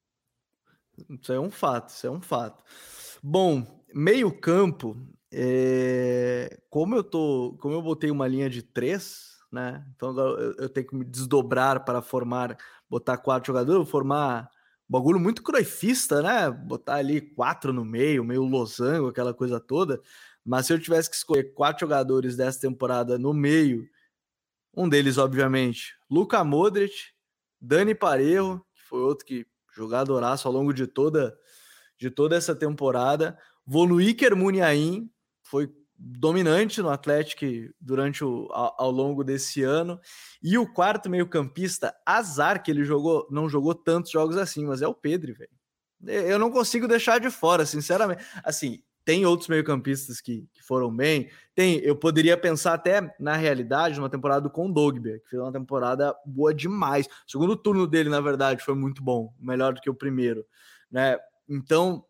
Isso 1.10 1.34
é 1.34 1.39
um 1.39 1.51
fato, 1.51 1.89
isso 1.89 2.08
é 2.08 2.10
um 2.10 2.22
fato. 2.22 2.64
Bom, 3.22 3.84
meio 3.93 4.32
campo, 4.32 4.95
é, 5.32 6.59
como 6.69 6.95
eu 6.95 7.03
tô, 7.03 7.57
como 7.59 7.73
eu 7.73 7.82
botei 7.82 8.11
uma 8.11 8.28
linha 8.28 8.49
de 8.49 8.61
três, 8.61 9.36
né? 9.51 9.86
Então 9.95 10.09
agora 10.09 10.55
eu, 10.57 10.69
tenho 10.69 10.88
que 10.88 10.95
me 10.95 11.05
desdobrar 11.05 11.84
para 11.84 12.01
formar, 12.01 12.57
botar 12.89 13.17
quatro 13.17 13.47
jogadores, 13.47 13.89
formar 13.89 14.49
um 14.89 14.91
bagulho 14.91 15.19
muito 15.19 15.41
croifista, 15.43 16.21
né? 16.21 16.49
Botar 16.49 16.95
ali 16.95 17.21
quatro 17.21 17.73
no 17.73 17.84
meio, 17.84 18.23
meio 18.23 18.43
losango, 18.43 19.07
aquela 19.07 19.34
coisa 19.34 19.59
toda. 19.59 20.01
Mas 20.43 20.67
se 20.67 20.73
eu 20.73 20.80
tivesse 20.80 21.09
que 21.09 21.15
escolher 21.15 21.53
quatro 21.53 21.82
jogadores 21.82 22.36
dessa 22.36 22.59
temporada 22.61 23.17
no 23.17 23.34
meio, 23.34 23.88
um 24.76 24.88
deles, 24.88 25.17
obviamente, 25.17 25.95
Luca 26.09 26.43
Modric, 26.43 26.93
Dani 27.59 27.95
Parejo, 27.95 28.63
que 28.76 28.84
foi 28.84 28.99
outro 28.99 29.26
que 29.26 29.47
jogadoraço 29.73 30.47
ao 30.47 30.53
longo 30.53 30.73
de 30.73 30.86
toda 30.86 31.36
de 31.97 32.09
toda 32.09 32.36
essa 32.36 32.55
temporada. 32.55 33.38
Iker 33.67 34.36
Muniain, 34.36 35.09
foi 35.56 35.74
dominante 35.97 36.82
no 36.82 36.89
Atlético 36.89 37.45
durante 37.80 38.26
o 38.26 38.49
ao, 38.51 38.76
ao, 38.78 38.91
longo 38.91 39.24
desse 39.24 39.64
ano. 39.64 39.97
E 40.43 40.58
o 40.58 40.68
quarto 40.68 41.10
meio-campista, 41.10 41.95
azar 42.06 42.62
que 42.62 42.70
ele 42.70 42.84
jogou, 42.84 43.26
não 43.32 43.47
jogou 43.47 43.74
tantos 43.74 44.12
jogos 44.12 44.36
assim, 44.36 44.66
mas 44.66 44.82
é 44.82 44.88
o 44.88 44.93
Pedro, 44.93 45.34
velho. 45.34 45.49
Eu 46.28 46.38
não 46.38 46.51
consigo 46.51 46.89
deixar 46.89 47.22
de 47.22 47.32
fora, 47.32 47.66
sinceramente. 47.66 48.22
Assim, 48.43 48.84
tem 49.06 49.26
outros 49.26 49.47
meio-campistas 49.47 50.20
que, 50.20 50.45
que, 50.51 50.62
foram 50.62 50.93
bem. 50.93 51.30
Tem, 51.56 51.78
eu 51.78 51.95
poderia 51.95 52.36
pensar 52.36 52.74
até 52.74 53.16
na 53.18 53.38
realidade, 53.38 53.97
numa 53.97 54.10
temporada 54.10 54.49
com 54.49 54.70
o 54.70 54.93
que 54.93 55.30
fez 55.30 55.41
uma 55.41 55.53
temporada 55.53 56.14
boa 56.26 56.53
demais. 56.53 57.06
O 57.06 57.32
segundo 57.32 57.56
turno 57.56 57.88
dele, 57.88 58.10
na 58.10 58.20
verdade, 58.20 58.62
foi 58.62 58.76
muito 58.76 59.01
bom, 59.01 59.34
melhor 59.39 59.74
do 59.74 59.80
que 59.80 59.89
o 59.89 59.95
primeiro, 59.95 60.45
né? 60.91 61.18
Então, 61.47 62.03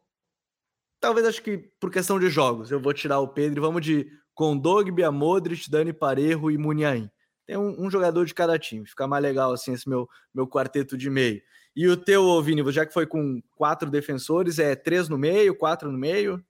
talvez 1.05 1.27
acho 1.27 1.43
que 1.43 1.59
por 1.79 1.91
questão 1.91 2.19
de 2.19 2.29
jogos, 2.29 2.71
eu 2.71 2.79
vou 2.79 2.91
tirar 2.91 3.19
o 3.19 3.27
Pedro 3.27 3.59
e 3.59 3.61
vamos 3.61 3.85
de 3.85 4.11
Kondogbia, 4.33 5.11
Modric, 5.11 5.69
Dani 5.69 5.93
Parejo 5.93 6.49
e 6.49 6.57
Muniain. 6.57 7.11
Tem 7.45 7.55
um, 7.55 7.85
um, 7.85 7.91
jogador 7.91 8.25
de 8.25 8.33
cada 8.33 8.57
time, 8.57 8.87
fica 8.87 9.05
mais 9.05 9.21
legal 9.21 9.53
assim 9.53 9.73
esse 9.73 9.87
meu, 9.87 10.09
meu 10.33 10.47
quarteto 10.47 10.97
de 10.97 11.07
meio. 11.11 11.43
E 11.75 11.87
o 11.87 11.95
teu, 11.95 12.41
Vini, 12.41 12.71
já 12.71 12.87
que 12.87 12.93
foi 12.93 13.05
com 13.05 13.39
quatro 13.55 13.91
defensores, 13.91 14.57
é 14.57 14.75
três 14.75 15.07
no 15.07 15.15
meio, 15.15 15.55
quatro 15.55 15.91
no 15.91 15.97
meio? 15.97 16.43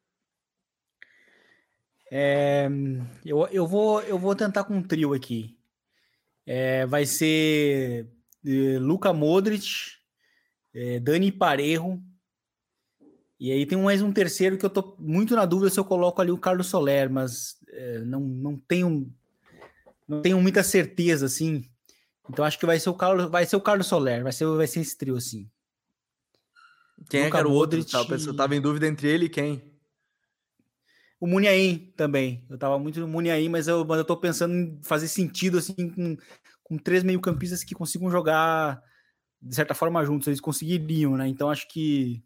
É, 2.10 2.70
eu, 3.26 3.45
eu, 3.47 3.68
vou, 3.68 4.01
eu 4.03 4.18
vou 4.18 4.36
tentar 4.36 4.64
com 4.64 4.76
um 4.76 4.84
trio 4.84 5.14
aqui. 5.14 5.58
É, 6.45 6.86
vai 6.86 7.06
ser 7.06 8.08
é, 8.45 8.80
Luca 8.80 9.12
Modric, 9.12 9.68
é, 10.74 10.97
Dani 11.01 11.30
Parejo. 11.30 12.01
E 13.40 13.52
aí 13.52 13.66
tem 13.66 13.78
mais 13.78 14.02
um 14.02 14.12
terceiro 14.12 14.58
que 14.58 14.66
eu 14.66 14.70
tô 14.70 14.96
muito 14.98 15.36
na 15.36 15.46
dúvida 15.46 15.70
se 15.70 15.80
eu 15.80 15.86
coloco 15.86 16.22
ali 16.22 16.32
o 16.32 16.38
Carlos 16.38 16.68
Soler, 16.68 17.10
mas 17.10 17.58
é, 17.68 18.00
não, 18.00 18.22
não 18.22 18.58
tenho 18.58 19.12
não 20.08 20.22
tenho 20.22 20.40
muita 20.42 20.64
certeza 20.64 21.26
assim. 21.26 21.64
Então 22.30 22.46
acho 22.46 22.58
que 22.58 22.66
vai 22.66 22.80
ser 22.80 22.90
o 22.90 22.94
Carlos, 22.94 23.30
vai 23.30 23.46
ser 23.46 23.56
o 23.56 23.62
Carlos 23.62 23.88
Soler, 23.88 24.24
vai 24.24 24.32
ser, 24.32 24.46
vai 24.48 24.68
ser 24.68 24.80
esse 24.80 24.98
trio 24.98 25.16
assim. 25.16 25.50
Quem 27.10 27.26
Luca 27.26 27.40
é 27.40 27.42
que 27.42 27.48
o 27.48 27.52
outro? 27.52 27.80
Modric... 27.80 28.28
Eu 28.28 28.36
tava 28.36 28.56
em 28.56 28.62
dúvida 28.62 28.88
entre 28.88 29.08
ele 29.08 29.26
e 29.26 29.30
quem? 29.30 29.76
O 31.20 31.28
Muniain 31.28 31.94
também. 31.96 32.46
Eu 32.50 32.58
tava 32.58 32.78
muito 32.80 33.00
no 33.00 33.08
Muniain, 33.08 33.50
mas 33.50 33.68
eu, 33.68 33.86
mas 33.86 33.98
eu 33.98 34.06
tô 34.06 34.18
pensando 34.18 34.54
em 34.54 34.80
fazer 34.84 35.08
sentido 35.08 35.58
assim 35.58 35.90
com, 35.90 36.18
com 36.64 36.78
três 36.78 37.04
meio-campistas 37.04 37.64
que 37.64 37.76
consigam 37.76 38.10
jogar 38.10 38.82
de 39.42 39.56
certa 39.56 39.74
forma 39.74 40.04
juntos. 40.06 40.28
Eles 40.28 40.42
conseguiriam, 40.42 41.16
né? 41.16 41.28
Então 41.28 41.50
acho 41.50 41.68
que, 41.68 42.24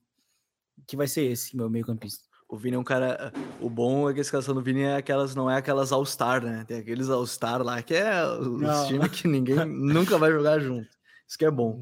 que 0.90 0.98
vai 0.98 1.08
ser 1.08 1.26
esse 1.26 1.56
meu 1.56 1.70
meio-campista. 1.70 2.24
O 2.48 2.58
Vini 2.58 2.76
é 2.76 2.80
um 2.80 2.84
cara. 2.84 3.32
O 3.62 3.70
bom 3.70 4.10
é 4.10 4.14
que 4.14 4.20
a 4.20 4.22
escalação 4.24 4.56
do 4.56 4.62
Vini 4.62 4.82
é 4.82 4.96
aquelas, 4.96 5.36
não 5.36 5.50
é 5.50 5.56
aquelas 5.56 5.92
All-Star, 5.92 6.44
né? 6.44 6.66
Tem 6.68 6.80
aqueles 6.80 7.08
All-Star 7.08 7.62
lá 7.62 7.80
que 7.84 7.94
é 7.94 8.26
os 8.26 8.88
times 8.88 9.12
que 9.12 9.28
ninguém 9.28 9.56
nunca 9.70 10.18
vai 10.18 10.32
jogar 10.32 10.60
junto. 10.60 10.90
Isso 11.28 11.38
que 11.38 11.46
é 11.46 11.52
bom. 11.52 11.80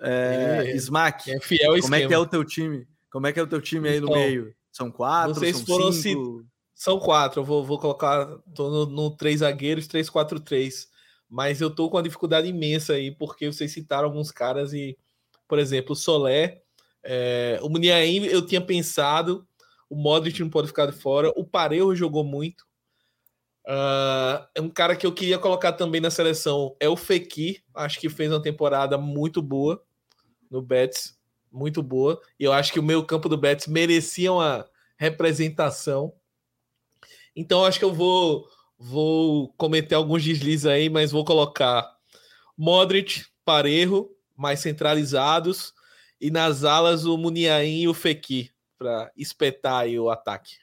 É, 0.00 0.64
é, 0.66 0.76
Smack, 0.76 1.30
é 1.30 1.38
fiel 1.38 1.80
como 1.80 1.94
é 1.94 2.04
que 2.04 2.12
é 2.12 2.18
o 2.18 2.26
teu 2.26 2.44
time? 2.44 2.84
Como 3.12 3.28
é 3.28 3.32
que 3.32 3.38
é 3.38 3.42
o 3.44 3.46
teu 3.46 3.60
time 3.60 3.88
aí 3.88 4.00
no 4.00 4.08
então, 4.08 4.18
meio? 4.18 4.54
São 4.72 4.90
quatro? 4.90 5.34
Vocês 5.36 5.56
são 5.58 5.66
foram 5.66 5.92
cinco? 5.92 6.44
São 6.74 6.98
quatro, 6.98 7.40
eu 7.40 7.44
vou, 7.44 7.64
vou 7.64 7.78
colocar, 7.78 8.26
tô 8.54 8.70
no, 8.70 8.86
no 8.86 9.16
três 9.16 9.40
zagueiros, 9.40 9.86
3-4-3. 9.86 10.88
Mas 11.28 11.60
eu 11.60 11.70
tô 11.70 11.88
com 11.88 11.96
uma 11.96 12.02
dificuldade 12.02 12.48
imensa 12.48 12.94
aí, 12.94 13.12
porque 13.12 13.46
vocês 13.46 13.72
citaram 13.72 14.06
alguns 14.06 14.32
caras 14.32 14.72
e, 14.72 14.96
por 15.46 15.60
exemplo, 15.60 15.92
o 15.92 15.96
Solé, 15.96 16.62
é, 17.04 17.58
o 17.62 17.68
Muniain 17.68 18.24
eu 18.26 18.44
tinha 18.44 18.60
pensado, 18.60 19.46
o 19.88 19.96
Modric 19.96 20.40
não 20.40 20.50
pode 20.50 20.68
ficar 20.68 20.86
de 20.86 20.92
fora, 20.92 21.32
o 21.36 21.44
Parejo 21.44 21.94
jogou 21.94 22.24
muito. 22.24 22.66
Uh, 23.66 24.46
é 24.54 24.60
um 24.60 24.70
cara 24.70 24.96
que 24.96 25.06
eu 25.06 25.12
queria 25.12 25.38
colocar 25.38 25.72
também 25.72 26.00
na 26.00 26.10
seleção, 26.10 26.74
é 26.80 26.88
o 26.88 26.96
Fekir, 26.96 27.62
acho 27.74 28.00
que 28.00 28.08
fez 28.08 28.30
uma 28.30 28.40
temporada 28.40 28.96
muito 28.96 29.42
boa 29.42 29.82
no 30.50 30.62
Betis, 30.62 31.18
muito 31.52 31.82
boa, 31.82 32.18
e 32.40 32.44
eu 32.44 32.52
acho 32.52 32.72
que 32.72 32.80
o 32.80 32.82
meio 32.82 33.04
campo 33.04 33.28
do 33.28 33.36
Betis 33.36 33.66
merecia 33.66 34.32
uma 34.32 34.66
representação 34.96 36.14
então 37.38 37.64
acho 37.64 37.78
que 37.78 37.84
eu 37.84 37.94
vou 37.94 38.48
vou 38.76 39.54
cometer 39.56 39.94
alguns 39.94 40.24
deslizes 40.24 40.66
aí, 40.66 40.90
mas 40.90 41.12
vou 41.12 41.24
colocar 41.24 41.88
Modric, 42.56 43.26
Parejo, 43.44 44.10
mais 44.36 44.58
centralizados, 44.58 45.72
e 46.20 46.30
nas 46.30 46.64
alas 46.64 47.04
o 47.04 47.16
Muniain 47.16 47.82
e 47.82 47.88
o 47.88 47.94
Fekir, 47.94 48.52
para 48.78 49.10
espetar 49.16 49.82
aí 49.82 49.98
o 49.98 50.10
ataque. 50.10 50.56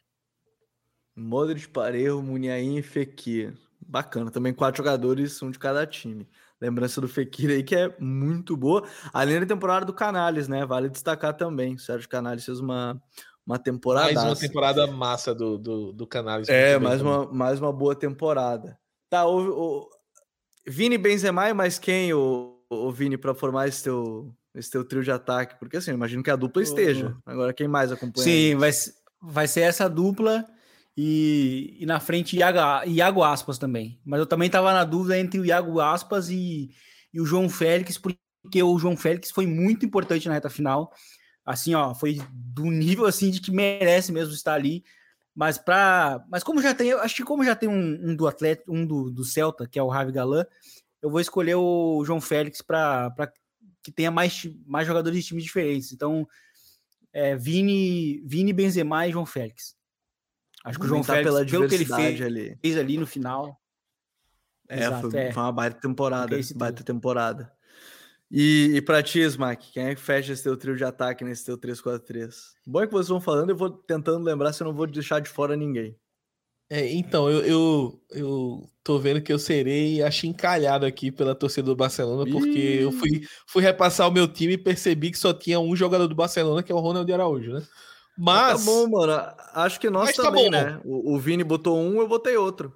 Modric, 1.16 1.68
Parejo, 1.70 2.22
Muniain 2.22 2.78
e 2.78 2.82
Fekir. 2.82 3.58
Bacana, 3.88 4.32
também 4.32 4.54
quatro 4.54 4.78
jogadores, 4.78 5.42
um 5.42 5.52
de 5.52 5.60
cada 5.60 5.86
time. 5.86 6.28
Lembrança 6.60 7.00
do 7.00 7.08
Fekir 7.08 7.52
aí, 7.52 7.64
que 7.64 7.76
é 7.76 7.96
muito 8.00 8.58
boa. 8.58 8.84
Além 9.14 9.40
da 9.40 9.46
temporada 9.46 9.86
do 9.86 9.94
Canales, 9.94 10.48
né? 10.48 10.66
Vale 10.66 10.90
destacar 10.90 11.36
também. 11.36 11.76
O 11.76 11.80
Sérgio 11.80 12.10
Canales 12.10 12.44
fez 12.46 12.60
uma, 12.60 13.00
uma 13.46 13.60
temporada. 13.60 14.14
Mais 14.14 14.26
uma 14.26 14.36
temporada 14.36 14.88
massa 14.88 15.36
do, 15.36 15.58
do, 15.58 15.94
do 15.94 16.08
canal. 16.08 16.42
É, 16.48 16.80
mais 16.80 17.02
uma, 17.02 17.32
mais 17.32 17.60
uma 17.60 17.72
boa 17.72 17.96
temporada. 17.96 18.80
Tá, 19.10 19.26
o, 19.26 19.84
o 19.84 19.90
Vini 20.66 20.98
Benzema 20.98 21.50
e 21.50 21.54
mais 21.54 21.78
quem, 21.78 22.14
o, 22.14 22.60
o 22.70 22.92
Vini, 22.92 23.18
para 23.18 23.36
formar 23.36 23.68
esse 23.68 23.84
teu, 23.84 24.34
esse 24.56 24.72
teu 24.72 24.84
trio 24.84 25.04
de 25.04 25.12
ataque? 25.12 25.60
Porque 25.60 25.78
assim, 25.78 25.92
imagino 25.92 26.24
que 26.24 26.32
a 26.32 26.36
dupla 26.36 26.62
esteja. 26.62 27.16
Agora, 27.26 27.54
quem 27.54 27.68
mais 27.68 27.92
acompanha? 27.92 28.24
Sim, 28.24 28.56
vai, 28.56 28.72
vai 29.22 29.48
ser 29.48 29.62
essa 29.62 29.90
dupla 29.90 30.46
e, 30.98 31.78
e 31.80 31.86
na 31.86 32.00
frente 32.00 32.38
Iago, 32.38 32.90
Iago 32.90 33.24
Aspas 33.24 33.58
também. 33.58 34.00
Mas 34.06 34.20
eu 34.20 34.26
também 34.26 34.50
tava 34.50 34.74
na 34.74 34.84
dúvida 34.84 35.20
entre 35.20 35.40
o 35.40 35.46
Iago 35.46 35.80
Aspas 35.80 36.30
e, 36.30 36.72
e 37.14 37.22
o 37.22 37.26
João 37.26 37.50
Félix, 37.50 37.98
porque 37.98 38.64
o 38.64 38.80
João 38.80 38.96
Félix 38.96 39.32
foi 39.32 39.46
muito 39.46 39.86
importante 39.86 40.28
na 40.28 40.34
reta 40.34 40.50
final 40.50 40.92
assim, 41.46 41.76
ó, 41.76 41.94
foi 41.94 42.20
do 42.32 42.66
nível 42.66 43.06
assim 43.06 43.30
de 43.30 43.40
que 43.40 43.52
merece 43.52 44.12
mesmo 44.12 44.34
estar 44.34 44.56
ali. 44.56 44.84
Mas 45.36 45.58
para, 45.58 46.26
mas 46.30 46.44
como 46.44 46.62
já 46.62 46.74
tem, 46.74 46.94
acho 46.94 47.16
que 47.16 47.24
como 47.24 47.44
já 47.44 47.56
tem 47.56 47.70
um, 47.70 48.10
um 48.10 48.16
do 48.16 48.28
atleta, 48.28 48.64
um 48.70 48.86
do, 48.86 49.12
do, 49.12 49.24
Celta, 49.24 49.68
que 49.68 49.78
é 49.78 49.84
o 49.84 49.90
Ravi 49.90 50.12
Galan, 50.12 50.46
eu 51.02 51.10
vou 51.10 51.20
escolher 51.20 51.56
o 51.56 52.04
João 52.06 52.22
Félix 52.22 52.62
para 52.62 53.14
que 53.86 53.92
tenha 53.92 54.10
mais, 54.10 54.50
mais 54.66 54.88
jogadores 54.88 55.20
de 55.20 55.28
times 55.28 55.44
diferentes. 55.44 55.94
Então, 55.94 56.28
é, 57.14 57.36
Vini, 57.36 58.20
Vini, 58.26 58.52
Benzema 58.52 59.08
e 59.08 59.12
João 59.12 59.28
Félix. 59.28 59.76
Acho 60.64 60.80
que 60.80 60.86
o 60.86 60.88
João 60.88 61.04
Félix, 61.04 61.24
pela 61.24 61.46
pelo 61.46 61.70
que 61.70 61.76
ele 61.76 61.86
fez 61.86 62.20
ali. 62.20 62.58
fez 62.60 62.78
ali 62.78 62.98
no 62.98 63.06
final. 63.06 63.62
É, 64.68 64.80
Exato, 64.80 65.12
foi, 65.12 65.20
é. 65.20 65.32
foi, 65.32 65.44
uma 65.44 65.52
baita 65.52 65.80
temporada, 65.80 66.36
baita 66.56 66.84
temporada. 66.84 67.54
E, 68.32 68.72
e 68.74 68.82
pra 68.82 69.04
ti, 69.04 69.20
Smack, 69.20 69.72
quem 69.72 69.86
é 69.86 69.94
que 69.94 70.02
fecha 70.02 70.34
esse 70.34 70.42
teu 70.42 70.58
trio 70.58 70.76
de 70.76 70.84
ataque 70.84 71.24
nesse 71.24 71.46
teu 71.46 71.60
3-4-3? 71.60 72.34
Bom 72.66 72.82
é 72.82 72.88
que 72.88 72.94
vocês 72.94 73.10
vão 73.10 73.22
falando, 73.22 73.52
eu 73.52 73.56
vou 73.56 73.70
tentando 73.70 74.26
lembrar 74.26 74.52
se 74.52 74.64
eu 74.64 74.66
não 74.66 74.74
vou 74.74 74.88
deixar 74.88 75.20
de 75.20 75.30
fora 75.30 75.56
ninguém. 75.56 75.96
É, 76.70 76.92
então, 76.94 77.30
eu, 77.30 77.44
eu, 77.44 78.02
eu 78.10 78.70
tô 78.84 78.98
vendo 78.98 79.22
que 79.22 79.32
eu 79.32 79.38
serei 79.38 80.02
achincalhado 80.02 80.86
aqui 80.86 81.12
pela 81.12 81.36
torcida 81.36 81.68
do 81.68 81.76
Barcelona, 81.76 82.30
porque 82.32 82.48
Ih. 82.50 82.82
eu 82.82 82.92
fui, 82.92 83.28
fui 83.46 83.62
repassar 83.62 84.08
o 84.08 84.12
meu 84.12 84.28
time 84.28 84.54
e 84.54 84.58
percebi 84.58 85.12
que 85.12 85.20
só 85.20 85.32
tinha 85.32 85.60
um 85.60 85.76
jogador 85.76 86.08
do 86.08 86.16
Barcelona, 86.16 86.64
que 86.64 86.72
é 86.72 86.76
o 86.76 86.80
Ronald 86.80 87.12
Araújo, 87.12 87.54
né? 87.54 87.68
Mas. 88.18 88.66
Tá 88.66 88.72
bom, 88.72 88.88
mano. 88.88 89.14
Acho 89.54 89.80
que 89.80 89.90
nós 89.90 90.16
tá 90.16 90.24
também, 90.24 90.50
tá 90.50 90.64
né? 90.64 90.82
O, 90.84 91.16
o, 91.16 91.20
Vini 91.20 91.44
botou 91.44 91.78
um, 91.78 92.00
eu 92.00 92.08
botei 92.08 92.36
outro. 92.36 92.76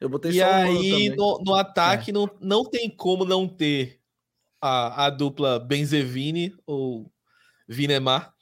Eu 0.00 0.08
botei 0.08 0.32
e 0.32 0.34
só 0.34 0.44
um. 0.44 0.82
E 0.82 0.92
aí, 0.92 1.08
no, 1.10 1.42
no, 1.44 1.54
ataque, 1.54 2.10
é. 2.10 2.12
não, 2.12 2.28
não 2.40 2.64
tem 2.64 2.90
como 2.90 3.24
não 3.24 3.48
ter 3.48 4.00
a, 4.60 5.06
a 5.06 5.10
dupla 5.10 5.58
Benzevini 5.58 6.54
ou 6.66 7.10
Vinemar 7.66 8.34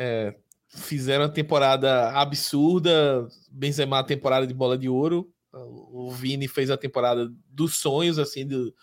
é, 0.00 0.32
fizeram 0.68 1.24
a 1.24 1.28
temporada 1.28 2.10
absurda. 2.10 3.28
Benzema 3.50 4.04
temporada 4.04 4.46
de 4.46 4.54
bola 4.54 4.76
de 4.76 4.88
ouro. 4.88 5.30
O 5.52 6.10
Vini 6.10 6.46
fez 6.46 6.70
a 6.70 6.76
temporada 6.76 7.30
dos 7.48 7.76
sonhos 7.76 8.18
assim 8.18 8.46
do, 8.46 8.74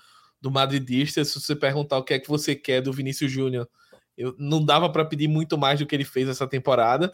do 0.41 0.51
madridista. 0.51 1.23
Se 1.23 1.39
você 1.39 1.55
perguntar 1.55 1.97
o 1.97 2.03
que 2.03 2.13
é 2.13 2.19
que 2.19 2.29
você 2.29 2.55
quer 2.55 2.81
do 2.81 2.91
Vinícius 2.91 3.31
Júnior, 3.31 3.69
eu 4.17 4.35
não 4.37 4.63
dava 4.63 4.89
para 4.89 5.05
pedir 5.05 5.27
muito 5.27 5.57
mais 5.57 5.79
do 5.79 5.85
que 5.85 5.95
ele 5.95 6.05
fez 6.05 6.27
essa 6.27 6.47
temporada. 6.47 7.11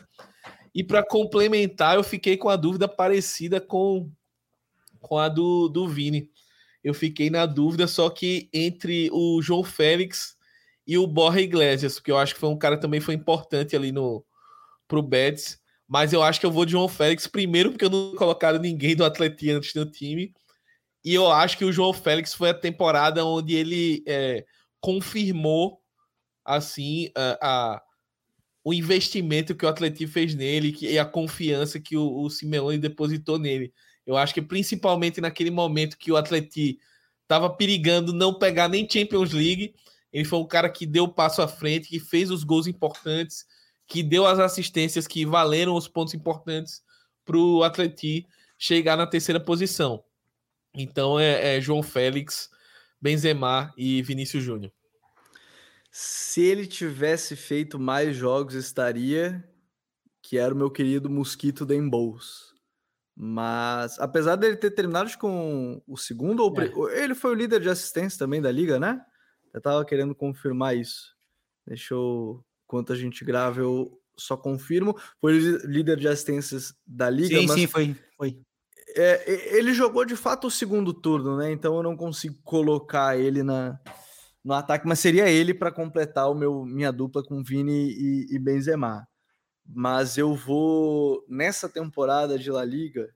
E 0.73 0.83
para 0.83 1.03
complementar, 1.03 1.95
eu 1.95 2.03
fiquei 2.03 2.37
com 2.37 2.49
a 2.49 2.55
dúvida 2.55 2.87
parecida 2.87 3.59
com, 3.59 4.09
com 4.99 5.17
a 5.17 5.27
do, 5.27 5.67
do 5.67 5.87
Vini 5.87 6.29
eu 6.83 6.93
fiquei 6.93 7.29
na 7.29 7.45
dúvida, 7.45 7.87
só 7.87 8.09
que 8.09 8.49
entre 8.51 9.09
o 9.11 9.41
João 9.41 9.63
Félix 9.63 10.35
e 10.85 10.97
o 10.97 11.05
Borja 11.05 11.41
Iglesias, 11.41 11.95
porque 11.95 12.11
eu 12.11 12.17
acho 12.17 12.33
que 12.33 12.39
foi 12.39 12.49
um 12.49 12.57
cara 12.57 12.77
também 12.77 12.99
foi 12.99 13.13
importante 13.13 13.75
ali 13.75 13.91
no 13.91 14.25
pro 14.91 15.01
Betis, 15.01 15.57
mas 15.87 16.11
eu 16.11 16.21
acho 16.21 16.37
que 16.37 16.45
eu 16.45 16.51
vou 16.51 16.65
de 16.65 16.73
João 16.73 16.89
Félix 16.89 17.27
primeiro 17.27 17.71
porque 17.71 17.85
eu 17.85 17.89
não 17.89 18.13
colocaram 18.15 18.59
ninguém 18.59 18.93
do 18.93 19.05
Atletia 19.05 19.55
antes 19.55 19.73
do 19.73 19.89
time. 19.89 20.33
E 21.03 21.13
eu 21.13 21.31
acho 21.31 21.57
que 21.57 21.63
o 21.63 21.71
João 21.71 21.93
Félix 21.93 22.33
foi 22.33 22.49
a 22.49 22.53
temporada 22.53 23.23
onde 23.25 23.55
ele 23.55 24.03
é, 24.05 24.45
confirmou 24.81 25.79
assim 26.43 27.09
a, 27.15 27.37
a, 27.41 27.81
o 28.65 28.73
investimento 28.73 29.55
que 29.55 29.65
o 29.65 29.69
Atlético 29.69 30.11
fez 30.11 30.35
nele 30.35 30.73
que, 30.73 30.91
e 30.91 30.99
a 30.99 31.05
confiança 31.05 31.79
que 31.79 31.95
o, 31.95 32.21
o 32.21 32.29
Simeone 32.29 32.77
depositou 32.77 33.39
nele. 33.39 33.73
Eu 34.05 34.17
acho 34.17 34.33
que 34.33 34.41
principalmente 34.41 35.21
naquele 35.21 35.51
momento 35.51 35.97
que 35.97 36.11
o 36.11 36.17
Atleti 36.17 36.79
estava 37.23 37.49
perigando 37.49 38.11
não 38.11 38.37
pegar 38.37 38.67
nem 38.67 38.89
Champions 38.89 39.31
League, 39.31 39.73
ele 40.11 40.25
foi 40.25 40.39
um 40.39 40.47
cara 40.47 40.69
que 40.69 40.85
deu 40.85 41.05
o 41.05 41.13
passo 41.13 41.41
à 41.41 41.47
frente, 41.47 41.87
que 41.87 41.99
fez 41.99 42.29
os 42.29 42.43
gols 42.43 42.67
importantes, 42.67 43.45
que 43.91 44.01
deu 44.01 44.25
as 44.25 44.39
assistências 44.39 45.05
que 45.05 45.25
valeram 45.25 45.75
os 45.75 45.85
pontos 45.85 46.13
importantes 46.13 46.81
para 47.25 47.35
o 47.35 47.61
Atleti 47.61 48.25
chegar 48.57 48.95
na 48.95 49.05
terceira 49.05 49.37
posição. 49.37 50.01
Então 50.73 51.19
é, 51.19 51.57
é 51.57 51.61
João 51.61 51.83
Félix, 51.83 52.49
Benzema 53.01 53.73
e 53.75 54.01
Vinícius 54.01 54.45
Júnior. 54.45 54.71
Se 55.91 56.41
ele 56.41 56.65
tivesse 56.65 57.35
feito 57.35 57.77
mais 57.77 58.15
jogos, 58.15 58.53
estaria 58.53 59.43
que 60.21 60.37
era 60.37 60.53
o 60.53 60.57
meu 60.57 60.71
querido 60.71 61.09
Mosquito 61.09 61.65
Dembous. 61.65 62.55
Mas, 63.13 63.99
apesar 63.99 64.37
dele 64.37 64.55
ter 64.55 64.71
terminado 64.71 65.11
com 65.17 65.83
o 65.85 65.97
segundo, 65.97 66.45
ou 66.45 66.89
é. 66.89 67.03
ele 67.03 67.13
foi 67.13 67.31
o 67.31 67.35
líder 67.35 67.59
de 67.59 67.69
assistência 67.69 68.17
também 68.17 68.41
da 68.41 68.49
liga, 68.49 68.79
né? 68.79 69.01
Eu 69.53 69.59
tava 69.59 69.83
querendo 69.83 70.15
confirmar 70.15 70.77
isso. 70.77 71.13
Deixa 71.67 71.93
eu. 71.93 72.41
Enquanto 72.71 72.93
a 72.93 72.95
gente 72.95 73.25
grava, 73.25 73.59
eu 73.59 73.99
só 74.15 74.37
confirmo. 74.37 74.97
Foi 75.19 75.37
líder 75.65 75.97
de 75.97 76.07
assistências 76.07 76.73
da 76.87 77.09
liga. 77.09 77.37
Sim, 77.37 77.45
mas... 77.45 77.59
sim, 77.59 77.67
foi. 77.67 77.95
foi. 78.15 78.39
É, 78.95 79.57
ele 79.57 79.73
jogou 79.73 80.05
de 80.05 80.15
fato 80.15 80.47
o 80.47 80.51
segundo 80.51 80.93
turno, 80.93 81.35
né? 81.35 81.51
Então 81.51 81.75
eu 81.75 81.83
não 81.83 81.97
consigo 81.97 82.37
colocar 82.45 83.19
ele 83.19 83.43
na, 83.43 83.77
no 84.41 84.53
ataque, 84.53 84.87
mas 84.87 84.99
seria 84.99 85.29
ele 85.29 85.53
para 85.53 85.69
completar 85.69 86.31
o 86.31 86.33
meu 86.33 86.63
minha 86.63 86.93
dupla 86.93 87.21
com 87.21 87.43
Vini 87.43 87.89
e, 87.91 88.35
e 88.35 88.39
Benzema. 88.39 89.05
Mas 89.65 90.17
eu 90.17 90.33
vou 90.33 91.25
nessa 91.27 91.67
temporada 91.67 92.39
de 92.39 92.49
La 92.49 92.63
Liga, 92.63 93.13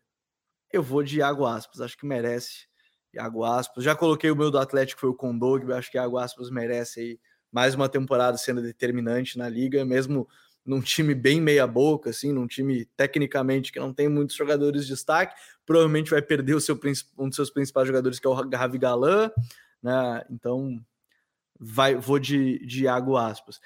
eu 0.69 0.83
vou 0.83 1.01
de 1.01 1.19
Iago 1.19 1.45
Aspas, 1.45 1.79
acho 1.79 1.97
que 1.97 2.05
merece. 2.05 2.67
Iago 3.13 3.45
Aspas. 3.45 3.85
Já 3.85 3.95
coloquei 3.95 4.29
o 4.29 4.35
meu 4.35 4.51
do 4.51 4.59
Atlético, 4.59 4.99
foi 4.99 5.09
o 5.09 5.15
Condog, 5.15 5.71
acho 5.71 5.89
que 5.89 5.97
Iago 5.97 6.17
Aspas 6.17 6.49
merece 6.49 6.99
aí 6.99 7.19
mais 7.55 7.73
uma 7.73 7.87
temporada 7.87 8.37
sendo 8.37 8.61
determinante 8.61 9.37
na 9.37 9.47
liga, 9.47 9.85
mesmo 9.85 10.27
num 10.65 10.81
time 10.81 11.15
bem 11.15 11.39
meia 11.39 11.65
boca, 11.65 12.09
assim, 12.09 12.33
num 12.33 12.47
time 12.47 12.83
tecnicamente 12.97 13.71
que 13.71 13.79
não 13.79 13.93
tem 13.93 14.09
muitos 14.09 14.35
jogadores 14.35 14.81
de 14.81 14.91
destaque, 14.91 15.33
provavelmente 15.65 16.11
vai 16.11 16.21
perder 16.21 16.53
o 16.53 16.59
seu 16.59 16.77
um 17.17 17.29
dos 17.29 17.37
seus 17.37 17.49
principais 17.49 17.87
jogadores 17.87 18.19
que 18.19 18.27
é 18.27 18.29
o 18.29 18.33
Ravi 18.33 18.77
Galan, 18.77 19.31
né? 19.81 20.21
Então 20.29 20.83
vai 21.57 21.95
vou 21.95 22.19
de, 22.19 22.59
de 22.65 22.83
Iago 22.83 23.15
Aspas. 23.15 23.61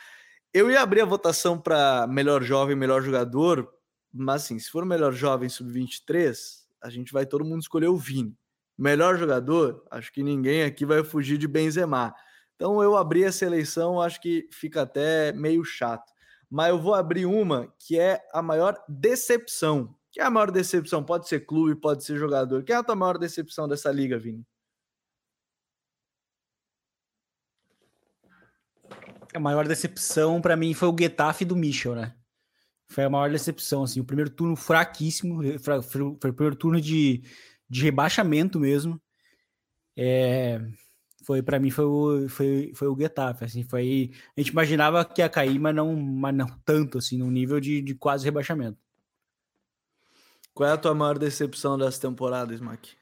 Eu 0.53 0.70
ia 0.70 0.84
abrir 0.84 1.02
a 1.02 1.06
votação 1.06 1.60
para 1.60 2.06
melhor 2.06 2.44
jovem, 2.44 2.76
melhor 2.76 3.02
jogador, 3.02 3.74
mas 4.14 4.44
assim, 4.44 4.60
se 4.60 4.70
for 4.70 4.86
melhor 4.86 5.14
jovem 5.14 5.49
sub-23, 5.49 6.36
a 6.80 6.91
gente 6.91 7.11
vai 7.11 7.26
todo 7.26 7.44
mundo 7.44 7.61
escolher 7.61 7.88
o 7.88 7.98
Vini. 7.98 8.38
Melhor 8.78 9.18
jogador, 9.18 9.84
acho 9.90 10.14
que 10.14 10.22
ninguém 10.22 10.61
aqui 10.61 10.86
vai 10.86 11.03
fugir 11.03 11.40
de 11.40 11.48
Benzema. 11.48 12.14
Então 12.60 12.84
eu 12.84 12.98
abri 12.98 13.23
essa 13.23 13.45
eleição, 13.45 14.02
acho 14.02 14.19
que 14.19 14.49
fica 14.52 14.81
até 14.81 15.31
meio 15.31 15.64
chato. 15.64 16.11
Mas 16.49 16.68
eu 16.68 16.77
vou 16.77 16.94
abrir 16.94 17.26
uma 17.26 17.73
que 17.80 17.98
é 17.98 18.22
a 18.34 18.41
maior 18.41 18.77
decepção. 18.86 19.95
Que 20.11 20.19
é 20.19 20.26
a 20.26 20.30
maior 20.30 20.52
decepção? 20.52 21.02
Pode 21.02 21.30
ser 21.30 21.45
clube, 21.45 21.80
pode 21.80 22.03
ser 22.03 22.18
jogador. 22.18 22.61
Quem 22.65 22.76
é 22.76 22.80
a 22.80 22.84
tua 22.84 22.98
maior 22.98 23.18
decepção 23.18 23.65
dessa 23.65 23.90
liga, 23.94 24.19
Vini? 24.19 24.45
A 29.34 29.40
maior 29.40 29.65
decepção 29.65 30.41
para 30.41 30.57
mim 30.57 30.73
foi 30.73 30.90
o 30.90 30.95
Getafe 30.99 31.45
do 31.45 31.56
Michel, 31.56 31.95
né? 31.95 32.14
Foi 32.90 33.06
a 33.06 33.10
maior 33.10 33.31
decepção, 33.31 33.84
assim. 33.84 34.02
O 34.02 34.06
primeiro 34.06 34.31
turno 34.31 34.57
fraquíssimo, 34.57 35.41
foi 35.60 36.02
o 36.02 36.18
primeiro 36.18 36.57
turno 36.57 36.81
de, 36.81 37.23
de 37.69 37.84
rebaixamento 37.84 38.60
mesmo. 38.60 39.02
É, 39.95 40.60
foi 41.30 41.44
para 41.44 41.60
mim 41.60 41.70
foi 41.70 41.86
o, 41.86 42.28
foi, 42.28 42.72
foi 42.74 42.88
o 42.88 42.98
Getafe, 42.98 43.46
assim, 43.46 43.62
foi 43.62 44.10
a 44.36 44.42
gente 44.42 44.50
imaginava 44.50 45.06
que 45.06 45.22
ia 45.22 45.30
cair, 45.30 45.60
mas 45.60 45.76
não, 45.76 45.96
mas 45.96 46.34
não 46.34 46.48
tanto 46.66 46.98
assim, 46.98 47.20
no 47.20 47.30
nível 47.30 47.60
de, 47.60 47.84
de 47.84 47.94
quase 47.94 48.26
rebaixamento. 48.26 48.80
Qual 50.56 50.68
é 50.68 50.72
a 50.72 50.78
tua 50.78 50.96
maior 50.96 51.20
decepção 51.20 51.78
dessa 51.78 52.02
temporada, 52.02 52.52
Smack? 52.56 52.94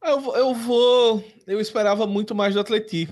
Eu, 0.00 0.36
eu 0.36 0.54
vou, 0.54 1.24
eu 1.44 1.60
esperava 1.60 2.06
muito 2.06 2.36
mais 2.36 2.54
do 2.54 2.60
Atleti. 2.60 3.08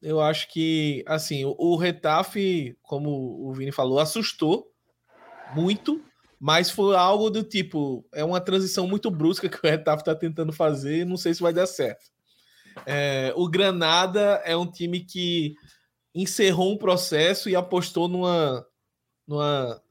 Eu 0.00 0.20
acho 0.20 0.52
que, 0.52 1.02
assim, 1.08 1.44
o, 1.44 1.56
o 1.58 1.76
Retafe, 1.76 2.78
como 2.80 3.10
o 3.44 3.52
Vini 3.52 3.72
falou, 3.72 3.98
assustou 3.98 4.72
muito, 5.52 6.00
mas 6.38 6.70
foi 6.70 6.94
algo 6.94 7.28
do 7.28 7.42
tipo, 7.42 8.06
é 8.12 8.22
uma 8.22 8.40
transição 8.40 8.86
muito 8.86 9.10
brusca 9.10 9.48
que 9.48 9.56
o 9.56 9.68
Retafe 9.68 10.02
está 10.02 10.14
tentando 10.14 10.52
fazer, 10.52 11.04
não 11.04 11.16
sei 11.16 11.34
se 11.34 11.42
vai 11.42 11.52
dar 11.52 11.66
certo. 11.66 12.19
É, 12.86 13.32
o 13.36 13.48
Granada 13.48 14.42
é 14.44 14.56
um 14.56 14.70
time 14.70 15.00
que 15.00 15.54
encerrou 16.14 16.72
um 16.72 16.78
processo 16.78 17.48
e 17.48 17.56
apostou 17.56 18.08
numa, 18.08 18.66
numa, 19.26 19.82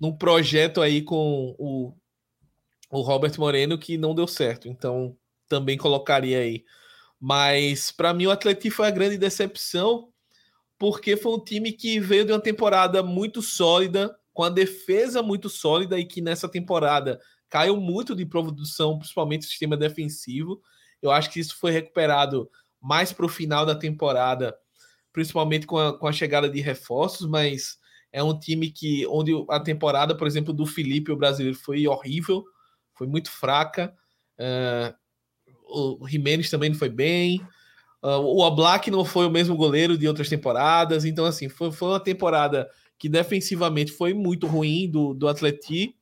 num 0.00 0.16
projeto 0.16 0.80
aí 0.80 1.02
com 1.02 1.54
o, 1.58 1.92
o 2.90 3.00
Robert 3.00 3.32
Moreno 3.38 3.78
que 3.78 3.96
não 3.98 4.14
deu 4.14 4.26
certo. 4.26 4.68
Então, 4.68 5.16
também 5.48 5.76
colocaria 5.76 6.38
aí 6.38 6.64
mas 7.20 7.90
para 7.90 8.14
mim 8.14 8.26
o 8.26 8.30
Atlético 8.30 8.74
foi 8.74 8.86
a 8.86 8.92
grande 8.92 9.18
decepção, 9.18 10.08
porque 10.78 11.16
foi 11.16 11.32
um 11.32 11.42
time 11.42 11.72
que 11.72 11.98
veio 11.98 12.24
de 12.24 12.32
uma 12.32 12.40
temporada 12.40 13.02
muito 13.02 13.42
sólida, 13.42 14.16
com 14.32 14.44
a 14.44 14.48
defesa 14.48 15.20
muito 15.20 15.48
sólida 15.48 15.98
e 15.98 16.04
que 16.04 16.20
nessa 16.20 16.48
temporada 16.48 17.20
caiu 17.48 17.76
muito 17.76 18.14
de 18.14 18.24
produção, 18.24 18.98
principalmente 18.98 19.42
o 19.42 19.48
sistema 19.48 19.76
defensivo. 19.76 20.62
Eu 21.02 21.10
acho 21.10 21.30
que 21.30 21.40
isso 21.40 21.56
foi 21.56 21.70
recuperado 21.70 22.50
mais 22.80 23.12
para 23.12 23.26
o 23.26 23.28
final 23.28 23.66
da 23.66 23.74
temporada, 23.74 24.56
principalmente 25.12 25.66
com 25.66 25.78
a, 25.78 25.98
com 25.98 26.06
a 26.06 26.12
chegada 26.12 26.48
de 26.48 26.60
reforços, 26.60 27.26
mas 27.26 27.78
é 28.12 28.22
um 28.22 28.38
time 28.38 28.70
que 28.70 29.06
onde 29.06 29.32
a 29.50 29.60
temporada, 29.60 30.16
por 30.16 30.26
exemplo, 30.26 30.52
do 30.52 30.66
Felipe, 30.66 31.12
o 31.12 31.16
brasileiro, 31.16 31.58
foi 31.58 31.86
horrível, 31.86 32.44
foi 32.94 33.06
muito 33.06 33.30
fraca. 33.30 33.94
Uh, 34.38 35.98
o 36.00 36.08
Jimenez 36.08 36.50
também 36.50 36.70
não 36.70 36.78
foi 36.78 36.88
bem. 36.88 37.40
Uh, 38.02 38.20
o 38.20 38.40
Oblak 38.40 38.90
não 38.90 39.04
foi 39.04 39.26
o 39.26 39.30
mesmo 39.30 39.56
goleiro 39.56 39.98
de 39.98 40.08
outras 40.08 40.28
temporadas. 40.28 41.04
Então, 41.04 41.24
assim, 41.24 41.48
foi, 41.48 41.70
foi 41.70 41.88
uma 41.88 42.00
temporada 42.00 42.68
que 42.98 43.08
defensivamente 43.08 43.92
foi 43.92 44.14
muito 44.14 44.46
ruim 44.46 44.90
do, 44.90 45.14
do 45.14 45.28
Atleti. 45.28 45.94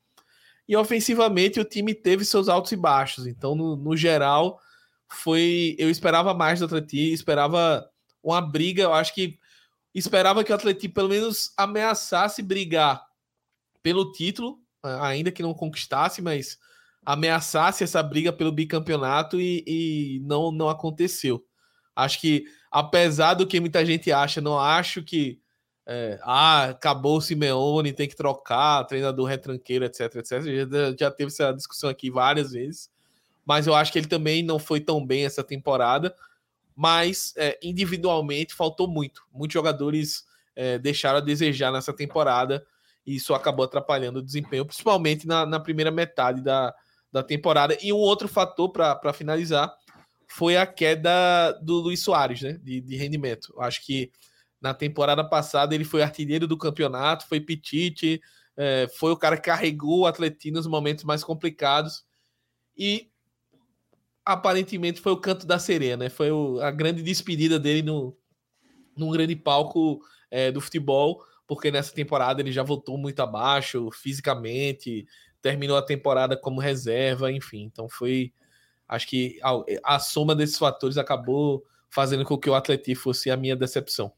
E 0.68 0.77
ofensivamente 0.77 1.60
o 1.60 1.64
time 1.64 1.94
teve 1.94 2.24
seus 2.24 2.48
altos 2.48 2.73
e 2.73 2.77
baixos. 2.77 3.27
Então, 3.27 3.55
no, 3.55 3.77
no 3.77 3.97
geral, 3.97 4.60
foi. 5.10 5.76
Eu 5.78 5.90
esperava 5.90 6.34
mais 6.34 6.60
do 6.60 6.66
Atleti, 6.66 7.12
esperava 7.12 7.88
uma 8.22 8.40
briga. 8.40 8.82
Eu 8.82 8.94
acho 8.94 9.14
que 9.14 9.38
esperava 9.94 10.44
que 10.44 10.52
o 10.52 10.54
Atleti 10.54 10.88
pelo 10.88 11.08
menos 11.08 11.52
ameaçasse 11.56 12.42
brigar 12.42 13.04
pelo 13.82 14.12
título, 14.12 14.58
ainda 14.82 15.30
que 15.30 15.42
não 15.42 15.54
conquistasse, 15.54 16.20
mas 16.20 16.58
ameaçasse 17.04 17.84
essa 17.84 18.02
briga 18.02 18.32
pelo 18.32 18.50
bicampeonato 18.50 19.40
e, 19.40 19.62
e 19.66 20.20
não, 20.24 20.50
não 20.50 20.68
aconteceu. 20.68 21.44
Acho 21.94 22.20
que, 22.20 22.44
apesar 22.70 23.34
do 23.34 23.46
que 23.46 23.60
muita 23.60 23.86
gente 23.86 24.10
acha, 24.10 24.40
não 24.40 24.58
acho 24.58 25.02
que 25.02 25.40
é, 25.86 26.18
ah, 26.22 26.64
acabou 26.70 27.18
o 27.18 27.20
Simeone, 27.20 27.92
tem 27.92 28.08
que 28.08 28.16
trocar, 28.16 28.84
treinador 28.84 29.26
retranqueiro, 29.26 29.84
etc, 29.84 30.16
etc. 30.16 30.42
Já, 30.42 30.96
já 30.98 31.10
teve 31.12 31.28
essa 31.28 31.52
discussão 31.52 31.88
aqui 31.88 32.10
várias 32.10 32.50
vezes, 32.50 32.90
mas 33.47 33.68
eu 33.68 33.74
acho 33.74 33.93
que 33.93 33.98
ele 33.98 34.09
também 34.09 34.43
não 34.43 34.59
foi 34.59 34.81
tão 34.81 35.06
bem 35.06 35.24
essa 35.24 35.44
temporada, 35.44 36.14
mas 36.74 37.32
é, 37.36 37.59
individualmente 37.62 38.55
faltou 38.55 38.89
muito. 38.89 39.23
Muitos 39.32 39.55
jogadores 39.55 40.24
é, 40.56 40.78
deixaram 40.78 41.18
a 41.18 41.23
desejar 41.23 41.70
nessa 41.70 41.93
temporada 41.93 42.66
e 43.06 43.14
isso 43.14 43.32
acabou 43.32 43.64
atrapalhando 43.64 44.18
o 44.18 44.23
desempenho, 44.23 44.66
principalmente 44.66 45.27
na, 45.28 45.47
na 45.47 45.60
primeira 45.60 45.93
metade 45.93 46.43
da, 46.43 46.74
da 47.12 47.23
temporada. 47.23 47.78
E 47.81 47.93
um 47.93 47.97
outro 47.97 48.27
fator 48.27 48.70
para 48.70 49.12
finalizar 49.12 49.73
foi 50.27 50.56
a 50.56 50.66
queda 50.66 51.52
do 51.62 51.74
Luiz 51.77 52.01
Soares, 52.01 52.43
né? 52.43 52.59
De, 52.60 52.81
de 52.81 52.97
rendimento. 52.97 53.55
Acho 53.60 53.86
que 53.86 54.10
na 54.60 54.74
temporada 54.74 55.23
passada 55.23 55.73
ele 55.73 55.85
foi 55.85 56.02
artilheiro 56.02 56.48
do 56.48 56.59
campeonato, 56.59 57.28
foi 57.28 57.40
petite, 57.40 58.20
é, 58.56 58.89
foi 58.98 59.12
o 59.12 59.16
cara 59.16 59.36
que 59.36 59.44
carregou 59.44 60.01
o 60.01 60.06
Atletino 60.06 60.56
nos 60.56 60.66
momentos 60.66 61.05
mais 61.05 61.23
complicados. 61.23 62.05
E 62.77 63.09
aparentemente 64.27 65.01
foi 65.01 65.12
o 65.12 65.16
canto 65.16 65.47
da 65.47 65.57
sereia, 65.57 65.97
né? 65.97 66.11
Foi 66.11 66.32
o, 66.32 66.61
a 66.61 66.73
grande 66.73 67.01
despedida 67.01 67.61
dele 67.61 67.82
no, 67.82 68.16
num 68.97 69.12
grande 69.12 69.36
palco 69.36 70.01
é, 70.28 70.51
do 70.51 70.61
futebol, 70.61 71.24
porque 71.47 71.70
nessa 71.70 71.94
temporada 71.94 72.43
ele 72.43 72.51
já 72.51 72.65
voltou 72.65 72.98
muito 72.98 73.20
abaixo 73.20 73.89
fisicamente, 73.93 75.07
terminou 75.40 75.77
a 75.77 75.82
temporada 75.82 76.36
como 76.36 76.61
reserva, 76.61 77.31
enfim. 77.31 77.62
Então 77.62 77.89
foi. 77.89 78.32
Acho 78.89 79.07
que 79.07 79.39
a, 79.43 79.94
a 79.94 79.98
soma 79.98 80.35
desses 80.35 80.59
fatores 80.59 80.98
acabou 80.98 81.65
fazendo 81.89 82.24
com 82.24 82.36
que 82.36 82.51
o 82.51 82.55
Atlético 82.55 83.01
fosse 83.01 83.31
a 83.31 83.36
minha 83.36 83.57
decepção. 83.57 84.12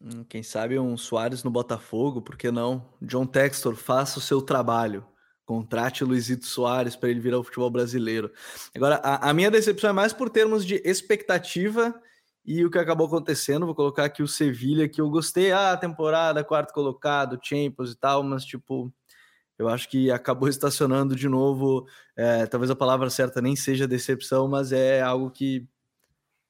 Hum, 0.00 0.24
quem 0.28 0.42
sabe 0.42 0.78
um 0.78 0.96
Soares 0.96 1.42
no 1.42 1.50
Botafogo, 1.50 2.22
por 2.22 2.36
que 2.36 2.50
não? 2.50 2.88
John 3.00 3.26
Textor, 3.26 3.74
faça 3.74 4.18
o 4.18 4.22
seu 4.22 4.40
trabalho. 4.42 5.04
Contrate 5.44 6.02
o 6.02 6.06
Luizito 6.06 6.46
Soares 6.46 6.96
para 6.96 7.10
ele 7.10 7.20
virar 7.20 7.38
o 7.38 7.44
futebol 7.44 7.70
brasileiro. 7.70 8.32
Agora, 8.74 8.96
a, 8.96 9.30
a, 9.30 9.34
minha 9.34 9.50
decepção 9.50 9.90
é 9.90 9.92
mais 9.92 10.12
por 10.12 10.30
termos 10.30 10.64
de 10.64 10.80
expectativa 10.84 11.94
e 12.44 12.64
o 12.64 12.70
que 12.70 12.78
acabou 12.78 13.06
acontecendo. 13.06 13.66
Vou 13.66 13.74
colocar 13.74 14.04
aqui 14.04 14.22
o 14.22 14.28
Sevilha, 14.28 14.88
que 14.88 15.00
eu 15.00 15.10
gostei. 15.10 15.52
Ah, 15.52 15.76
temporada, 15.76 16.42
quarto 16.42 16.72
colocado, 16.72 17.38
Champions 17.42 17.92
e 17.92 17.96
tal, 17.96 18.22
mas 18.22 18.44
tipo, 18.44 18.92
eu 19.58 19.68
acho 19.68 19.88
que 19.88 20.10
acabou 20.10 20.48
estacionando 20.50 21.14
de 21.14 21.28
novo. 21.28 21.86
É, 22.16 22.46
talvez 22.46 22.70
a 22.70 22.76
palavra 22.76 23.10
certa 23.10 23.42
nem 23.42 23.54
seja 23.54 23.86
decepção, 23.86 24.48
mas 24.48 24.72
é 24.72 25.02
algo 25.02 25.30
que, 25.30 25.60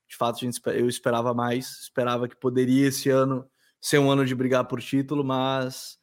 de 0.09 0.17
fato, 0.17 0.39
gente, 0.39 0.61
eu 0.67 0.89
esperava 0.89 1.35
mais. 1.35 1.81
Esperava 1.81 2.29
que 2.29 2.37
poderia 2.37 2.89
esse 2.89 3.11
ano 3.11 3.45
ser 3.81 3.99
um 3.99 4.11
ano 4.11 4.25
de 4.25 4.35
brigar 4.35 4.65
por 4.67 4.81
título, 4.81 5.25
mas 5.25 5.99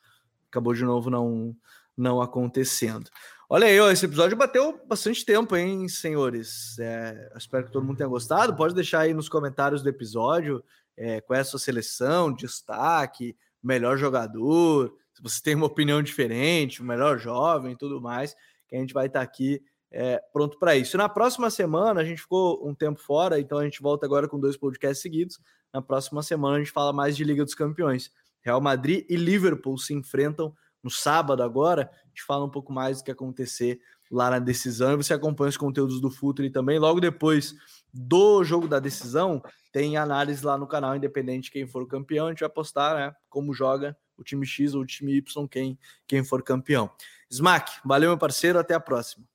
acabou 0.49 0.73
de 0.73 0.83
novo 0.83 1.09
não, 1.09 1.55
não 1.97 2.21
acontecendo. 2.21 3.09
Olha 3.49 3.67
aí, 3.67 3.77
esse 3.91 4.05
episódio 4.05 4.37
bateu 4.37 4.79
bastante 4.87 5.25
tempo, 5.25 5.55
hein, 5.55 5.87
senhores? 5.89 6.79
É, 6.79 7.31
espero 7.35 7.65
que 7.65 7.71
todo 7.71 7.85
mundo 7.85 7.97
tenha 7.97 8.07
gostado. 8.07 8.55
Pode 8.55 8.73
deixar 8.73 9.01
aí 9.01 9.13
nos 9.13 9.27
comentários 9.27 9.81
do 9.83 9.89
episódio 9.89 10.63
é, 10.95 11.19
qual 11.19 11.37
é 11.37 11.41
a 11.41 11.45
sua 11.45 11.59
seleção, 11.59 12.33
destaque, 12.33 13.35
melhor 13.61 13.97
jogador, 13.97 14.93
se 15.13 15.21
você 15.21 15.41
tem 15.41 15.55
uma 15.55 15.65
opinião 15.65 16.01
diferente, 16.01 16.81
o 16.81 16.85
melhor 16.85 17.19
jovem 17.19 17.75
tudo 17.75 18.01
mais, 18.01 18.35
que 18.67 18.75
a 18.75 18.79
gente 18.79 18.93
vai 18.93 19.07
estar 19.07 19.21
aqui 19.21 19.61
é, 19.91 20.21
pronto 20.31 20.57
para 20.57 20.75
isso. 20.75 20.97
Na 20.97 21.09
próxima 21.09 21.49
semana, 21.49 22.01
a 22.01 22.05
gente 22.05 22.21
ficou 22.21 22.67
um 22.67 22.73
tempo 22.73 22.99
fora, 22.99 23.39
então 23.39 23.57
a 23.57 23.63
gente 23.63 23.81
volta 23.81 24.05
agora 24.05 24.27
com 24.27 24.39
dois 24.39 24.55
podcasts 24.55 25.01
seguidos. 25.01 25.39
Na 25.73 25.81
próxima 25.81 26.23
semana, 26.23 26.55
a 26.55 26.59
gente 26.59 26.71
fala 26.71 26.93
mais 26.93 27.15
de 27.15 27.23
Liga 27.23 27.43
dos 27.43 27.53
Campeões. 27.53 28.09
Real 28.41 28.61
Madrid 28.61 29.05
e 29.09 29.15
Liverpool 29.15 29.77
se 29.77 29.93
enfrentam 29.93 30.55
no 30.83 30.89
sábado 30.89 31.43
agora, 31.43 31.91
a 31.91 32.07
gente 32.07 32.23
fala 32.23 32.45
um 32.45 32.49
pouco 32.49 32.73
mais 32.73 32.97
do 32.99 33.03
que 33.03 33.11
acontecer 33.11 33.79
lá 34.09 34.29
na 34.29 34.39
decisão 34.39 34.93
e 34.93 34.97
você 34.97 35.13
acompanha 35.13 35.49
os 35.49 35.57
conteúdos 35.57 36.01
do 36.01 36.11
Futre 36.11 36.49
também. 36.49 36.77
Logo 36.77 36.99
depois 36.99 37.55
do 37.93 38.43
jogo 38.43 38.67
da 38.67 38.79
decisão, 38.79 39.41
tem 39.71 39.95
análise 39.95 40.45
lá 40.45 40.57
no 40.57 40.67
canal, 40.67 40.95
independente 40.95 41.45
de 41.45 41.51
quem 41.51 41.67
for 41.67 41.81
o 41.83 41.87
campeão, 41.87 42.27
a 42.27 42.29
gente 42.29 42.41
vai 42.41 42.49
postar, 42.49 42.95
né, 42.95 43.15
como 43.29 43.53
joga 43.53 43.95
o 44.17 44.23
time 44.23 44.45
X 44.45 44.75
ou 44.75 44.81
o 44.81 44.85
time 44.85 45.13
Y, 45.13 45.47
quem, 45.47 45.79
quem 46.05 46.23
for 46.23 46.43
campeão. 46.43 46.89
Smack, 47.29 47.71
valeu 47.85 48.09
meu 48.09 48.17
parceiro, 48.17 48.59
até 48.59 48.73
a 48.73 48.79
próxima. 48.79 49.25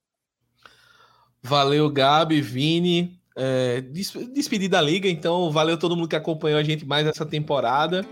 Valeu, 1.43 1.89
Gabi, 1.90 2.40
Vini. 2.40 3.20
É, 3.35 3.81
despedi 3.81 4.66
da 4.66 4.81
liga, 4.81 5.09
então 5.09 5.51
valeu 5.51 5.78
todo 5.78 5.94
mundo 5.94 6.09
que 6.09 6.16
acompanhou 6.16 6.59
a 6.59 6.62
gente 6.62 6.86
mais 6.86 7.06
essa 7.06 7.27
temporada 7.27 8.06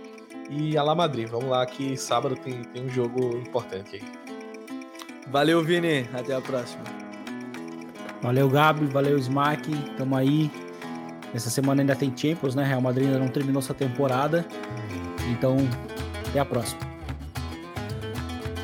e 0.50 0.76
a 0.76 0.82
La 0.82 0.94
Madrid. 0.94 1.28
Vamos 1.28 1.48
lá 1.48 1.64
que 1.66 1.96
sábado 1.96 2.36
tem, 2.36 2.62
tem 2.64 2.84
um 2.84 2.88
jogo 2.88 3.36
importante 3.38 3.96
aí. 3.96 4.02
Valeu, 5.28 5.62
Vini. 5.62 6.08
Até 6.12 6.34
a 6.34 6.40
próxima. 6.40 6.82
Valeu, 8.22 8.48
Gabi. 8.48 8.86
Valeu, 8.86 9.18
Smack. 9.18 9.70
Tamo 9.96 10.16
aí. 10.16 10.50
Essa 11.34 11.50
semana 11.50 11.82
ainda 11.82 11.96
tem 11.96 12.12
Champions, 12.16 12.54
né? 12.54 12.64
Real 12.64 12.80
Madrid 12.80 13.06
ainda 13.06 13.18
não 13.18 13.28
terminou 13.28 13.60
sua 13.60 13.74
temporada. 13.74 14.46
Então, 15.30 15.56
até 16.28 16.38
a 16.40 16.44
próxima. 16.44 16.80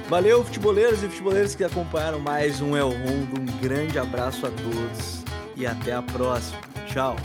Valeu, 0.08 0.44
futeboleiros 0.44 1.02
e 1.02 1.08
futeboleiros 1.08 1.54
que 1.54 1.62
acompanharam 1.62 2.18
mais 2.18 2.60
um 2.60 2.76
El 2.76 2.90
Rondo. 2.90 3.40
Um 3.40 3.60
grande 3.60 3.98
abraço 3.98 4.46
a 4.46 4.50
todos 4.50 5.24
e 5.56 5.66
até 5.66 5.92
a 5.92 6.02
próxima. 6.02 6.58
Tchau. 6.86 7.16